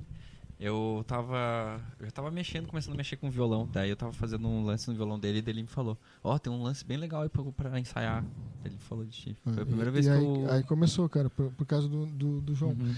eu 0.59 1.03
tava. 1.05 1.81
Eu 1.99 2.05
já 2.05 2.11
tava 2.11 2.31
mexendo, 2.31 2.67
começando 2.67 2.93
a 2.93 2.97
mexer 2.97 3.17
com 3.17 3.27
o 3.27 3.31
violão. 3.31 3.67
Daí 3.71 3.89
eu 3.89 3.95
tava 3.95 4.13
fazendo 4.13 4.47
um 4.47 4.63
lance 4.63 4.87
no 4.89 4.95
violão 4.95 5.19
dele 5.19 5.39
e 5.39 5.41
daí 5.41 5.53
ele 5.53 5.61
me 5.63 5.67
falou, 5.67 5.97
ó, 6.23 6.37
tem 6.39 6.51
um 6.51 6.63
lance 6.63 6.83
bem 6.85 6.97
legal 6.97 7.21
aí 7.23 7.29
pra, 7.29 7.43
pra 7.43 7.79
ensaiar. 7.79 8.23
Ele 8.63 8.77
falou 8.77 9.03
de 9.05 9.11
ti. 9.11 9.37
Foi 9.43 9.61
a 9.63 9.65
primeira 9.65 9.89
E- 9.89 9.93
vez 9.93 10.05
e 10.07 10.09
que 10.09 10.15
aí, 10.15 10.23
eu. 10.23 10.51
aí 10.51 10.63
começou, 10.63 11.07
cara, 11.09 11.29
por, 11.29 11.51
por 11.51 11.65
causa 11.65 11.87
do, 11.87 12.05
do, 12.05 12.41
do 12.41 12.55
João. 12.55 12.71
Uhum. 12.71 12.95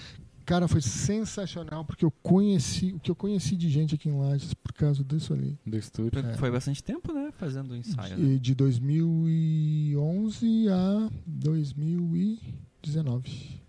Cara, 0.49 0.67
foi 0.67 0.81
sensacional, 0.81 1.85
porque 1.85 2.03
eu 2.03 2.09
conheci, 2.09 2.93
o 2.93 2.99
que 2.99 3.11
eu 3.11 3.15
conheci 3.15 3.55
de 3.55 3.69
gente 3.69 3.93
aqui 3.93 4.09
em 4.09 4.19
Lages 4.19 4.55
por 4.55 4.73
causa 4.73 5.03
disso 5.03 5.31
ali. 5.31 5.55
Do 5.63 5.77
estúdio. 5.77 6.25
É. 6.25 6.33
Foi 6.37 6.49
bastante 6.49 6.83
tempo, 6.83 7.13
né? 7.13 7.31
Fazendo 7.37 7.69
o 7.69 7.75
ensaio. 7.75 8.17
né? 8.17 8.25
De, 8.25 8.39
de 8.39 8.55
2011 8.55 10.67
a 10.69 11.07
2019, 11.27 13.61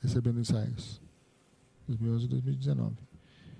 recebendo 0.00 0.40
ensaios. 0.40 0.98
2011 1.86 2.24
a 2.24 2.28
2019. 2.28 2.96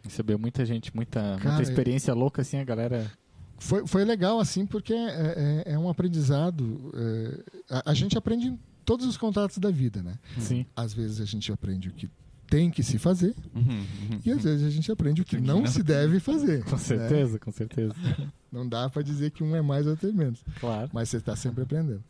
Recebeu 0.05 0.39
muita 0.39 0.65
gente, 0.65 0.97
muita, 0.97 1.21
Cara, 1.21 1.57
muita 1.57 1.71
experiência 1.71 2.15
louca, 2.15 2.41
assim, 2.41 2.57
a 2.57 2.65
galera. 2.65 3.13
Foi, 3.59 3.87
foi 3.87 4.07
legal, 4.07 4.41
assim, 4.41 4.65
porque 4.65 4.95
é, 4.95 5.65
é- 5.67 5.73
é 5.75 5.79
um 5.79 5.91
aprendizado. 5.91 6.91
é, 6.95 7.45
a, 7.69 7.91
a 7.91 7.95
gente 7.95 8.17
aprende 8.17 8.49
em 8.49 8.59
todos 8.87 9.05
os 9.05 9.19
contatos 9.19 9.59
da 9.59 9.71
vida, 9.71 10.03
né? 10.03 10.15
Sim. 10.39 10.65
Às 10.75 10.95
vezes 10.95 11.21
a 11.21 11.27
gente 11.27 11.53
aprende 11.53 11.91
o 11.91 11.93
que 11.93 12.09
tem 12.49 12.71
que 12.71 12.83
se 12.83 12.99
fazer 12.99 13.35
Uhum, 13.55 13.63
uhum. 13.63 14.21
e 14.25 14.31
às 14.31 14.43
vezes 14.43 14.67
a 14.67 14.71
gente 14.71 14.91
aprende 14.91 15.23
o 15.23 15.25
que 15.25 15.41
não 15.41 15.67
se 15.67 15.83
deve 15.83 16.19
fazer. 16.21 16.65
Com 16.65 16.73
né? 16.73 16.79
certeza, 16.79 17.39
com 17.39 17.51
certeza. 17.53 17.95
Não 18.51 18.67
dá 18.67 18.89
para 18.89 19.03
dizer 19.03 19.31
que 19.31 19.45
um 19.45 19.55
é 19.55 19.61
mais 19.61 19.85
ou 19.85 19.93
outro 19.93 20.09
é 20.09 20.13
menos. 20.13 20.43
Claro. 20.59 20.89
mas 20.91 21.11
você 21.11 21.19
está 21.19 21.37
sempre 21.37 21.63
aprendendo. 21.63 22.03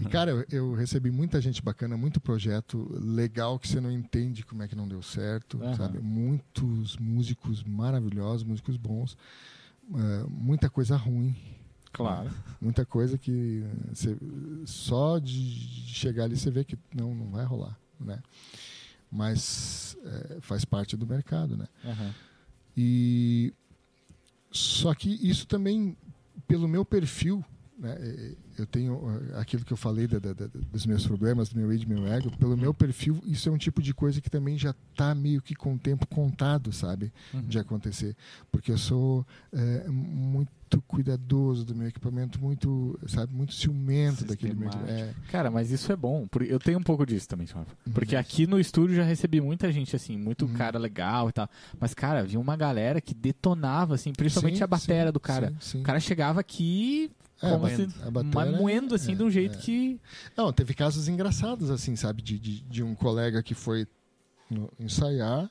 E, 0.00 0.04
cara, 0.08 0.46
eu, 0.50 0.72
recebi 0.72 1.10
muita 1.10 1.40
gente 1.42 1.62
bacana, 1.62 1.94
muito 1.94 2.20
projeto 2.20 2.88
legal 2.98 3.58
que 3.58 3.68
você 3.68 3.78
não 3.78 3.92
entende 3.92 4.44
como 4.46 4.62
é 4.62 4.68
que 4.68 4.74
não 4.74 4.88
deu 4.88 5.02
certo, 5.02 5.62
Aham. 5.62 5.74
sabe? 5.74 5.98
Muitos 5.98 6.96
músicos 6.96 7.62
maravilhosos, 7.64 8.44
músicos 8.44 8.78
bons, 8.78 9.14
eh, 9.94 10.24
muita 10.28 10.70
coisa 10.70 10.96
ruim, 10.96 11.36
Claro. 11.92 12.30
muita 12.60 12.86
coisa 12.86 13.18
que 13.18 13.62
você, 13.92 14.16
só 14.64 15.18
de 15.18 15.34
chegar 15.86 16.24
ali 16.24 16.36
você 16.36 16.50
vê 16.50 16.64
que 16.64 16.78
não, 16.94 17.14
não 17.14 17.30
vai 17.30 17.44
rolar, 17.44 17.78
né? 18.00 18.20
Mas 19.10 19.96
eh, 20.04 20.38
faz 20.40 20.64
parte 20.64 20.96
do 20.96 21.06
mercado, 21.06 21.56
né? 21.56 21.66
Aham. 21.84 22.14
E 22.76 23.52
só 24.50 24.94
que 24.94 25.08
isso 25.26 25.46
também, 25.46 25.96
pelo 26.46 26.68
meu 26.68 26.84
perfil 26.84 27.44
eu 28.58 28.66
tenho 28.66 29.00
ah, 29.34 29.40
aquilo 29.40 29.64
que 29.64 29.72
eu 29.72 29.76
falei 29.76 30.06
da- 30.06 30.18
da- 30.18 30.32
dos 30.72 30.84
meus 30.84 31.06
problemas, 31.06 31.48
do 31.48 31.58
meu 31.58 31.72
id, 31.72 31.84
meu 31.86 32.06
ego, 32.06 32.36
pelo 32.36 32.56
meu 32.56 32.74
perfil, 32.74 33.20
isso 33.24 33.48
é 33.48 33.52
um 33.52 33.58
tipo 33.58 33.80
de 33.80 33.94
coisa 33.94 34.20
que 34.20 34.28
também 34.30 34.58
já 34.58 34.74
está 34.92 35.14
meio 35.14 35.40
que 35.40 35.54
com 35.54 35.74
o 35.74 35.78
tempo 35.78 36.06
contado, 36.06 36.72
sabe, 36.72 37.12
Uhum. 37.32 37.42
de 37.42 37.58
acontecer, 37.58 38.16
porque 38.50 38.72
eu 38.72 38.78
sou 38.78 39.24
eh, 39.52 39.86
muito 39.88 40.50
cuidadoso 40.86 41.64
do 41.64 41.74
meu 41.74 41.88
equipamento, 41.88 42.38
muito, 42.40 42.98
sabe, 43.06 43.32
muito 43.32 43.54
ciumento 43.54 44.24
daquele 44.24 44.54
meu, 44.54 44.68
é, 44.70 45.14
Cara, 45.30 45.50
mas 45.50 45.70
isso 45.70 45.90
é 45.90 45.96
bom. 45.96 46.26
por- 46.26 46.42
Eu 46.42 46.58
tenho 46.58 46.78
um 46.78 46.82
pouco 46.82 47.06
disso 47.06 47.26
também, 47.28 47.46
Rafa. 47.46 47.74
Porque 47.94 48.14
Uhum. 48.14 48.20
aqui 48.20 48.46
no 48.46 48.60
estúdio 48.60 48.96
já 48.96 49.02
recebi 49.04 49.40
muita 49.40 49.70
gente, 49.72 49.96
assim, 49.96 50.18
muito 50.18 50.44
Uhum. 50.46 50.52
cara 50.54 50.78
legal 50.78 51.28
e 51.30 51.32
tal. 51.32 51.48
Mas, 51.80 51.94
cara, 51.94 52.20
havia 52.20 52.38
uma 52.38 52.54
galera 52.56 53.00
que 53.00 53.14
detonava, 53.14 53.94
assim, 53.94 54.12
principalmente 54.12 54.58
Sim, 54.58 54.64
a 54.64 54.66
batera 54.66 55.08
sim, 55.08 55.12
do 55.12 55.20
cara. 55.20 55.54
sim. 55.60 55.80
O 55.80 55.82
cara 55.84 56.00
chegava 56.00 56.40
aqui 56.40 57.10
É, 57.40 57.50
como 57.50 57.66
a 57.66 57.70
se, 57.70 57.86
mas 58.34 58.50
moendo, 58.58 58.94
assim, 58.94 59.12
é, 59.12 59.14
de 59.14 59.22
um 59.22 59.30
jeito 59.30 59.58
é. 59.58 59.60
que... 59.60 60.00
Não, 60.36 60.52
teve 60.52 60.74
casos 60.74 61.06
engraçados, 61.08 61.70
assim, 61.70 61.94
sabe? 61.94 62.20
De, 62.22 62.38
de, 62.38 62.60
de 62.62 62.82
um 62.82 62.94
colega 62.94 63.42
que 63.42 63.54
foi 63.54 63.86
no- 64.50 64.70
ensaiar, 64.80 65.48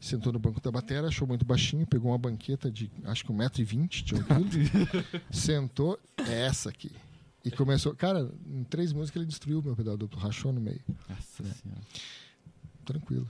sentou 0.00 0.32
no 0.32 0.38
banco 0.38 0.60
da 0.60 0.70
bateria, 0.70 1.08
achou 1.08 1.26
muito 1.26 1.44
baixinho, 1.44 1.86
pegou 1.86 2.10
uma 2.10 2.18
banqueta 2.18 2.70
de 2.70 2.90
acho 3.04 3.24
que 3.24 3.32
1,20m 3.32 3.88
de 4.02 4.14
altura, 4.14 5.22
sentou, 5.30 5.98
é 6.28 6.46
essa 6.46 6.68
aqui. 6.68 6.90
E 7.44 7.50
começou. 7.50 7.94
Cara, 7.94 8.30
em 8.46 8.62
três 8.64 8.92
músicas 8.92 9.20
ele 9.20 9.28
destruiu 9.28 9.58
o 9.60 9.62
meu 9.62 9.74
pedal 9.74 9.96
duplo, 9.96 10.18
rachou 10.20 10.52
no 10.52 10.60
meio. 10.60 10.80
Nossa 11.08 11.42
senhora. 11.42 11.80
Tranquilo. 12.84 13.26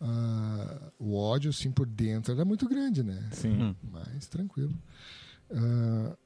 Ah, 0.00 0.92
o 0.98 1.16
ódio, 1.16 1.50
assim, 1.50 1.70
por 1.72 1.86
dentro 1.86 2.32
era 2.32 2.44
muito 2.44 2.68
grande, 2.68 3.02
né? 3.02 3.28
Sim. 3.32 3.74
Mas 3.90 4.26
tranquilo. 4.26 4.74
Ah, 5.50 6.16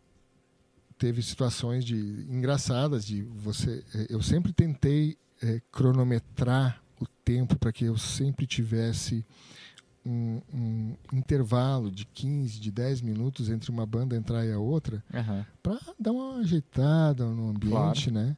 teve 1.00 1.22
situações 1.22 1.82
de 1.84 1.96
engraçadas 2.28 3.04
de 3.06 3.22
você. 3.22 3.82
eh, 3.94 4.06
Eu 4.10 4.20
sempre 4.22 4.52
tentei 4.52 5.16
eh, 5.42 5.60
cronometrar 5.72 6.80
o 7.00 7.06
tempo 7.24 7.58
para 7.58 7.72
que 7.72 7.86
eu 7.86 7.96
sempre 7.96 8.46
tivesse 8.46 9.24
um, 10.04 10.40
um 10.52 10.94
intervalo 11.12 11.90
de 11.90 12.04
15, 12.04 12.60
de 12.60 12.70
10 12.70 13.00
minutos 13.00 13.48
entre 13.48 13.70
uma 13.70 13.86
banda 13.86 14.14
entrar 14.16 14.44
e 14.46 14.52
a 14.52 14.58
outra 14.58 15.02
Aham. 15.12 15.44
para 15.62 15.78
dar 15.98 16.12
uma 16.12 16.36
ajeitada 16.40 17.24
no 17.26 17.48
ambiente, 17.50 18.10
né? 18.10 18.36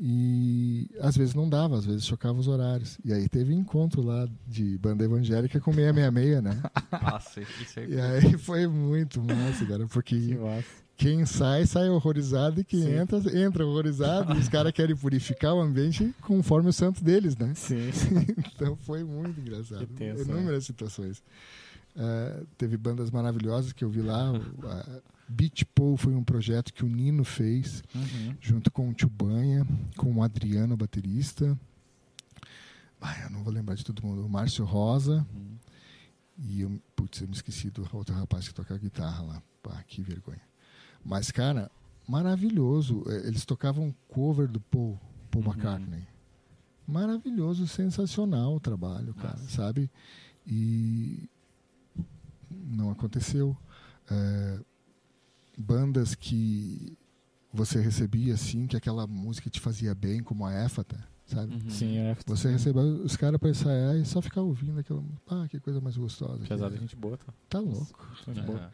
E 0.00 0.88
às 1.00 1.16
vezes 1.16 1.34
não 1.34 1.48
dava, 1.48 1.76
às 1.76 1.84
vezes 1.84 2.04
chocava 2.06 2.38
os 2.38 2.46
horários. 2.46 2.98
E 3.04 3.12
aí 3.12 3.28
teve 3.28 3.52
encontro 3.52 4.00
lá 4.00 4.28
de 4.46 4.78
banda 4.78 5.04
evangélica 5.04 5.58
com 5.60 5.72
666, 5.72 6.42
né? 6.42 6.62
Nossa, 7.02 7.40
isso 7.40 7.80
aí. 7.80 7.92
E 7.94 8.00
aí 8.00 8.38
foi 8.38 8.66
muito 8.68 9.20
massa, 9.22 9.66
cara, 9.66 9.84
Que 9.84 9.90
porque 9.92 10.36
massa. 10.36 10.87
Quem 10.98 11.24
sai, 11.24 11.64
sai 11.64 11.88
horrorizado 11.88 12.60
e 12.60 12.64
quem 12.64 12.82
Sim. 12.82 12.92
entra, 12.94 13.18
entra 13.40 13.64
horrorizado. 13.64 14.34
e 14.34 14.38
os 14.38 14.48
caras 14.50 14.72
querem 14.72 14.96
purificar 14.96 15.54
o 15.54 15.60
ambiente 15.60 16.12
conforme 16.20 16.68
o 16.70 16.72
santo 16.72 17.02
deles, 17.02 17.36
né? 17.36 17.54
Sim. 17.54 17.88
Então 18.54 18.76
foi 18.76 19.04
muito 19.04 19.40
engraçado. 19.40 19.86
Que 19.86 19.94
tenso? 19.94 20.22
Inúmeras 20.24 20.64
situações. 20.64 21.22
Ah, 21.96 22.42
teve 22.58 22.76
bandas 22.76 23.10
maravilhosas 23.12 23.72
que 23.72 23.84
eu 23.84 23.88
vi 23.88 24.02
lá. 24.02 24.32
a 24.64 25.00
Beach 25.28 25.64
Pool 25.66 25.96
foi 25.96 26.14
um 26.16 26.24
projeto 26.24 26.72
que 26.74 26.84
o 26.84 26.88
Nino 26.88 27.22
fez, 27.22 27.82
Uhum. 27.94 28.34
junto 28.40 28.68
com 28.72 28.88
o 28.88 28.92
Tio 28.94 29.08
Banha, 29.08 29.64
com 29.96 30.12
o 30.12 30.22
Adriano, 30.22 30.76
baterista. 30.76 31.56
Ah, 33.00 33.16
eu 33.22 33.30
não 33.30 33.44
vou 33.44 33.52
lembrar 33.52 33.76
de 33.76 33.84
todo 33.84 34.02
mundo. 34.04 34.26
O 34.26 34.28
Márcio 34.28 34.64
Rosa. 34.64 35.24
Uhum. 35.32 35.56
E 36.40 36.60
eu, 36.62 36.80
putz, 36.96 37.20
eu 37.20 37.28
me 37.28 37.34
esqueci 37.34 37.70
do 37.70 37.88
outro 37.92 38.12
rapaz 38.14 38.48
que 38.48 38.54
toca 38.54 38.76
guitarra 38.76 39.22
lá. 39.22 39.42
Pá, 39.62 39.80
que 39.86 40.02
vergonha. 40.02 40.40
Mas, 41.08 41.30
cara, 41.30 41.70
maravilhoso. 42.06 43.02
Eh, 43.08 43.28
Eles 43.28 43.44
tocavam 43.46 43.94
cover 44.08 44.46
do 44.46 44.60
Paul, 44.60 45.00
Paul 45.30 45.42
Uhum. 45.44 45.50
McCartney. 45.52 46.06
Maravilhoso, 46.86 47.66
sensacional 47.66 48.54
o 48.56 48.60
trabalho, 48.60 49.14
cara, 49.14 49.36
Massa. 49.38 49.48
sabe? 49.50 49.90
E 50.46 51.28
não 52.50 52.90
aconteceu. 52.90 53.56
Eh, 54.10 54.60
bandas 55.56 56.14
que 56.14 56.96
você 57.52 57.80
recebia 57.80 58.34
assim, 58.34 58.66
que 58.66 58.76
aquela 58.76 59.06
música 59.06 59.50
te 59.50 59.60
fazia 59.60 59.94
bem, 59.94 60.22
como 60.22 60.44
a 60.46 60.52
Éfata, 60.52 61.02
sabe? 61.26 61.54
Uhum. 61.54 61.70
Sim, 61.70 61.96
é. 61.98 62.16
Você 62.26 62.50
recebeu 62.50 62.82
os 63.02 63.16
caras 63.16 63.38
pra 63.40 63.50
ensaiar 63.50 63.96
e 63.96 64.04
só 64.04 64.20
ficar 64.22 64.42
ouvindo 64.42 64.78
aquela. 64.78 65.02
Ah, 65.26 65.46
que 65.48 65.58
coisa 65.60 65.80
mais 65.80 65.96
gostosa. 65.96 66.42
é. 66.50 66.76
gente 66.78 66.96
boa, 66.96 67.16
tá? 67.18 67.32
Tá 67.48 67.58
louco. 67.60 68.08
Gente 68.26 68.40
boa. 68.42 68.58
Aham. 68.60 68.70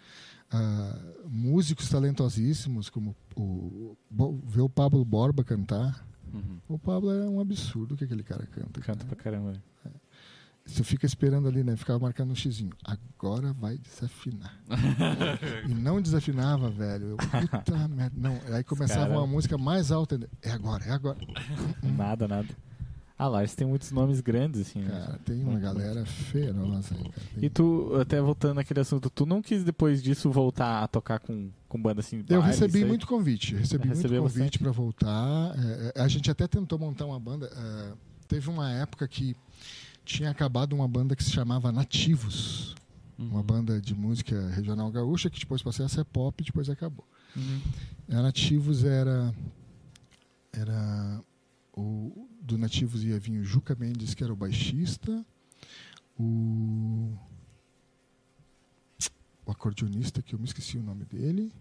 Ah, 0.50 0.98
músicos 1.26 1.88
talentosíssimos, 1.88 2.88
como 2.88 3.14
o, 3.36 3.96
Bo- 4.10 4.40
ver 4.46 4.60
o 4.62 4.68
Pablo 4.68 5.04
Borba 5.04 5.42
cantar. 5.42 6.06
Uhum. 6.32 6.58
O 6.68 6.78
Pablo 6.78 7.10
é 7.10 7.28
um 7.28 7.40
absurdo 7.40 7.96
que 7.96 8.04
aquele 8.04 8.22
cara 8.22 8.46
canta. 8.46 8.80
Canta 8.80 9.04
cara. 9.04 9.04
pra 9.06 9.16
caramba. 9.16 9.62
Você 10.66 10.82
fica 10.82 11.04
esperando 11.04 11.46
ali, 11.46 11.62
né? 11.62 11.76
Ficava 11.76 11.98
marcando 11.98 12.30
um 12.30 12.34
xizinho. 12.34 12.72
Agora 12.82 13.52
vai 13.52 13.76
desafinar. 13.76 14.58
e 15.68 15.74
não 15.74 16.00
desafinava, 16.00 16.70
velho. 16.70 17.08
Eu, 17.08 17.16
puta 17.18 17.76
merda. 17.88 18.16
Não, 18.16 18.40
aí 18.54 18.64
começava 18.64 19.08
cara- 19.08 19.18
uma 19.20 19.26
música 19.26 19.58
mais 19.58 19.92
alta. 19.92 20.18
É 20.40 20.50
agora, 20.52 20.82
é 20.84 20.90
agora. 20.90 21.18
Nada, 21.82 22.26
nada. 22.26 22.48
Ah 23.16 23.28
lá, 23.28 23.40
eles 23.40 23.54
têm 23.54 23.64
muitos 23.66 23.92
nomes 23.92 24.20
grandes, 24.20 24.60
assim. 24.62 24.80
né? 24.80 24.90
Cara, 24.90 25.18
tem 25.24 25.40
uma 25.44 25.58
galera 25.58 26.04
feroz 26.04 26.90
aí, 26.92 26.98
cara. 26.98 27.26
Tem- 27.34 27.44
E 27.44 27.48
tu, 27.48 27.94
até 28.00 28.20
voltando 28.20 28.54
naquele 28.56 28.80
assunto, 28.80 29.08
tu 29.08 29.24
não 29.24 29.40
quis 29.40 29.62
depois 29.62 30.02
disso 30.02 30.30
voltar 30.32 30.82
a 30.82 30.88
tocar 30.88 31.20
com, 31.20 31.48
com 31.68 31.80
banda 31.80 32.00
assim? 32.00 32.24
Eu 32.28 32.40
baile, 32.40 32.46
recebi 32.46 32.84
muito 32.84 33.06
convite, 33.06 33.54
recebi 33.54 33.86
muito 33.86 34.08
convite 34.08 34.58
para 34.58 34.72
voltar. 34.72 35.54
É, 35.56 35.92
é, 35.94 36.02
a 36.02 36.08
gente 36.08 36.28
até 36.28 36.48
tentou 36.48 36.76
montar 36.76 37.06
uma 37.06 37.20
banda. 37.20 37.46
é, 37.56 37.92
teve 38.26 38.50
uma 38.50 38.72
época 38.72 39.06
que 39.06 39.36
tinha 40.04 40.30
acabado 40.30 40.72
uma 40.72 40.88
banda 40.88 41.14
que 41.14 41.22
se 41.22 41.30
chamava 41.30 41.70
Nativos, 41.70 42.74
uma 43.16 43.36
Uhum. 43.36 43.42
banda 43.44 43.80
de 43.80 43.94
música 43.94 44.48
regional 44.48 44.90
gaúcha 44.90 45.30
que 45.30 45.38
depois 45.38 45.62
passou 45.62 45.86
a 45.86 45.88
ser 45.88 46.04
pop 46.04 46.42
e 46.42 46.44
depois 46.46 46.68
acabou. 46.68 47.06
Uhum. 47.36 47.60
A 48.10 48.22
Nativos 48.22 48.82
era 48.82 49.32
era 50.52 51.20
o 51.76 52.26
do 52.44 52.58
Nativos 52.58 53.02
ia 53.02 53.18
vir 53.18 53.40
o 53.40 53.44
Juca 53.44 53.74
Mendes 53.74 54.12
que 54.14 54.22
era 54.22 54.32
o 54.32 54.36
baixista, 54.36 55.24
o 56.18 57.12
o 59.46 59.50
acordeonista 59.50 60.22
que 60.22 60.34
eu 60.34 60.38
me 60.38 60.46
esqueci 60.46 60.78
o 60.78 60.82
nome 60.82 61.04
dele 61.04 61.52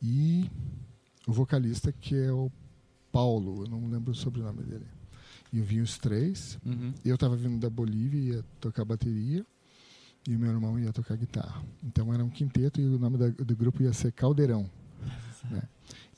e 0.00 0.48
o 1.26 1.32
vocalista 1.32 1.90
que 1.92 2.14
é 2.14 2.32
o 2.32 2.50
Paulo, 3.10 3.64
eu 3.64 3.68
não 3.68 3.88
lembro 3.88 4.12
o 4.12 4.14
sobrenome 4.14 4.62
dele. 4.62 4.86
E 5.52 5.58
eu 5.58 5.64
vi 5.64 5.80
os 5.80 5.96
três. 5.98 6.58
Uhum. 6.64 6.92
Eu 7.04 7.14
estava 7.16 7.34
vindo 7.36 7.58
da 7.58 7.68
Bolívia 7.70 8.20
e 8.20 8.28
ia 8.36 8.44
tocar 8.60 8.84
bateria 8.84 9.44
e 10.28 10.36
o 10.36 10.38
meu 10.38 10.50
irmão 10.50 10.78
ia 10.78 10.92
tocar 10.92 11.16
guitarra. 11.16 11.64
Então 11.82 12.12
era 12.14 12.22
um 12.24 12.28
quinteto 12.30 12.80
e 12.80 12.86
o 12.86 12.98
nome 12.98 13.16
da- 13.18 13.28
do 13.30 13.56
grupo 13.56 13.82
ia 13.82 13.92
ser 13.92 14.12
Caldeirão. 14.12 14.70
né? 15.50 15.62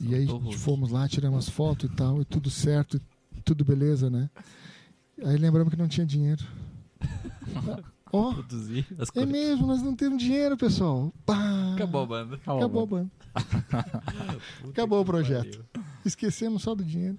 E 0.00 0.14
aí 0.14 0.26
fomos 0.58 0.90
lá, 0.90 1.08
tiramos 1.08 1.46
as 1.46 1.48
fotos 1.48 1.90
e 1.90 1.94
tal, 1.94 2.20
e 2.20 2.24
tudo 2.24 2.50
certo, 2.50 2.96
e 2.96 3.00
tudo 3.44 3.64
beleza, 3.64 4.10
né? 4.10 4.30
Aí 5.24 5.36
lembramos 5.36 5.72
que 5.72 5.78
não 5.78 5.88
tinha 5.88 6.06
dinheiro. 6.06 6.44
Ó, 8.12 8.34
as 8.98 9.14
é 9.14 9.24
mesmo, 9.24 9.68
nós 9.68 9.82
não 9.82 9.94
temos 9.94 10.20
dinheiro, 10.20 10.56
pessoal. 10.56 11.14
Pá, 11.24 11.74
Acabou 11.74 12.02
a 12.02 12.06
banda. 12.06 12.34
Acabou 12.36 12.82
a 12.82 12.86
banda. 12.86 13.10
Acabou 14.68 15.00
o 15.00 15.04
projeto. 15.04 15.64
pariu. 15.72 15.90
Esquecemos 16.04 16.62
só 16.62 16.74
do 16.74 16.84
dinheiro. 16.84 17.18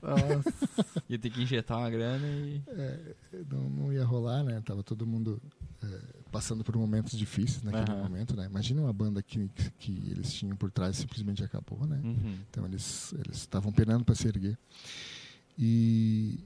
Ia 1.08 1.18
ter 1.18 1.30
que 1.30 1.42
injetar 1.42 1.78
uma 1.78 1.90
grana 1.90 2.28
e. 2.28 2.62
É, 2.68 3.16
não, 3.50 3.70
não 3.70 3.94
ia 3.94 4.04
rolar, 4.04 4.44
né? 4.44 4.60
Tava 4.66 4.84
todo 4.84 5.08
mundo 5.08 5.42
é, 5.82 6.00
passando 6.32 6.64
por 6.64 6.76
momentos 6.76 7.18
difíceis 7.18 7.64
naquele 7.64 7.92
Aham. 7.92 8.04
momento, 8.04 8.36
né? 8.36 8.46
Imagina 8.46 8.82
uma 8.82 8.92
banda 8.92 9.22
que, 9.24 9.50
que 9.80 9.92
eles 10.10 10.34
tinham 10.34 10.58
por 10.58 10.72
trás 10.72 10.98
simplesmente 10.98 11.44
acabou, 11.44 11.86
né? 11.86 12.02
Uhum. 12.04 12.38
Então 12.50 12.66
eles 12.66 13.14
eles 13.14 13.38
estavam 13.38 13.72
penando 13.72 14.04
para 14.04 14.16
se 14.16 14.28
erguer. 14.28 14.58
E 15.58 16.40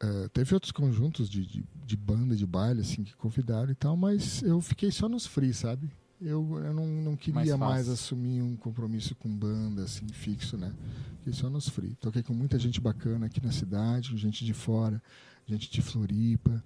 eh, 0.00 0.28
teve 0.32 0.54
outros 0.54 0.72
conjuntos 0.72 1.28
de, 1.28 1.44
de, 1.44 1.64
de 1.84 1.96
banda, 1.96 2.36
de 2.36 2.46
baile, 2.46 2.80
assim, 2.80 3.02
que 3.02 3.16
convidaram 3.16 3.70
e 3.70 3.74
tal, 3.74 3.96
mas 3.96 4.42
eu 4.42 4.60
fiquei 4.60 4.90
só 4.90 5.08
nos 5.08 5.26
free, 5.26 5.52
sabe? 5.52 5.90
Eu, 6.20 6.58
eu 6.64 6.74
não, 6.74 6.86
não 6.86 7.16
queria 7.16 7.56
Mais 7.56 7.58
mais, 7.58 7.88
assumir 7.88 8.42
um 8.42 8.56
compromisso 8.56 9.14
com 9.14 9.28
banda, 9.28 9.84
assim, 9.84 10.06
fixo, 10.08 10.56
né? 10.56 10.72
Fiquei 11.18 11.32
só 11.32 11.48
nos 11.48 11.68
free. 11.68 11.94
Toquei 11.96 12.22
com 12.22 12.34
muita 12.34 12.58
gente 12.58 12.80
bacana 12.80 13.26
aqui 13.26 13.40
na 13.44 13.52
cidade, 13.52 14.16
gente 14.16 14.44
de 14.44 14.52
fora, 14.52 15.00
gente 15.46 15.70
de 15.70 15.80
Floripa. 15.80 16.62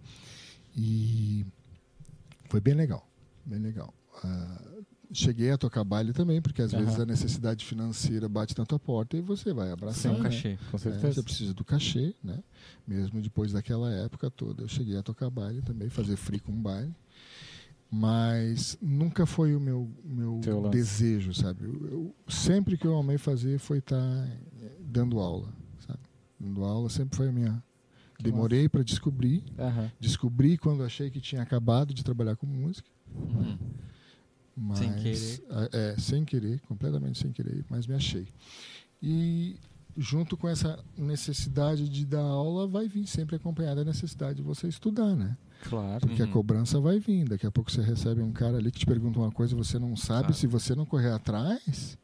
E 0.74 1.46
foi 2.48 2.61
bem 2.61 2.74
legal, 2.74 3.07
bem 3.44 3.59
legal. 3.59 3.92
Ah, 4.24 4.62
cheguei 5.12 5.50
a 5.50 5.58
tocar 5.58 5.84
baile 5.84 6.12
também, 6.12 6.40
porque 6.40 6.62
às 6.62 6.72
Aham. 6.72 6.84
vezes 6.84 7.00
a 7.00 7.06
necessidade 7.06 7.64
financeira 7.64 8.28
bate 8.28 8.56
na 8.58 8.64
tua 8.64 8.78
porta 8.78 9.16
e 9.16 9.20
você 9.20 9.52
vai 9.52 9.70
abraçar. 9.70 10.02
Sem 10.02 10.10
um 10.12 10.18
né? 10.18 10.22
cachê. 10.24 10.58
Com 10.70 10.76
É, 10.76 10.80
certeza. 10.80 11.12
você 11.14 11.22
precisa 11.22 11.54
do 11.54 11.64
cachê, 11.64 12.14
né? 12.22 12.38
Mesmo 12.86 13.20
depois 13.20 13.52
daquela 13.52 13.92
época 13.92 14.30
toda, 14.30 14.62
eu 14.62 14.68
cheguei 14.68 14.96
a 14.96 15.02
tocar 15.02 15.28
baile 15.30 15.60
também, 15.62 15.88
fazer 15.90 16.16
free 16.16 16.40
com 16.40 16.52
baile. 16.52 16.94
Mas 17.90 18.78
nunca 18.80 19.26
foi 19.26 19.54
o 19.54 19.60
meu, 19.60 19.90
meu 20.02 20.40
Teu 20.42 20.60
lance. 20.60 20.76
desejo, 20.78 21.34
sabe? 21.34 21.64
Eu, 21.64 21.86
eu- 21.90 22.14
sempre 22.26 22.78
que 22.78 22.86
eu 22.86 22.96
amei 22.96 23.18
fazer 23.18 23.58
foi 23.58 23.78
estar 23.78 24.26
dando 24.80 25.20
aula, 25.20 25.52
sabe? 25.86 25.98
Dando 26.40 26.64
aula 26.64 26.88
sempre 26.88 27.16
foi 27.16 27.28
a 27.28 27.32
minha. 27.32 27.62
Demorei 28.18 28.66
para 28.68 28.82
descobrir. 28.82 29.42
Aham. 29.58 29.90
Descobri 30.00 30.56
quando 30.56 30.82
achei 30.84 31.10
que 31.10 31.20
tinha 31.20 31.42
acabado 31.42 31.92
de 31.92 32.02
trabalhar 32.02 32.36
com 32.36 32.46
música. 32.46 32.88
Uhum. 33.14 33.58
Mas, 34.57 34.78
Sem 34.78 34.92
querer. 34.94 35.42
É, 35.72 35.94
sem 35.98 36.24
querer, 36.24 36.61
completamente 36.62 37.18
sem 37.18 37.32
querer, 37.32 37.64
mas 37.70 37.86
me 37.86 37.94
achei. 37.94 38.26
E 39.03 39.57
junto 39.96 40.36
com 40.36 40.48
essa 40.48 40.78
necessidade 40.96 41.88
de 41.88 42.05
dar 42.07 42.20
aula, 42.22 42.66
vai 42.66 42.88
vir 42.88 43.07
sempre 43.07 43.36
acompanhada 43.36 43.80
a 43.82 43.84
necessidade 43.84 44.36
de 44.36 44.42
você 44.42 44.68
estudar, 44.68 45.14
né? 45.14 45.36
Claro. 45.64 46.00
Porque 46.07 46.22
a 46.22 46.24
Uhum. 46.26 46.30
cobrança 46.32 46.80
vai 46.80 46.98
vir. 46.98 47.28
Daqui 47.28 47.46
a 47.46 47.50
pouco 47.50 47.70
você 47.70 47.80
recebe 47.82 48.20
um 48.22 48.32
cara 48.32 48.57
ali 48.59 48.70
que 48.70 48.78
te 48.80 48.86
pergunta 48.86 49.18
uma 49.18 49.30
coisa 49.30 49.55
e 49.55 49.57
você 49.57 49.78
não 49.78 49.94
sabe. 49.96 50.22
Sabe. 50.28 50.36
Se 50.36 50.46
você 50.46 50.74
não 50.74 50.84
correr 50.84 51.11
atrás, 51.12 51.96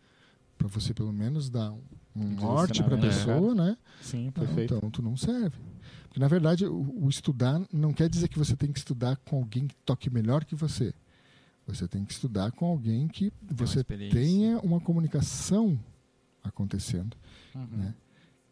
para 0.57 0.68
você 0.68 0.94
pelo 0.94 1.12
menos 1.12 1.49
dar 1.51 1.72
um, 1.72 1.80
um 2.16 2.28
norte 2.34 2.82
para 2.82 2.96
a 2.96 3.01
pessoa, 3.01 3.55
né? 3.55 3.76
Sim, 4.01 4.26
Não, 4.26 4.32
perfeito. 4.32 4.74
então 4.74 4.90
tu 4.90 5.03
não 5.03 5.16
serve. 5.16 5.57
Porque, 6.05 6.20
na 6.20 6.28
verdade, 6.28 6.64
o, 6.66 7.05
o 7.05 7.09
estudar 7.09 7.61
não 7.72 7.92
quer 7.92 8.09
dizer 8.09 8.28
que 8.28 8.38
você 8.38 8.57
tem 8.57 8.70
que 8.72 8.78
estudar 8.78 9.16
com 9.18 9.36
alguém 9.36 9.66
que 9.66 9.74
toque 9.84 10.09
melhor 10.11 10.44
que 10.44 10.55
você. 10.55 10.94
Você 11.68 11.86
tem 11.86 12.04
que 12.04 12.12
estudar 12.12 12.50
com 12.52 12.64
alguém 12.66 13.06
que 13.08 13.32
você 13.42 13.80
experiência. 13.80 14.18
tenha 14.18 14.58
uma 14.60 14.80
comunicação 14.80 15.78
acontecendo. 16.42 17.16
Uhum. 17.54 17.66
né? 17.66 17.94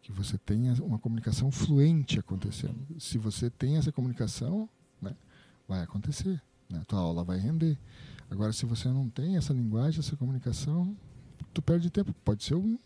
Que 0.01 0.11
você 0.11 0.37
tenha 0.37 0.73
uma 0.83 0.99
comunicação 0.99 1.51
fluente 1.51 2.19
acontecendo. 2.19 2.77
Se 2.99 3.17
você 3.17 3.49
tem 3.49 3.75
essa 3.77 3.91
comunicação, 3.91 4.69
né, 5.01 5.13
vai 5.67 5.81
acontecer. 5.81 6.41
Né? 6.69 6.81
Tua 6.87 6.99
aula 6.99 7.23
vai 7.23 7.37
render. 7.39 7.77
Agora, 8.29 8.53
se 8.53 8.65
você 8.65 8.87
não 8.87 9.09
tem 9.09 9.35
essa 9.35 9.51
linguagem, 9.53 9.99
essa 9.99 10.15
comunicação, 10.15 10.95
tu 11.53 11.61
perde 11.61 11.89
tempo. 11.89 12.13
Pode 12.23 12.43
ser 12.43 12.55
um 12.55 12.77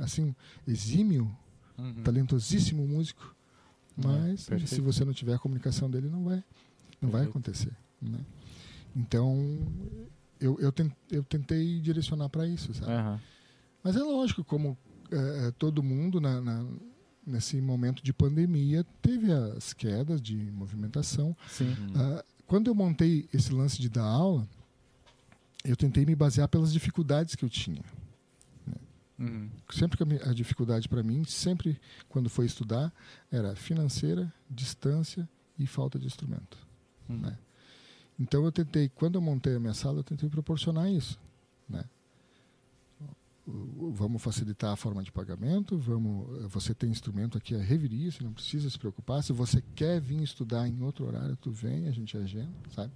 assim 0.00 0.24
um 0.24 0.34
exímio 0.66 1.30
Uhum. 1.78 2.02
talentosíssimo 2.04 2.86
músico, 2.86 3.34
É, 3.98 4.06
mas 4.06 4.44
perfeito. 4.44 4.74
se 4.74 4.80
você 4.80 5.04
não 5.04 5.12
tiver 5.14 5.34
a 5.34 5.38
comunicação 5.38 5.90
dele, 5.90 6.08
não 6.08 6.22
vai, 6.24 6.44
não 7.00 7.10
vai 7.10 7.22
Perfeito. 7.22 7.30
acontecer. 7.30 7.72
Né? 8.00 8.18
Então, 8.94 9.58
eu, 10.40 10.58
eu, 10.60 10.70
ten- 10.72 10.92
eu 11.10 11.22
tentei 11.24 11.80
direcionar 11.80 12.28
para 12.28 12.46
isso, 12.46 12.72
sabe? 12.74 12.92
Aham. 12.92 13.20
Mas 13.82 13.96
é 13.96 14.00
lógico, 14.00 14.44
como 14.44 14.76
é, 15.10 15.48
é, 15.48 15.50
todo 15.52 15.82
mundo 15.82 16.20
na, 16.20 16.40
na- 16.40 16.66
nesse 17.26 17.60
momento 17.60 18.02
de 18.02 18.12
pandemia 18.12 18.84
teve 19.00 19.32
as 19.32 19.72
quedas 19.72 20.20
de 20.20 20.36
movimentação. 20.36 21.36
Uhum. 21.60 21.92
Ah, 21.96 22.24
quando 22.46 22.68
eu 22.68 22.74
montei 22.74 23.28
esse 23.32 23.52
lance 23.52 23.80
de 23.80 23.88
dar 23.88 24.04
aula, 24.04 24.46
eu 25.64 25.76
tentei 25.76 26.04
me 26.04 26.14
basear 26.14 26.48
pelas 26.48 26.72
dificuldades 26.72 27.34
que 27.34 27.44
eu 27.44 27.48
tinha. 27.50 27.82
Uhum. 29.18 29.48
sempre 29.70 29.96
que 29.96 30.02
a 30.24 30.30
a 30.30 30.34
dificuldade 30.34 30.88
para 30.88 31.00
mim, 31.02 31.22
sempre 31.24 31.80
quando 32.08 32.28
foi 32.28 32.44
estudar, 32.46 32.92
era 33.30 33.54
financeira, 33.54 34.32
distância 34.50 35.28
e 35.56 35.64
falta 35.64 35.96
de 35.96 36.06
instrumento. 36.06 36.58
Uhum. 37.08 37.18
Né? 37.18 37.38
Então 38.22 38.44
eu 38.44 38.52
tentei, 38.52 38.88
quando 38.88 39.16
eu 39.16 39.20
montei 39.20 39.56
a 39.56 39.60
minha 39.60 39.74
sala, 39.74 39.98
eu 39.98 40.04
tentei 40.04 40.28
proporcionar 40.28 40.88
isso. 40.90 41.18
Né? 41.68 41.84
Vamos 43.44 44.22
facilitar 44.22 44.72
a 44.72 44.76
forma 44.76 45.02
de 45.02 45.10
pagamento, 45.10 45.76
vamos, 45.76 46.44
você 46.52 46.72
tem 46.72 46.88
instrumento 46.90 47.36
aqui, 47.36 47.56
a 47.56 47.58
reviria, 47.58 48.08
você 48.10 48.22
não 48.22 48.32
precisa 48.32 48.70
se 48.70 48.78
preocupar. 48.78 49.20
Se 49.24 49.32
você 49.32 49.60
quer 49.74 50.00
vir 50.00 50.22
estudar 50.22 50.68
em 50.68 50.80
outro 50.80 51.04
horário, 51.06 51.36
tu 51.36 51.50
vem, 51.50 51.88
a 51.88 51.90
gente 51.90 52.16
agenda, 52.16 52.52
sabe? 52.72 52.92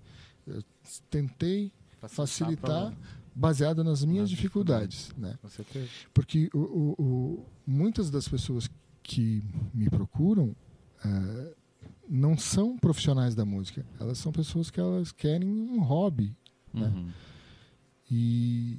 Eu 0.47 0.62
tentei 1.11 1.72
facilitar 2.01 2.97
baseado 3.35 3.83
nas 3.83 4.05
minhas 4.05 4.22
Nas 4.22 4.31
dificuldades, 4.31 5.11
né? 5.18 5.37
Com 5.43 5.49
certeza. 5.49 5.89
Porque 6.14 6.49
o, 6.55 6.59
o- 6.59 6.95
o- 7.03 7.47
muitas 7.66 8.09
das 8.09 8.29
pessoas 8.29 8.70
que 9.03 9.43
me 9.74 9.91
procuram 9.91 10.55
eh, 11.05 11.55
não 12.09 12.36
são 12.36 12.76
profissionais 12.76 13.34
da 13.34 13.44
música. 13.44 13.84
Elas 13.98 14.18
são 14.18 14.32
pessoas 14.32 14.70
que 14.70 14.80
elas 14.80 15.12
querem 15.12 15.48
um 15.48 15.80
hobby. 15.80 16.34
né? 16.72 16.88
Uhum. 16.88 17.09
E 18.11 18.78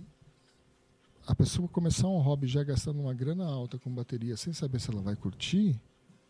a 1.28 1.36
pessoa 1.36 1.68
começar 1.68 2.08
um 2.08 2.20
hobby 2.20 2.48
já 2.48 2.64
gastando 2.64 3.02
uma 3.02 3.14
grana 3.14 3.46
alta 3.46 3.78
com 3.78 3.94
bateria 3.94 4.38
sem 4.38 4.54
saber 4.54 4.80
se 4.80 4.90
ela 4.90 5.02
vai 5.02 5.16
curtir, 5.16 5.78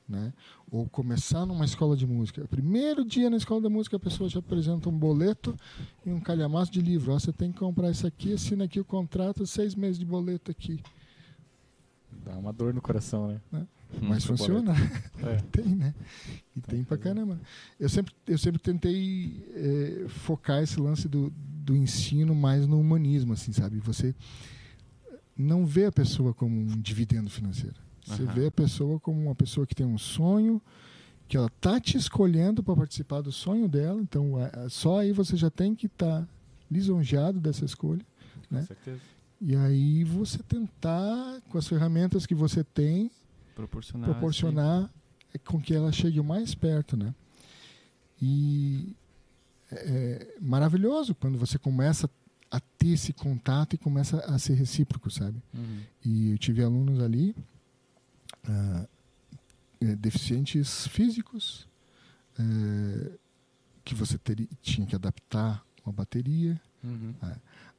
né? 0.09 0.33
Ou 0.71 0.87
começar 0.89 1.45
numa 1.45 1.65
escola 1.65 1.95
de 1.95 2.07
música. 2.07 2.47
Primeiro 2.47 3.05
dia 3.05 3.29
na 3.29 3.37
escola 3.37 3.61
da 3.61 3.69
música 3.69 3.97
a 3.97 3.99
pessoa 3.99 4.27
já 4.27 4.39
apresenta 4.39 4.89
um 4.89 4.97
boleto 4.97 5.55
e 6.05 6.09
um 6.09 6.19
calhamaço 6.19 6.71
de 6.71 6.81
livro. 6.81 7.13
Ó, 7.13 7.19
você 7.19 7.31
tem 7.31 7.51
que 7.51 7.59
comprar 7.59 7.91
isso 7.91 8.07
aqui, 8.07 8.33
assina 8.33 8.63
aqui 8.63 8.79
o 8.79 8.85
contrato, 8.85 9.45
seis 9.45 9.75
meses 9.75 9.99
de 9.99 10.05
boleto 10.05 10.49
aqui. 10.49 10.81
Dá 12.25 12.35
uma 12.37 12.51
dor 12.51 12.73
no 12.73 12.81
coração, 12.81 13.39
né? 13.51 13.67
Mas 13.93 14.25
Muito 14.25 14.27
funciona. 14.27 14.73
É. 15.23 15.35
tem, 15.51 15.65
né? 15.75 15.95
E 16.55 16.61
Tem 16.61 16.75
tem 16.77 16.83
pra 16.83 16.97
fazer. 16.97 17.09
caramba. 17.09 17.39
Eu 17.79 17.89
sempre, 17.89 18.13
eu 18.27 18.37
sempre 18.37 18.61
tentei 18.61 19.43
eh, 19.55 20.05
focar 20.09 20.61
esse 20.61 20.79
lance 20.79 21.07
do, 21.07 21.31
do 21.31 21.75
ensino 21.75 22.35
mais 22.35 22.67
no 22.67 22.79
humanismo, 22.79 23.33
assim, 23.33 23.51
sabe? 23.51 23.79
Você 23.79 24.13
não 25.37 25.65
vê 25.65 25.85
a 25.85 25.91
pessoa 25.91 26.33
como 26.33 26.59
um 26.59 26.79
dividendo 26.81 27.29
financeiro. 27.29 27.75
Você 28.05 28.23
Aham. 28.23 28.33
vê 28.33 28.45
a 28.47 28.51
pessoa 28.51 28.99
como 28.99 29.21
uma 29.21 29.35
pessoa 29.35 29.65
que 29.67 29.75
tem 29.75 29.85
um 29.85 29.97
sonho, 29.97 30.61
que 31.27 31.35
ela 31.37 31.49
tá 31.61 31.79
te 31.79 31.97
escolhendo 31.97 32.63
para 32.63 32.75
participar 32.75 33.21
do 33.21 33.31
sonho 33.31 33.67
dela. 33.67 34.01
Então, 34.01 34.33
só 34.69 34.99
aí 34.99 35.11
você 35.11 35.35
já 35.35 35.49
tem 35.49 35.75
que 35.75 35.87
estar 35.87 36.27
lisonjeado 36.71 37.39
dessa 37.39 37.65
escolha. 37.65 38.05
Com 38.49 38.55
Né? 38.55 38.61
certeza. 38.63 39.01
E 39.39 39.55
aí 39.55 40.03
você 40.03 40.39
tentar, 40.39 41.41
com 41.49 41.57
as 41.57 41.67
ferramentas 41.67 42.25
que 42.25 42.33
você 42.33 42.63
tem, 42.63 43.11
Proporcionar. 43.57 44.09
proporcionar 44.09 44.93
com 45.45 45.59
que 45.59 45.73
ela 45.73 45.91
chegue 45.91 46.19
o 46.19 46.23
mais 46.23 46.53
perto, 46.53 46.95
né? 46.95 47.13
E 48.21 48.95
é 49.71 49.75
é 49.75 50.37
maravilhoso 50.39 51.13
quando 51.15 51.37
você 51.37 51.57
começa 51.59 52.09
a 52.49 52.59
ter 52.59 52.89
esse 52.89 53.11
contato 53.11 53.73
e 53.73 53.77
começa 53.77 54.19
a 54.19 54.39
ser 54.39 54.53
recíproco, 54.53 55.11
sabe? 55.11 55.41
Uhum. 55.53 55.81
E 56.05 56.31
eu 56.31 56.37
tive 56.37 56.63
alunos 56.63 57.01
ali, 57.01 57.35
eh, 58.47 59.95
deficientes 59.97 60.87
físicos, 60.87 61.67
eh, 62.39 63.11
que 63.83 63.93
você 63.93 64.17
teria, 64.17 64.47
tinha 64.61 64.87
que 64.87 64.95
adaptar 64.95 65.65
uma 65.85 65.91
bateria, 65.91 66.59
Uhum. 66.83 67.13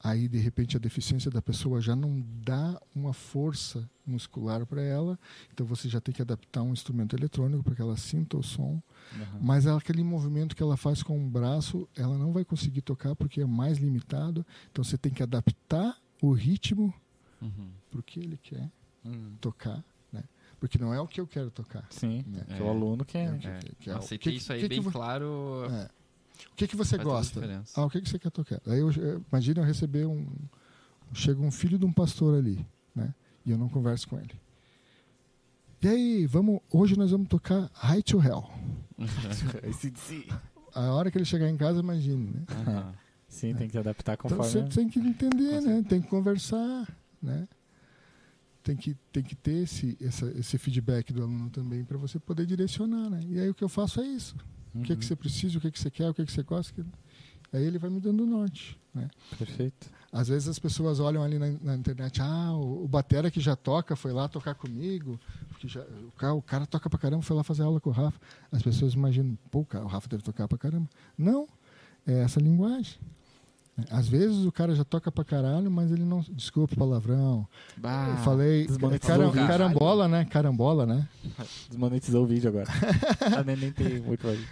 Aí 0.02 0.28
de 0.28 0.38
repente 0.38 0.76
a 0.76 0.80
deficiência 0.80 1.30
da 1.30 1.42
pessoa 1.42 1.80
já 1.80 1.96
não 1.96 2.24
dá 2.44 2.80
uma 2.94 3.12
força 3.12 3.88
muscular 4.06 4.64
para 4.64 4.80
ela, 4.82 5.18
então 5.52 5.66
você 5.66 5.88
já 5.88 6.00
tem 6.00 6.14
que 6.14 6.22
adaptar 6.22 6.62
um 6.62 6.72
instrumento 6.72 7.14
eletrônico 7.16 7.62
para 7.62 7.74
que 7.74 7.82
ela 7.82 7.96
sinta 7.96 8.36
o 8.36 8.42
som, 8.42 8.80
Uhum. 9.14 9.40
mas 9.40 9.66
aquele 9.66 10.02
movimento 10.02 10.54
que 10.54 10.62
ela 10.62 10.76
faz 10.76 11.02
com 11.02 11.18
o 11.18 11.28
braço, 11.30 11.88
ela 11.96 12.16
não 12.16 12.32
vai 12.32 12.44
conseguir 12.44 12.82
tocar 12.82 13.14
porque 13.16 13.40
é 13.40 13.46
mais 13.46 13.78
limitado, 13.78 14.44
então 14.70 14.82
você 14.84 14.96
tem 14.98 15.12
que 15.12 15.22
adaptar 15.22 15.96
o 16.22 16.32
ritmo 16.32 16.92
Uhum. 17.42 17.70
para 17.90 18.00
o 18.00 18.02
que 18.02 18.18
ele 18.20 18.36
quer 18.42 18.70
Uhum. 19.04 19.34
tocar, 19.40 19.82
né? 20.12 20.24
Porque 20.60 20.76
não 20.78 20.92
é 20.92 21.00
o 21.00 21.06
que 21.06 21.20
eu 21.20 21.26
quero 21.26 21.50
tocar. 21.50 21.86
Sim. 21.90 22.24
Né? 22.26 22.44
Que 22.56 22.62
o 22.62 22.68
aluno 22.68 23.04
quer. 23.04 23.28
É. 23.44 23.48
É. 23.58 23.60
que 23.78 23.90
é 23.90 23.98
que- 23.98 24.18
ter 24.18 24.32
isso 24.34 24.52
aí 24.52 24.60
que 24.62 24.68
bem 24.68 24.82
claro. 24.82 25.66
O 26.52 26.54
que 26.56 26.66
que 26.68 26.76
você 26.76 26.96
faz 26.96 27.08
gosta? 27.08 27.64
Ah, 27.74 27.84
o 27.84 27.90
que, 27.90 28.00
que 28.00 28.08
você 28.08 28.18
quer 28.18 28.30
tocar? 28.30 28.60
Aí 28.66 28.78
eu, 28.80 28.90
imagina 29.30 29.60
eu 29.60 29.64
receber 29.64 30.06
um. 30.06 30.26
Chega 31.12 31.40
um 31.40 31.50
filho 31.50 31.78
de 31.78 31.84
um 31.86 31.92
pastor 31.92 32.34
ali, 32.36 32.64
né? 32.94 33.14
E 33.46 33.50
eu 33.50 33.58
não 33.58 33.68
converso 33.68 34.06
com 34.08 34.18
ele. 34.18 34.34
E 35.80 35.88
aí, 35.88 36.26
vamos. 36.26 36.60
Hoje 36.70 36.96
nós 36.98 37.10
vamos 37.10 37.28
tocar 37.28 37.70
High 37.72 38.02
to 38.02 38.20
Hell. 38.22 38.44
A 40.74 40.92
hora 40.92 41.10
que 41.10 41.16
ele 41.18 41.24
chegar 41.24 41.48
em 41.48 41.56
casa, 41.56 41.80
imagine, 41.80 42.30
né? 42.30 42.44
Aham. 42.50 42.94
Sim, 43.28 43.54
tem 43.54 43.66
que 43.66 43.72
se 43.72 43.78
adaptar 43.78 44.14
Então 44.14 44.36
conforme. 44.38 44.50
você 44.70 44.74
tem 44.74 44.88
que 44.88 44.98
entender, 44.98 45.60
né? 45.60 45.82
Tem 45.88 46.00
que 46.00 46.08
conversar, 46.08 46.88
né? 47.22 47.46
Tem 48.62 48.76
que, 48.76 48.94
tem 49.12 49.22
que 49.22 49.34
ter 49.34 49.62
esse, 49.64 49.96
essa, 50.00 50.26
esse 50.38 50.58
feedback 50.58 51.12
do 51.12 51.22
aluno 51.22 51.48
também 51.50 51.84
para 51.84 51.96
você 51.96 52.18
poder 52.18 52.44
direcionar, 52.46 53.08
né? 53.10 53.20
E 53.26 53.38
aí 53.38 53.48
o 53.48 53.54
que 53.54 53.62
eu 53.64 53.68
faço 53.68 54.00
é 54.00 54.06
isso. 54.06 54.36
O 54.78 54.82
que, 54.82 54.86
que 54.88 54.92
Uhum. 54.94 55.02
você 55.02 55.16
precisa, 55.16 55.58
o 55.58 55.60
que, 55.60 55.70
que 55.70 55.78
você 55.78 55.90
quer, 55.90 56.08
o 56.10 56.14
que, 56.14 56.24
que 56.24 56.32
você 56.32 56.42
gosta. 56.42 56.72
que- 56.72 56.88
Aí 57.52 57.64
ele 57.64 57.78
vai 57.78 57.88
me 57.88 57.98
dando 57.98 58.26
norte, 58.26 58.78
né? 58.94 59.08
Perfeito. 59.38 59.90
Às 60.12 60.28
vezes 60.28 60.48
as 60.48 60.58
pessoas 60.58 61.00
olham 61.00 61.22
ali 61.22 61.38
na, 61.38 61.46
na 61.62 61.76
internet, 61.76 62.20
ah, 62.20 62.52
o, 62.52 62.84
o 62.84 62.88
batera 62.88 63.30
que 63.30 63.40
já 63.40 63.56
toca 63.56 63.96
foi 63.96 64.12
lá 64.12 64.28
tocar 64.28 64.54
comigo, 64.54 65.18
porque 65.48 65.66
já, 65.68 65.80
o, 65.82 66.12
cara, 66.12 66.34
o 66.34 66.42
cara 66.42 66.66
toca 66.66 66.90
pra 66.90 66.98
caramba, 66.98 67.22
foi 67.22 67.34
lá 67.36 67.42
fazer 67.42 67.62
aula 67.62 67.80
com 67.80 67.88
o 67.90 67.92
Rafa. 67.92 68.18
As 68.52 68.62
pessoas 68.62 68.92
imaginam, 68.94 69.36
pô, 69.50 69.60
o 69.60 69.76
o 69.78 69.86
Rafa 69.86 70.08
deve 70.08 70.22
tocar 70.22 70.46
pra 70.48 70.58
caramba. 70.58 70.88
Não, 71.16 71.46
é 72.06 72.20
essa 72.20 72.38
linguagem. 72.38 72.98
Às 73.90 74.08
vezes 74.08 74.44
o 74.44 74.50
cara 74.52 74.74
já 74.74 74.84
toca 74.84 75.10
pra 75.12 75.24
caralho, 75.24 75.70
mas 75.70 75.92
ele 75.92 76.04
não. 76.04 76.20
Desculpa 76.30 76.74
o 76.74 76.76
palavrão. 76.78 77.46
Bah, 77.76 78.08
Eu 78.10 78.24
falei. 78.24 78.66
desmonetizou 78.66 79.16
Cara, 79.16 79.28
o 79.28 79.32
vídeo. 79.32 79.46
carambola, 79.46 80.08
né? 80.08 80.24
Carambola, 80.24 80.84
né? 80.86 81.08
Desmonetizou 81.68 82.24
o 82.24 82.26
vídeo 82.26 82.48
agora. 82.48 82.66
nem, 83.46 83.56
nem 83.56 83.72
tem 83.72 84.00
muito 84.00 84.26
aí. 84.26 84.44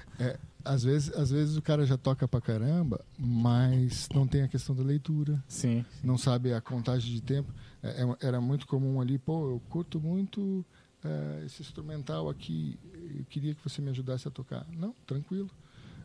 às 0.65 0.85
vezes, 0.85 1.12
às 1.15 1.31
vezes 1.31 1.57
o 1.57 1.62
cara 1.62 1.85
já 1.85 1.97
toca 1.97 2.28
pra 2.28 2.40
caramba, 2.40 3.05
mas 3.19 4.09
não 4.15 4.27
tem 4.27 4.43
a 4.43 4.48
questão 4.48 4.74
da 4.77 4.82
leitura, 4.82 5.43
Sim. 5.48 5.85
não 6.05 6.16
sabe 6.19 6.53
a 6.53 6.61
contagem 6.61 7.12
de 7.12 7.20
tempo. 7.20 7.53
É, 7.82 8.03
é- 8.03 8.16
era 8.28 8.40
muito 8.40 8.66
comum 8.66 9.01
ali, 9.01 9.19
pô, 9.19 9.51
eu 9.51 9.62
curto 9.69 10.01
muito 10.01 10.65
eh, 11.05 11.43
esse 11.47 11.62
instrumental 11.62 12.28
aqui, 12.28 12.77
eu 13.19 13.24
queria 13.28 13.55
que 13.55 13.62
você 13.62 13.81
me 13.82 13.90
ajudasse 13.90 14.27
a 14.27 14.31
tocar. 14.31 14.66
Não, 14.77 14.93
tranquilo. 15.07 15.48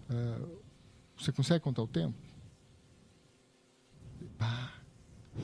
Eh, 0.09 0.39
você 1.17 1.31
consegue 1.31 1.63
contar 1.63 1.81
o 1.83 1.87
tempo? 1.87 2.13
Ah, 4.41 4.69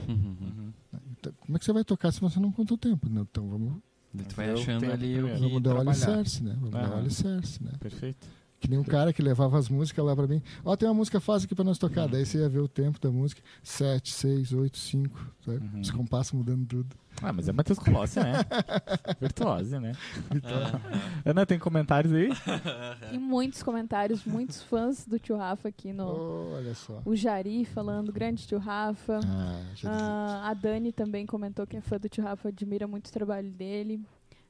Uhum. 0.07 0.73
então, 1.11 1.31
como 1.39 1.55
é 1.55 1.59
que 1.59 1.65
você 1.65 1.71
vai 1.71 1.83
tocar 1.83 2.11
se 2.11 2.19
você 2.19 2.39
não 2.39 2.51
conta 2.51 2.73
o 2.73 2.77
tempo? 2.77 3.07
Não, 3.09 3.21
Então 3.21 3.47
vamos, 3.47 3.73
Tu 4.27 4.35
vai 4.35 4.49
Eu 4.49 4.55
achando 4.55 4.91
ali 4.91 5.13
o 5.15 5.17
primeiro. 5.17 5.35
que 5.35 5.41
vamos 5.47 5.61
dar 5.63 5.75
o 5.75 5.79
alicerce, 5.81 6.43
né? 6.43 6.53
Vamos 6.55 6.71
dar 6.71 6.89
o 6.89 6.97
alicerce, 6.97 7.63
né? 7.63 7.71
Perfeito. 7.79 8.27
Que 8.59 8.67
nem 8.67 8.79
um 8.79 8.84
cara 8.84 9.13
que 9.13 9.21
levava 9.21 9.57
as 9.59 9.69
músicas 9.69 10.03
lá 10.03 10.15
pra 10.15 10.25
mim. 10.25 10.41
Ó, 10.65 10.75
tem 10.75 10.88
uma 10.88 10.95
música 10.95 11.19
fácil 11.19 11.45
aqui 11.45 11.53
pra 11.53 11.63
nós 11.63 11.77
Uhum. 11.77 11.89
tocar. 11.89 12.07
Daí 12.07 12.25
você 12.25 12.39
ia 12.39 12.49
ver 12.49 12.59
o 12.59 12.67
tempo 12.67 12.99
da 12.99 13.11
música. 13.11 13.39
7, 13.61 14.11
6, 14.11 14.51
8, 14.51 14.77
5. 14.77 15.31
Sabe? 15.45 15.57
Uhum. 15.57 15.81
Os 15.81 15.91
compassos 15.91 16.34
mudando 16.34 16.65
tudo. 16.65 16.95
Ah, 17.21 17.31
mas 17.34 17.47
é 17.47 17.51
Matheus 17.51 17.77
Colossi, 17.79 18.19
né? 18.19 18.34
Virtuose, 19.21 19.79
né? 19.79 19.93
Ana, 21.25 21.45
tem 21.45 21.57
comentários 21.59 22.13
aí? 22.13 22.29
E 23.11 23.17
muitos 23.17 23.63
comentários, 23.63 24.25
muitos 24.25 24.61
fãs 24.63 25.05
do 25.05 25.17
tio 25.17 25.38
Rafa 25.38 25.69
aqui 25.69 25.93
no. 25.93 26.51
Olha 26.53 26.73
só. 26.75 27.01
O 27.05 27.15
Jari 27.15 27.63
falando, 27.65 28.11
grande 28.11 28.45
tio 28.45 28.57
Rafa. 28.59 29.19
Ah. 29.25 29.61
Ah, 29.85 30.49
a 30.49 30.53
Dani 30.53 30.91
também 30.91 31.25
comentou 31.25 31.65
que 31.65 31.77
é 31.77 31.81
fã 31.81 31.97
do 31.97 32.09
tio 32.09 32.23
Rafa, 32.23 32.49
admira 32.49 32.88
muito 32.88 33.07
o 33.07 33.11
trabalho 33.11 33.49
dele. 33.51 34.01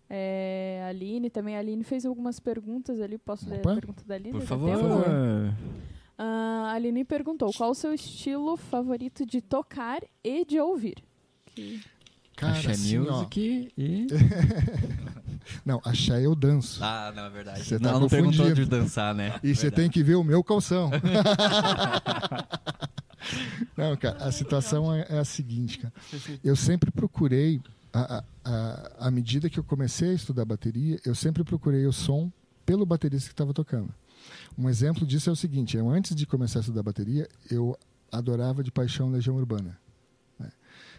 É, 0.10 0.82
a 0.86 0.88
Aline 0.90 1.30
também. 1.30 1.56
A 1.56 1.60
Aline 1.60 1.84
fez 1.84 2.06
algumas 2.06 2.40
perguntas 2.40 3.00
ali. 3.02 3.18
Posso 3.18 3.50
ler 3.50 3.60
a 3.60 3.74
pergunta 3.76 4.04
da 4.06 4.16
Aline? 4.16 4.32
Por 4.32 4.42
favor. 4.42 4.72
Ah, 6.18 6.70
a 6.72 6.74
Aline 6.74 7.04
perguntou 7.04 7.52
qual 7.56 7.72
o 7.72 7.76
seu 7.76 7.94
estilo 7.94 8.56
favorito 8.58 9.26
de 9.26 9.42
tocar 9.42 10.02
e 10.24 10.46
de 10.46 10.60
ouvir. 10.60 10.96
Que- 11.54 11.82
Cara, 12.36 12.54
Axé 12.54 12.72
assim, 12.72 13.00
ó. 13.00 13.14
Music 13.18 13.70
e... 13.78 14.08
Não, 15.66 15.82
axé 15.84 16.24
eu 16.26 16.36
danço. 16.36 16.84
Ah, 16.84 17.12
não, 17.16 17.26
é 17.26 17.30
verdade. 17.30 17.64
Você 17.64 17.80
tá 17.80 17.84
não, 17.86 17.90
ela 17.92 18.00
não 18.02 18.10
perguntou 18.10 18.54
de 18.54 18.66
dançar, 18.66 19.16
né? 19.16 19.40
E 19.42 19.56
você 19.56 19.72
tem 19.72 19.90
que 19.90 20.04
ver 20.04 20.16
o 20.16 20.24
meu 20.24 20.44
calção. 20.44 20.92
Não, 23.76 23.96
cara, 23.98 24.18
a 24.26 24.32
situação 24.32 24.94
é, 24.94 25.06
é 25.10 25.20
a 25.20 25.26
seguinte, 25.26 25.80
cara. 25.80 25.94
Eu 26.44 26.56
sempre 26.56 26.92
procurei, 26.92 27.62
à 29.00 29.12
medida 29.12 29.50
que 29.50 29.60
eu 29.60 29.64
comecei 29.64 30.12
a 30.12 30.14
estudar 30.14 30.46
bateria, 30.46 31.00
eu 31.06 31.16
sempre 31.16 31.44
procurei 31.44 31.86
o 31.86 31.94
som 31.94 32.32
pelo 32.66 32.86
baterista 32.86 33.30
que 33.30 33.34
estava 33.34 33.54
tocando. 33.54 33.94
Um 34.58 34.70
exemplo 34.70 35.06
disso 35.06 35.30
é 35.30 35.34
o 35.34 35.36
seguinte: 35.36 35.78
eu, 35.78 35.90
antes 35.90 36.16
de 36.16 36.26
começar 36.26 36.60
a 36.60 36.62
estudar 36.62 36.84
bateria, 36.84 37.28
eu 37.50 37.78
adorava 38.12 38.64
de 38.64 38.72
paixão 38.72 39.10
Legião 39.10 39.36
Urbana. 39.36 39.78
né? 40.40 40.52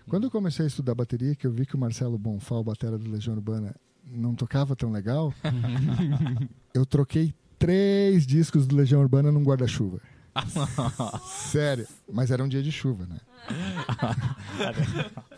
Quando 0.09 0.25
eu 0.25 0.31
comecei 0.31 0.65
a 0.65 0.69
estudar 0.69 0.95
bateria, 0.95 1.35
que 1.35 1.47
eu 1.47 1.53
vi 1.53 1.67
que 1.67 1.75
o 1.75 1.79
Marcelo 1.79 2.19
Bonfal, 2.19 2.65
batera 2.65 2.99
do 2.99 3.11
Legião 3.11 3.35
Urbana, 3.35 3.75
não 4.07 4.35
tocava 4.35 4.75
tão 4.75 4.91
legal, 4.91 5.35
eu 6.73 6.87
troquei 6.87 7.35
três 7.59 8.27
discos 8.27 8.67
do 8.67 8.77
Legião 8.77 9.01
Urbana 9.01 9.31
num 9.31 9.43
guarda-chuva. 9.43 10.01
Sério, 11.27 11.87
mas 12.11 12.31
era 12.31 12.43
um 12.43 12.49
dia 12.49 12.63
de 12.63 12.71
chuva, 12.71 13.07
né? 13.07 13.21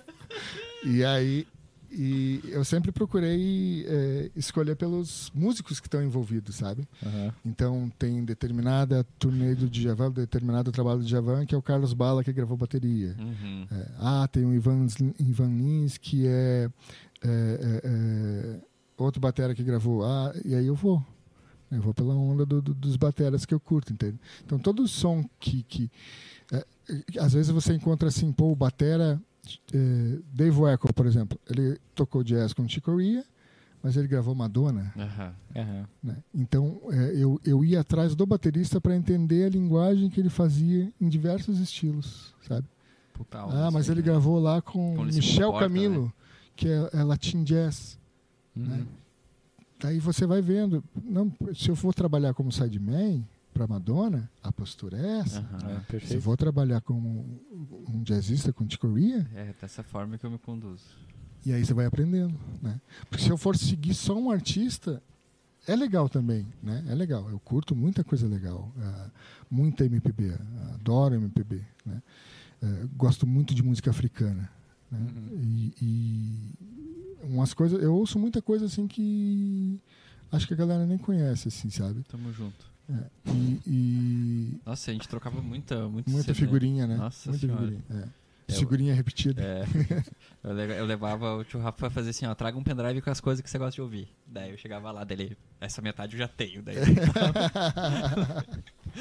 e 0.84 1.04
aí, 1.04 1.46
e 1.90 2.40
eu 2.44 2.64
sempre 2.64 2.92
procurei 2.92 3.84
é, 3.86 4.30
escolher 4.36 4.76
pelos 4.76 5.30
músicos 5.34 5.80
que 5.80 5.86
estão 5.86 6.02
envolvidos, 6.02 6.56
sabe? 6.56 6.86
Aham. 7.04 7.34
Então 7.44 7.92
tem 7.98 8.24
determinada 8.24 9.04
turnê 9.18 9.54
do 9.54 9.68
Djavan, 9.68 10.10
determinado 10.12 10.70
trabalho 10.70 11.00
do 11.00 11.04
Djavan, 11.04 11.44
que 11.46 11.54
é 11.54 11.58
o 11.58 11.62
Carlos 11.62 11.92
Bala 11.92 12.22
que 12.22 12.32
gravou 12.32 12.56
bateria. 12.56 13.16
Uhum. 13.18 13.66
É, 13.70 13.86
ah, 13.98 14.28
tem 14.30 14.44
o 14.44 14.54
Ivan, 14.54 14.86
Ivan 15.18 15.48
Lins, 15.56 15.98
que 15.98 16.26
é, 16.26 16.70
é, 17.22 17.28
é, 17.28 17.80
é, 17.84 18.60
outro 18.96 19.20
batera 19.20 19.54
que 19.54 19.62
gravou. 19.64 20.04
Ah, 20.04 20.32
e 20.44 20.54
aí 20.54 20.66
eu 20.66 20.74
vou. 20.76 21.04
Eu 21.72 21.80
vou 21.80 21.94
pela 21.94 22.14
onda 22.14 22.44
do- 22.44 22.60
do- 22.60 22.74
dos 22.74 22.96
bateras 22.96 23.44
que 23.46 23.54
eu 23.54 23.60
curto, 23.60 23.92
entende? 23.92 24.18
Então 24.44 24.58
todo 24.58 24.86
som 24.88 25.24
que... 25.38 25.62
que 25.62 25.88
é, 26.52 26.64
às 27.20 27.32
vezes 27.32 27.50
você 27.52 27.74
encontra 27.74 28.08
assim, 28.08 28.32
pô, 28.32 28.50
o 28.50 28.56
batera... 28.56 29.20
é, 29.72 30.18
Dave 30.32 30.58
Weckl, 30.58 30.92
por 30.92 31.06
exemplo, 31.06 31.38
ele 31.48 31.78
tocou 31.94 32.22
jazz 32.22 32.52
com 32.52 32.68
Chick 32.68 32.82
Corea, 32.84 33.24
mas 33.82 33.96
ele 33.96 34.06
gravou 34.08 34.34
Madonna. 34.34 34.92
Aham. 34.96 35.34
Aham. 35.56 35.88
Né? 36.02 36.16
Então, 36.34 36.80
é, 36.90 37.14
eu, 37.16 37.40
eu 37.44 37.64
ia 37.64 37.80
atrás 37.80 38.14
do 38.14 38.26
baterista 38.26 38.80
para 38.80 38.94
entender 38.94 39.44
a 39.44 39.48
linguagem 39.48 40.10
que 40.10 40.20
ele 40.20 40.30
fazia 40.30 40.92
em 41.00 41.08
diversos 41.08 41.58
estilos, 41.58 42.34
sabe? 42.46 42.66
Puta 43.14 43.38
Ah, 43.38 43.70
mas 43.70 43.82
assim, 43.82 43.92
ele 43.92 44.00
né? 44.00 44.06
gravou 44.06 44.38
lá 44.38 44.60
com 44.60 45.02
Michel 45.04 45.46
comporta, 45.52 45.68
Camilo, 45.68 46.12
que 46.54 46.68
é, 46.68 46.90
é 46.92 47.02
Latin 47.02 47.42
Jazz. 47.44 47.98
Uhum. 48.54 48.64
Né? 48.64 48.86
Daí 49.80 49.98
você 49.98 50.26
vai 50.26 50.42
vendo, 50.42 50.84
não, 51.02 51.32
se 51.54 51.70
eu 51.70 51.76
for 51.76 51.94
trabalhar 51.94 52.34
como 52.34 52.52
sideman 52.52 53.26
para 53.52 53.66
Madonna, 53.66 54.30
a 54.42 54.52
postura 54.52 54.96
é 54.98 55.18
essa. 55.18 55.40
Aham. 55.40 55.84
É, 55.92 56.00
Se 56.00 56.14
eu 56.14 56.20
vou 56.20 56.36
trabalhar 56.36 56.80
como 56.80 57.40
um 57.88 58.02
jazzista 58.02 58.52
com 58.52 58.68
Chicoria, 58.68 59.26
É 59.34 59.54
dessa 59.60 59.82
forma 59.82 60.16
que 60.16 60.24
eu 60.24 60.30
me 60.30 60.38
conduzo. 60.38 60.84
E 61.44 61.52
aí 61.52 61.64
você 61.64 61.72
vai 61.72 61.86
aprendendo, 61.86 62.38
né? 62.60 62.80
Porque 63.08 63.24
se 63.24 63.30
eu 63.30 63.36
for 63.38 63.56
seguir 63.56 63.94
só 63.94 64.14
um 64.14 64.30
artista, 64.30 65.02
é 65.66 65.74
legal 65.74 66.08
também, 66.08 66.46
né? 66.62 66.84
É 66.88 66.94
legal. 66.94 67.28
Eu 67.30 67.38
curto 67.40 67.74
muita 67.74 68.04
coisa 68.04 68.26
legal, 68.26 68.70
ah, 68.78 69.10
muita 69.50 69.84
MPB, 69.84 70.34
adoro 70.74 71.14
MPB, 71.14 71.64
né? 71.84 72.02
Eh, 72.62 72.86
gosto 72.94 73.26
muito 73.26 73.54
de 73.54 73.62
música 73.62 73.90
africana, 73.90 74.50
né? 74.90 74.98
Uhum. 74.98 75.40
E, 75.42 75.74
e 75.80 76.54
umas 77.24 77.54
coisas, 77.54 77.82
eu 77.82 77.94
ouço 77.94 78.18
muita 78.18 78.42
coisa 78.42 78.66
assim 78.66 78.86
que 78.86 79.80
acho 80.30 80.46
que 80.46 80.52
a 80.52 80.56
galera 80.56 80.84
nem 80.84 80.98
conhece, 80.98 81.48
assim, 81.48 81.70
sabe? 81.70 82.02
Tamo 82.04 82.30
junto. 82.32 82.69
É, 82.90 83.30
e, 83.32 83.60
e 83.66 84.60
Nossa, 84.66 84.90
a 84.90 84.94
gente 84.94 85.08
trocava 85.08 85.40
muita, 85.40 85.88
muito 85.88 86.10
muita 86.10 86.26
cedo, 86.26 86.34
né? 86.34 86.40
figurinha, 86.46 86.86
né? 86.86 86.96
Nossa 86.96 87.30
muita 87.30 87.46
Senhora. 87.46 87.62
figurinha. 87.66 87.84
É. 88.04 88.20
Eu- 88.48 88.56
Figurinha 88.58 88.94
repetida. 88.94 89.40
É. 89.40 89.64
Eu, 90.42 90.54
le- 90.54 90.78
eu 90.78 90.86
levava 90.86 91.36
o 91.36 91.44
tio 91.44 91.60
Rafa 91.60 91.76
pra 91.76 91.90
fazer 91.90 92.10
assim, 92.10 92.24
ó, 92.26 92.34
traga 92.34 92.56
um 92.56 92.62
pendrive 92.64 93.02
com 93.02 93.10
as 93.10 93.20
coisas 93.20 93.42
que 93.42 93.50
você 93.50 93.58
gosta 93.58 93.74
de 93.74 93.82
ouvir. 93.82 94.08
Daí 94.26 94.50
eu 94.52 94.56
chegava 94.56 94.90
lá, 94.90 95.04
dele, 95.04 95.36
essa 95.60 95.82
metade 95.82 96.14
eu 96.14 96.18
já 96.18 96.26
tenho. 96.26 96.62
Daí, 96.62 96.76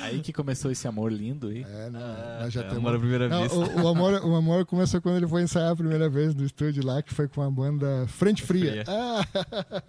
Aí 0.02 0.20
que 0.22 0.32
começou 0.34 0.70
esse 0.70 0.88
amor 0.88 1.11
lindo 1.11 1.48
aí. 1.48 1.64
É, 1.64 1.90
não, 1.90 1.99
Ah, 1.99 2.40
nós 2.41 2.53
já 2.53 2.61
é, 2.61 2.64
temos 2.66 2.78
amor 2.80 2.95
à 2.95 2.99
primeira 2.99 3.30
Não, 3.30 3.44
vista. 3.44 3.57
o, 3.57 3.84
o 3.84 3.88
amor, 3.88 4.14
o 4.26 4.36
amor 4.36 4.66
começou 4.66 5.02
quando 5.02 5.18
ele 5.18 5.28
foi 5.28 5.41
ensaiar 5.44 5.72
a 5.72 5.76
primeira 5.76 6.10
vez 6.10 6.36
no 6.36 6.45
estúdio 6.45 6.86
lá, 6.86 7.02
que 7.02 7.14
foi 7.14 7.28
com 7.28 7.41
a 7.41 7.49
banda 7.49 8.06
Frente 8.07 8.44
Fria. 8.44 8.70
Fria. 8.70 8.84
Ah, 8.88 9.26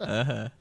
Aham. 0.00 0.44
Mas 0.44 0.52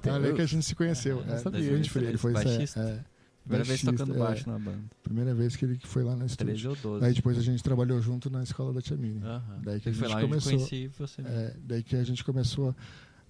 tem- 0.00 0.12
ali 0.12 0.32
que 0.34 0.42
a 0.42 0.46
gente 0.46 0.64
se 0.64 0.74
conheceu. 0.74 1.24
Não 1.26 1.34
é, 1.34 1.38
sabia. 1.38 1.60
Ele 1.60 2.16
foi 2.18 2.32
ensaiar. 2.32 2.46
Baixista. 2.58 2.80
É, 2.80 3.00
Primeira 3.44 3.64
vez 3.64 3.82
baixista, 3.82 3.92
tocando 3.92 4.14
é. 4.14 4.18
baixo 4.26 4.48
na 4.50 4.58
banda. 4.58 4.78
Primeira 5.02 5.34
vez 5.34 5.54
que 5.54 5.64
ele 5.66 5.78
foi 5.84 6.02
lá 6.02 6.12
no 6.16 6.26
13 6.26 6.32
estúdio. 6.32 6.70
ou 6.70 6.76
12. 6.76 7.00
Daí 7.02 7.12
depois 7.12 7.36
a 7.38 7.42
gente 7.42 7.62
trabalhou 7.62 8.00
junto 8.00 8.30
na 8.30 8.42
escola 8.42 8.72
da 8.72 8.80
Tia 8.80 8.96
Miriam. 8.96 9.22
Aham. 9.22 9.60
Daí 9.62 9.80
que 9.80 9.88
a 9.88 9.92
Ele 9.92 9.98
foi 9.98 10.08
gente 10.08 10.14
lá 10.16 10.22
e 10.22 10.28
começou. 10.28 10.52
conheci 10.52 10.90
você. 10.98 11.20
É, 11.22 11.54
daí 11.62 11.82
que 11.82 11.94
a 11.94 12.04
gente 12.04 12.24
começou 12.24 12.74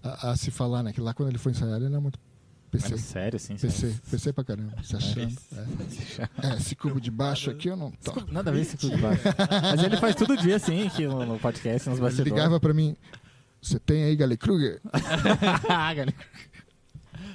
a, 0.02 0.30
a 0.30 0.36
se 0.36 0.50
falar, 0.52 0.82
né? 0.84 0.92
Que 0.92 1.00
lá 1.00 1.12
quando 1.12 1.30
ele 1.30 1.38
foi 1.38 1.50
ensaiar, 1.50 1.76
ele 1.76 1.86
era 1.86 2.00
muito 2.00 2.16
PC. 2.70 2.86
Era 2.88 2.98
sério, 2.98 3.36
assim? 3.36 3.56
PC, 3.56 3.94
PC 4.10 4.32
pra 4.32 4.44
caramba, 4.44 4.72
se 4.84 4.94
achando. 4.96 5.36
É. 5.56 6.48
É, 6.48 6.56
esse 6.58 6.74
cubo 6.76 7.00
de 7.00 7.10
baixo 7.10 7.50
aqui 7.50 7.68
eu 7.68 7.76
não 7.76 7.90
toco. 7.90 8.24
Nada 8.32 8.50
a 8.50 8.52
ver 8.52 8.60
esse 8.62 8.76
tudo 8.76 8.96
baixo. 8.98 9.22
Mas 9.62 9.82
ele 9.82 9.96
faz 9.96 10.14
todo 10.14 10.36
dia, 10.36 10.56
assim, 10.56 10.86
aqui 10.86 11.06
no, 11.06 11.24
no 11.26 11.38
podcast, 11.40 11.88
nos 11.88 11.98
Ele 11.98 12.04
bastidores. 12.06 12.32
ligava 12.32 12.58
pra 12.60 12.72
mim, 12.74 12.96
você 13.64 13.78
tem 13.78 14.04
aí 14.04 14.16
Gale 14.16 14.36
Kruger? 14.36 14.80
Galera. 15.68 16.14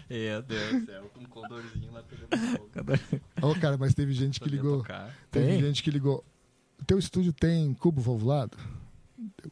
Meu 0.10 0.41
Deus 0.41 0.72
do 0.81 0.85
céu, 0.85 1.11
com 1.14 1.22
um 1.22 1.26
condorzinho 1.26 1.91
lá 1.91 2.03
pegando 2.03 2.57
fogo. 2.57 2.69
Ô, 3.47 3.56
cara, 3.60 3.77
mas 3.77 3.93
teve 3.93 4.14
gente 4.14 4.39
que 4.39 4.49
ligou. 4.49 4.80
tocar. 4.80 5.15
Teve 5.31 5.47
Tem? 5.47 5.60
gente 5.61 5.84
que 5.84 5.91
ligou. 5.91 6.23
O 6.80 6.85
teu 6.85 6.97
estúdio 6.97 7.31
tem 7.34 7.73
cubo 7.73 8.01
valvulado? 8.01 8.57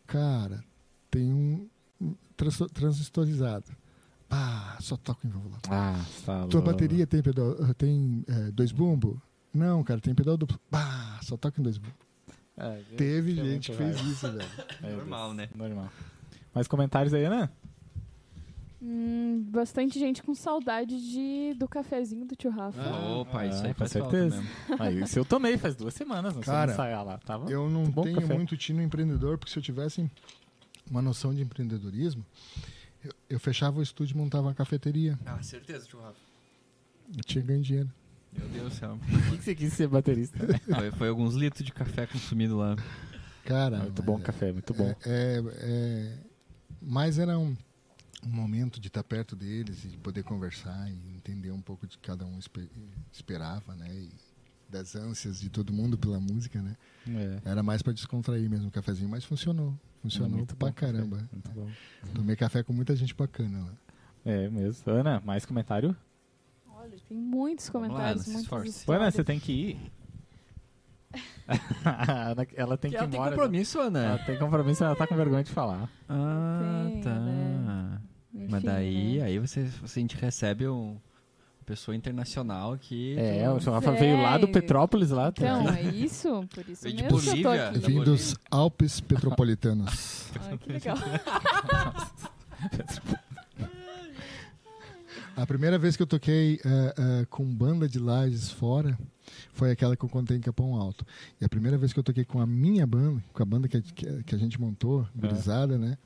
Cara, 0.06 0.64
tem 1.12 1.32
um 1.34 1.68
trans- 2.36 2.72
transistorizado. 2.74 3.66
Ah, 4.30 4.78
só 4.82 4.98
toco 4.98 5.26
em 5.26 5.30
valvulado. 5.30 5.62
Ah, 5.70 6.04
tá 6.26 6.48
Tua 6.48 6.62
bateria 6.62 7.08
tem 7.08 7.22
pedal, 7.22 7.56
eh, 7.70 7.74
tem 7.74 8.26
eh, 8.28 8.52
dois 8.52 8.72
bumbo? 8.72 9.22
Não, 9.54 9.84
cara, 9.84 9.99
tem 10.02 10.14
pedal 10.14 10.38
duplo. 10.38 10.60
Bah, 10.70 11.20
só 11.24 11.38
toca 11.38 11.60
em 11.60 11.64
dois 11.64 11.78
bumbo. 11.78 11.95
É, 12.58 12.82
Teve 12.98 13.40
é 13.40 13.44
gente 13.44 13.72
que 13.72 13.78
fez 13.78 13.99
isso, 14.02 14.32
velho. 14.32 14.49
É, 14.84 14.91
Normal, 14.95 15.34
né? 15.34 15.49
Normal. 15.56 15.90
Mais 16.58 16.68
comentários 16.68 17.14
aí, 17.14 17.30
né? 17.30 17.48
Hum, 18.82 19.46
bastante 19.52 20.00
gente 20.00 20.24
com 20.24 20.34
saudade 20.34 21.00
de, 21.00 21.54
do 21.54 21.68
cafezinho 21.68 22.26
do 22.26 22.36
tio 22.36 22.50
Rafa. 22.50 22.82
Ah, 22.82 23.18
Opa, 23.20 23.46
isso 23.46 23.62
ah, 23.62 23.68
aí 23.68 23.74
com 23.76 23.78
faz 23.80 23.94
falta 23.94 24.10
certeza. 24.10 24.42
mesmo. 24.42 24.50
Aí, 24.80 25.02
isso 25.04 25.20
eu 25.20 25.24
tomei 25.26 25.56
faz 25.56 25.76
duas 25.76 25.94
semanas, 25.94 26.34
não 26.34 26.42
Cara, 26.42 26.72
ensaiar 26.72 27.06
lá. 27.06 27.20
Tava 27.20 27.48
Eu 27.52 27.70
não 27.70 27.82
muito 27.84 28.02
tenho 28.02 28.22
café. 28.22 28.34
muito 28.34 28.58
tino 28.58 28.82
empreendedor, 28.82 29.38
porque 29.38 29.52
se 29.54 29.60
eu 29.60 29.62
tivesse 29.62 30.10
uma 30.90 31.00
noção 31.00 31.32
de 31.32 31.44
empreendedorismo, 31.44 32.26
eu, 33.06 33.12
eu 33.30 33.40
fechava 33.40 33.78
o 33.80 33.84
estúdio 33.84 34.16
e 34.16 34.18
montava 34.18 34.48
uma 34.48 34.56
cafeteria. 34.56 35.20
Ah, 35.28 35.40
certeza, 35.44 35.86
tio 35.86 36.00
Rafa. 36.02 36.18
Eu 37.16 37.24
tinha 37.24 37.44
ganho 37.44 37.62
dinheiro. 37.62 37.92
Meu 38.36 38.48
Deus 38.48 38.70
do 38.70 38.76
céu. 38.80 38.98
Por 39.12 39.30
que, 39.30 39.38
que 39.38 39.44
você 39.44 39.54
quis 39.56 39.74
ser 39.74 39.88
baterista? 39.88 40.44
né? 40.44 40.60
Foi, 40.76 40.92
foi 40.92 41.08
alguns 41.10 41.36
litros 41.36 41.64
de 41.64 41.72
café 41.72 42.08
consumido 42.08 42.58
lá. 42.58 42.76
Cara, 43.46 43.78
muito 43.78 44.02
bom 44.02 44.18
é- 44.18 44.22
café, 44.22 44.52
muito 44.52 44.74
bom. 44.74 44.96
É, 45.06 45.42
é- 45.62 46.27
mas 46.82 47.18
era 47.20 47.38
um, 47.38 47.56
um 48.26 48.30
momento 48.30 48.80
de 48.80 48.88
estar 48.88 49.04
perto 49.04 49.36
deles 49.36 49.84
e 49.86 49.90
de 49.90 49.98
poder 49.98 50.24
conversar 50.24 50.90
e 50.90 51.16
entender 51.16 51.52
um 51.52 51.62
pouco 51.62 51.86
de 51.88 51.98
que 51.98 52.08
cada 52.08 52.26
um 52.26 52.38
espe- 52.40 52.70
esperava, 53.12 53.76
né? 53.76 53.88
E 53.94 54.10
das 54.70 54.95
ânsias 54.95 55.40
de 55.40 55.49
todo 55.49 55.72
mundo 55.72 55.98
pela 55.98 56.20
música, 56.20 56.62
né? 56.62 56.76
É. 57.08 57.49
Era 57.49 57.64
mais 57.64 57.82
para 57.82 57.94
descontrair 57.94 58.49
mesmo 58.49 58.68
o 58.68 58.72
cafezinho, 58.72 59.10
mas 59.10 59.24
funcionou. 59.24 59.74
Funcionou 60.02 60.38
Muito 60.38 60.56
pra 60.56 60.68
bom 60.68 60.74
café, 60.74 60.91
caramba. 60.94 61.30
Muito 61.32 61.52
bom. 61.52 61.70
Tomei 62.14 62.36
café 62.36 62.64
com 62.64 62.74
muita 62.74 62.95
gente 62.95 63.14
bacana 63.16 63.60
lá. 63.64 63.74
É 64.26 64.49
mesmo. 64.49 64.91
Ana, 64.91 65.22
mais 65.26 65.45
comentário? 65.45 65.95
Olha, 66.70 66.98
tem 67.08 67.18
muitos 67.18 67.66
lá, 67.68 67.72
comentários, 67.72 68.24
se 68.24 68.30
muitas 68.32 68.66
histórias. 68.66 69.02
Ana, 69.02 69.12
você 69.12 69.24
tem 69.24 69.40
que 69.40 69.52
ir. 69.52 69.91
A 71.84 72.30
Ana, 72.31 72.48
ela 72.56 72.77
tem 72.77 72.91
que, 72.91 72.98
ir 72.98 72.99
ela 72.99 73.07
tem 73.07 73.19
embora. 73.19 73.31
compromisso, 73.35 73.77
Ela 73.80 73.88
Ana. 73.88 74.18
tem 74.26 74.38
compromisso, 74.38 74.84
ela 74.84 74.95
tá 74.95 75.07
com 75.07 75.15
vergonha 75.15 75.44
de 75.44 75.52
falar. 75.52 75.89
Ah, 76.10 76.88
Tem, 76.91 77.02
tá. 77.02 77.19
né? 77.19 78.02
Enfim, 78.34 78.48
Mas 78.52 78.64
daí, 78.64 79.18
né? 79.19 79.26
aí 79.26 79.39
você, 79.39 79.64
você, 79.81 79.99
a 79.99 80.02
gente 80.02 80.15
recebe 80.18 80.68
um 80.68 80.98
pessoa 81.65 81.94
internacional 81.95 82.77
que... 82.77 83.18
É, 83.19 83.49
o 83.49 83.57
Rafa 83.57 83.91
veio 83.91 84.22
lá 84.22 84.38
do. 84.38 84.48
Petrópolis 84.48 85.10
lá. 85.10 85.31
tá 85.34 85.44
Então, 85.44 85.69
é 85.73 85.81
isso? 85.81 86.48
Por 86.53 86.68
isso 86.69 86.84
Veio 86.84 86.95
de 86.95 87.03
mesmo 87.03 87.19
que 87.19 87.27
eu 87.30 87.34
tô 87.35 87.41
Bolívia. 87.49 87.68
aqui. 87.69 87.80
Vim 87.80 87.81
Bolívia. 87.81 88.03
dos 88.06 88.35
Alpes 88.49 88.99
Petropolitanos. 89.02 90.27
Ah, 90.39 90.56
que 90.57 90.72
legal. 90.72 90.98
A 95.35 95.45
primeira 95.45 95.77
vez 95.77 95.95
que 95.95 96.02
eu 96.03 96.07
toquei 96.07 96.60
eh, 96.65 96.94
eh, 96.98 97.26
com 97.30 97.44
banda 97.45 97.88
de 97.88 97.99
lajes 97.99 98.49
fora 98.52 98.98
foi 99.54 99.72
aquela 99.72 99.95
que 99.95 100.04
eu 100.06 100.10
contei 100.10 100.38
em 100.38 100.41
Capão 100.41 100.76
Alto. 100.76 101.06
E 101.41 101.45
a 101.45 101.49
primeira 101.49 101.78
vez 101.78 101.91
que 101.94 101.99
eu 101.99 102.04
toquei 102.04 102.24
com 102.26 102.40
a 102.40 102.45
minha 102.48 102.86
banda, 102.88 103.24
com 103.34 103.44
a 103.44 103.45
banda 103.45 103.68
que, 103.68 103.78
a- 103.78 103.82
que, 103.82 104.24
que 104.24 104.36
a 104.36 104.38
gente 104.38 104.60
montou, 104.60 105.08
gurizada, 105.16 105.78
né? 105.78 105.98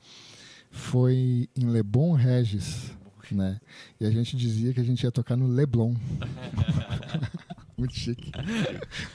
Foi 0.70 1.48
em 1.56 1.66
Leblon 1.66 2.12
Regis, 2.14 2.92
né? 3.30 3.60
E 4.00 4.06
a 4.06 4.10
gente 4.10 4.36
dizia 4.36 4.72
que 4.72 4.80
a 4.80 4.84
gente 4.84 5.02
ia 5.02 5.10
tocar 5.12 5.36
no 5.36 5.46
Leblon. 5.46 5.94
Muito 7.76 7.94
chique. 7.94 8.30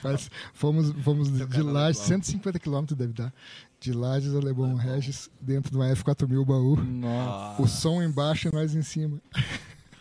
Mas 0.03 0.29
fomos, 0.53 0.91
fomos 1.03 1.31
de 1.31 1.61
Lages, 1.61 1.99
Leblon. 2.01 2.21
150 2.23 2.59
quilômetros 2.59 2.97
deve 2.97 3.13
dar, 3.13 3.33
de 3.79 3.93
Lages 3.93 4.33
a 4.35 4.39
Leblon 4.39 4.75
Regis, 4.75 5.29
dentro 5.39 5.71
de 5.71 5.77
uma 5.77 5.85
F4000 5.95 6.45
baú. 6.45 6.75
Nossa. 6.75 7.61
O 7.61 7.67
som 7.67 8.01
embaixo 8.03 8.47
e 8.49 8.51
nós 8.51 8.75
em 8.75 8.81
cima. 8.81 9.21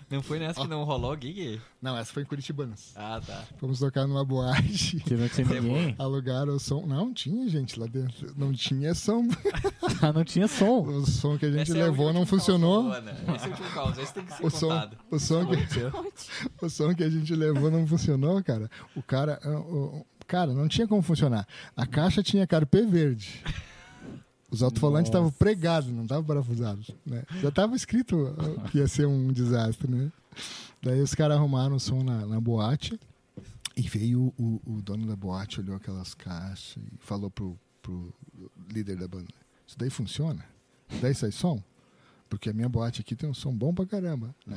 Não 0.08 0.22
foi 0.22 0.38
nessa 0.38 0.60
que 0.60 0.68
não 0.68 0.84
rolou, 0.84 1.16
Gig? 1.20 1.60
Não, 1.82 1.96
essa 1.96 2.12
foi 2.12 2.22
em 2.22 2.26
Curitibanos. 2.26 2.92
Ah, 2.94 3.20
tá. 3.26 3.42
Fomos 3.58 3.80
tocar 3.80 4.06
numa 4.06 4.24
boate. 4.24 5.00
Que 5.00 5.14
não 5.14 5.28
tinha 5.28 5.60
ninguém. 5.60 5.96
Alugaram 5.98 6.54
o 6.54 6.60
som. 6.60 6.86
Não, 6.86 7.12
tinha 7.12 7.48
gente 7.48 7.78
lá 7.78 7.86
dentro. 7.86 8.32
Não 8.36 8.52
tinha 8.52 8.94
som. 8.94 9.26
Ah, 10.02 10.12
não 10.12 10.24
tinha 10.24 10.46
som. 10.46 10.82
O 10.82 11.06
som 11.06 11.38
que 11.38 11.46
a 11.46 11.50
gente 11.50 11.62
Esse 11.70 11.78
é 11.78 11.84
levou 11.84 12.12
não 12.12 12.20
último 12.20 12.38
funcionou. 12.38 12.84
caos, 12.90 12.96
Ana. 12.98 13.12
Esse 13.12 13.44
é 13.44 13.48
o 13.48 13.50
último 13.50 13.70
caos, 13.70 13.98
esse 13.98 14.14
tem 14.14 14.24
que 14.26 14.34
ser 14.34 14.46
O 14.46 14.50
som, 14.50 14.68
contado. 14.68 14.96
o, 15.10 15.18
som 15.18 15.46
que, 15.46 15.56
o 16.64 16.68
som 16.68 16.94
que 16.94 17.02
a 17.04 17.08
gente 17.10 17.34
levou 17.34 17.70
não 17.70 17.86
funcionou, 17.86 18.42
cara. 18.44 18.70
O 18.94 19.02
cara. 19.02 19.40
ah, 19.42 19.58
o- 19.58 20.06
Cara, 20.26 20.52
não 20.52 20.66
tinha 20.68 20.86
como 20.88 21.02
funcionar. 21.02 21.46
A 21.76 21.86
caixa 21.86 22.20
tinha 22.22 22.46
carpê 22.48 22.82
verde. 22.84 23.42
Os 24.56 24.62
alto-falantes 24.62 25.10
estavam 25.10 25.30
pregados, 25.30 25.90
não 25.90 26.04
estavam 26.04 26.24
parafusados. 26.24 26.90
Né? 27.04 27.24
Já 27.42 27.50
estava 27.50 27.76
escrito 27.76 28.34
que 28.72 28.78
ia 28.78 28.88
ser 28.88 29.06
um 29.06 29.30
desastre, 29.30 29.90
né? 29.90 30.10
Daí 30.82 31.00
os 31.02 31.14
caras 31.14 31.36
arrumaram 31.36 31.76
o 31.76 31.80
som 31.80 32.02
na, 32.02 32.24
na 32.24 32.40
boate 32.40 32.98
e 33.76 33.82
veio 33.82 34.32
o, 34.38 34.60
o 34.64 34.80
dono 34.80 35.06
da 35.06 35.14
boate, 35.14 35.60
olhou 35.60 35.76
aquelas 35.76 36.14
caixas 36.14 36.76
e 36.76 36.96
falou 37.00 37.30
pro, 37.30 37.58
pro 37.82 38.14
líder 38.72 38.96
da 38.96 39.06
banda: 39.06 39.28
Isso 39.66 39.78
daí 39.78 39.90
funciona? 39.90 40.42
Isso 40.88 41.02
daí 41.02 41.14
sai 41.14 41.32
som? 41.32 41.62
Porque 42.30 42.48
a 42.48 42.54
minha 42.54 42.68
boate 42.68 43.02
aqui 43.02 43.14
tem 43.14 43.28
um 43.28 43.34
som 43.34 43.54
bom 43.54 43.74
pra 43.74 43.84
caramba. 43.84 44.34
né? 44.46 44.56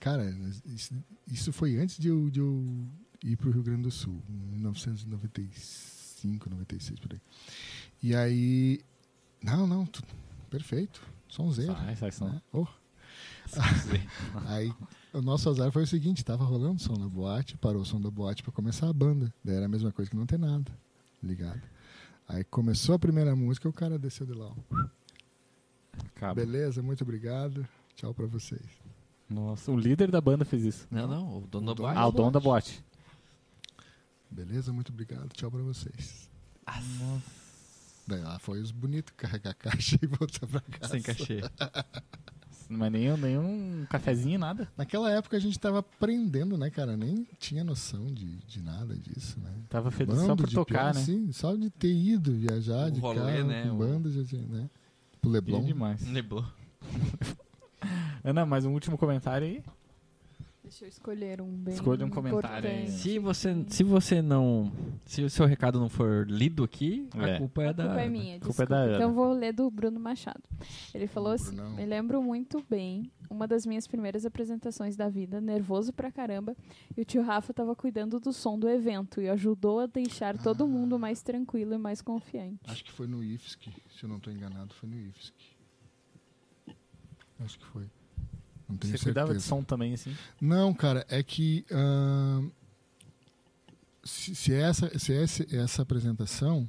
Cara, 0.00 0.34
isso, 0.64 0.94
isso 1.30 1.52
foi 1.52 1.76
antes 1.76 1.98
de 1.98 2.08
eu, 2.08 2.30
de 2.30 2.40
eu 2.40 2.64
ir 3.22 3.36
pro 3.36 3.50
Rio 3.50 3.62
Grande 3.62 3.82
do 3.82 3.90
Sul, 3.90 4.18
em 4.30 4.32
1995, 4.52 6.48
96, 6.48 7.00
por 7.00 7.12
aí. 7.12 7.20
E 8.02 8.14
aí. 8.14 8.80
Não, 9.46 9.66
não, 9.66 9.86
tu- 9.86 10.02
perfeito. 10.50 11.00
Som 11.28 11.50
zero. 11.50 11.72
Sai, 11.74 11.96
sai 11.96 12.12
som. 12.12 12.28
né? 12.28 12.42
Oh. 12.52 12.66
Aí 14.46 14.72
o 15.12 15.22
nosso 15.22 15.48
azar 15.48 15.70
foi 15.70 15.84
o 15.84 15.86
seguinte: 15.86 16.24
tava 16.24 16.44
rolando 16.44 16.80
som 16.82 16.96
na 16.96 17.08
boate, 17.08 17.56
parou 17.56 17.82
o 17.82 17.84
som 17.86 18.00
da 18.00 18.10
boate 18.10 18.42
pra 18.42 18.52
começar 18.52 18.88
a 18.88 18.92
banda. 18.92 19.32
Daí 19.44 19.56
era 19.56 19.66
a 19.66 19.68
mesma 19.68 19.92
coisa 19.92 20.10
que 20.10 20.16
não 20.16 20.26
ter 20.26 20.38
nada, 20.38 20.70
ligado? 21.22 21.62
Aí 22.28 22.42
começou 22.44 22.94
a 22.94 22.98
primeira 22.98 23.34
música, 23.36 23.68
o 23.68 23.72
cara 23.72 23.98
desceu 23.98 24.26
de 24.26 24.32
lá. 24.34 24.46
ó. 24.50 24.86
Acaba. 26.08 26.34
Beleza, 26.34 26.82
muito 26.82 27.02
obrigado. 27.04 27.66
Tchau 27.94 28.12
pra 28.12 28.26
vocês. 28.26 28.60
Nossa, 29.30 29.70
o 29.72 29.76
líder 29.78 30.10
da 30.10 30.20
banda 30.20 30.44
fez 30.44 30.64
isso. 30.64 30.86
Não, 30.90 31.06
não, 31.06 31.38
o 31.38 31.46
dono 31.46 31.70
O 31.70 31.74
do 31.74 31.82
dono 31.82 31.88
bar. 31.94 31.98
Ah, 31.98 32.06
o 32.06 32.12
dono 32.12 32.30
da 32.32 32.40
boate. 32.40 32.84
Beleza, 34.30 34.72
muito 34.72 34.90
obrigado. 34.92 35.28
Tchau 35.34 35.50
pra 35.50 35.62
vocês. 35.62 36.28
Nossa. 36.66 37.45
Daí 38.06 38.22
lá 38.22 38.38
foi 38.38 38.60
os 38.60 38.70
bonitos 38.70 39.12
carregar 39.16 39.50
a 39.50 39.54
caixa 39.54 39.98
e 40.00 40.06
voltar 40.06 40.46
pra 40.46 40.60
casa. 40.60 40.92
Sem 40.92 41.02
cachê. 41.02 41.40
Mas 42.68 42.90
nem, 42.90 43.16
nem 43.16 43.38
um 43.38 43.86
cafezinho, 43.88 44.38
nada. 44.38 44.68
Naquela 44.76 45.10
época 45.10 45.36
a 45.36 45.40
gente 45.40 45.58
tava 45.58 45.78
aprendendo, 45.80 46.58
né, 46.58 46.68
cara? 46.68 46.96
Nem 46.96 47.26
tinha 47.38 47.62
noção 47.62 48.06
de, 48.06 48.38
de 48.38 48.60
nada 48.60 48.96
disso, 48.96 49.38
né? 49.40 49.52
Tava 49.68 49.90
feliz 49.90 50.18
só 50.18 50.34
por 50.34 50.46
de 50.46 50.54
tocar, 50.54 50.92
pior, 50.92 50.94
né? 50.94 51.00
Sim, 51.00 51.32
só 51.32 51.54
de 51.54 51.70
ter 51.70 51.92
ido 51.92 52.32
viajar 52.32 52.88
O 52.88 52.90
de 52.90 53.00
rolê, 53.00 53.20
carro 53.20 53.44
né, 53.44 53.68
com 53.68 53.76
banda, 53.76 54.10
já 54.10 54.24
tinha, 54.24 54.46
né? 54.46 54.68
Pro 55.20 55.30
Leblon. 55.30 55.64
Demais. 55.64 56.02
Neblou. 56.02 56.44
Ana, 58.24 58.44
mais 58.44 58.64
um 58.64 58.72
último 58.72 58.98
comentário 58.98 59.46
aí. 59.46 59.62
Deixa 60.68 60.84
eu 60.84 60.88
escolher 60.88 61.40
um 61.40 61.52
bem 61.52 61.74
Escolha 61.74 62.04
um 62.04 62.10
comentário 62.10 62.68
aí. 62.68 62.82
importante. 62.82 62.98
Se 63.00 63.18
você, 63.20 63.64
se 63.68 63.84
você 63.84 64.20
não. 64.20 64.72
Se 65.04 65.22
o 65.22 65.30
seu 65.30 65.46
recado 65.46 65.78
não 65.78 65.88
for 65.88 66.26
lido 66.28 66.64
aqui, 66.64 67.08
É. 67.14 67.34
a 67.36 67.38
culpa 67.38 67.62
é 67.62 67.68
A 67.68 67.72
da. 67.72 67.84
culpa 67.86 68.00
é 68.00 68.08
minha, 68.08 68.36
A 68.36 68.40
culpa 68.40 68.62
é 68.64 68.66
da 68.66 68.76
Ana. 68.78 68.96
Então 68.96 69.14
vou 69.14 69.32
ler 69.32 69.52
do 69.52 69.70
Bruno 69.70 70.00
Machado. 70.00 70.42
Ele 70.92 71.06
falou 71.06 71.30
assim. 71.32 71.56
Me 71.76 71.86
lembro 71.86 72.20
muito 72.20 72.60
bem, 72.68 73.12
uma 73.30 73.46
das 73.46 73.64
minhas 73.64 73.86
primeiras 73.86 74.26
apresentações 74.26 74.96
da 74.96 75.08
vida, 75.08 75.40
nervoso 75.40 75.92
pra 75.92 76.10
caramba, 76.10 76.56
e 76.96 77.00
o 77.00 77.04
tio 77.04 77.22
Rafa 77.22 77.54
tava 77.54 77.76
cuidando 77.76 78.18
do 78.18 78.32
som 78.32 78.58
do 78.58 78.68
evento 78.68 79.20
e 79.20 79.28
ajudou 79.28 79.78
a 79.78 79.86
deixar 79.86 80.36
todo 80.36 80.64
Ah. 80.64 80.66
mundo 80.66 80.98
mais 80.98 81.22
tranquilo 81.22 81.74
e 81.74 81.78
mais 81.78 82.02
confiante. 82.02 82.58
Acho 82.66 82.84
que 82.84 82.90
foi 82.90 83.06
no 83.06 83.22
IFSC, 83.22 83.70
se 83.96 84.02
eu 84.02 84.08
não 84.08 84.16
estou 84.16 84.32
enganado, 84.32 84.74
foi 84.74 84.88
no 84.88 84.96
IFSC. 84.98 85.32
Acho 87.38 87.56
que 87.58 87.66
foi. 87.66 87.84
Não 88.68 88.76
tenho 88.76 88.92
Você 88.92 88.98
certeza. 88.98 89.04
cuidava 89.04 89.34
de 89.34 89.42
som 89.42 89.62
também, 89.62 89.94
assim? 89.94 90.14
Não, 90.40 90.74
cara, 90.74 91.06
é 91.08 91.22
que 91.22 91.64
ahn, 91.70 92.50
se, 94.04 94.34
se 94.34 94.52
essa, 94.52 94.98
se 94.98 95.12
essa, 95.12 95.56
essa 95.56 95.82
apresentação, 95.82 96.68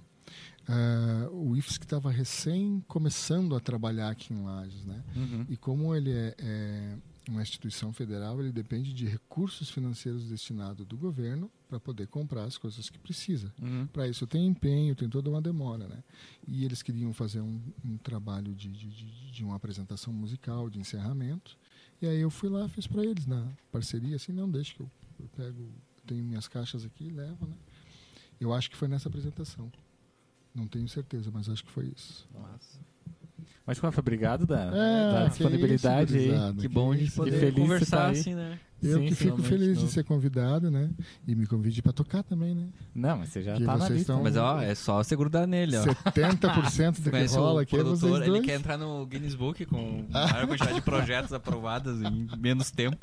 ah, 0.67 1.29
o 1.31 1.55
IFSC 1.55 1.83
estava 1.83 2.11
recém 2.11 2.83
começando 2.87 3.55
a 3.55 3.59
trabalhar 3.59 4.09
aqui 4.09 4.33
em 4.33 4.43
Lages, 4.43 4.85
né? 4.85 5.01
Uhum. 5.15 5.45
E 5.49 5.55
como 5.55 5.95
ele 5.95 6.11
é, 6.11 6.35
é 6.37 6.97
uma 7.29 7.41
instituição 7.41 7.93
federal, 7.93 8.39
ele 8.39 8.51
depende 8.51 8.93
de 8.93 9.05
recursos 9.05 9.69
financeiros 9.69 10.25
destinados 10.27 10.85
do 10.85 10.97
governo 10.97 11.49
para 11.69 11.79
poder 11.79 12.07
comprar 12.07 12.43
as 12.43 12.57
coisas 12.57 12.89
que 12.89 12.97
precisa. 12.97 13.53
Uhum. 13.61 13.87
Para 13.87 14.07
isso 14.07 14.25
tem 14.25 14.45
empenho, 14.45 14.95
tem 14.95 15.09
toda 15.09 15.29
uma 15.29 15.41
demora, 15.41 15.87
né? 15.87 16.03
E 16.47 16.65
eles 16.65 16.81
queriam 16.81 17.13
fazer 17.13 17.41
um, 17.41 17.61
um 17.85 17.97
trabalho 17.97 18.53
de, 18.53 18.69
de, 18.69 18.87
de, 18.87 19.31
de 19.31 19.43
uma 19.43 19.55
apresentação 19.55 20.11
musical, 20.13 20.69
de 20.69 20.79
encerramento. 20.79 21.57
E 22.01 22.07
aí 22.07 22.19
eu 22.19 22.29
fui 22.29 22.49
lá, 22.49 22.67
fiz 22.69 22.85
para 22.85 23.03
eles 23.03 23.25
na 23.25 23.51
parceria, 23.71 24.15
assim, 24.15 24.31
não 24.31 24.49
deixa 24.49 24.73
que 24.75 24.81
eu, 24.81 24.91
eu 25.19 25.27
pego, 25.29 25.71
tenho 26.05 26.23
minhas 26.23 26.47
caixas 26.47 26.85
aqui 26.85 27.09
levo, 27.09 27.47
né? 27.47 27.55
Eu 28.39 28.53
acho 28.53 28.69
que 28.69 28.77
foi 28.77 28.87
nessa 28.87 29.09
apresentação. 29.09 29.71
Não 30.53 30.67
tenho 30.67 30.87
certeza, 30.87 31.31
mas 31.31 31.49
acho 31.49 31.63
que 31.63 31.71
foi 31.71 31.87
isso. 31.87 32.27
Mas, 33.67 33.77
Rafa, 33.79 33.99
obrigado 33.99 34.45
da, 34.47 34.61
É, 34.61 35.11
da 35.13 35.23
que 35.25 35.29
disponibilidade 35.31 36.11
isso, 36.11 36.17
aí. 36.17 36.25
gurizada, 36.29 36.61
Que 36.61 36.67
bom 36.69 36.91
a 36.93 36.95
gente 36.95 37.07
isso. 37.09 37.15
poder 37.17 37.53
conversar 37.53 37.97
tá 37.97 38.09
assim, 38.11 38.33
né? 38.33 38.57
Eu 38.81 38.99
Sim, 38.99 39.07
que 39.07 39.15
fico 39.15 39.41
feliz 39.41 39.79
de 39.79 39.87
ser 39.89 40.03
convidado, 40.03 40.69
né? 40.69 40.91
E 41.27 41.33
me 41.33 41.47
convide 41.47 41.81
para 41.81 41.91
tocar 41.91 42.21
também, 42.21 42.53
né? 42.53 42.67
Não, 42.93 43.17
mas 43.17 43.29
você 43.29 43.41
já 43.41 43.55
Que 43.55 43.65
tá 43.65 43.71
na 43.75 43.89
lista. 43.89 43.95
estão- 43.95 44.21
Mas 44.23 44.37
ó, 44.37 44.61
é 44.61 44.75
só 44.75 45.03
você 45.03 45.15
grudar 45.15 45.47
nele, 45.47 45.75
ó. 45.77 45.81
70% 45.83 47.01
do 47.01 47.09
que 47.11 47.25
rola 47.35 47.53
o 47.55 47.57
aqui 47.57 47.75
é 47.75 47.79
vocês 47.83 47.99
produtor, 47.99 48.21
ele 48.21 48.31
dois. 48.33 48.45
quer 48.45 48.59
entrar 48.59 48.77
no 48.77 49.03
Guinness 49.07 49.33
Book 49.33 49.65
com 49.65 50.05
a 50.13 50.27
maior 50.31 50.47
quantidade 50.47 50.75
de 50.75 50.81
projetos 50.81 51.33
aprovados 51.33 51.99
em 52.03 52.27
menos 52.37 52.69
tempo. 52.71 52.97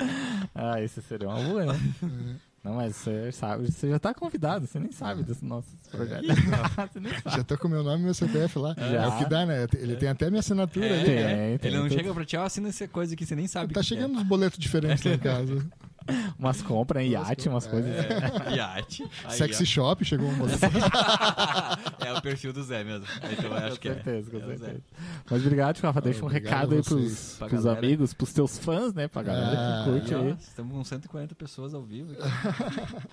Ah, 0.55 0.81
esse 0.81 1.01
seria 1.01 1.27
uma 1.27 1.43
boa, 1.43 1.65
né? 1.65 1.79
É. 2.03 2.54
Não, 2.65 2.73
mas 2.73 2.95
você 2.95 3.31
sabe, 3.31 3.71
você 3.71 3.91
já 3.91 3.99
tá 3.99 4.11
convidado, 4.11 4.65
você 4.65 4.79
nem 4.79 4.91
sabe 4.91 5.21
desses 5.21 5.43
nossos 5.43 5.71
projetos. 5.91 6.25
você 6.91 6.99
nem 6.99 7.13
sabe. 7.21 7.37
Já 7.37 7.43
tô 7.43 7.55
com 7.59 7.67
meu 7.67 7.83
nome 7.83 8.01
e 8.01 8.05
meu 8.05 8.13
CPF 8.15 8.57
lá. 8.57 8.73
Já. 8.75 9.03
É 9.03 9.07
o 9.07 9.17
que 9.19 9.25
dá, 9.29 9.45
né? 9.45 9.67
Ele 9.77 9.95
tem 9.95 10.09
até 10.09 10.31
minha 10.31 10.39
assinatura 10.39 10.87
É, 10.87 10.93
ali. 10.95 11.05
Tem, 11.05 11.15
né? 11.15 11.57
tem, 11.59 11.69
Ele 11.71 11.79
não 11.79 11.87
tem. 11.87 11.97
chega 11.99 12.11
pra 12.11 12.25
ti, 12.25 12.35
ó, 12.35 12.43
assina 12.43 12.69
essa 12.69 12.87
coisa 12.87 13.15
que 13.15 13.23
você 13.23 13.35
nem 13.35 13.45
sabe. 13.45 13.71
Tá 13.71 13.81
é. 13.81 13.83
chegando 13.83 14.15
uns 14.17 14.23
boletos 14.23 14.57
diferentes 14.57 15.03
lá 15.03 15.11
em 15.13 15.19
casa. 15.19 15.63
Umas 16.37 16.61
compras 16.61 17.03
em 17.03 17.09
iate, 17.11 17.49
umas 17.49 17.65
É. 17.65 17.69
coisas. 17.69 17.91
Iate. 18.55 19.03
Aí, 19.23 19.37
Sexy 19.37 19.65
Shop 19.65 20.03
chegou 20.05 20.27
um 20.29 20.37
ó. 20.43 20.45
É 22.05 22.13
o 22.13 22.21
perfil 22.21 22.53
do 22.53 22.61
Zé 22.63 22.83
mesmo. 22.83 23.05
Então 23.31 23.45
eu 23.45 23.53
acho 23.55 23.69
com 23.75 23.81
que 23.81 23.89
é. 23.89 23.93
certeza, 23.95 24.29
com 24.31 24.37
É 24.37 24.41
Zé. 24.41 24.57
certeza. 24.57 24.83
Mas 25.29 25.41
obrigado, 25.41 25.79
Rafa. 25.79 26.01
Deixa 26.01 26.21
um 26.23 26.27
Obrigado 26.27 26.53
recado 26.53 26.75
aí 26.75 26.83
pros, 26.83 27.35
pros 27.39 27.63
galera. 27.63 27.79
amigos, 27.79 28.13
pros 28.13 28.33
teus 28.33 28.57
fãs, 28.59 28.93
né? 28.93 29.07
Pra 29.07 29.23
galera 29.23 29.57
Ah, 29.57 29.83
que 29.85 29.91
curte 29.91 30.13
Aí, 30.13 30.21
ó, 30.21 30.23
aí. 30.25 30.37
Estamos 30.39 30.73
com 30.73 30.83
140 30.83 31.33
pessoas 31.35 31.73
ao 31.73 31.81
vivo. 31.83 32.11
aqui. 32.13 33.07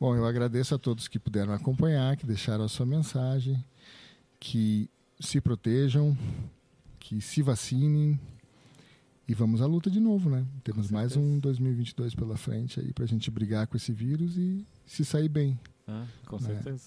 Bom, 0.00 0.16
eu 0.16 0.24
agradeço 0.26 0.74
a 0.74 0.78
todos 0.78 1.06
que 1.08 1.18
puderam 1.18 1.52
acompanhar, 1.52 2.16
que 2.16 2.26
deixaram 2.26 2.64
a 2.64 2.68
sua 2.68 2.86
mensagem, 2.86 3.62
que 4.40 4.88
se 5.20 5.40
protejam, 5.40 6.16
que 6.98 7.20
se 7.20 7.42
vacinem 7.42 8.18
e 9.28 9.34
vamos 9.34 9.60
à 9.60 9.66
luta 9.66 9.90
de 9.90 10.00
novo, 10.00 10.30
né? 10.30 10.44
Temos 10.64 10.90
mais 10.90 11.14
um 11.16 11.38
2022 11.38 12.14
pela 12.14 12.36
frente 12.36 12.80
aí 12.80 12.92
pra 12.92 13.04
gente 13.06 13.30
brigar 13.30 13.66
com 13.66 13.76
esse 13.76 13.92
vírus 13.92 14.36
e 14.36 14.66
se 14.86 15.04
sair 15.04 15.28
bem. 15.28 15.58
Ah, 15.86 16.06
com 16.26 16.36
É. 16.36 16.40
certeza. 16.40 16.82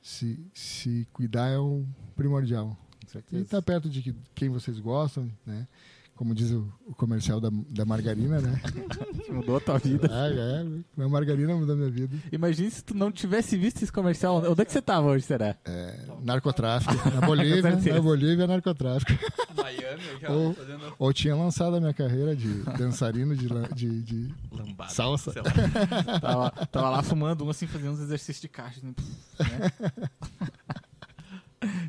Se, 0.00 0.44
se 0.54 1.06
cuidar 1.12 1.48
é 1.48 1.58
o 1.58 1.84
primordial. 2.16 2.68
Com 3.00 3.06
E 3.06 3.10
certeza. 3.10 3.42
estar 3.42 3.62
perto 3.62 3.88
de 3.90 4.02
que- 4.02 4.14
quem 4.34 4.48
vocês 4.48 4.78
gostam, 4.80 5.30
né? 5.46 5.68
Como 6.14 6.34
diz 6.34 6.50
o, 6.52 6.72
o 6.86 6.94
comercial 6.94 7.40
da, 7.40 7.48
da 7.70 7.84
margarina, 7.84 8.40
né? 8.40 8.60
Mudou 9.28 9.56
a 9.56 9.60
tua 9.60 9.78
vida. 9.78 10.08
ah, 10.10 10.28
é, 10.28 11.02
a 11.02 11.08
margarina 11.08 11.56
mudou 11.56 11.74
minha 11.74 11.90
vida. 11.90 12.14
Imagina 12.30 12.70
se 12.70 12.84
tu 12.84 12.94
não 12.94 13.10
tivesse 13.10 13.56
visto 13.56 13.82
esse 13.82 13.90
comercial. 13.90 14.36
Onde 14.46 14.60
é 14.60 14.64
que 14.64 14.70
você 14.70 14.82
tava 14.82 15.06
hoje, 15.08 15.24
será? 15.24 15.56
É, 15.64 16.06
narcotráfico. 16.22 16.94
Na 17.10 17.26
Bolívia, 17.26 17.62
na 17.94 18.00
Bolívia, 18.00 18.46
narcotráfico. 18.46 19.10
Miami, 19.56 20.02
eu 20.12 20.20
já 20.20 20.30
Ou- 20.30 20.54
fazendo 20.54 20.94
Ou 20.98 21.12
tinha 21.12 21.34
lançado 21.34 21.76
a 21.76 21.80
minha 21.80 21.94
carreira 21.94 22.36
de 22.36 22.62
dançarino 22.78 23.34
de, 23.34 23.48
de, 23.74 24.02
de 24.02 24.34
lambada. 24.52 24.90
salsa. 24.92 25.32
sei 25.32 25.42
lá. 25.42 26.20
Tava, 26.20 26.50
tava 26.66 26.90
lá 26.90 27.02
fumando 27.02 27.44
um 27.44 27.50
assim, 27.50 27.66
fazendo 27.66 27.92
uns 27.92 28.00
exercícios 28.00 28.40
de 28.42 28.48
caixa. 28.48 28.80
Né? 28.82 28.92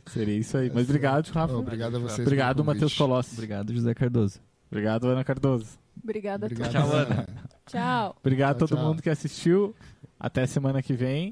Seria 0.05 0.37
isso 0.37 0.57
aí. 0.57 0.71
Mas 0.73 0.87
obrigado, 0.87 1.27
Rafa. 1.29 1.53
Obrigado 1.53 1.95
a 1.97 1.99
vocês. 1.99 2.25
Obrigado. 2.25 2.63
Matheus 2.63 2.95
Colossi. 2.95 3.33
Obrigado, 3.33 3.73
José 3.73 3.93
Cardoso. 3.93 4.39
Obrigado, 4.71 5.07
Ana 5.07 5.23
Cardoso. 5.23 5.77
Obrigada 6.01 6.45
a 6.45 6.47
Obrigado. 6.47 6.71
todos. 6.71 6.89
Tchau, 6.89 6.95
Ana. 6.95 7.27
Tchau. 7.65 8.15
Obrigado 8.19 8.55
a 8.55 8.59
todo 8.59 8.75
tchau. 8.75 8.85
mundo 8.85 9.01
que 9.01 9.09
assistiu. 9.09 9.75
Até 10.19 10.45
semana 10.45 10.81
que 10.81 10.93
vem. 10.93 11.31